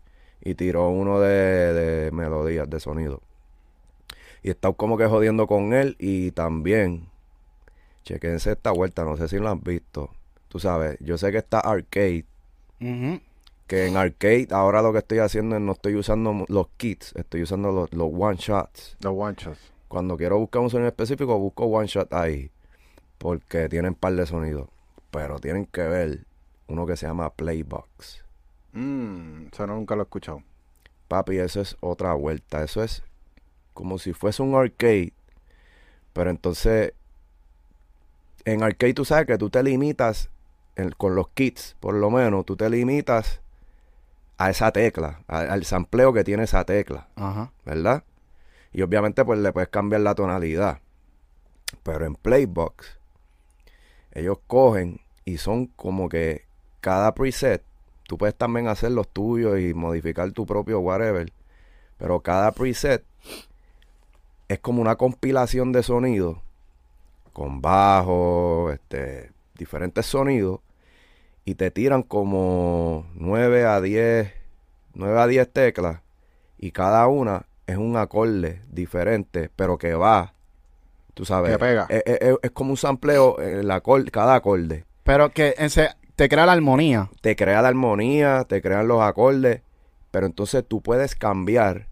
y 0.42 0.56
tiró 0.56 0.90
uno 0.90 1.20
de, 1.20 1.74
de 1.74 2.12
melodías, 2.12 2.70
de 2.70 2.80
sonido. 2.80 3.22
Y 4.46 4.52
está 4.52 4.72
como 4.74 4.96
que 4.96 5.08
jodiendo 5.08 5.48
con 5.48 5.74
él 5.74 5.96
y 5.98 6.30
también, 6.30 7.10
chequense 8.04 8.52
esta 8.52 8.70
vuelta, 8.70 9.04
no 9.04 9.18
sé 9.18 9.28
si 9.28 9.40
lo 9.40 9.50
han 9.50 9.64
visto. 9.64 10.12
Tú 10.50 10.60
sabes, 10.60 11.00
yo 11.00 11.18
sé 11.18 11.32
que 11.32 11.40
está 11.40 11.62
Arcade, 11.62 12.26
que 13.66 13.88
en 13.88 13.98
Arcade 13.98 14.50
ahora 14.52 14.84
lo 14.84 14.92
que 14.94 15.00
estoy 15.00 15.18
haciendo 15.18 15.56
es 15.56 15.64
no 15.64 15.72
estoy 15.72 15.96
usando 15.96 16.46
los 16.48 16.68
kits, 16.78 17.16
estoy 17.16 17.42
usando 17.42 17.72
los, 17.72 17.92
los 17.92 18.12
one 18.16 18.38
shots. 18.38 18.96
The 19.00 19.08
one 19.08 19.36
shots. 19.36 19.74
Cuando 19.88 20.16
quiero 20.16 20.38
buscar 20.38 20.62
un 20.62 20.70
sonido 20.70 20.90
específico, 20.90 21.40
busco 21.40 21.66
one 21.66 21.88
shot 21.88 22.14
ahí. 22.14 22.52
Porque 23.18 23.68
tienen 23.68 23.96
par 23.96 24.14
de 24.14 24.28
sonidos. 24.28 24.70
Pero 25.10 25.40
tienen 25.40 25.66
que 25.66 25.82
ver 25.82 26.20
uno 26.68 26.86
que 26.86 26.96
se 26.98 27.08
llama 27.08 27.34
Playbox. 27.34 28.24
Mmm, 28.74 29.48
eso 29.52 29.66
no, 29.66 29.74
nunca 29.74 29.96
lo 29.96 30.04
he 30.04 30.06
escuchado. 30.06 30.44
Papi, 31.08 31.40
eso 31.40 31.62
es 31.62 31.78
otra 31.80 32.14
vuelta. 32.14 32.64
Eso 32.64 32.84
es 32.84 33.02
como 33.76 34.00
si 34.00 34.14
fuese 34.14 34.42
un 34.42 34.56
arcade. 34.56 35.14
Pero 36.14 36.32
entonces, 36.32 36.94
en 38.46 38.64
arcade 38.64 38.94
tú 38.96 39.06
sabes 39.06 39.28
que 39.28 39.38
tú 39.38 39.52
te 39.52 39.62
limitas, 39.62 40.30
en- 40.76 40.92
con 40.92 41.14
los 41.14 41.28
kits 41.30 41.76
por 41.80 41.94
lo 41.94 42.10
menos, 42.10 42.46
tú 42.46 42.56
te 42.56 42.68
limitas 42.70 43.42
a 44.38 44.50
esa 44.50 44.72
tecla, 44.72 45.20
a- 45.28 45.40
al 45.42 45.64
sampleo 45.66 46.12
que 46.14 46.24
tiene 46.24 46.44
esa 46.44 46.64
tecla. 46.64 47.08
Ajá. 47.16 47.52
¿verdad? 47.66 48.04
Y 48.74 48.82
obviamente 48.82 49.24
pues 49.24 49.40
le 49.40 49.52
puedes 49.54 49.70
cambiar 49.70 50.02
la 50.02 50.16
tonalidad. 50.16 50.80
Pero 51.84 52.06
en 52.06 52.16
Playbox, 52.16 52.98
ellos 54.14 54.38
cogen 54.48 55.02
y 55.26 55.38
son 55.38 55.68
como 55.68 56.10
que 56.10 56.46
cada 56.82 57.14
preset, 57.14 57.64
tú 58.08 58.18
puedes 58.18 58.36
también 58.36 58.68
hacer 58.68 58.92
los 58.92 59.08
tuyos 59.08 59.60
y 59.60 59.74
modificar 59.74 60.32
tu 60.32 60.46
propio 60.46 60.80
whatever, 60.80 61.32
pero 61.98 62.20
cada 62.22 62.52
preset 62.52 63.04
es 64.48 64.60
como 64.60 64.82
una 64.82 64.96
compilación 64.96 65.72
de 65.72 65.84
sonidos 65.84 66.38
con 67.34 67.62
bajo, 67.62 68.72
este, 68.72 69.32
diferentes 69.58 70.06
sonidos 70.06 70.60
y 71.44 71.56
te 71.56 71.72
tiran 71.72 72.04
como 72.04 73.06
9 73.16 73.66
a 73.66 73.82
10, 73.82 74.32
9 74.94 75.20
a 75.20 75.28
10 75.28 75.52
teclas 75.52 76.00
y 76.58 76.72
cada 76.72 77.08
una 77.08 77.46
es 77.68 77.78
un 77.78 77.98
acorde 77.98 78.62
diferente, 78.72 79.50
pero 79.56 79.78
que 79.78 79.94
va, 79.96 80.34
tú 81.14 81.26
sabes, 81.26 81.52
Que 81.52 81.60
pega. 81.60 81.88
Es, 81.90 82.04
es- 82.06 82.38
es 82.42 82.52
como 82.52 82.72
un 82.72 82.78
sampleo, 82.78 83.38
el 83.40 83.70
acorde, 83.72 84.12
cada 84.12 84.36
acorde. 84.36 84.86
Pero 85.04 85.30
que 85.32 85.56
ese, 85.58 85.90
te 86.16 86.30
crea 86.30 86.46
la 86.46 86.54
armonía. 86.54 87.10
te 87.22 87.36
crea 87.36 87.62
la 87.62 87.68
armonía, 87.68 88.46
te 88.48 88.62
crean 88.62 88.88
los 88.88 89.02
acordes, 89.02 89.62
pero 90.12 90.26
entonces 90.28 90.64
tú 90.68 90.82
puedes 90.82 91.16
cambiar 91.16 91.88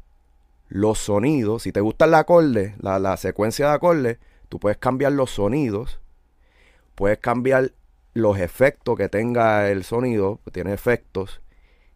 los 0.74 0.98
sonidos. 0.98 1.62
Si 1.64 1.72
te 1.72 1.82
gusta 1.82 2.06
el 2.06 2.16
acorde, 2.16 2.74
la, 2.80 2.98
la 2.98 3.16
secuencia 3.16 3.68
de 3.68 3.74
acordes, 3.76 4.18
tú 4.50 4.60
puedes 4.60 4.78
cambiar 4.80 5.12
los 5.12 5.30
sonidos, 5.30 6.00
puedes 6.96 7.20
cambiar 7.20 7.74
los 8.16 8.40
efectos 8.40 8.98
que 8.98 9.08
tenga 9.08 9.70
el 9.70 9.84
sonido, 9.84 10.40
tiene 10.52 10.74
efectos, 10.74 11.42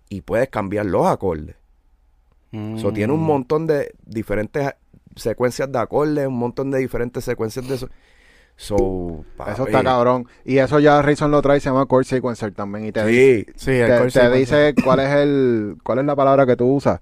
y 0.09 0.21
puedes 0.21 0.49
cambiar 0.49 0.85
los 0.85 1.07
acordes. 1.07 1.55
So, 2.77 2.93
tiene 2.93 3.13
un 3.13 3.21
Mm. 3.21 3.25
montón 3.25 3.67
de 3.67 3.93
diferentes 4.05 4.71
secuencias 5.15 5.71
de 5.71 5.79
acordes, 5.79 6.27
un 6.27 6.37
montón 6.37 6.69
de 6.71 6.77
diferentes 6.79 7.23
secuencias 7.23 7.67
de 7.67 7.75
eso. 7.75 7.89
So, 8.55 9.23
Eso 9.53 9.65
está 9.67 9.83
cabrón. 9.83 10.27
Y 10.45 10.57
eso 10.59 10.79
ya 10.79 11.01
Reason 11.01 11.29
lo 11.31 11.41
trae, 11.41 11.59
se 11.59 11.69
llama 11.69 11.85
Chord 11.89 12.05
Sequencer 12.05 12.53
también. 12.53 12.85
Y 12.85 12.91
te, 12.91 13.05
Sí, 13.07 13.45
Sí, 13.55 13.71
el 13.71 14.11
te, 14.11 14.19
te 14.19 14.31
dice 14.31 14.73
cuál 14.83 14.99
es 15.01 15.09
el 15.11 15.77
cuál 15.83 15.99
es 15.99 16.05
la 16.05 16.15
palabra 16.15 16.45
que 16.45 16.55
tú 16.55 16.65
usas. 16.73 17.01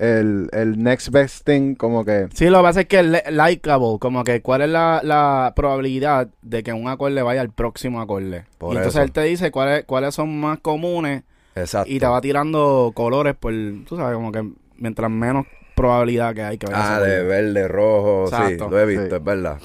El, 0.00 0.48
el 0.52 0.82
next 0.82 1.10
best 1.10 1.44
thing, 1.46 1.74
como 1.74 2.04
que. 2.06 2.28
Sí, 2.32 2.46
lo 2.48 2.58
que 2.58 2.62
pasa 2.62 2.80
es 2.80 2.86
que 2.86 3.00
es 3.00 3.04
li- 3.06 3.18
likeable, 3.30 3.98
como 4.00 4.24
que 4.24 4.40
cuál 4.40 4.62
es 4.62 4.70
la, 4.70 5.00
la 5.04 5.52
probabilidad 5.54 6.28
de 6.40 6.62
que 6.62 6.72
un 6.72 6.88
acorde 6.88 7.20
vaya 7.20 7.42
al 7.42 7.50
próximo 7.50 8.00
acorde. 8.00 8.46
Por 8.56 8.72
y 8.72 8.76
entonces 8.78 8.94
eso. 8.98 9.02
él 9.04 9.12
te 9.12 9.22
dice 9.24 9.50
cuáles, 9.50 9.84
cuáles 9.84 10.14
son 10.14 10.40
más 10.40 10.58
comunes 10.60 11.22
exacto. 11.54 11.90
y 11.92 12.00
te 12.00 12.06
va 12.06 12.20
tirando 12.22 12.92
colores 12.94 13.34
por, 13.34 13.52
tú 13.86 13.96
sabes, 13.96 14.14
como 14.14 14.32
que 14.32 14.42
mientras 14.78 15.10
menos 15.10 15.44
probabilidad 15.76 16.34
que 16.34 16.42
hay 16.44 16.56
que 16.58 16.66
vaya 16.66 16.96
Ah, 16.96 17.00
de 17.00 17.22
verde, 17.22 17.68
rojo, 17.68 18.24
Exacto. 18.24 18.64
sí, 18.64 18.70
lo 18.70 18.80
he 18.80 18.86
visto, 18.86 19.08
Sí. 19.10 19.14
es 19.16 19.24
verdad. 19.24 19.58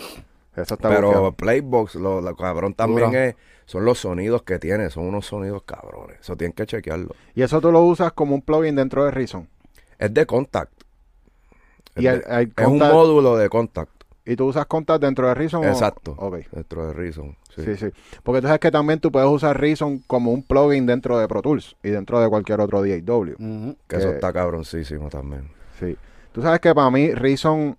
Eso 0.55 0.73
está 0.75 0.89
Pero. 0.89 1.31
Playbox, 1.33 1.95
lo, 1.95 2.19
lo 2.21 2.35
cabrón 2.35 2.73
también 2.73 3.07
Duro. 3.07 3.19
es, 3.21 3.35
son 3.65 3.83
los 3.85 3.99
sonidos 3.99 4.43
que 4.43 4.59
tiene, 4.59 4.89
son 4.89 5.05
unos 5.05 5.25
sonidos 5.25 5.63
cabrones. 5.63 6.19
Eso 6.21 6.35
tienen 6.37 6.53
que 6.53 6.65
chequearlo. 6.65 7.15
Y 7.35 7.41
eso 7.41 7.59
tú 7.61 7.71
lo 7.71 7.81
usas 7.81 8.13
como 8.13 8.35
un 8.35 8.41
plugin 8.41 8.75
dentro 8.75 9.03
de 9.05 9.11
Reason. 9.11 9.47
Es 9.99 10.13
de 10.13 10.25
Contact. 10.25 10.71
Es, 11.95 12.03
Y, 12.03 12.07
el- 12.07 12.19
de- 12.21 12.25
el 12.41 12.53
es 12.55 12.67
un 12.67 12.77
módulo 12.79 13.37
de 13.37 13.49
Contact. 13.49 13.91
y 14.25 14.35
tú 14.35 14.47
usas 14.47 14.65
Contact 14.65 15.01
dentro 15.01 15.27
de 15.27 15.33
Reason. 15.33 15.63
o- 15.63 15.67
Exacto. 15.67 16.17
Dentro 16.51 16.87
de 16.87 16.93
Reason. 16.93 17.35
Sí. 17.55 17.63
Sí, 17.63 17.75
sí. 17.77 17.85
Porque 18.23 18.41
tú 18.41 18.47
sabes 18.47 18.59
que 18.59 18.71
también 18.71 18.99
tú 18.99 19.11
puedes 19.11 19.29
usar 19.29 19.57
Reason 19.59 19.99
como 20.07 20.31
un 20.33 20.43
plugin 20.43 20.85
dentro 20.85 21.17
de 21.19 21.27
Pro 21.27 21.41
Tools 21.41 21.75
y 21.83 21.89
dentro 21.89 22.19
de 22.19 22.27
cualquier 22.27 22.59
otro 22.59 22.81
DAW. 22.83 23.35
Ujú. 23.39 23.77
Que 23.87 23.95
eso 23.97 24.09
Que- 24.09 24.15
está 24.15 24.33
cabroncísimo 24.33 25.09
también. 25.09 25.49
Sí. 25.79 25.95
Tú 26.33 26.41
sabes 26.41 26.59
que 26.59 26.75
para 26.75 26.89
mí 26.91 27.11
Reason 27.13 27.77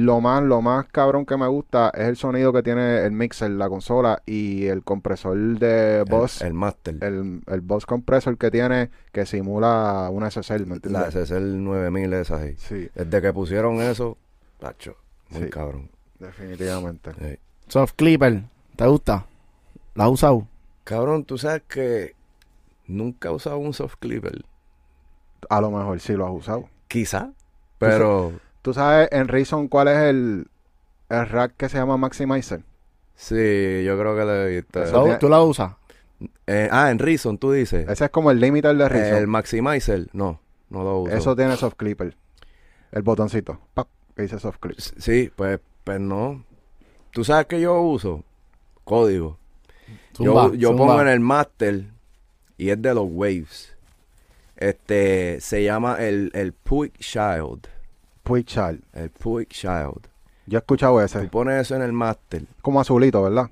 lo 0.00 0.20
más 0.20 0.42
lo 0.42 0.62
más 0.62 0.86
cabrón 0.86 1.26
que 1.26 1.36
me 1.36 1.48
gusta 1.48 1.90
es 1.94 2.06
el 2.06 2.16
sonido 2.16 2.52
que 2.52 2.62
tiene 2.62 3.04
el 3.04 3.10
mixer, 3.12 3.50
la 3.50 3.68
consola 3.68 4.22
y 4.26 4.66
el 4.66 4.84
compresor 4.84 5.36
de 5.58 5.98
El- 6.00 6.04
Boss, 6.04 6.40
El, 6.42 6.54
Master. 6.54 6.98
el, 7.02 7.40
el 7.46 7.60
Boss 7.62 7.84
compresor 7.86 8.36
que 8.38 8.50
tiene 8.50 8.90
que 9.12 9.26
simula 9.26 10.08
una 10.12 10.30
SSL, 10.30 10.60
¿me 10.66 10.66
la 10.66 10.74
entiendes? 10.76 11.14
SSL 11.14 11.62
9000 11.64 12.12
esa 12.12 12.36
ahí. 12.36 12.54
Sí, 12.58 12.88
Desde 12.94 13.20
que 13.22 13.32
pusieron 13.32 13.80
eso, 13.82 14.16
tacho, 14.60 14.94
muy 15.30 15.44
Sí. 15.44 15.50
cabrón. 15.50 15.90
definitivamente. 16.18 17.12
Sí. 17.14 17.38
Soft 17.68 17.94
Clipper, 17.96 18.42
¿te 18.76 18.86
gusta? 18.86 19.26
¿La 19.94 20.04
has 20.04 20.10
usado? 20.10 20.46
Cabrón, 20.84 21.24
tú 21.24 21.38
sabes 21.38 21.62
que 21.68 22.14
nunca 22.86 23.28
he 23.28 23.32
usado 23.32 23.58
un 23.58 23.72
soft 23.74 23.96
clipper. 23.98 24.44
A 25.50 25.60
lo 25.60 25.70
mejor 25.70 25.98
sí 26.00 26.12
lo 26.14 26.26
has 26.26 26.32
usado. 26.32 26.68
Quizá, 26.88 27.32
pero 27.78 28.32
¿Tú 28.68 28.74
sabes 28.74 29.08
en 29.12 29.28
Reason 29.28 29.66
cuál 29.68 29.88
es 29.88 29.96
el, 29.96 30.46
el 31.08 31.26
rack 31.30 31.54
que 31.56 31.70
se 31.70 31.78
llama 31.78 31.96
Maximizer? 31.96 32.60
sí, 33.14 33.82
yo 33.82 33.98
creo 33.98 34.14
que 34.14 34.24
lo 34.26 34.34
he 34.44 34.56
visto. 34.56 34.82
Eso 34.82 35.04
¿Tú- 35.04 35.18
¿Tú 35.20 35.28
la 35.30 35.40
usas? 35.40 35.72
Eh, 36.46 36.68
ah, 36.70 36.90
en 36.90 36.98
Reason, 36.98 37.38
tú 37.38 37.50
dices. 37.52 37.88
Ese 37.88 38.04
es 38.04 38.10
como 38.10 38.30
el 38.30 38.38
limiter 38.38 38.76
de 38.76 38.86
Reason. 38.86 39.16
el 39.16 39.26
Maximizer, 39.26 40.08
no, 40.12 40.38
no 40.68 40.84
lo 40.84 40.98
uso. 40.98 41.14
Eso 41.16 41.34
tiene 41.34 41.56
soft 41.56 41.76
clipper. 41.78 42.14
El 42.92 43.00
botoncito. 43.00 43.58
que 44.14 44.20
dice 44.20 44.38
soft 44.38 44.58
clip. 44.60 44.78
Sí, 44.78 45.32
pues, 45.34 45.60
pues 45.82 45.98
no. 45.98 46.44
¿Tú 47.10 47.24
sabes 47.24 47.46
que 47.46 47.62
yo 47.62 47.80
uso? 47.80 48.22
Código. 48.84 49.38
Zumba, 50.14 50.48
yo 50.48 50.54
yo 50.56 50.68
zumba. 50.72 50.86
pongo 50.88 51.00
en 51.00 51.08
el 51.08 51.20
master 51.20 51.84
y 52.58 52.68
es 52.68 52.82
de 52.82 52.92
los 52.92 53.06
waves. 53.08 53.74
Este, 54.56 55.40
se 55.40 55.64
llama 55.64 55.96
el, 56.00 56.30
el 56.34 56.52
Puig 56.52 56.92
Child. 56.98 57.66
Puig 58.28 58.44
Child. 58.44 58.82
El 58.92 59.10
Puig 59.10 59.48
Child. 59.48 60.06
Yo 60.46 60.58
he 60.58 60.60
escuchado 60.60 60.94
Tú 60.98 61.00
ese. 61.00 61.20
pones 61.28 61.62
eso 61.62 61.74
en 61.76 61.82
el 61.82 61.92
master. 61.94 62.44
Como 62.60 62.80
azulito, 62.80 63.22
¿verdad? 63.22 63.48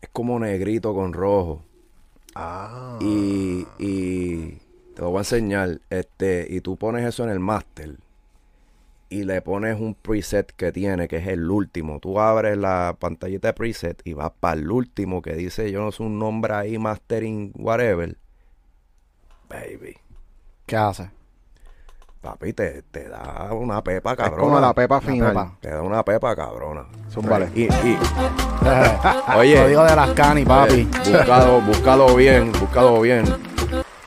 Es 0.00 0.08
como 0.12 0.38
negrito 0.38 0.94
con 0.94 1.12
rojo. 1.12 1.64
Ah. 2.36 2.98
Y, 3.00 3.66
y 3.78 4.58
te 4.94 5.02
lo 5.02 5.10
voy 5.10 5.18
a 5.18 5.20
enseñar. 5.22 5.80
Este, 5.90 6.46
y 6.48 6.60
tú 6.60 6.76
pones 6.76 7.04
eso 7.04 7.24
en 7.24 7.30
el 7.30 7.40
master. 7.40 7.96
Y 9.08 9.24
le 9.24 9.42
pones 9.42 9.80
un 9.80 9.94
preset 9.96 10.52
que 10.52 10.70
tiene, 10.70 11.08
que 11.08 11.16
es 11.16 11.26
el 11.26 11.50
último. 11.50 11.98
Tú 11.98 12.20
abres 12.20 12.56
la 12.56 12.96
pantallita 12.96 13.48
de 13.48 13.54
preset 13.54 14.00
y 14.04 14.12
vas 14.12 14.30
para 14.38 14.54
el 14.60 14.70
último 14.70 15.20
que 15.20 15.34
dice, 15.34 15.72
yo 15.72 15.80
no 15.82 15.90
sé, 15.90 16.04
un 16.04 16.20
nombre 16.20 16.54
ahí, 16.54 16.78
mastering, 16.78 17.50
whatever. 17.56 18.16
Baby. 19.48 19.96
¿Qué 20.66 20.76
hace? 20.76 21.10
Papi, 22.20 22.52
te, 22.52 22.82
te 22.82 23.08
da 23.08 23.48
una 23.52 23.82
pepa 23.82 24.10
Es 24.12 24.16
cabrona. 24.18 24.42
como 24.42 24.60
la 24.60 24.74
pepa 24.74 25.00
final. 25.00 25.28
pepa. 25.28 25.56
Te 25.60 25.70
da 25.70 25.80
una 25.82 26.04
pepa 26.04 26.36
cabrona. 26.36 26.84
Zúmbale. 27.10 27.50
Y, 27.54 27.62
y, 27.64 27.68
Oye. 29.36 29.38
Oye. 29.38 29.62
Código 29.62 29.84
de 29.84 29.96
las 29.96 30.10
cani, 30.10 30.44
papi. 30.44 30.80
Eh, 30.80 30.88
búscalo, 31.12 31.60
búscalo 31.62 32.14
bien, 32.16 32.52
búscalo 32.52 33.00
bien. 33.00 33.24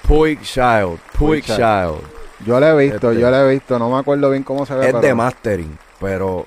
Puig 0.07 0.41
Child, 0.41 0.99
Puig 1.17 1.43
Child. 1.43 1.57
Child. 1.57 2.13
Yo 2.45 2.59
lo 2.59 2.67
he 2.67 2.77
visto, 2.89 3.09
Este- 3.09 3.21
yo 3.21 3.31
lo 3.31 3.37
he 3.37 3.51
visto. 3.53 3.79
No 3.79 3.89
me 3.89 3.97
acuerdo 3.97 4.29
bien 4.29 4.43
cómo 4.43 4.65
se 4.67 4.75
ve. 4.75 4.81
Es 4.85 4.91
pero- 4.93 4.99
de 5.01 5.15
mastering, 5.15 5.77
pero 5.99 6.45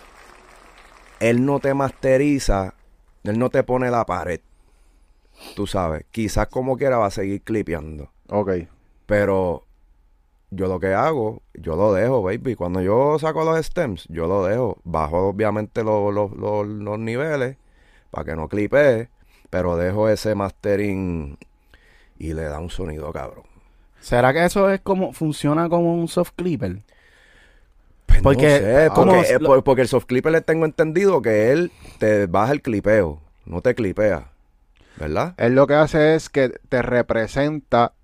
él 1.19 1.45
no 1.45 1.59
te 1.59 1.75
masteriza, 1.75 2.75
él 3.25 3.39
no 3.41 3.51
te 3.51 3.65
pone 3.65 3.91
la 3.91 4.05
pared. 4.07 4.41
Tú 5.57 5.67
sabes, 5.67 6.05
quizás 6.13 6.47
como 6.47 6.77
quiera 6.77 6.97
va 6.99 7.07
a 7.07 7.11
seguir 7.11 7.43
clipeando, 7.43 8.09
Ok. 8.29 8.51
pero 9.07 9.65
yo 10.51 10.66
lo 10.68 10.81
que 10.81 10.94
hago, 10.94 11.43
yo 11.55 11.77
lo 11.77 11.93
dejo, 11.93 12.23
baby. 12.23 12.55
Cuando 12.55 12.81
yo 12.82 13.18
saco 13.18 13.44
los 13.44 13.64
stems, 13.64 14.06
yo 14.09 14.27
lo 14.27 14.44
dejo. 14.44 14.78
Bajo 14.85 15.28
obviamente 15.28 15.85
los, 15.85 16.12
los, 16.14 16.32
los, 16.32 16.66
los 16.66 16.98
niveles 16.98 17.56
para 18.10 18.24
que 18.24 18.36
no 18.36 18.48
clipee, 18.48 19.10
pero 19.51 19.77
dejo 19.77 20.09
ese 20.09 20.35
mastering 20.35 21.39
y 22.18 22.35
le 22.35 22.44
da 22.44 22.60
un 22.60 22.70
sonido 22.70 23.12
cabrón. 23.12 23.44
¿Será 23.98 24.32
que 24.32 24.43
eso 24.44 24.70
es 24.70 24.81
como 24.81 25.12
funciona 25.12 25.68
como 25.68 25.94
un 25.94 26.09
soft 26.09 26.32
clipper? 26.35 26.82
Pues 28.06 28.23
Porque, 28.23 28.47
no 28.47 28.48
sé, 28.48 28.64
¿cómo 28.85 29.24
porque, 29.24 29.35
eh, 29.35 29.39
lo- 29.39 29.62
porque 29.62 29.82
el 29.82 29.89
soft 29.89 30.06
clipper 30.06 30.32
le 30.32 30.40
tengo 30.40 30.64
entendido 30.64 31.23
que 31.23 31.52
él 31.52 31.73
te 31.98 32.27
baja 32.27 32.52
el 32.52 32.62
clipeo, 32.62 33.20
no 33.44 33.62
te 33.62 33.74
clipea, 33.74 34.32
¿verdad? 34.97 35.36
Él 35.36 35.55
lo 35.55 35.66
que 35.66 35.74
hace 35.74 36.14
es 36.14 36.28
que 36.31 36.51
te 36.68 36.82
representa. 36.82 37.94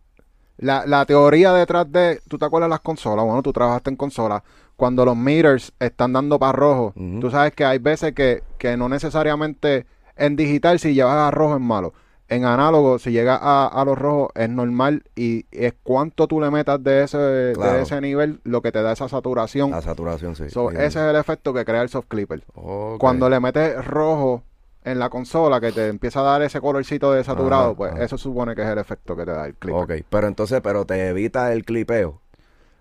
La, 0.59 0.85
la 0.87 1.05
teoría 1.07 1.53
detrás 1.53 1.91
de. 1.91 2.21
¿Tú 2.29 2.39
te 2.39 2.45
acuerdas 2.45 2.69
de 2.69 2.71
las 2.71 2.81
consolas? 2.81 3.25
Bueno, 3.25 3.43
tú 3.43 3.53
trabajaste 3.53 3.91
en 3.91 3.97
consolas. 3.97 4.43
Cuando 4.77 5.05
los 5.05 5.17
meters 5.17 5.73
están 5.79 6.13
dando 6.13 6.39
para 6.39 6.53
rojo, 6.53 6.93
tú 7.21 7.31
sabes 7.31 7.53
que 7.53 7.65
hay 7.65 7.79
veces 7.79 8.13
que, 8.15 8.43
que 8.59 8.77
no 8.77 8.89
necesariamente 8.89 9.87
en 10.17 10.37
digital, 10.37 10.79
si 10.79 10.95
llevas 10.95 11.17
a 11.17 11.31
rojo 11.31 11.55
es 11.55 11.61
malo. 11.61 11.93
En 12.29 12.45
análogo, 12.47 12.99
si 12.99 13.11
llega 13.13 13.37
a, 13.37 13.67
a 13.67 13.85
los 13.85 13.99
rojos, 13.99 14.31
es 14.35 14.49
normal 14.49 15.03
y 15.15 15.45
es 15.51 15.75
cuánto 15.83 16.27
tú 16.27 16.41
le 16.41 16.51
metas 16.51 16.83
de 16.83 17.03
ese, 17.05 17.53
Claro. 17.55 17.73
de 17.77 17.83
ese 17.83 18.01
nivel 18.01 18.41
lo 18.45 18.63
que 18.63 18.73
te 18.73 18.81
da 18.83 18.93
esa 18.93 19.07
saturación. 19.09 19.71
La 19.71 19.83
saturación, 19.83 20.35
sí. 20.35 20.49
So, 20.49 20.71
ese 20.71 20.87
es 20.87 20.97
el 20.97 21.17
efecto 21.17 21.53
que 21.53 21.65
crea 21.67 21.83
el 21.83 21.91
soft 21.91 22.07
clipper. 22.09 22.43
Cuando 22.99 23.29
le 23.29 23.39
metes 23.39 23.85
rojo 23.85 24.43
en 24.85 24.99
la 24.99 25.09
consola, 25.11 25.61
que 25.61 25.73
te 25.73 25.89
empieza 25.89 26.21
a 26.21 26.25
dar 26.25 26.43
ese 26.43 26.61
colorcito 26.61 27.13
de 27.13 27.23
saturado, 27.25 27.67
Ajá, 27.69 27.75
pues 27.77 27.93
ajá. 27.93 28.05
eso 28.05 28.19
supone 28.19 28.55
que 28.55 28.63
es 28.63 28.69
el 28.69 28.79
efecto 28.79 29.17
que 29.17 29.25
te 29.25 29.31
da 29.31 29.47
el 29.47 29.55
clipper. 29.55 29.83
Ok, 30.01 30.07
pero 30.11 30.27
entonces, 30.27 30.61
pero 30.63 30.85
te 30.85 31.09
evita 31.09 31.53
el 31.53 31.65
clipeo. 31.65 32.21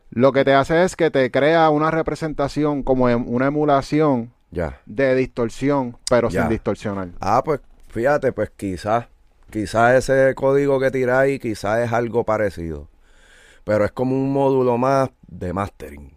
Lo 0.10 0.32
que 0.34 0.44
te 0.44 0.53
hace 0.53 0.84
es 0.84 0.95
que 0.95 1.10
te 1.11 1.30
crea 1.32 1.69
una 1.69 1.90
representación, 1.91 2.84
como 2.84 3.07
em- 3.10 3.26
una 3.28 3.48
emulación 3.48 4.34
Ya. 4.52 4.80
de 4.86 5.15
distorsión, 5.15 5.98
pero 6.10 6.30
Ya. 6.30 6.41
sin 6.41 6.49
distorsionar. 6.49 7.10
Ah, 7.22 7.41
pues 7.45 7.61
fíjate, 7.90 8.32
pues 8.34 8.49
quizás, 8.57 9.06
quizás 9.49 9.94
ese 10.10 10.34
código 10.36 10.80
que 10.80 10.91
tiráis, 10.91 11.40
quizás 11.40 11.80
es 11.86 11.94
algo 11.94 12.23
parecido. 12.26 12.88
Pero 13.64 13.86
es 13.86 13.91
como 13.91 14.15
un 14.15 14.34
módulo 14.34 14.78
más 14.78 15.10
de 15.28 15.53
mastering. 15.53 16.11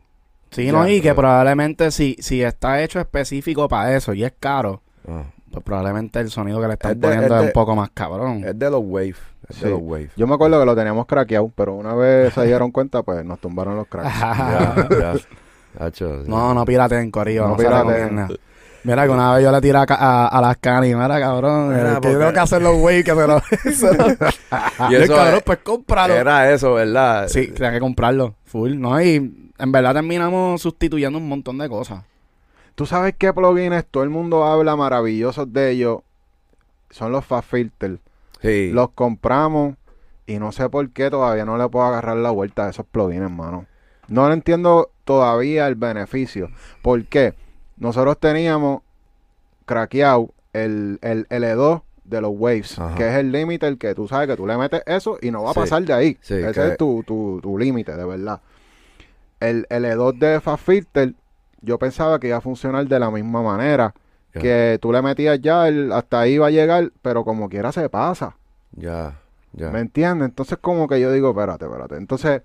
Sí, 0.50 0.66
Ya, 0.66 0.72
no, 0.72 0.88
y 0.88 1.00
que 1.00 1.14
probablemente 1.14 1.90
si, 1.90 2.16
si 2.20 2.42
está 2.42 2.82
hecho 2.82 2.98
específico 3.00 3.68
para 3.68 3.94
eso 3.96 4.14
y 4.14 4.24
es 4.24 4.32
caro, 4.40 4.80
Ah. 5.06 5.24
Pues 5.54 5.64
probablemente 5.64 6.20
el 6.20 6.30
sonido 6.30 6.60
que 6.60 6.66
le 6.68 6.72
están 6.74 6.92
Es 6.92 7.00
de- 7.00 7.08
poniendo 7.08 7.36
es 7.38 7.42
un 7.46 7.52
poco 7.52 7.74
más 7.76 7.90
cabrón. 7.94 8.44
Es 8.44 8.58
de 8.58 8.70
los 8.70 8.80
Wave. 8.84 9.14
Es 9.48 9.56
Sí. 9.56 9.64
de 9.64 9.70
los 9.70 9.80
Wave. 9.82 10.10
Yo 10.16 10.26
me 10.26 10.34
acuerdo 10.34 10.60
que 10.60 10.66
lo 10.66 10.74
teníamos 10.76 11.06
craqueado, 11.06 11.50
pero 11.54 11.74
una 11.74 11.94
vez 11.94 12.32
se 12.34 12.44
dieron 12.46 12.70
cuenta, 12.70 13.02
pues 13.02 13.24
nos 13.24 13.38
tumbaron 13.38 13.76
los 13.76 13.86
cracks. 13.88 14.08
Ya, 14.20 14.88
ya. 15.78 15.84
Hacho, 15.86 16.22
sí. 16.24 16.30
no, 16.30 16.54
no 16.54 16.64
pirateen, 16.64 17.10
Corillo. 17.10 17.48
No. 17.48 17.56
Mira, 18.84 19.04
que 19.04 19.08
una 19.10 19.34
vez 19.34 19.42
yo 19.44 19.50
le 19.50 19.60
tiré 19.62 19.78
a, 19.78 19.86
a, 19.88 20.26
a 20.28 20.40
las 20.42 20.58
canis, 20.58 20.94
mira, 20.94 21.18
cabrón, 21.18 21.70
Mira, 21.70 21.80
eh, 21.80 21.84
que 21.84 21.90
yo 21.94 22.00
porque- 22.00 22.16
tengo 22.18 22.32
que 22.34 22.38
hacer 22.40 22.62
los 22.62 22.76
güey 22.76 23.02
que 23.02 23.12
se 23.14 23.26
lo... 23.26 23.40
se 23.72 23.96
lo- 23.96 24.06
Y 24.90 24.92
y 24.92 24.94
el 24.96 25.02
eso 25.04 25.14
cabrón, 25.16 25.34
es- 25.36 25.42
pues 25.42 25.58
cómpralo. 25.64 26.14
Era 26.14 26.52
eso, 26.52 26.74
¿verdad? 26.74 27.26
Sí, 27.28 27.48
tenía 27.48 27.72
que 27.72 27.80
comprarlo, 27.80 28.34
full, 28.44 28.74
¿no? 28.78 29.00
Y 29.00 29.50
en 29.58 29.72
verdad 29.72 29.94
terminamos 29.94 30.60
sustituyendo 30.60 31.18
un 31.18 31.26
montón 31.28 31.56
de 31.58 31.68
cosas. 31.68 32.02
¿Tú 32.74 32.86
sabes 32.86 33.14
qué 33.16 33.32
plugins 33.32 33.84
todo 33.90 34.02
el 34.02 34.10
mundo 34.10 34.44
habla 34.44 34.74
maravillosos 34.76 35.52
de 35.52 35.70
ellos? 35.70 35.98
Son 36.90 37.12
los 37.12 37.24
Fast 37.24 37.48
Filter. 37.50 37.98
Sí. 38.40 38.70
Los 38.72 38.90
compramos 38.90 39.76
y 40.26 40.38
no 40.38 40.52
sé 40.52 40.68
por 40.68 40.88
qué 40.90 41.10
todavía 41.10 41.44
no 41.44 41.56
le 41.56 41.68
puedo 41.68 41.84
agarrar 41.86 42.16
la 42.16 42.30
vuelta 42.30 42.66
a 42.66 42.70
esos 42.70 42.86
plugins, 42.86 43.22
hermano. 43.22 43.66
No 44.08 44.26
le 44.28 44.34
entiendo 44.34 44.90
todavía 45.04 45.66
el 45.66 45.76
beneficio. 45.76 46.50
¿Por 46.82 47.04
qué? 47.06 47.34
Nosotros 47.76 48.18
teníamos 48.18 48.82
craqueado 49.66 50.30
el, 50.52 50.98
el 51.02 51.26
L2 51.28 51.82
de 52.04 52.20
los 52.20 52.32
Waves, 52.34 52.78
Ajá. 52.78 52.94
que 52.96 53.08
es 53.08 53.14
el 53.16 53.32
límite 53.32 53.66
el 53.66 53.78
que 53.78 53.94
tú 53.94 54.06
sabes 54.06 54.28
que 54.28 54.36
tú 54.36 54.46
le 54.46 54.56
metes 54.58 54.82
eso 54.86 55.16
y 55.22 55.30
no 55.30 55.42
va 55.42 55.50
a 55.50 55.54
Sí. 55.54 55.60
pasar 55.60 55.84
de 55.84 55.92
ahí. 55.92 56.18
Sí, 56.20 56.34
Ese 56.34 56.52
que- 56.52 56.68
es 56.72 56.76
tu, 56.76 57.02
tu, 57.06 57.40
tu 57.42 57.56
límite, 57.58 57.96
de 57.96 58.04
verdad. 58.04 58.40
El 59.40 59.66
L2 59.70 60.18
de 60.18 60.40
Fast 60.40 60.64
Filter, 60.66 61.14
yo 61.64 61.78
pensaba 61.78 62.18
que 62.20 62.28
iba 62.28 62.36
a 62.36 62.40
funcionar 62.40 62.86
de 62.86 62.98
la 62.98 63.10
misma 63.10 63.42
manera. 63.42 63.94
Que 64.32 64.78
tú 64.82 64.90
le 64.90 65.00
metías 65.00 65.40
ya, 65.40 65.68
el, 65.68 65.92
hasta 65.92 66.18
ahí 66.18 66.38
va 66.38 66.48
a 66.48 66.50
llegar, 66.50 66.90
pero 67.02 67.24
como 67.24 67.48
quiera 67.48 67.70
se 67.70 67.88
pasa. 67.88 68.36
Ya, 68.72 69.20
ya. 69.52 69.70
¿Me 69.70 69.78
entiendes? 69.78 70.28
Entonces 70.28 70.58
como 70.60 70.88
que 70.88 71.00
yo 71.00 71.12
digo, 71.12 71.30
espérate, 71.30 71.66
espérate. 71.66 71.94
Entonces, 71.96 72.42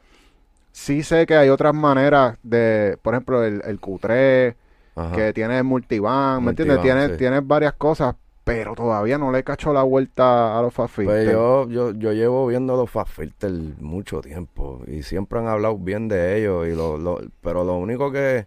sí 0.72 1.02
sé 1.02 1.26
que 1.26 1.36
hay 1.36 1.50
otras 1.50 1.74
maneras 1.74 2.38
de, 2.44 2.96
por 3.02 3.16
ejemplo, 3.16 3.44
el, 3.44 3.64
el 3.66 3.82
Q3, 3.82 4.54
Ajá. 4.96 5.16
que 5.16 5.34
tiene 5.34 5.64
multiband, 5.64 6.44
¿me 6.44 6.52
entiendes? 6.52 6.82
Tienes, 6.82 7.12
sí. 7.14 7.18
tienes 7.18 7.48
varias 7.48 7.74
cosas, 7.74 8.16
pero 8.44 8.76
todavía 8.76 9.18
no 9.18 9.32
le 9.32 9.44
cacho 9.44 9.74
la 9.74 9.82
vuelta 9.82 10.60
a 10.60 10.62
los 10.62 10.72
Fast 10.74 10.94
Pues 10.94 11.08
Filter. 11.22 11.34
yo, 11.34 11.68
yo, 11.70 11.92
yo 11.92 12.14
llevo 12.14 12.46
viendo 12.46 12.76
los 12.76 12.90
Fast 12.90 13.12
Filter 13.14 13.52
mucho 13.80 14.22
tiempo 14.22 14.82
y 14.86 15.02
siempre 15.02 15.40
han 15.40 15.48
hablado 15.48 15.76
bien 15.78 16.08
de 16.08 16.38
ellos, 16.38 16.68
y 16.68 16.76
lo, 16.76 16.98
lo- 16.98 17.20
pero 17.42 17.64
lo 17.64 17.78
único 17.78 18.12
que, 18.12 18.46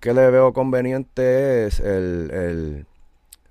que 0.00 0.14
le 0.14 0.30
veo 0.30 0.52
conveniente 0.52 1.66
es 1.66 1.80
el, 1.80 2.86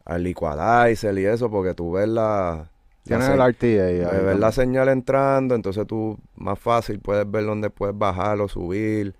el, 0.07 0.27
equalizer 0.27 1.17
y 1.17 1.25
eso, 1.25 1.49
porque 1.49 1.73
tú 1.73 1.91
ves 1.93 2.07
la... 2.07 2.69
Tienes 3.03 3.29
el 3.29 3.41
RTA 3.41 4.21
ves 4.21 4.39
la 4.39 4.51
señal 4.51 4.89
entrando, 4.89 5.55
entonces 5.55 5.85
tú 5.87 6.17
más 6.35 6.59
fácil 6.59 6.99
puedes 6.99 7.29
ver 7.29 7.45
dónde 7.45 7.69
puedes 7.69 7.97
bajar 7.97 8.39
o 8.41 8.47
subir. 8.47 9.15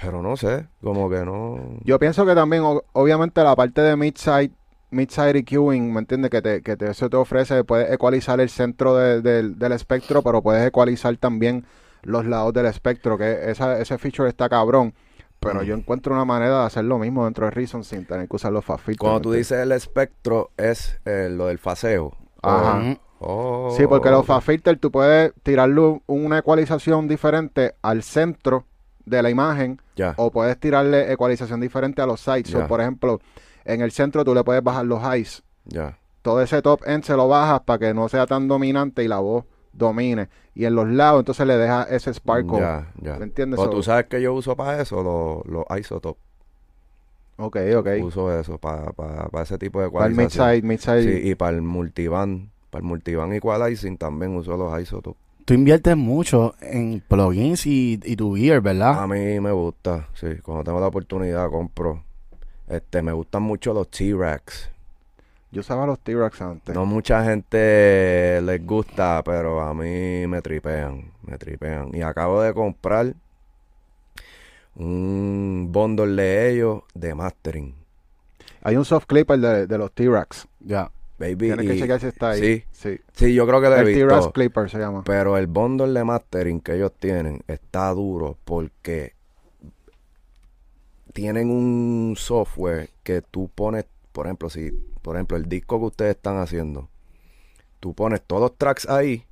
Pero 0.00 0.22
no 0.22 0.36
sé, 0.36 0.66
como 0.82 1.10
que 1.10 1.24
no... 1.24 1.58
Yo 1.84 1.98
pienso 1.98 2.24
que 2.24 2.34
también, 2.34 2.62
obviamente, 2.92 3.42
la 3.44 3.54
parte 3.54 3.82
de 3.82 3.96
mid-side, 3.96 4.50
mid-side 4.90 5.38
EQing, 5.38 5.92
¿me 5.92 6.00
entiendes? 6.00 6.30
Que, 6.30 6.40
te, 6.40 6.62
que 6.62 6.76
te, 6.76 6.90
eso 6.90 7.10
te 7.10 7.16
ofrece, 7.16 7.64
puedes 7.64 7.92
ecualizar 7.92 8.40
el 8.40 8.48
centro 8.48 8.96
de- 8.96 9.20
del- 9.20 9.58
del 9.58 9.72
espectro, 9.72 10.22
pero 10.22 10.42
puedes 10.42 10.66
ecualizar 10.66 11.16
también 11.18 11.64
los 12.02 12.24
lados 12.24 12.54
del 12.54 12.66
espectro, 12.66 13.18
que 13.18 13.50
esa, 13.50 13.78
ese 13.78 13.98
feature 13.98 14.28
está 14.28 14.48
cabrón. 14.48 14.94
Pero 15.40 15.60
Mm. 15.62 15.64
yo 15.64 15.74
encuentro 15.74 16.12
una 16.14 16.24
manera 16.26 16.60
de 16.60 16.66
hacer 16.66 16.84
lo 16.84 16.98
mismo 16.98 17.24
dentro 17.24 17.46
de 17.46 17.50
Reason 17.50 17.82
sin 17.82 18.04
tener 18.04 18.28
que 18.28 18.36
usar 18.36 18.52
los 18.52 18.64
fast 18.64 18.84
filters, 18.84 19.00
Cuando 19.00 19.18
¿me 19.18 19.22
tú 19.22 19.32
dices 19.32 19.58
el 19.58 19.72
espectro 19.72 20.50
es 20.56 21.00
eh, 21.06 21.28
lo 21.30 21.46
del 21.46 21.58
faseo. 21.58 22.12
Ajá. 22.42 22.78
Ujú. 22.78 22.98
Oh, 23.22 23.74
Sí, 23.76 23.86
porque 23.86 24.10
los 24.10 24.24
fast 24.26 24.46
filters 24.46 24.78
tú 24.80 24.90
puedes 24.90 25.32
tirarle 25.42 26.00
una 26.06 26.38
ecualización 26.38 27.08
diferente 27.08 27.74
al 27.82 28.02
centro 28.02 28.64
de 29.06 29.22
la 29.22 29.30
imagen 29.30 29.80
Ya. 29.96 30.14
o 30.16 30.30
puedes 30.30 30.58
tirarle 30.60 31.10
ecualización 31.12 31.60
diferente 31.60 32.00
a 32.02 32.06
los 32.06 32.20
sides. 32.20 32.48
So, 32.50 32.60
Ya. 32.60 32.66
por 32.68 32.80
ejemplo, 32.80 33.20
en 33.64 33.80
el 33.80 33.92
centro 33.92 34.24
tú 34.24 34.34
le 34.34 34.44
puedes 34.44 34.62
bajar 34.62 34.84
los 34.86 35.02
highs. 35.02 35.42
Ya. 35.64 35.98
Todo 36.22 36.42
ese 36.42 36.60
top 36.60 36.82
end 36.86 37.02
se 37.04 37.14
lo 37.16 37.28
bajas 37.28 37.60
para 37.60 37.78
que 37.78 37.94
no 37.94 38.08
sea 38.10 38.26
tan 38.26 38.46
dominante 38.46 39.02
y 39.04 39.08
la 39.08 39.18
voz 39.20 39.44
domine. 39.72 40.28
Y 40.54 40.64
en 40.64 40.74
los 40.74 40.88
lados 40.88 41.20
entonces 41.20 41.46
le 41.46 41.56
deja 41.56 41.84
ese 41.84 42.12
sparkle. 42.12 42.58
Ya, 42.60 42.92
ya. 43.00 43.16
¿Me 43.16 43.24
entiendes? 43.24 43.58
O 43.60 43.64
So- 43.64 43.70
tú 43.70 43.82
sabes 43.82 44.06
que 44.06 44.20
yo 44.20 44.34
uso 44.34 44.56
para 44.56 44.80
eso, 44.82 45.02
los 45.02 45.46
los 45.46 45.64
isotop. 45.78 46.16
Ok, 47.36 47.56
ok. 47.78 47.88
Uso 48.02 48.38
eso 48.38 48.58
para, 48.58 48.92
para, 48.92 49.28
para 49.28 49.44
ese 49.44 49.56
tipo 49.56 49.80
de 49.80 49.88
Para 49.90 50.06
el 50.06 50.12
ecualización. 50.12 50.48
mid-side, 50.50 50.66
mid-side. 50.66 51.02
Sí, 51.22 51.28
y 51.30 51.34
para 51.34 51.56
el 51.56 51.62
multiband, 51.62 52.50
para 52.70 52.80
el 52.82 52.86
multiband 52.88 53.32
equalizing 53.32 53.96
también 53.96 54.36
uso 54.36 54.56
los 54.56 54.78
isotop. 54.80 55.16
Tú 55.46 55.54
inviertes 55.54 55.96
mucho 55.96 56.54
en 56.60 57.02
plugins 57.08 57.66
y, 57.66 57.98
y 58.04 58.14
tu 58.16 58.34
gear, 58.36 58.60
¿verdad? 58.60 59.02
A 59.02 59.06
mí 59.06 59.40
me 59.40 59.50
gusta, 59.52 60.08
sí, 60.14 60.26
cuando 60.42 60.62
tengo 60.64 60.80
la 60.80 60.88
oportunidad 60.88 61.48
compro. 61.50 62.04
Este, 62.68 63.02
me 63.02 63.10
gustan 63.12 63.42
mucho 63.42 63.72
los 63.72 63.90
T-Rex. 63.90 64.70
Yo 65.52 65.60
usaba 65.60 65.84
los 65.86 65.98
T-Rex 65.98 66.42
antes. 66.42 66.74
No 66.74 66.86
mucha 66.86 67.24
gente 67.24 68.40
les 68.42 68.64
gusta, 68.64 69.20
pero 69.24 69.60
a 69.60 69.74
mí 69.74 70.26
me 70.28 70.40
tripean, 70.42 71.10
me 71.22 71.38
tripean. 71.38 71.90
Y 71.94 72.02
acabo 72.02 72.40
de 72.40 72.54
comprar 72.54 73.14
un 74.76 75.68
bundle 75.72 76.14
de 76.22 76.50
ellos 76.52 76.82
de 76.94 77.14
mastering. 77.14 77.74
Hay 78.62 78.76
un 78.76 78.84
soft 78.84 79.06
clipper 79.06 79.38
de, 79.38 79.66
de 79.66 79.78
los 79.78 79.92
T-Rex. 79.92 80.46
Ya. 80.60 80.90
Baby, 81.18 81.36
Tienes 81.48 81.66
que 81.66 81.78
checar 81.78 82.00
si 82.00 82.06
está 82.06 82.30
ahí. 82.30 82.40
Sí, 82.40 82.64
Sí. 82.70 83.00
sí, 83.12 83.34
yo 83.34 83.46
creo 83.46 83.60
que 83.60 83.68
lo 83.68 83.76
he 83.76 83.80
El 83.80 83.86
T-Rex 83.94 84.16
visto. 84.16 84.32
clipper 84.32 84.70
se 84.70 84.78
llama. 84.78 85.02
Pero 85.04 85.36
el 85.36 85.48
bundle 85.48 85.92
de 85.92 86.04
mastering 86.04 86.60
que 86.60 86.76
ellos 86.76 86.92
tienen 86.98 87.42
está 87.46 87.90
duro 87.90 88.38
porque 88.44 89.14
tienen 91.12 91.50
un 91.50 92.14
software 92.16 92.88
que 93.02 93.20
tú 93.20 93.50
pones, 93.54 93.84
por 94.12 94.26
ejemplo, 94.26 94.48
si, 94.48 94.70
por 95.02 95.16
ejemplo, 95.16 95.36
el 95.36 95.48
disco 95.48 95.78
que 95.78 95.86
ustedes 95.86 96.16
están 96.16 96.38
haciendo, 96.38 96.88
tú 97.80 97.94
pones 97.94 98.22
todos 98.22 98.42
los 98.42 98.56
tracks 98.58 98.88
ahí 98.88 99.24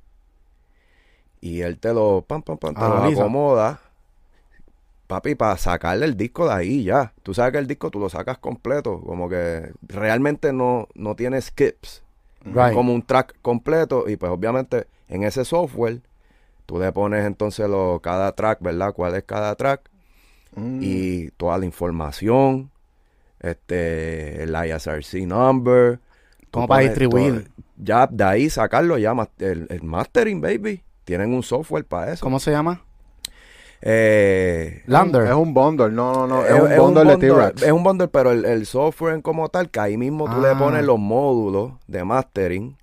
y 1.41 1.61
él 1.61 1.79
te 1.79 1.93
lo, 1.93 2.23
pam, 2.27 2.41
pam, 2.41 2.57
pam, 2.57 2.75
te 2.75 2.81
lo 2.81 2.97
Analiza. 2.97 3.21
acomoda. 3.21 3.81
Papi, 5.07 5.33
para 5.35 5.57
sacarle 5.57 6.05
el 6.05 6.15
disco 6.15 6.47
de 6.47 6.53
ahí 6.53 6.83
ya. 6.83 7.13
Tú 7.23 7.33
sabes 7.33 7.53
que 7.53 7.57
el 7.57 7.65
disco 7.67 7.89
tú 7.89 7.99
lo 7.99 8.09
sacas 8.09 8.37
completo. 8.37 9.01
Como 9.01 9.27
que 9.27 9.71
realmente 9.81 10.53
no, 10.53 10.87
no 10.93 11.15
tiene 11.15 11.41
skips. 11.41 12.03
Right. 12.45 12.67
Es 12.67 12.73
como 12.73 12.93
un 12.93 13.01
track 13.01 13.35
completo 13.41 14.07
y 14.07 14.17
pues 14.17 14.31
obviamente 14.31 14.87
en 15.07 15.23
ese 15.23 15.43
software 15.45 16.01
tú 16.65 16.79
le 16.79 16.91
pones 16.91 17.25
entonces 17.25 17.67
lo, 17.67 17.99
cada 18.01 18.33
track, 18.33 18.59
¿verdad? 18.61 18.93
¿Cuál 18.93 19.15
es 19.15 19.23
cada 19.23 19.55
track? 19.55 19.89
Mm. 20.55 20.79
Y 20.81 21.31
toda 21.31 21.57
la 21.57 21.65
información, 21.65 22.69
este, 23.39 24.43
el 24.43 24.49
ISRC 24.55 25.25
number. 25.25 25.99
Como 26.51 26.65
tú 26.65 26.69
para 26.69 26.81
distribuir. 26.81 27.43
todo- 27.45 27.53
ya 27.81 28.07
de 28.07 28.23
ahí 28.23 28.49
sacarlo 28.49 28.97
ya, 28.97 29.13
el, 29.39 29.67
el 29.69 29.83
mastering, 29.83 30.41
baby. 30.41 30.83
Tienen 31.05 31.33
un 31.33 31.43
software 31.43 31.85
para 31.85 32.11
eso. 32.13 32.23
¿Cómo 32.23 32.39
se 32.39 32.51
llama? 32.51 32.81
Eh, 33.81 34.83
Lander. 34.87 35.23
Es 35.27 35.33
un 35.33 35.53
bundle, 35.53 35.89
no, 35.91 36.13
no, 36.13 36.27
no. 36.27 36.45
Es, 36.45 36.51
es, 36.53 36.61
un 36.61 36.71
es 36.71 36.77
bundle 36.79 37.05
de 37.05 37.17
T-Rex. 37.17 37.63
Es 37.63 37.71
un 37.71 37.83
bundle, 37.83 38.07
pero 38.09 38.31
el, 38.31 38.43
el 38.45 38.65
software 38.65 39.13
en 39.15 39.21
como 39.21 39.47
tal, 39.49 39.69
que 39.69 39.79
ahí 39.79 39.97
mismo 39.97 40.29
tú 40.33 40.41
le 40.41 40.49
Ah. 40.49 40.57
pones 40.57 40.83
los 40.83 40.99
módulos 40.99 41.73
de 41.87 42.03
mastering. 42.03 42.75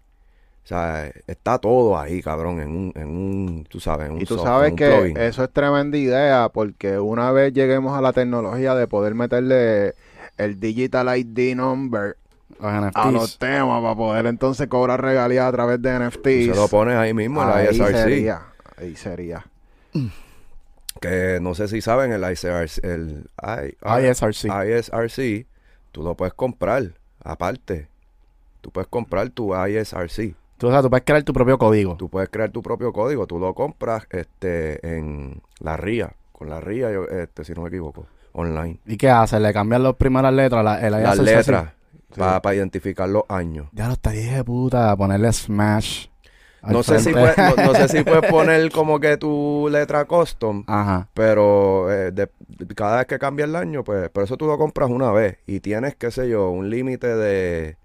O 0.64 0.68
sea, 0.68 1.12
está 1.28 1.58
todo 1.58 1.96
ahí, 1.96 2.22
cabrón, 2.22 2.60
en 2.60 2.68
un, 2.70 2.92
en 2.96 3.06
un 3.08 3.66
tú 3.68 3.78
sabes, 3.78 4.06
en 4.08 4.14
un 4.14 4.20
Y 4.22 4.24
tú 4.24 4.34
software, 4.34 4.52
sabes 4.54 4.70
un 4.72 4.76
que 4.76 4.88
plugin. 4.90 5.16
eso 5.18 5.44
es 5.44 5.50
tremenda 5.52 5.96
idea 5.96 6.48
porque 6.52 6.98
una 6.98 7.30
vez 7.30 7.52
lleguemos 7.52 7.96
a 7.96 8.00
la 8.00 8.12
tecnología 8.12 8.74
de 8.74 8.88
poder 8.88 9.14
meterle 9.14 9.94
el 10.36 10.60
Digital 10.60 11.16
ID 11.16 11.56
Number 11.56 12.16
Los 12.60 12.94
a 12.94 13.10
los 13.10 13.38
temas 13.38 13.82
para 13.82 13.94
poder 13.94 14.26
entonces 14.26 14.66
cobrar 14.68 15.00
regalías 15.02 15.46
a 15.46 15.52
través 15.52 15.80
de 15.82 15.98
NFTs. 15.98 16.22
se 16.22 16.54
lo 16.54 16.68
pones 16.68 16.96
ahí 16.96 17.14
mismo 17.14 17.42
en 17.42 17.48
la 17.48 17.64
ISRC. 17.64 17.92
sería, 17.92 18.42
ahí 18.76 18.96
sería. 18.96 19.46
Que 21.00 21.38
no 21.40 21.54
sé 21.54 21.68
si 21.68 21.80
saben, 21.80 22.12
el 22.12 22.22
ISRC, 22.22 22.84
el 22.84 23.28
ISRC. 23.82 24.46
ISRC, 24.46 25.46
tú 25.92 26.02
lo 26.02 26.14
puedes 26.14 26.34
comprar 26.34 26.92
aparte. 27.22 27.88
Tú 28.60 28.70
puedes 28.70 28.88
comprar 28.88 29.30
tu 29.30 29.54
ISRC. 29.54 30.34
Tú, 30.58 30.68
o 30.68 30.70
sea, 30.70 30.82
tú 30.82 30.88
puedes 30.88 31.04
crear 31.04 31.22
tu 31.22 31.32
propio 31.32 31.58
código. 31.58 31.96
Tú 31.96 32.08
puedes 32.08 32.30
crear 32.30 32.50
tu 32.50 32.62
propio 32.62 32.92
código, 32.92 33.26
tú 33.26 33.38
lo 33.38 33.54
compras 33.54 34.06
este 34.10 34.96
en 34.96 35.42
la 35.60 35.76
RIA, 35.76 36.14
con 36.32 36.48
la 36.48 36.60
RIA, 36.60 36.92
yo, 36.92 37.04
este, 37.04 37.44
si 37.44 37.52
no 37.52 37.62
me 37.62 37.68
equivoco, 37.68 38.06
online. 38.36 38.78
¿Y 38.86 38.96
qué 38.96 39.10
haces? 39.10 39.40
Le 39.40 39.52
cambian 39.52 39.82
las 39.82 39.94
primeras 39.94 40.32
letras, 40.32 40.64
la, 40.64 40.80
el 40.80 40.92
Las 41.02 41.18
letras 41.18 41.72
Sí. 42.14 42.20
para 42.20 42.54
identificar 42.54 43.08
los 43.08 43.24
años. 43.28 43.66
Ya 43.72 43.88
lo 43.88 43.92
estaría 43.94 44.36
de 44.36 44.44
puta 44.44 44.96
ponerle 44.96 45.30
Smash. 45.32 46.06
No 46.62 46.82
sé, 46.82 46.98
si 46.98 47.12
puedes, 47.12 47.36
no, 47.36 47.54
no 47.64 47.74
sé 47.74 47.88
si 47.88 48.02
puedes 48.02 48.28
poner 48.30 48.70
como 48.72 48.98
que 48.98 49.16
tu 49.18 49.68
letra 49.70 50.04
custom, 50.04 50.64
Ajá. 50.66 51.08
pero 51.14 51.92
eh, 51.92 52.10
de- 52.12 52.28
cada 52.74 52.96
vez 52.98 53.06
que 53.06 53.18
cambia 53.20 53.44
el 53.44 53.54
año, 53.54 53.84
pues, 53.84 54.08
pero 54.12 54.24
eso 54.24 54.36
tú 54.36 54.46
lo 54.46 54.58
compras 54.58 54.90
una 54.90 55.12
vez 55.12 55.38
y 55.46 55.60
tienes, 55.60 55.94
qué 55.94 56.10
sé 56.10 56.28
yo, 56.28 56.50
un 56.50 56.68
límite 56.70 57.06
de 57.14 57.76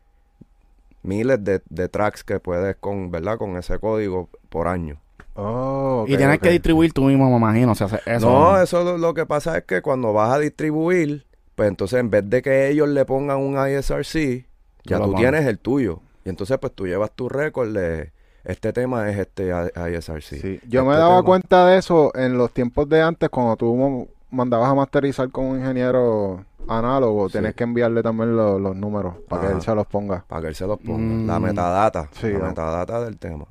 miles 1.03 1.43
de, 1.43 1.61
de 1.69 1.89
tracks 1.89 2.23
que 2.23 2.39
puedes 2.39 2.75
con, 2.77 3.11
¿verdad? 3.11 3.37
Con 3.37 3.55
ese 3.57 3.77
código 3.79 4.29
por 4.49 4.67
año. 4.67 4.97
Oh, 5.35 6.05
y 6.07 6.17
tienes 6.17 6.39
que 6.39 6.49
distribuir 6.49 6.91
tú 6.93 7.03
mismo, 7.05 7.29
me 7.29 7.37
imagino. 7.37 7.71
O 7.71 7.75
sea, 7.75 7.87
hace 7.87 7.99
eso. 8.05 8.29
no, 8.29 8.61
eso 8.61 8.83
lo, 8.83 8.97
lo 8.97 9.13
que 9.13 9.25
pasa 9.25 9.57
es 9.57 9.63
que 9.63 9.81
cuando 9.81 10.11
vas 10.13 10.33
a 10.33 10.39
distribuir, 10.39 11.25
pues 11.55 11.69
entonces 11.69 11.99
en 11.99 12.09
vez 12.09 12.29
de 12.29 12.41
que 12.41 12.67
ellos 12.69 12.89
le 12.89 13.05
pongan 13.05 13.37
un 13.37 13.55
ISRC, 13.55 14.45
ya 14.83 14.99
tú 14.99 15.13
tienes 15.15 15.45
el 15.45 15.59
tuyo. 15.59 16.01
Y 16.25 16.29
entonces 16.29 16.57
pues 16.59 16.73
tú 16.73 16.85
llevas 16.85 17.11
tu 17.11 17.29
récord 17.29 17.69
de 17.73 18.11
este 18.43 18.73
tema 18.73 19.09
es 19.09 19.17
este 19.19 19.51
ISRC. 19.75 20.21
Sí, 20.41 20.59
Yo 20.67 20.81
Este 20.81 20.89
me 20.91 20.95
daba 20.97 21.17
tema. 21.17 21.23
cuenta 21.23 21.65
de 21.67 21.77
eso 21.77 22.11
en 22.15 22.37
los 22.37 22.51
tiempos 22.51 22.89
de 22.89 23.01
antes, 23.01 23.29
cuando 23.29 23.55
tú 23.55 24.07
mandabas 24.31 24.69
a 24.69 24.75
masterizar 24.75 25.29
con 25.29 25.45
un 25.45 25.59
ingeniero 25.59 26.43
análogo, 26.67 27.27
Sí. 27.29 27.33
tienes 27.33 27.55
que 27.55 27.63
enviarle 27.63 28.01
también 28.03 28.35
lo- 28.35 28.59
los 28.59 28.75
números 28.75 29.15
para 29.29 29.47
que 29.47 29.53
él 29.53 29.61
se 29.61 29.73
los 29.75 29.85
ponga. 29.87 30.25
Para 30.27 30.41
que 30.41 30.47
él 30.49 30.55
se 30.55 30.65
los 30.67 30.79
ponga. 30.79 30.97
Mm. 30.99 31.27
La 31.27 31.39
metadata. 31.39 32.09
Sí, 32.13 32.29
la 32.31 32.39
¿no? 32.39 32.45
metadata 32.47 33.01
del 33.03 33.17
tema. 33.17 33.45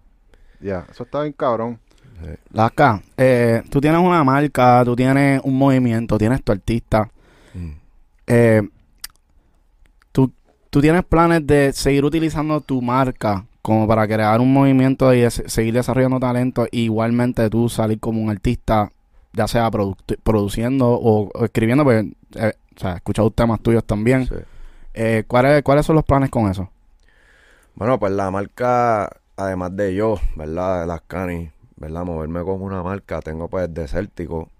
Ya, 0.60 0.86
eso 0.90 1.04
está 1.04 1.22
bien 1.22 1.32
cabrón. 1.32 1.78
Sí. 2.22 2.28
Lasca, 2.52 3.02
eh, 3.16 3.62
tú 3.70 3.80
tienes 3.80 4.00
una 4.00 4.22
marca, 4.24 4.82
tú 4.84 4.94
tienes 4.94 5.40
un 5.42 5.56
movimiento, 5.56 6.18
tienes 6.18 6.42
tu 6.42 6.52
artista. 6.52 7.10
Mm. 7.54 7.70
Eh, 8.26 8.62
tú, 10.12 10.32
tú 10.70 10.80
tienes 10.80 11.04
planes 11.04 11.46
de 11.46 11.72
seguir 11.72 12.04
utilizando 12.04 12.60
tu 12.60 12.82
marca 12.82 13.46
como 13.62 13.86
para 13.86 14.06
crear 14.06 14.40
un 14.40 14.52
movimiento 14.52 15.12
y 15.14 15.20
des- 15.20 15.42
seguir 15.46 15.74
desarrollando 15.74 16.18
talento. 16.20 16.64
e 16.66 16.78
igualmente 16.80 17.48
tú 17.50 17.68
salir 17.68 18.00
como 18.00 18.20
un 18.20 18.30
artista, 18.30 18.90
ya 19.32 19.46
sea 19.48 19.70
produciendo 20.22 20.88
o, 20.90 21.30
o 21.32 21.44
escribiendo, 21.44 21.84
porque 21.84 22.12
eh, 22.36 22.52
o 22.76 22.80
sea, 22.80 22.92
he 22.92 22.96
escuchado 22.96 23.30
temas 23.30 23.60
tuyos 23.60 23.84
también. 23.84 24.26
Sí. 24.26 24.34
Eh, 24.94 25.24
¿cuáles, 25.26 25.62
¿Cuáles 25.62 25.86
son 25.86 25.96
los 25.96 26.04
planes 26.04 26.30
con 26.30 26.50
eso? 26.50 26.68
Bueno, 27.74 27.98
pues 27.98 28.12
la 28.12 28.30
marca, 28.30 29.10
además 29.40 29.76
de 29.76 29.94
yo, 29.94 30.16
¿verdad? 30.36 30.82
De 30.82 30.86
las 30.86 31.02
canis, 31.02 31.50
¿verdad? 31.76 32.04
Moverme 32.04 32.44
con 32.44 32.62
una 32.62 32.82
marca, 32.82 33.20
tengo 33.22 33.48
pues 33.48 33.72
Desértico, 33.72 34.50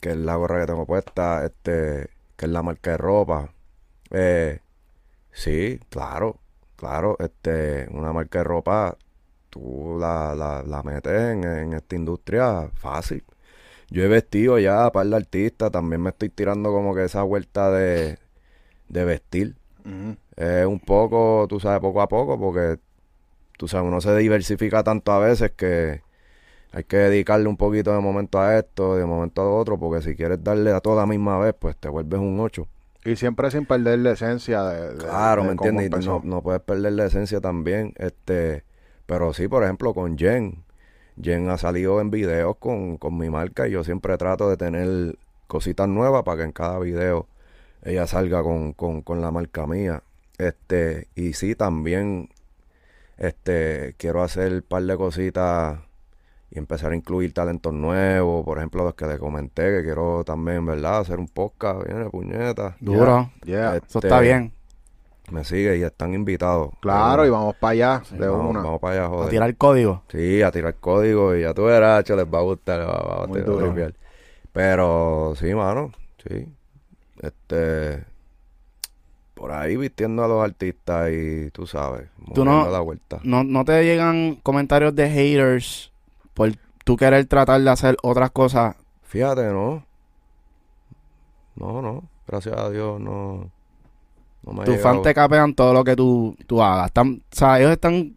que 0.00 0.10
es 0.10 0.16
la 0.16 0.36
gorra 0.36 0.60
que 0.60 0.66
tengo 0.66 0.86
puesta, 0.86 1.44
este, 1.46 2.10
que 2.36 2.46
es 2.46 2.52
la 2.52 2.62
marca 2.62 2.92
de 2.92 2.96
ropa. 2.98 3.50
Eh, 4.10 4.60
sí, 5.32 5.80
claro, 5.90 6.38
claro, 6.76 7.16
este, 7.20 7.88
una 7.92 8.12
marca 8.12 8.40
de 8.40 8.44
ropa, 8.44 8.96
tú 9.50 9.96
la, 10.00 10.34
la, 10.34 10.62
la 10.62 10.82
metes 10.82 11.12
en, 11.12 11.44
en 11.44 11.72
esta 11.74 11.96
industria 11.96 12.70
fácil. 12.74 13.24
Yo 13.90 14.02
he 14.04 14.08
vestido 14.08 14.58
ya 14.58 14.86
a 14.86 14.92
par 14.92 15.06
de 15.06 15.16
artistas, 15.16 15.70
también 15.70 16.02
me 16.02 16.10
estoy 16.10 16.30
tirando 16.30 16.70
como 16.72 16.94
que 16.94 17.04
esa 17.04 17.22
vuelta 17.22 17.70
de, 17.70 18.18
de 18.88 19.04
vestir. 19.04 19.56
Es 20.36 20.66
un 20.66 20.80
poco, 20.80 21.46
tú 21.48 21.60
sabes, 21.60 21.80
poco 21.80 22.00
a 22.00 22.08
poco, 22.08 22.38
porque 22.38 22.78
tú 23.56 23.68
sabes, 23.68 23.86
uno 23.88 24.00
se 24.00 24.16
diversifica 24.16 24.82
tanto 24.82 25.12
a 25.12 25.18
veces 25.18 25.52
que 25.52 26.02
hay 26.72 26.84
que 26.84 26.96
dedicarle 26.96 27.48
un 27.48 27.56
poquito 27.56 27.92
de 27.92 28.00
momento 28.00 28.40
a 28.40 28.58
esto, 28.58 28.96
de 28.96 29.04
momento 29.04 29.42
a 29.42 29.44
lo 29.44 29.56
otro, 29.56 29.78
porque 29.78 30.02
si 30.02 30.14
quieres 30.16 30.42
darle 30.42 30.72
a 30.72 30.80
todo 30.80 30.96
la 30.96 31.06
misma 31.06 31.38
vez, 31.38 31.54
pues 31.58 31.76
te 31.76 31.88
vuelves 31.88 32.18
un 32.20 32.40
8. 32.40 32.66
Y 33.04 33.16
siempre 33.16 33.50
sin 33.50 33.66
perder 33.66 33.98
la 33.98 34.12
esencia 34.12 34.62
de, 34.64 34.94
de- 34.94 34.98
Claro, 34.98 35.42
de 35.42 35.48
¿me 35.48 35.52
entiendes? 35.52 36.06
No, 36.06 36.22
no 36.24 36.42
puedes 36.42 36.60
perder 36.62 36.92
la 36.92 37.06
esencia 37.06 37.40
también. 37.40 37.92
este 37.98 38.64
Pero 39.06 39.32
sí, 39.34 39.48
por 39.48 39.64
ejemplo, 39.64 39.92
con 39.92 40.16
Jen. 40.16 40.64
Jen 41.20 41.50
ha 41.50 41.58
salido 41.58 42.00
en 42.00 42.10
videos 42.10 42.56
con, 42.56 42.96
con 42.96 43.18
mi 43.18 43.28
marca 43.28 43.68
y 43.68 43.72
yo 43.72 43.84
siempre 43.84 44.16
trato 44.16 44.48
de 44.48 44.56
tener 44.56 45.18
cositas 45.46 45.88
nuevas 45.88 46.22
para 46.22 46.38
que 46.38 46.44
en 46.44 46.52
cada 46.52 46.78
video 46.78 47.26
ella 47.84 48.06
salga 48.06 48.42
con, 48.42 48.72
con, 48.72 49.02
con 49.02 49.20
la 49.20 49.30
marca 49.30 49.66
mía. 49.66 50.02
Este, 50.38 51.08
y 51.14 51.34
sí, 51.34 51.54
también 51.54 52.30
este 53.18 53.94
quiero 53.98 54.22
hacer 54.22 54.52
un 54.52 54.62
par 54.62 54.82
de 54.82 54.96
cositas 54.96 55.78
y 56.50 56.58
empezar 56.58 56.92
a 56.92 56.96
incluir 56.96 57.32
talentos 57.32 57.72
nuevos, 57.72 58.44
por 58.44 58.58
ejemplo, 58.58 58.84
los 58.84 58.94
que 58.94 59.06
te 59.06 59.18
comenté, 59.18 59.74
que 59.78 59.82
quiero 59.84 60.22
también, 60.24 60.66
¿verdad? 60.66 60.98
Hacer 61.00 61.18
un 61.18 61.28
podcast, 61.28 61.86
viene 61.86 62.10
puñeta. 62.10 62.76
Duro. 62.80 63.30
Yeah. 63.44 63.76
Este, 63.76 63.86
Eso 63.88 63.98
está 64.00 64.20
bien. 64.20 64.52
Me 65.30 65.44
sigue 65.44 65.78
y 65.78 65.82
están 65.82 66.12
invitados. 66.12 66.70
Claro, 66.80 67.24
Eh, 67.24 67.28
y 67.28 67.30
vamos 67.30 67.54
para 67.56 67.70
allá 67.70 68.02
de 68.10 68.28
vamos, 68.28 68.50
una. 68.50 68.60
vamos 68.62 68.80
para 68.80 68.94
allá, 68.96 69.04
A 69.06 69.08
joder. 69.08 69.30
tirar 69.30 69.56
código. 69.56 70.02
Sí, 70.10 70.42
a 70.42 70.50
tirar 70.50 70.74
código 70.74 71.34
y 71.34 71.42
ya 71.42 71.54
tú 71.54 71.64
verás, 71.64 72.04
che, 72.04 72.14
les 72.16 72.26
va 72.26 72.40
a 72.40 72.42
gustar, 72.42 72.80
les 72.80 72.88
va, 72.88 73.00
va- 73.20 73.26
Muy 73.28 73.40
a 73.40 73.44
duro. 73.44 73.74
Pero 74.52 75.32
sí, 75.36 75.54
mano, 75.54 75.92
sí. 76.28 76.46
Este, 77.22 78.04
por 79.42 79.50
ahí 79.50 79.76
vistiendo 79.76 80.22
a 80.22 80.28
los 80.28 80.40
artistas 80.44 81.10
y 81.10 81.50
tú 81.50 81.66
sabes, 81.66 82.08
Tú 82.32 82.44
no- 82.44 82.70
la 82.70 82.78
vuelta. 82.78 83.18
No, 83.24 83.42
no 83.42 83.64
te 83.64 83.82
llegan 83.82 84.36
comentarios 84.36 84.94
de 84.94 85.10
haters 85.10 85.90
por 86.32 86.52
tú 86.84 86.96
querer 86.96 87.26
tratar 87.26 87.60
de 87.60 87.68
hacer 87.68 87.96
otras 88.04 88.30
cosas. 88.30 88.76
Fíjate, 89.02 89.46
¿no? 89.46 89.84
No, 91.56 91.82
no, 91.82 92.04
gracias 92.24 92.56
a 92.56 92.70
Dios 92.70 93.00
no, 93.00 93.50
no 94.44 94.52
me 94.52 94.64
Tus 94.64 94.80
fans 94.80 95.02
te 95.02 95.12
capean 95.12 95.54
todo 95.54 95.72
lo 95.74 95.82
que 95.82 95.96
tú, 95.96 96.36
tú 96.46 96.62
hagas. 96.62 96.86
Están, 96.86 97.14
o 97.14 97.34
sea, 97.36 97.58
ellos 97.58 97.72
están... 97.72 98.16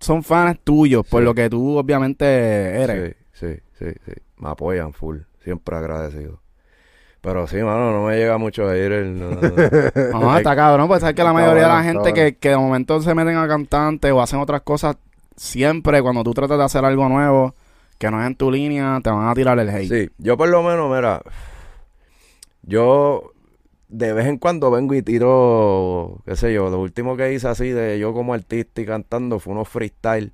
Son 0.00 0.22
fans 0.22 0.58
tuyos 0.64 1.06
por 1.06 1.22
lo 1.22 1.34
que 1.34 1.50
tú 1.50 1.76
obviamente 1.76 2.24
eres. 2.24 3.16
Sí, 3.34 3.46
sí, 3.54 3.62
sí, 3.78 3.92
sí. 4.06 4.12
Me 4.38 4.48
apoyan 4.48 4.94
full, 4.94 5.18
siempre 5.44 5.76
agradecido. 5.76 6.40
Pero 7.22 7.46
sí, 7.46 7.56
mano, 7.58 7.92
no 7.92 8.06
me 8.06 8.16
llega 8.16 8.36
mucho 8.36 8.68
a 8.68 8.76
ir 8.76 8.90
el... 8.90 9.18
no, 9.18 9.30
no. 9.30 10.20
No, 10.20 10.36
está 10.36 10.56
cabrón, 10.56 10.88
pues 10.88 11.00
sabes 11.00 11.14
que 11.14 11.22
la 11.22 11.32
mayoría 11.32 11.62
de 11.62 11.68
la 11.68 11.84
gente 11.84 12.12
que, 12.12 12.36
que 12.36 12.48
de 12.50 12.56
momento 12.56 13.00
se 13.00 13.14
meten 13.14 13.36
a 13.36 13.46
cantante 13.46 14.10
o 14.10 14.20
hacen 14.20 14.40
otras 14.40 14.62
cosas, 14.62 14.96
siempre 15.36 16.02
cuando 16.02 16.24
tú 16.24 16.34
tratas 16.34 16.58
de 16.58 16.64
hacer 16.64 16.84
algo 16.84 17.08
nuevo, 17.08 17.54
que 17.96 18.10
no 18.10 18.20
es 18.20 18.26
en 18.26 18.34
tu 18.34 18.50
línea, 18.50 18.98
te 19.04 19.10
van 19.10 19.28
a 19.28 19.34
tirar 19.34 19.56
el 19.60 19.70
hate. 19.70 19.88
Sí, 19.88 20.10
yo 20.18 20.36
por 20.36 20.48
lo 20.48 20.64
menos, 20.64 20.92
mira, 20.92 21.22
yo 22.62 23.30
de 23.88 24.12
vez 24.12 24.26
en 24.26 24.38
cuando 24.38 24.72
vengo 24.72 24.92
y 24.94 25.02
tiro, 25.02 26.22
qué 26.26 26.34
sé 26.34 26.52
yo, 26.52 26.70
lo 26.70 26.80
último 26.80 27.16
que 27.16 27.32
hice 27.32 27.46
así 27.46 27.68
de 27.68 28.00
yo 28.00 28.12
como 28.12 28.34
artista 28.34 28.80
y 28.80 28.84
cantando 28.84 29.38
fue 29.38 29.52
unos 29.52 29.68
freestyle, 29.68 30.32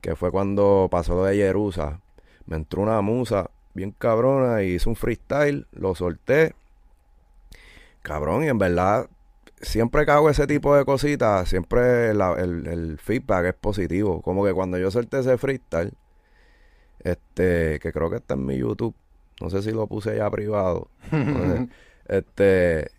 que 0.00 0.14
fue 0.14 0.30
cuando 0.30 0.86
pasó 0.92 1.16
lo 1.16 1.24
de 1.24 1.34
Jerusa. 1.34 1.98
Me 2.46 2.54
entró 2.54 2.82
una 2.82 3.00
musa 3.00 3.50
bien 3.74 3.92
cabrona 3.92 4.62
y 4.62 4.74
hice 4.74 4.88
un 4.88 4.96
freestyle, 4.96 5.66
lo 5.72 5.94
solté. 5.94 6.54
Cabrón, 8.02 8.44
y 8.44 8.48
en 8.48 8.58
verdad, 8.58 9.08
siempre 9.60 10.04
que 10.04 10.10
hago 10.12 10.28
ese 10.28 10.46
tipo 10.46 10.74
de 10.76 10.84
cositas, 10.84 11.48
siempre 11.48 12.14
la- 12.14 12.34
el, 12.34 12.66
el 12.66 12.98
feedback 12.98 13.46
es 13.46 13.54
positivo. 13.54 14.20
Como 14.22 14.44
que 14.44 14.52
cuando 14.52 14.78
yo 14.78 14.90
solté 14.90 15.20
ese 15.20 15.38
freestyle, 15.38 15.92
este, 17.00 17.78
que 17.80 17.92
creo 17.92 18.10
que 18.10 18.16
está 18.16 18.34
en 18.34 18.46
mi 18.46 18.56
YouTube. 18.58 18.94
No 19.40 19.50
sé 19.50 19.62
si 19.62 19.72
lo 19.72 19.86
puse 19.86 20.16
ya 20.16 20.30
privado. 20.30 20.88
Este, 22.08 22.90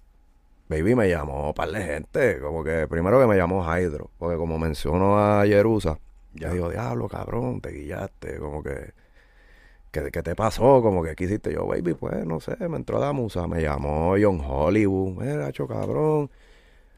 baby, 0.69 0.95
me 0.95 1.09
llamó 1.09 1.53
par 1.53 1.69
de 1.69 1.81
gente. 1.83 2.39
Como 2.39 2.63
que 2.63 2.87
primero 2.87 3.19
que 3.19 3.27
me 3.27 3.35
llamó 3.35 3.63
Hydro. 3.63 4.09
Porque 4.17 4.37
como 4.37 4.57
menciono 4.57 5.19
a 5.19 5.45
Jerusa, 5.45 5.99
ya 6.33 6.49
digo, 6.51 6.69
diablo, 6.69 7.07
cabrón, 7.09 7.59
te 7.61 7.69
guillaste. 7.71 8.39
Como 8.39 8.63
que, 8.63 8.91
¿qué, 9.93 10.11
qué 10.11 10.23
te 10.23 10.35
pasó? 10.35 10.81
Como 10.81 11.03
que 11.03 11.15
quisiste 11.15 11.53
yo, 11.53 11.65
baby, 11.65 11.93
pues 11.93 12.25
no 12.25 12.41
sé, 12.41 12.57
me 12.67 12.75
entró 12.75 12.99
la 12.99 13.13
musa. 13.13 13.47
Me 13.47 13.61
llamó 13.61 14.15
John 14.21 14.41
Hollywood. 14.45 15.21
Mira, 15.21 15.47
hacho, 15.47 15.67
cabrón. 15.67 16.29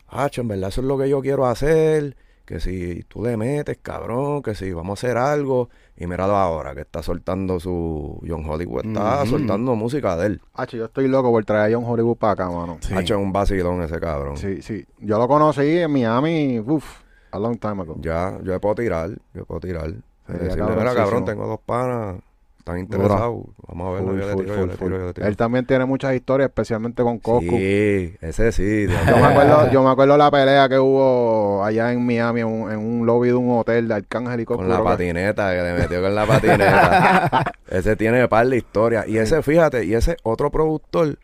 Hacho, 0.07 0.41
en 0.41 0.47
verdad 0.47 0.69
eso 0.69 0.81
es 0.81 0.87
lo 0.87 0.97
que 0.97 1.09
yo 1.09 1.21
quiero 1.21 1.45
hacer. 1.45 2.15
Que 2.45 2.59
si 2.59 3.03
tú 3.07 3.23
le 3.23 3.37
metes, 3.37 3.79
cabrón, 3.81 4.43
que 4.43 4.53
si 4.53 4.71
vamos 4.71 5.03
a 5.03 5.07
hacer 5.07 5.17
algo. 5.17 5.69
Y 5.97 6.05
míralo 6.05 6.35
ahora, 6.35 6.75
que 6.75 6.81
está 6.81 7.01
soltando 7.01 7.59
su. 7.59 8.21
John 8.27 8.47
Hollywood 8.47 8.85
está 8.85 9.25
soltando 9.25 9.75
música 9.75 10.15
de 10.15 10.27
él. 10.27 10.41
Hacho, 10.53 10.77
yo 10.77 10.85
estoy 10.85 11.07
loco 11.07 11.31
por 11.31 11.43
traer 11.43 11.73
a 11.73 11.75
John 11.75 11.89
Hollywood 11.89 12.17
para 12.17 12.33
acá, 12.33 12.49
mano. 12.49 12.77
Sí. 12.81 12.93
Ha 12.93 13.01
hecho 13.01 13.17
un 13.17 13.33
vacilón 13.33 13.81
ese 13.81 13.99
cabrón. 13.99 14.37
Sí, 14.37 14.61
sí. 14.61 14.85
Yo 14.99 15.17
lo 15.17 15.27
conocí 15.27 15.79
en 15.79 15.91
Miami, 15.91 16.59
uff, 16.59 17.01
a 17.31 17.39
long 17.39 17.57
time 17.57 17.81
ago. 17.81 17.95
Ya, 17.99 18.39
yo 18.43 18.59
puedo 18.61 18.75
tirar, 18.75 19.09
yo 19.33 19.45
puedo 19.45 19.61
tirar. 19.61 19.91
Decirle, 20.27 20.75
mira, 20.75 20.93
cabrón, 20.93 21.25
tengo 21.25 21.47
dos 21.47 21.59
panas, 21.65 22.21
están 22.65 22.79
interesados. 22.79 23.45
Vamos 23.67 23.87
a 23.87 23.91
verlo, 23.91 24.07
Full, 24.07 24.19
yo 24.19 24.25
le 24.25 24.35
tiro, 24.35 24.47
full, 24.47 24.57
yo 24.57 24.65
le 24.65 24.75
tiro, 24.75 24.97
yo 24.97 25.05
le 25.05 25.13
tiro. 25.13 25.27
Él 25.27 25.37
también 25.37 25.67
tiene 25.67 25.85
muchas 25.85 26.15
historias, 26.15 26.49
especialmente 26.49 27.03
con 27.03 27.19
Coscu. 27.19 27.57
Sí, 27.57 28.15
ese 28.21 28.51
sí. 28.51 28.87
Yo 28.87 29.17
me 29.17 29.23
acuerdo, 29.23 29.71
yo 29.71 29.83
me 29.83 29.91
acuerdo 29.91 30.17
la 30.17 30.31
pelea 30.31 30.67
que 30.67 30.79
hubo 30.79 31.63
allá 31.63 31.93
en 31.93 32.03
Miami, 32.03 32.41
en 32.41 32.47
un, 32.47 32.71
en 32.71 32.79
un 32.79 33.05
lobby 33.05 33.27
de 33.27 33.35
un 33.35 33.55
hotel 33.59 33.87
de 33.87 33.93
Arcángel 33.93 34.39
y 34.39 34.45
Coscu. 34.45 34.63
Con 34.63 34.69
la 34.69 34.83
patineta, 34.83 35.51
que 35.51 35.61
le 35.61 35.73
metió 35.73 36.01
con 36.01 36.15
la 36.15 36.25
patineta. 36.25 37.53
ese 37.69 37.95
tiene 37.95 38.27
par 38.27 38.47
de 38.47 38.57
historias. 38.57 39.07
Y 39.07 39.19
ese, 39.19 39.43
fíjate, 39.43 39.85
y 39.85 39.93
ese 39.93 40.17
otro 40.23 40.49
productor 40.49 41.19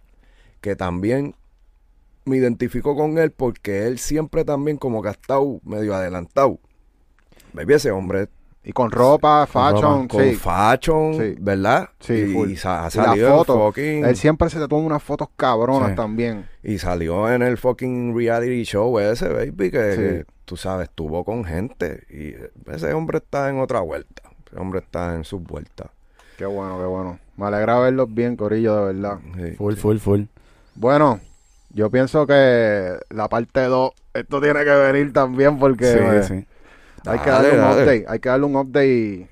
que 0.61 0.75
también 0.75 1.33
me 2.23 2.37
identifico 2.37 2.95
con 2.95 3.17
él 3.17 3.31
porque 3.31 3.87
él 3.87 3.97
siempre 3.97 4.45
también 4.45 4.77
como 4.77 5.01
que 5.01 5.07
ha 5.07 5.13
estado 5.13 5.59
medio 5.63 5.95
adelantado. 5.95 6.59
Baby, 7.53 7.73
ese 7.73 7.89
hombre 7.89 8.27
Y 8.63 8.73
con 8.73 8.91
ropa, 8.91 9.47
fashion, 9.47 10.07
con 10.07 10.21
sí. 10.23 10.35
fashion, 10.35 11.15
Sí. 11.15 11.35
¿verdad? 11.39 11.89
Sí, 11.99 12.13
y, 12.13 12.33
full. 12.33 12.49
y 12.51 12.55
sa- 12.57 12.85
ha 12.85 12.89
Y 12.93 12.97
la 12.97 13.05
salido 13.05 13.27
en 13.29 13.33
foto, 13.33 13.57
fucking- 13.73 14.05
Él 14.05 14.15
siempre 14.15 14.49
se 14.51 14.67
toma 14.67 14.85
unas 14.85 15.01
fotos 15.01 15.29
cabronas 15.35 15.89
Sí. 15.91 15.95
también. 15.95 16.47
y 16.63 16.77
salió 16.77 17.27
en 17.31 17.41
el 17.41 17.57
fucking 17.57 18.15
reality 18.15 18.63
show 18.63 18.99
ese, 18.99 19.29
baby, 19.29 19.71
que, 19.71 20.25
tú 20.45 20.55
sabes, 20.57 20.89
estuvo 20.89 21.23
con 21.23 21.43
gente. 21.43 22.03
Y 22.11 22.35
ese 22.71 22.93
hombre 22.93 23.17
está 23.17 23.49
en 23.49 23.59
otra 23.59 23.79
vuelta. 23.79 24.21
Ese 24.45 24.59
hombre 24.59 24.79
está 24.81 25.15
en 25.15 25.23
sus 25.23 25.41
vueltas. 25.41 25.87
Qué 26.37 26.45
bueno, 26.45 26.77
qué 26.77 26.85
bueno. 26.85 27.17
Me 27.37 27.47
alegra 27.47 27.79
verlos 27.79 28.13
bien, 28.13 28.35
Corillo, 28.35 28.75
de 28.85 28.93
verdad. 28.93 29.17
Sí. 29.37 29.55
Full, 29.55 29.73
full, 29.75 29.97
full. 29.97 30.21
Bueno, 30.75 31.19
yo 31.71 31.89
pienso 31.89 32.27
que 32.27 32.95
la 33.09 33.27
parte 33.27 33.61
2, 33.61 33.91
esto 34.13 34.39
tiene 34.39 34.63
que 34.63 34.69
venir 34.75 35.13
también 35.13 35.57
porque 35.57 36.23
Sí, 36.27 36.35
sí. 36.35 36.45
Hay 37.05 37.19
que 37.19 37.29
Dale, 37.29 37.47
darle 37.47 37.59
un 37.61 37.69
dale. 37.69 37.81
update. 37.83 38.05
Hay 38.07 38.19
que 38.19 38.29
darle 38.29 38.45
un 38.45 38.55
update 38.55 39.29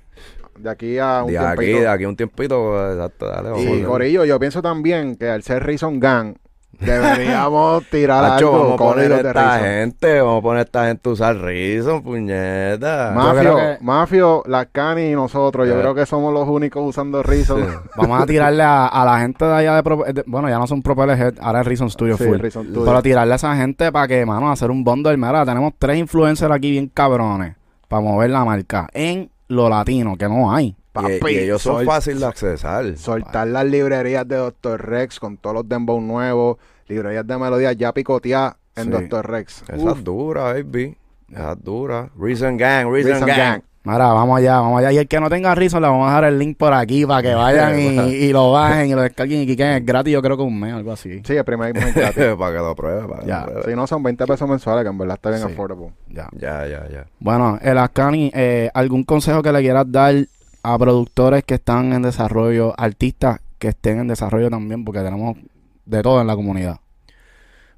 de 0.60 0.70
aquí 0.70 0.98
a 0.98 1.24
un 1.24 1.32
De 1.32 1.38
aquí, 1.38 1.58
tiempito. 1.58 1.80
de 1.82 1.88
aquí 1.88 2.04
a 2.04 2.10
un 2.10 2.16
tiempito, 2.18 2.91
exacto, 2.91 3.28
dale, 3.28 3.50
vamos 3.50 3.66
Y. 3.66 3.82
Corillo, 3.84 4.26
yo 4.26 4.40
pienso 4.40 4.62
también 4.62 5.16
que 5.16 5.30
al 5.30 5.41
ser 5.44 5.64
Reason 5.64 6.00
Gang, 6.02 6.36
deberíamos 6.80 7.84
tirar 7.91 8.24
Macho, 8.32 8.48
algo 8.48 8.60
vamos 8.60 8.74
a 8.74 8.78
con 8.78 8.88
poner 8.94 9.12
esta 9.12 9.34
Reason. 9.34 9.60
gente, 9.62 10.22
vamos 10.22 10.40
a 10.40 10.41
poner 10.41 10.66
esta 10.66 10.88
gente 10.88 11.10
a 11.10 11.12
usar 11.14 11.38
Reason, 11.38 12.04
puñeta. 12.04 13.12
Ma- 13.16 13.34
Mafio, 13.34 13.56
que- 13.56 13.78
Mafio, 13.82 14.44
la 14.48 14.66
Cani 14.66 15.12
y 15.12 15.14
nosotros, 15.14 15.68
yo 15.68 15.76
Eh. 15.78 15.80
creo 15.80 15.96
que 15.96 16.06
somos 16.06 16.34
los 16.34 16.48
únicos 16.48 16.84
usando 16.86 17.24
Reason. 17.24 17.62
Sí. 17.62 17.68
Vamos 17.96 18.22
a 18.22 18.26
tirarle 18.26 18.64
a, 18.64 18.88
a 18.88 19.06
la 19.06 19.20
gente 19.20 19.46
de 19.46 19.54
allá 19.54 19.76
de, 19.76 19.84
Pro- 19.84 20.04
de- 20.04 20.24
Bueno, 20.28 20.50
ya 20.50 20.58
no 20.60 20.68
son 20.68 20.82
Propeller 20.82 21.18
Head, 21.20 21.34
ahora 21.41 21.62
es 21.62 21.68
Reason 21.68 21.90
Studio 21.90 22.18
Sí, 22.18 22.24
Full. 22.26 22.38
Reason 22.40 22.66
Studio. 22.66 22.86
Pero 22.86 23.02
tirarle 23.02 23.34
a 23.34 23.36
esa 23.36 23.56
gente 23.56 23.91
para 23.91 24.08
que, 24.08 24.26
mano, 24.26 24.52
hacer 24.52 24.72
un 24.72 24.84
bundle. 24.84 25.18
Mira, 25.18 25.46
tenemos 25.46 25.74
tres 25.80 25.98
influencers 25.98 26.52
aquí 26.52 26.72
bien 26.72 26.88
cabrones 26.94 27.56
para 27.90 28.02
mover 28.02 28.30
la 28.30 28.45
marca 28.45 28.88
en 28.94 29.30
lo 29.49 29.68
latino, 29.68 30.16
que 30.16 30.30
no 30.30 30.53
hay. 30.53 30.68
Y, 30.68 30.76
Papi, 30.94 31.20
y 31.32 31.38
ellos 31.40 31.61
son 31.61 31.86
fáciles 31.86 32.20
de 32.22 32.26
accesar. 32.26 32.98
Soltar 32.98 33.48
las 33.48 33.66
librerías 33.66 34.28
de 34.28 34.38
Dr. 34.38 34.86
Rex 34.90 35.20
con 35.20 35.38
todos 35.38 35.56
los 35.56 35.68
dembow 35.70 35.99
nuevos, 35.99 36.57
librerías 36.88 37.26
de 37.28 37.38
melodías 37.38 37.76
ya 37.76 37.94
picoteadas 37.94 38.56
en 38.76 38.86
Sí. 38.86 38.90
Dr. 38.90 39.30
Rex. 39.30 39.64
Esa 39.68 39.76
Uf, 39.76 39.98
es 39.98 40.03
dura, 40.03 40.44
baby. 40.53 40.98
Esa 41.32 41.52
es 41.53 41.64
dura. 41.64 42.10
Reason 42.18 42.56
Gang, 42.57 42.90
Reason, 42.91 43.11
Reason 43.11 43.28
Gang. 43.28 43.38
Gang. 43.38 43.61
Mira, 43.84 44.07
vamos 44.14 44.38
allá, 44.38 44.60
vamos 44.60 44.80
allá. 44.80 44.91
Y 44.91 44.97
el 44.97 45.07
que 45.07 45.19
no 45.22 45.30
tenga 45.30 45.56
Reason, 45.56 45.81
le 45.81 45.88
vamos 45.88 46.06
a 46.06 46.10
dejar 46.10 46.23
el 46.26 46.38
link 46.38 46.57
por 46.57 46.73
aquí 46.73 47.06
para 47.06 47.22
que 47.22 47.34
vayan 47.34 47.80
y, 47.80 47.85
y 48.10 48.34
lo 48.34 48.51
bajen 48.51 48.88
y 48.89 48.93
lo 48.93 49.01
descarguen 49.01 49.41
y 49.41 49.47
quiquen. 49.47 49.68
Es 49.69 49.85
gratis, 49.85 50.14
yo 50.14 50.22
creo 50.22 50.35
que 50.35 50.43
un 50.43 50.60
mes, 50.60 50.73
algo 50.73 50.91
así. 50.91 51.22
Sí, 51.23 51.35
el 51.38 51.45
primer 51.45 51.73
mes 51.73 51.95
gratis. 51.95 52.26
para 52.38 52.51
que 52.51 52.60
lo 52.60 52.76
pruebe, 52.76 53.07
para 53.07 53.26
Ya. 53.26 53.39
lo 53.39 53.45
pruebe. 53.53 53.64
Si 53.72 53.76
no, 53.76 53.88
son 53.88 54.03
20 54.03 54.26
pesos 54.27 54.49
mensuales, 54.49 54.84
que 54.84 54.89
en 54.89 54.97
verdad 54.97 55.15
está 55.15 55.30
bien 55.30 55.41
Sí. 55.41 55.53
affordable. 55.53 55.93
Ya. 56.10 56.27
Ya, 56.34 56.68
ya, 56.68 56.89
ya. 56.89 57.06
Bueno, 57.19 57.57
el 57.61 57.77
Ascani, 57.77 58.31
eh, 58.35 58.69
¿algún 58.73 59.03
consejo 59.06 59.41
que 59.41 59.51
le 59.53 59.61
quieras 59.61 59.85
dar 59.89 60.14
a 60.61 60.77
productores 60.77 61.43
que 61.45 61.53
están 61.56 61.93
en 61.93 62.01
desarrollo, 62.01 62.73
artistas 62.77 63.39
que 63.60 63.69
estén 63.69 63.99
en 63.99 64.07
desarrollo 64.10 64.49
también? 64.49 64.84
Porque 64.84 64.99
tenemos 64.99 65.38
de 65.85 66.01
todo 66.03 66.19
en 66.19 66.27
la 66.27 66.35
comunidad. 66.35 66.80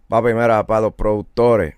Papi, 0.08 0.34
mira, 0.34 0.66
para 0.66 0.82
los 0.82 0.94
productores, 0.96 1.76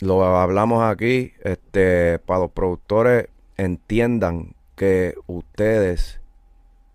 lo 0.00 0.22
hablamos 0.24 0.84
aquí, 0.84 1.32
este, 1.42 2.18
para 2.20 2.40
los 2.40 2.50
productores 2.50 3.28
entiendan 3.56 4.54
que 4.74 5.14
ustedes 5.26 6.20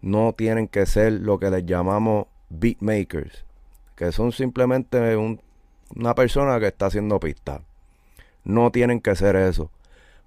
no 0.01 0.33
tienen 0.33 0.67
que 0.67 0.85
ser 0.85 1.13
lo 1.13 1.39
que 1.39 1.49
les 1.49 1.65
llamamos 1.65 2.27
beatmakers, 2.49 3.45
que 3.95 4.11
son 4.11 4.31
simplemente 4.31 5.15
un- 5.15 5.41
una 5.95 6.15
persona 6.15 6.59
que 6.59 6.67
está 6.67 6.87
haciendo 6.87 7.19
pistas. 7.19 7.61
No 8.43 8.71
tienen 8.71 8.99
que 9.01 9.15
ser 9.15 9.35
eso. 9.35 9.69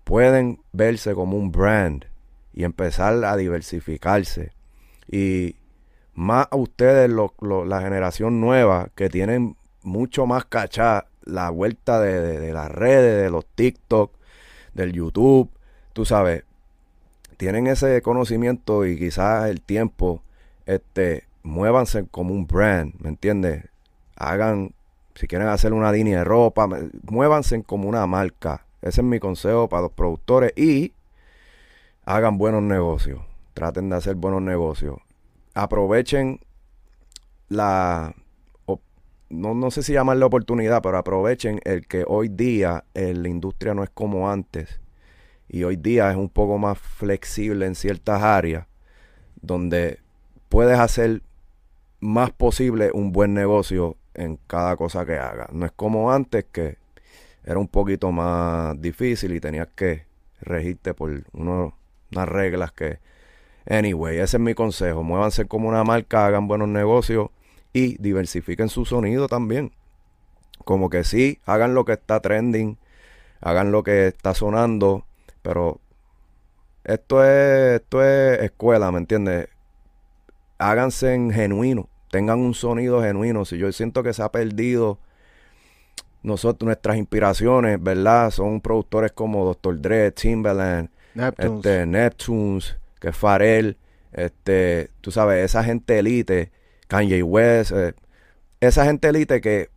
Pueden 0.04 0.60
verse 0.72 1.14
como 1.14 1.36
un 1.36 1.50
brand 1.50 2.04
y 2.52 2.64
empezar 2.64 3.24
a 3.24 3.36
diversificarse. 3.36 4.52
Y 5.10 5.56
más 6.14 6.46
ustedes, 6.52 7.10
la 7.10 7.80
generación 7.80 8.40
nueva, 8.40 8.90
que 8.94 9.08
tienen 9.08 9.56
mucho 9.82 10.26
más 10.26 10.44
cachá 10.44 11.06
la 11.24 11.50
vuelta 11.50 12.00
de, 12.00 12.20
de- 12.20 12.40
de 12.40 12.52
las 12.52 12.70
redes, 12.70 13.22
de 13.22 13.30
los 13.30 13.44
TikTok, 13.46 14.12
del 14.74 14.92
YouTube, 14.92 15.50
tú 15.94 16.04
sabes, 16.04 16.44
tienen 17.38 17.66
ese 17.66 18.02
conocimiento 18.02 18.84
y 18.84 18.98
quizás 18.98 19.48
el 19.48 19.62
tiempo, 19.62 20.22
este, 20.66 21.24
muévanse 21.42 22.06
como 22.06 22.34
un 22.34 22.46
brand, 22.46 22.94
¿me 23.00 23.08
entiendes? 23.08 23.68
Hagan, 24.16 24.74
si 25.14 25.26
quieren 25.26 25.48
hacer 25.48 25.72
una 25.72 25.92
línea 25.92 26.18
de 26.18 26.24
ropa, 26.24 26.68
muévanse 27.02 27.62
como 27.62 27.88
una 27.88 28.06
marca. 28.06 28.66
Ese 28.82 29.00
es 29.00 29.06
mi 29.06 29.18
consejo 29.18 29.68
para 29.68 29.82
los 29.82 29.92
productores 29.92 30.52
y 30.56 30.92
hagan 32.04 32.38
buenos 32.38 32.62
negocios. 32.62 33.20
Traten 33.54 33.88
de 33.88 33.96
hacer 33.96 34.16
buenos 34.16 34.42
negocios. 34.42 34.98
Aprovechen 35.54 36.40
la 37.48 38.14
no, 39.30 39.54
no 39.54 39.70
sé 39.70 39.82
si 39.82 39.94
llamarle 39.94 40.24
oportunidad, 40.24 40.82
pero 40.82 40.98
aprovechen 40.98 41.60
el 41.64 41.86
que 41.86 42.04
hoy 42.06 42.28
día 42.28 42.84
eh, 42.94 43.14
la 43.14 43.28
industria 43.28 43.74
no 43.74 43.82
es 43.82 43.90
como 43.90 44.30
antes 44.30 44.80
y 45.48 45.64
hoy 45.64 45.76
día 45.76 46.10
es 46.10 46.16
un 46.16 46.28
poco 46.28 46.58
más 46.58 46.78
flexible 46.78 47.66
en 47.66 47.74
ciertas 47.74 48.22
áreas 48.22 48.66
donde 49.40 50.00
puedes 50.48 50.78
hacer 50.78 51.22
más 52.00 52.30
posible 52.30 52.90
un 52.92 53.12
buen 53.12 53.34
negocio 53.34 53.96
en 54.14 54.38
cada 54.46 54.76
cosa 54.76 55.04
que 55.04 55.18
hagas. 55.18 55.52
No 55.52 55.66
es 55.66 55.72
como 55.72 56.12
antes 56.12 56.44
que 56.50 56.78
era 57.44 57.58
un 57.58 57.68
poquito 57.68 58.10
más 58.12 58.80
difícil 58.80 59.34
y 59.34 59.40
tenías 59.40 59.68
que 59.74 60.06
regirte 60.40 60.94
por 60.94 61.24
uno- 61.32 61.76
unas 62.12 62.28
reglas 62.28 62.72
que... 62.72 62.98
Anyway, 63.68 64.18
ese 64.18 64.36
es 64.36 64.40
mi 64.42 64.54
consejo. 64.54 65.02
Muévanse 65.02 65.46
como 65.46 65.68
una 65.68 65.84
marca, 65.84 66.26
hagan 66.26 66.46
buenos 66.46 66.68
negocios 66.68 67.28
y 67.72 67.96
diversifiquen 68.00 68.68
su 68.68 68.84
sonido 68.84 69.26
también. 69.26 69.72
Como 70.64 70.90
que 70.90 71.04
sí, 71.04 71.38
hagan 71.44 71.74
lo 71.74 71.84
que 71.84 71.92
está 71.92 72.20
trending, 72.20 72.78
hagan 73.40 73.72
lo 73.72 73.82
que 73.82 74.08
está 74.08 74.34
sonando, 74.34 75.06
pero 75.44 75.78
esto 76.84 77.22
es, 77.24 77.80
esto 77.80 78.02
es 78.02 78.40
escuela, 78.40 78.90
¿me 78.90 78.98
entiendes? 78.98 79.48
Háganse 80.58 81.14
en 81.14 81.30
genuino, 81.30 81.88
tengan 82.10 82.38
un 82.40 82.54
sonido 82.54 83.02
genuino. 83.02 83.44
Si 83.44 83.58
yo 83.58 83.70
siento 83.72 84.02
que 84.02 84.12
se 84.12 84.22
ha 84.22 84.30
perdido 84.32 84.98
nosotros, 86.22 86.66
nuestras 86.66 86.96
inspiraciones, 86.96 87.82
¿verdad? 87.82 88.30
Son 88.30 88.60
productores 88.60 89.12
como 89.12 89.44
Dr. 89.44 89.80
Dre, 89.80 90.10
Timbaland, 90.12 90.88
Neptunes. 91.14 91.56
este, 91.58 91.86
Neptunes, 91.86 92.76
que 93.00 93.08
es 93.10 93.16
Pharrell, 93.16 93.76
este, 94.12 94.90
tú 95.00 95.10
sabes, 95.10 95.44
esa 95.44 95.62
gente 95.64 95.98
elite, 95.98 96.50
Kanye 96.88 97.22
West, 97.22 97.72
eh, 97.72 97.94
esa 98.60 98.84
gente 98.86 99.08
elite 99.08 99.40
que 99.40 99.68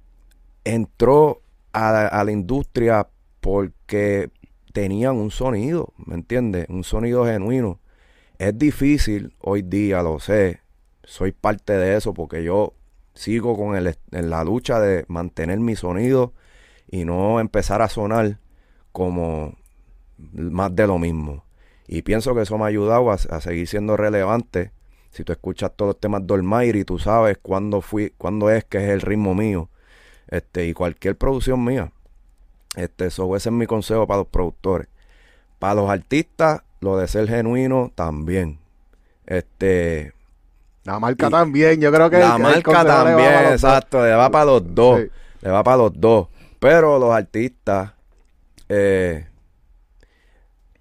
entró 0.64 1.42
a, 1.74 1.92
la- 1.92 2.08
a 2.08 2.24
la 2.24 2.32
industria 2.32 3.08
porque 3.42 4.30
tenían 4.78 5.16
un 5.16 5.32
sonido, 5.32 5.92
¿me 6.06 6.14
entiendes? 6.14 6.68
Un 6.70 6.84
sonido 6.84 7.26
genuino. 7.26 7.80
Es 8.38 8.56
difícil 8.60 9.34
hoy 9.40 9.64
día, 9.64 10.04
lo 10.04 10.20
sé, 10.20 10.62
soy 11.04 11.32
parte 11.32 11.74
de 11.74 11.98
eso 11.98 12.14
porque 12.14 12.44
yo 12.44 12.76
sigo 13.16 13.58
con 13.58 13.76
el, 13.76 13.98
en 14.12 14.30
la 14.30 14.44
lucha 14.44 14.80
de 14.80 15.04
mantener 15.08 15.60
mi 15.60 15.76
sonido 15.76 16.34
y 16.92 17.06
no 17.06 17.40
empezar 17.40 17.82
a 17.82 17.90
sonar 17.90 18.38
como 18.92 19.56
más 20.18 20.76
de 20.76 20.86
lo 20.86 21.00
mismo. 21.00 21.44
Y 21.88 22.04
pienso 22.04 22.36
que 22.36 22.44
eso 22.44 22.60
me 22.60 22.66
ha 22.66 22.68
ayudado 22.68 23.10
a, 23.10 23.18
seguir 23.18 23.68
siendo 23.68 23.98
relevante. 23.98 24.74
Si 25.10 25.24
tú 25.24 25.32
escuchas 25.32 25.72
todos 25.76 25.96
los 25.96 26.00
temas 26.00 26.28
de 26.28 26.36
Almighty, 26.36 26.84
tú 26.84 27.00
sabes 27.00 27.40
cuándo 27.42 27.82
fui, 27.82 28.14
cuándo 28.16 28.52
es 28.52 28.64
que 28.64 28.78
es 28.78 28.90
el 28.92 29.02
ritmo 29.02 29.34
mío. 29.34 29.72
Este, 30.28 30.68
y 30.68 30.74
cualquier 30.74 31.18
producción 31.18 31.64
mía. 31.64 31.92
Este, 32.78 33.10
so, 33.10 33.36
ese 33.36 33.50
es 33.50 33.54
mi 33.54 33.66
consejo 33.66 34.08
para 34.08 34.20
los 34.20 34.28
productores. 34.28 34.88
Para 35.60 35.74
los 35.74 35.90
artistas, 35.90 36.62
lo 36.80 36.96
de 36.98 37.08
ser 37.10 37.28
genuino 37.28 37.92
también. 37.96 38.60
Este, 39.26 40.14
La 40.86 41.00
marca 41.00 41.28
y- 41.28 41.32
también, 41.32 41.82
yo 41.82 41.92
creo 41.92 42.10
que 42.10 42.20
la 42.20 42.36
el- 42.38 42.42
marca 42.42 42.86
también, 42.86 43.52
exacto, 43.52 44.02
le 44.06 44.12
va 44.14 44.30
para 44.30 44.46
los 44.46 44.74
dos. 44.76 45.02
Sí. 45.02 45.08
Le 45.42 45.50
va 45.52 45.64
para 45.64 45.78
los 45.78 46.00
dos. 46.00 46.28
Pero 46.60 46.98
los 47.00 47.12
artistas, 47.14 47.92
eh, 48.70 49.28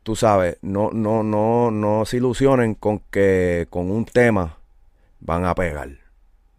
tú 0.03 0.15
sabes, 0.17 0.59
no, 0.63 0.91
no, 0.93 1.23
no, 1.23 1.71
no 1.71 2.05
se 2.05 2.19
ilusionen 2.19 2.75
con 2.75 3.01
que 3.11 3.67
con 3.71 3.91
un 3.91 4.05
tema 4.05 4.59
van 5.21 5.45
a 5.45 5.55
pegar. 5.55 5.89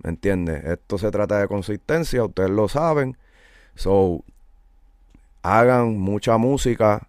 ¿Me 0.03 0.09
entiendes? 0.09 0.63
Esto 0.65 0.97
se 0.97 1.09
trata 1.11 1.39
de 1.39 1.47
consistencia, 1.47 2.23
ustedes 2.23 2.49
lo 2.49 2.67
saben. 2.67 3.17
So, 3.75 4.23
hagan 5.41 5.97
mucha 5.97 6.37
música. 6.37 7.07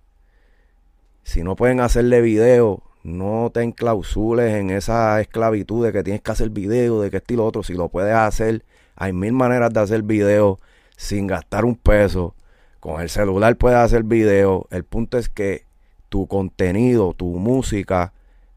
Si 1.22 1.42
no 1.42 1.56
pueden 1.56 1.80
hacerle 1.80 2.20
video, 2.20 2.82
no 3.02 3.50
te 3.52 3.62
enclausules 3.62 4.54
en 4.54 4.70
esa 4.70 5.20
esclavitud 5.20 5.84
de 5.84 5.92
que 5.92 6.02
tienes 6.02 6.22
que 6.22 6.30
hacer 6.30 6.50
video, 6.50 7.00
de 7.00 7.10
que 7.10 7.18
estilo 7.18 7.44
otro. 7.44 7.62
Si 7.62 7.74
lo 7.74 7.88
puedes 7.88 8.14
hacer, 8.14 8.64
hay 8.96 9.12
mil 9.12 9.32
maneras 9.32 9.72
de 9.72 9.80
hacer 9.80 10.02
video 10.02 10.58
sin 10.96 11.26
gastar 11.26 11.64
un 11.64 11.76
peso. 11.76 12.34
Con 12.80 13.00
el 13.00 13.08
celular 13.08 13.56
puedes 13.56 13.78
hacer 13.78 14.04
video. 14.04 14.66
El 14.70 14.84
punto 14.84 15.18
es 15.18 15.28
que 15.28 15.64
tu 16.08 16.26
contenido, 16.26 17.14
tu 17.14 17.26
música 17.26 18.12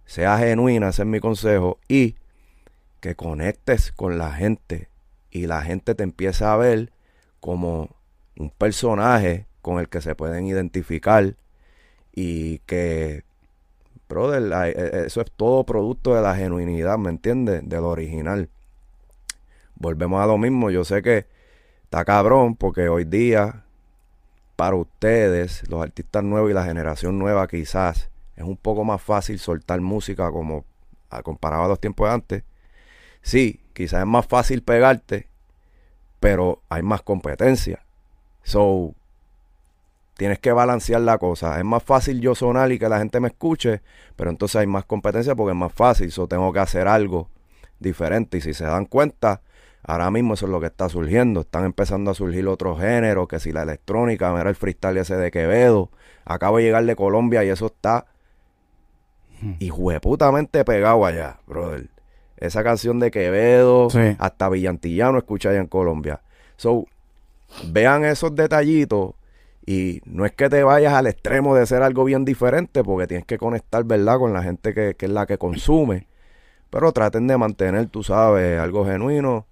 sea 0.05 0.37
genuina, 0.37 0.89
ese 0.89 1.03
es 1.03 1.07
mi 1.07 1.19
consejo. 1.19 1.79
Y 1.87 2.15
que 2.99 3.15
conectes 3.15 3.91
con 3.91 4.17
la 4.17 4.33
gente 4.33 4.89
y 5.31 5.47
la 5.47 5.63
gente 5.63 5.95
te 5.95 6.03
empieza 6.03 6.53
a 6.53 6.57
ver 6.57 6.91
como 7.39 7.89
un 8.37 8.49
personaje 8.51 9.47
con 9.61 9.79
el 9.79 9.89
que 9.89 10.01
se 10.01 10.15
pueden 10.15 10.45
identificar 10.47 11.35
y 12.13 12.59
que, 12.59 13.23
brother, 14.09 14.53
ay, 14.53 14.73
eh, 14.75 15.03
eso 15.07 15.21
es 15.21 15.31
todo 15.35 15.65
producto 15.65 16.15
de 16.15 16.21
la 16.21 16.35
genuinidad, 16.35 16.97
¿me 16.99 17.09
entiendes? 17.11 17.67
De 17.67 17.77
lo 17.77 17.89
original. 17.89 18.49
volvemos 19.75 20.21
a 20.21 20.25
lo 20.27 20.37
mismo. 20.37 20.69
Yo 20.69 20.83
sé 20.83 21.01
que 21.01 21.25
está 21.83 22.05
cabrón 22.05 22.55
porque 22.55 22.89
hoy 22.89 23.05
día, 23.05 23.65
para 24.55 24.75
ustedes, 24.75 25.69
los 25.69 25.81
artistas 25.81 26.23
nuevos 26.23 26.51
y 26.51 26.53
la 26.53 26.65
generación 26.65 27.19
nueva, 27.19 27.47
quizás 27.47 28.09
es 28.37 28.43
un 28.43 28.57
poco 28.57 28.83
más 28.83 29.01
fácil 29.01 29.39
soltar 29.39 29.81
música 29.81 30.31
como 30.31 30.65
a- 31.09 31.23
comparado 31.23 31.65
a 31.65 31.67
los 31.69 31.81
tiempos 31.81 32.09
antes. 32.09 32.43
Sí, 33.23 33.61
quizás 33.73 34.01
es 34.01 34.07
más 34.07 34.27
fácil 34.27 34.63
pegarte, 34.63 35.27
pero 36.19 36.61
hay 36.69 36.83
más 36.83 37.01
competencia. 37.01 37.85
So, 38.43 38.95
tienes 40.21 40.37
que 40.37 40.51
balancear 40.51 41.01
la 41.01 41.17
cosa. 41.17 41.57
Es 41.57 41.65
más 41.65 41.81
fácil 41.81 42.21
yo 42.21 42.35
sonar 42.35 42.71
y 42.71 42.77
que 42.77 42.87
la 42.87 42.99
gente 42.99 43.19
me 43.19 43.29
escuche, 43.29 43.81
pero 44.15 44.29
entonces 44.29 44.57
hay 44.57 44.67
más 44.67 44.85
competencia 44.85 45.33
porque 45.33 45.53
es 45.53 45.57
más 45.57 45.73
fácil. 45.73 46.11
So, 46.11 46.27
tengo 46.27 46.53
que 46.53 46.59
hacer 46.59 46.87
algo 46.87 47.27
diferente. 47.79 48.37
Y 48.37 48.41
si 48.41 48.53
se 48.53 48.65
dan 48.65 48.85
cuenta, 48.85 49.41
ahora 49.81 50.11
mismo 50.11 50.35
eso 50.35 50.45
es 50.45 50.51
lo 50.51 50.59
que 50.59 50.67
está 50.67 50.89
surgiendo. 50.89 51.41
Están 51.41 51.65
empezando 51.65 52.11
a 52.11 52.13
surgir 52.13 52.47
otros 52.47 52.79
géneros, 52.79 53.27
que 53.27 53.39
si 53.39 53.51
la 53.51 53.63
electrónica, 53.63 54.31
mira 54.31 54.47
el 54.47 54.55
freestyle 54.55 54.97
ese 54.97 55.15
de 55.15 55.31
Quevedo. 55.31 55.89
Acabo 56.23 56.57
de 56.57 56.65
llegar 56.65 56.85
de 56.85 56.95
Colombia 56.95 57.43
y 57.43 57.49
eso 57.49 57.65
está 57.65 58.05
hijueputamente 59.57 60.63
pegado 60.63 61.03
allá, 61.03 61.39
brother. 61.47 61.87
Esa 62.37 62.63
canción 62.63 62.99
de 62.99 63.09
Quevedo, 63.09 63.89
Sí. 63.89 64.15
hasta 64.19 64.49
Villantillano 64.49 65.17
escucha 65.17 65.49
allá 65.49 65.61
en 65.61 65.65
Colombia. 65.67 66.21
So, 66.57 66.85
vean 67.71 68.05
esos 68.05 68.35
detallitos 68.35 69.15
y 69.65 70.01
no 70.05 70.25
es 70.25 70.31
que 70.31 70.49
te 70.49 70.63
vayas 70.63 70.93
al 70.93 71.07
extremo 71.07 71.55
de 71.55 71.65
ser 71.65 71.83
algo 71.83 72.03
bien 72.03 72.25
diferente 72.25 72.83
porque 72.83 73.07
tienes 73.07 73.25
que 73.25 73.37
conectar, 73.37 73.83
¿verdad? 73.83 74.17
Con 74.17 74.33
la 74.33 74.43
gente 74.43 74.73
que, 74.73 74.95
que 74.95 75.05
es 75.05 75.11
la 75.11 75.25
que 75.25 75.37
consume. 75.37 76.07
Pero 76.69 76.91
traten 76.91 77.27
de 77.27 77.37
mantener, 77.37 77.87
tú 77.87 78.01
sabes, 78.01 78.59
algo 78.59 78.85
genuino. 78.85 79.45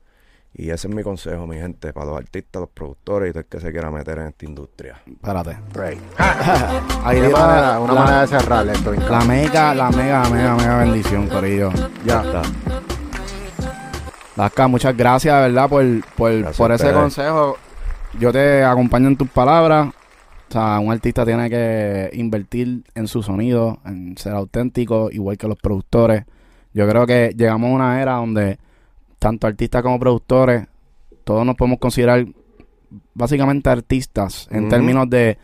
Y 0.53 0.71
ese 0.71 0.87
es 0.87 0.95
mi 0.95 1.03
consejo, 1.03 1.45
mi 1.45 1.57
gente, 1.57 1.93
para 1.93 2.07
los 2.07 2.17
artistas, 2.17 2.61
los 2.61 2.69
productores 2.69 3.29
y 3.29 3.33
todo 3.33 3.41
el 3.41 3.45
que 3.45 3.59
se 3.59 3.71
quiera 3.71 3.91
meter 3.91 4.17
en 4.17 4.27
esta 4.27 4.45
industria. 4.45 5.01
Espérate. 5.05 5.57
Ahí 7.03 7.19
Una 7.19 7.29
manera, 7.29 7.79
una 7.79 7.93
la, 7.93 7.99
manera 7.99 8.21
de 8.21 8.27
cerrar 8.27 8.67
esto. 8.67 8.91
La 8.91 9.21
mega, 9.25 9.75
la 9.75 9.91
mega, 9.91 10.27
mega, 10.29 10.55
mega 10.55 10.77
bendición, 10.79 11.27
Corillo. 11.27 11.71
Ya. 12.03 12.21
Está. 12.23 12.41
Lasca, 14.35 14.67
muchas 14.67 14.97
gracias, 14.97 15.35
verdad, 15.39 15.69
por, 15.69 15.85
por, 16.15 16.31
Gracias 16.31 16.57
por 16.57 16.71
ese 16.71 16.93
consejo. 16.93 17.57
Yo 18.17 18.31
te 18.31 18.63
acompaño 18.63 19.09
en 19.09 19.17
tus 19.17 19.29
palabras. 19.29 19.89
O 20.49 20.51
sea, 20.51 20.79
un 20.79 20.91
artista 20.91 21.25
tiene 21.25 21.49
que 21.49 22.09
invertir 22.13 22.83
en 22.95 23.07
su 23.07 23.21
sonido, 23.21 23.79
en 23.85 24.17
ser 24.17 24.33
auténtico, 24.33 25.09
igual 25.11 25.37
que 25.37 25.47
los 25.47 25.57
productores. 25.59 26.23
Yo 26.73 26.87
creo 26.87 27.05
que 27.05 27.33
llegamos 27.37 27.69
a 27.71 27.73
una 27.75 28.01
era 28.01 28.13
donde 28.13 28.57
tanto 29.19 29.47
artistas 29.47 29.83
como 29.83 29.99
productores, 29.99 30.65
todos 31.23 31.45
nos 31.45 31.55
podemos 31.55 31.79
considerar 31.79 32.25
básicamente 33.13 33.69
artistas 33.69 34.47
en 34.51 34.69
términos 34.69 35.09
de 35.09 35.37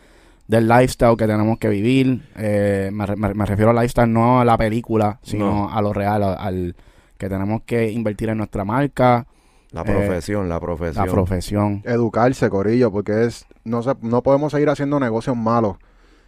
del 0.48 0.68
lifestyle 0.68 1.16
que 1.16 1.26
tenemos 1.26 1.58
que 1.58 1.68
vivir. 1.68 2.22
Eh, 2.36 2.90
me, 2.92 3.04
re- 3.04 3.16
me- 3.16 3.34
me 3.34 3.44
refiero 3.46 3.70
al 3.70 3.76
lifestyle 3.76 4.12
no 4.12 4.40
a 4.40 4.44
la 4.44 4.56
película, 4.56 5.18
sino 5.22 5.46
No. 5.66 5.72
a 5.72 5.82
lo 5.82 5.92
real, 5.92 6.22
al 6.22 6.76
que 7.18 7.28
tenemos 7.28 7.62
que 7.66 7.90
invertir 7.90 8.28
en 8.28 8.38
nuestra 8.38 8.64
marca, 8.64 9.26
La 9.72 9.80
Eh, 9.82 9.84
profesión, 9.84 10.48
la 10.48 10.60
profesión. 10.60 11.04
la 11.06 11.12
profesión. 11.12 11.82
Educarse, 11.84 12.48
Corillo, 12.48 12.92
porque 12.92 13.24
es 13.24 13.44
no 13.66 13.82
se, 13.82 13.94
no 14.00 14.22
podemos 14.22 14.52
seguir 14.52 14.70
haciendo 14.70 14.98
negocios 14.98 15.36
malos. 15.36 15.76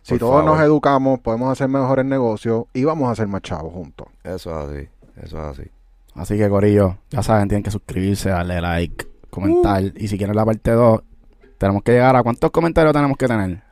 Si 0.02 0.14
Por 0.14 0.20
todos 0.20 0.44
nos 0.44 0.60
educamos, 0.60 1.20
podemos 1.20 1.50
hacer 1.50 1.68
mejores 1.68 2.04
negocios 2.04 2.64
y 2.72 2.84
vamos 2.84 3.08
a 3.08 3.12
hacer 3.12 3.28
más 3.28 3.42
chavos 3.42 3.72
juntos. 3.72 4.08
Eso 4.24 4.50
es 4.50 4.68
así, 4.68 4.88
eso 5.22 5.38
es 5.38 5.58
así. 5.58 5.70
Así 6.14 6.36
que, 6.36 6.48
Corillo, 6.48 6.96
ya 7.10 7.22
saben, 7.22 7.48
tienen 7.48 7.62
que 7.62 7.70
suscribirse, 7.70 8.30
darle 8.30 8.60
like, 8.60 9.06
comentar. 9.30 9.82
Y 9.96 10.08
si 10.08 10.18
quieren 10.18 10.34
la 10.34 10.44
parte 10.44 10.72
2, 10.72 11.00
tenemos 11.58 11.82
que 11.82 11.92
llegar 11.92 12.16
a 12.16 12.22
cuántos 12.22 12.50
comentarios 12.50 12.92
tenemos 12.92 13.16
que 13.16 13.28
tener. 13.28 13.62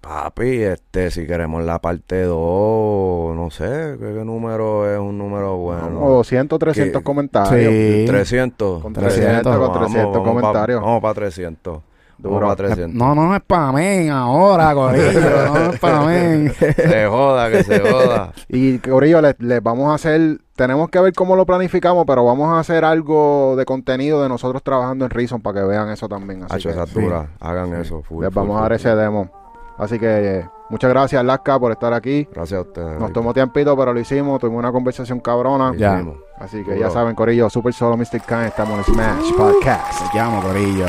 Papi, 0.00 0.62
este, 0.62 1.10
si 1.10 1.26
queremos 1.26 1.64
la 1.64 1.78
parte 1.78 2.24
2, 2.24 3.34
no 3.34 3.48
sé, 3.50 3.96
¿qué, 3.98 4.04
qué 4.04 4.24
número 4.24 4.92
es 4.92 4.98
un 4.98 5.16
número 5.16 5.56
bueno? 5.56 5.94
Como 5.94 6.10
200, 6.10 6.58
300 6.58 7.00
¿Qué? 7.00 7.04
comentarios. 7.04 7.72
Sí. 7.72 8.04
300. 8.06 8.82
Con 8.82 8.92
300, 8.92 9.42
300, 9.42 9.58
con 9.58 9.72
300 9.72 10.12
vamos 10.12 10.28
comentarios. 10.28 10.80
Pa, 10.80 10.86
vamos 10.86 11.00
para 11.00 11.14
300. 11.14 11.80
Duro. 12.28 12.40
Vamos 12.40 12.56
para 12.56 12.68
300. 12.68 12.94
No, 12.94 13.14
no 13.14 13.34
es 13.36 13.42
para 13.42 13.72
mí 13.72 14.08
ahora, 14.08 14.74
Corillo. 14.74 15.20
no 15.54 15.72
es 15.72 15.78
para 15.78 16.00
mí. 16.06 16.48
Se 16.50 17.06
joda, 17.06 17.50
que 17.50 17.62
se 17.64 17.80
joda. 17.80 18.32
Y 18.48 18.78
Corillo, 18.78 19.20
les, 19.20 19.38
les 19.40 19.62
vamos 19.62 19.90
a 19.90 19.94
hacer, 19.94 20.38
tenemos 20.56 20.88
que 20.90 21.00
ver 21.00 21.12
cómo 21.12 21.36
lo 21.36 21.44
planificamos, 21.46 22.04
pero 22.06 22.24
vamos 22.24 22.52
a 22.52 22.58
hacer 22.60 22.84
algo 22.84 23.54
de 23.56 23.64
contenido 23.64 24.22
de 24.22 24.28
nosotros 24.28 24.62
trabajando 24.62 25.04
en 25.04 25.10
Reason 25.10 25.40
para 25.40 25.60
que 25.60 25.66
vean 25.66 25.88
eso 25.90 26.08
también. 26.08 26.42
Así 26.44 26.68
Hacho, 26.68 26.68
que 26.70 26.86
sí. 27.00 27.06
Hagan 27.40 27.74
eso. 27.74 28.02
full, 28.02 28.24
les 28.24 28.32
full, 28.32 28.40
vamos 28.42 28.58
a 28.58 28.62
dar 28.62 28.70
full. 28.72 28.76
ese 28.88 28.94
demo. 28.96 29.30
Así 29.76 29.98
que 29.98 30.06
eh, 30.38 30.46
muchas 30.70 30.88
gracias, 30.90 31.24
Lasca, 31.24 31.58
por 31.58 31.72
estar 31.72 31.92
aquí. 31.92 32.28
Gracias 32.32 32.58
a 32.58 32.62
ustedes. 32.62 33.00
Nos 33.00 33.12
tomó 33.12 33.34
tiempito, 33.34 33.76
pero 33.76 33.92
lo 33.92 33.98
hicimos. 33.98 34.38
Tuvimos 34.38 34.60
una 34.60 34.70
conversación 34.70 35.18
cabrona. 35.18 35.72
Ya. 35.76 36.04
Así 36.38 36.58
que 36.62 36.74
Duro. 36.74 36.76
ya 36.86 36.90
saben, 36.90 37.14
Corillo, 37.16 37.50
Super 37.50 37.72
Solo 37.74 37.96
Mystic 37.96 38.24
Khan, 38.24 38.44
estamos 38.44 38.86
en 38.88 38.94
Smash 38.94 39.34
Podcast. 39.36 40.12
Te 40.12 40.16
llamo, 40.18 40.40
Corillo. 40.42 40.86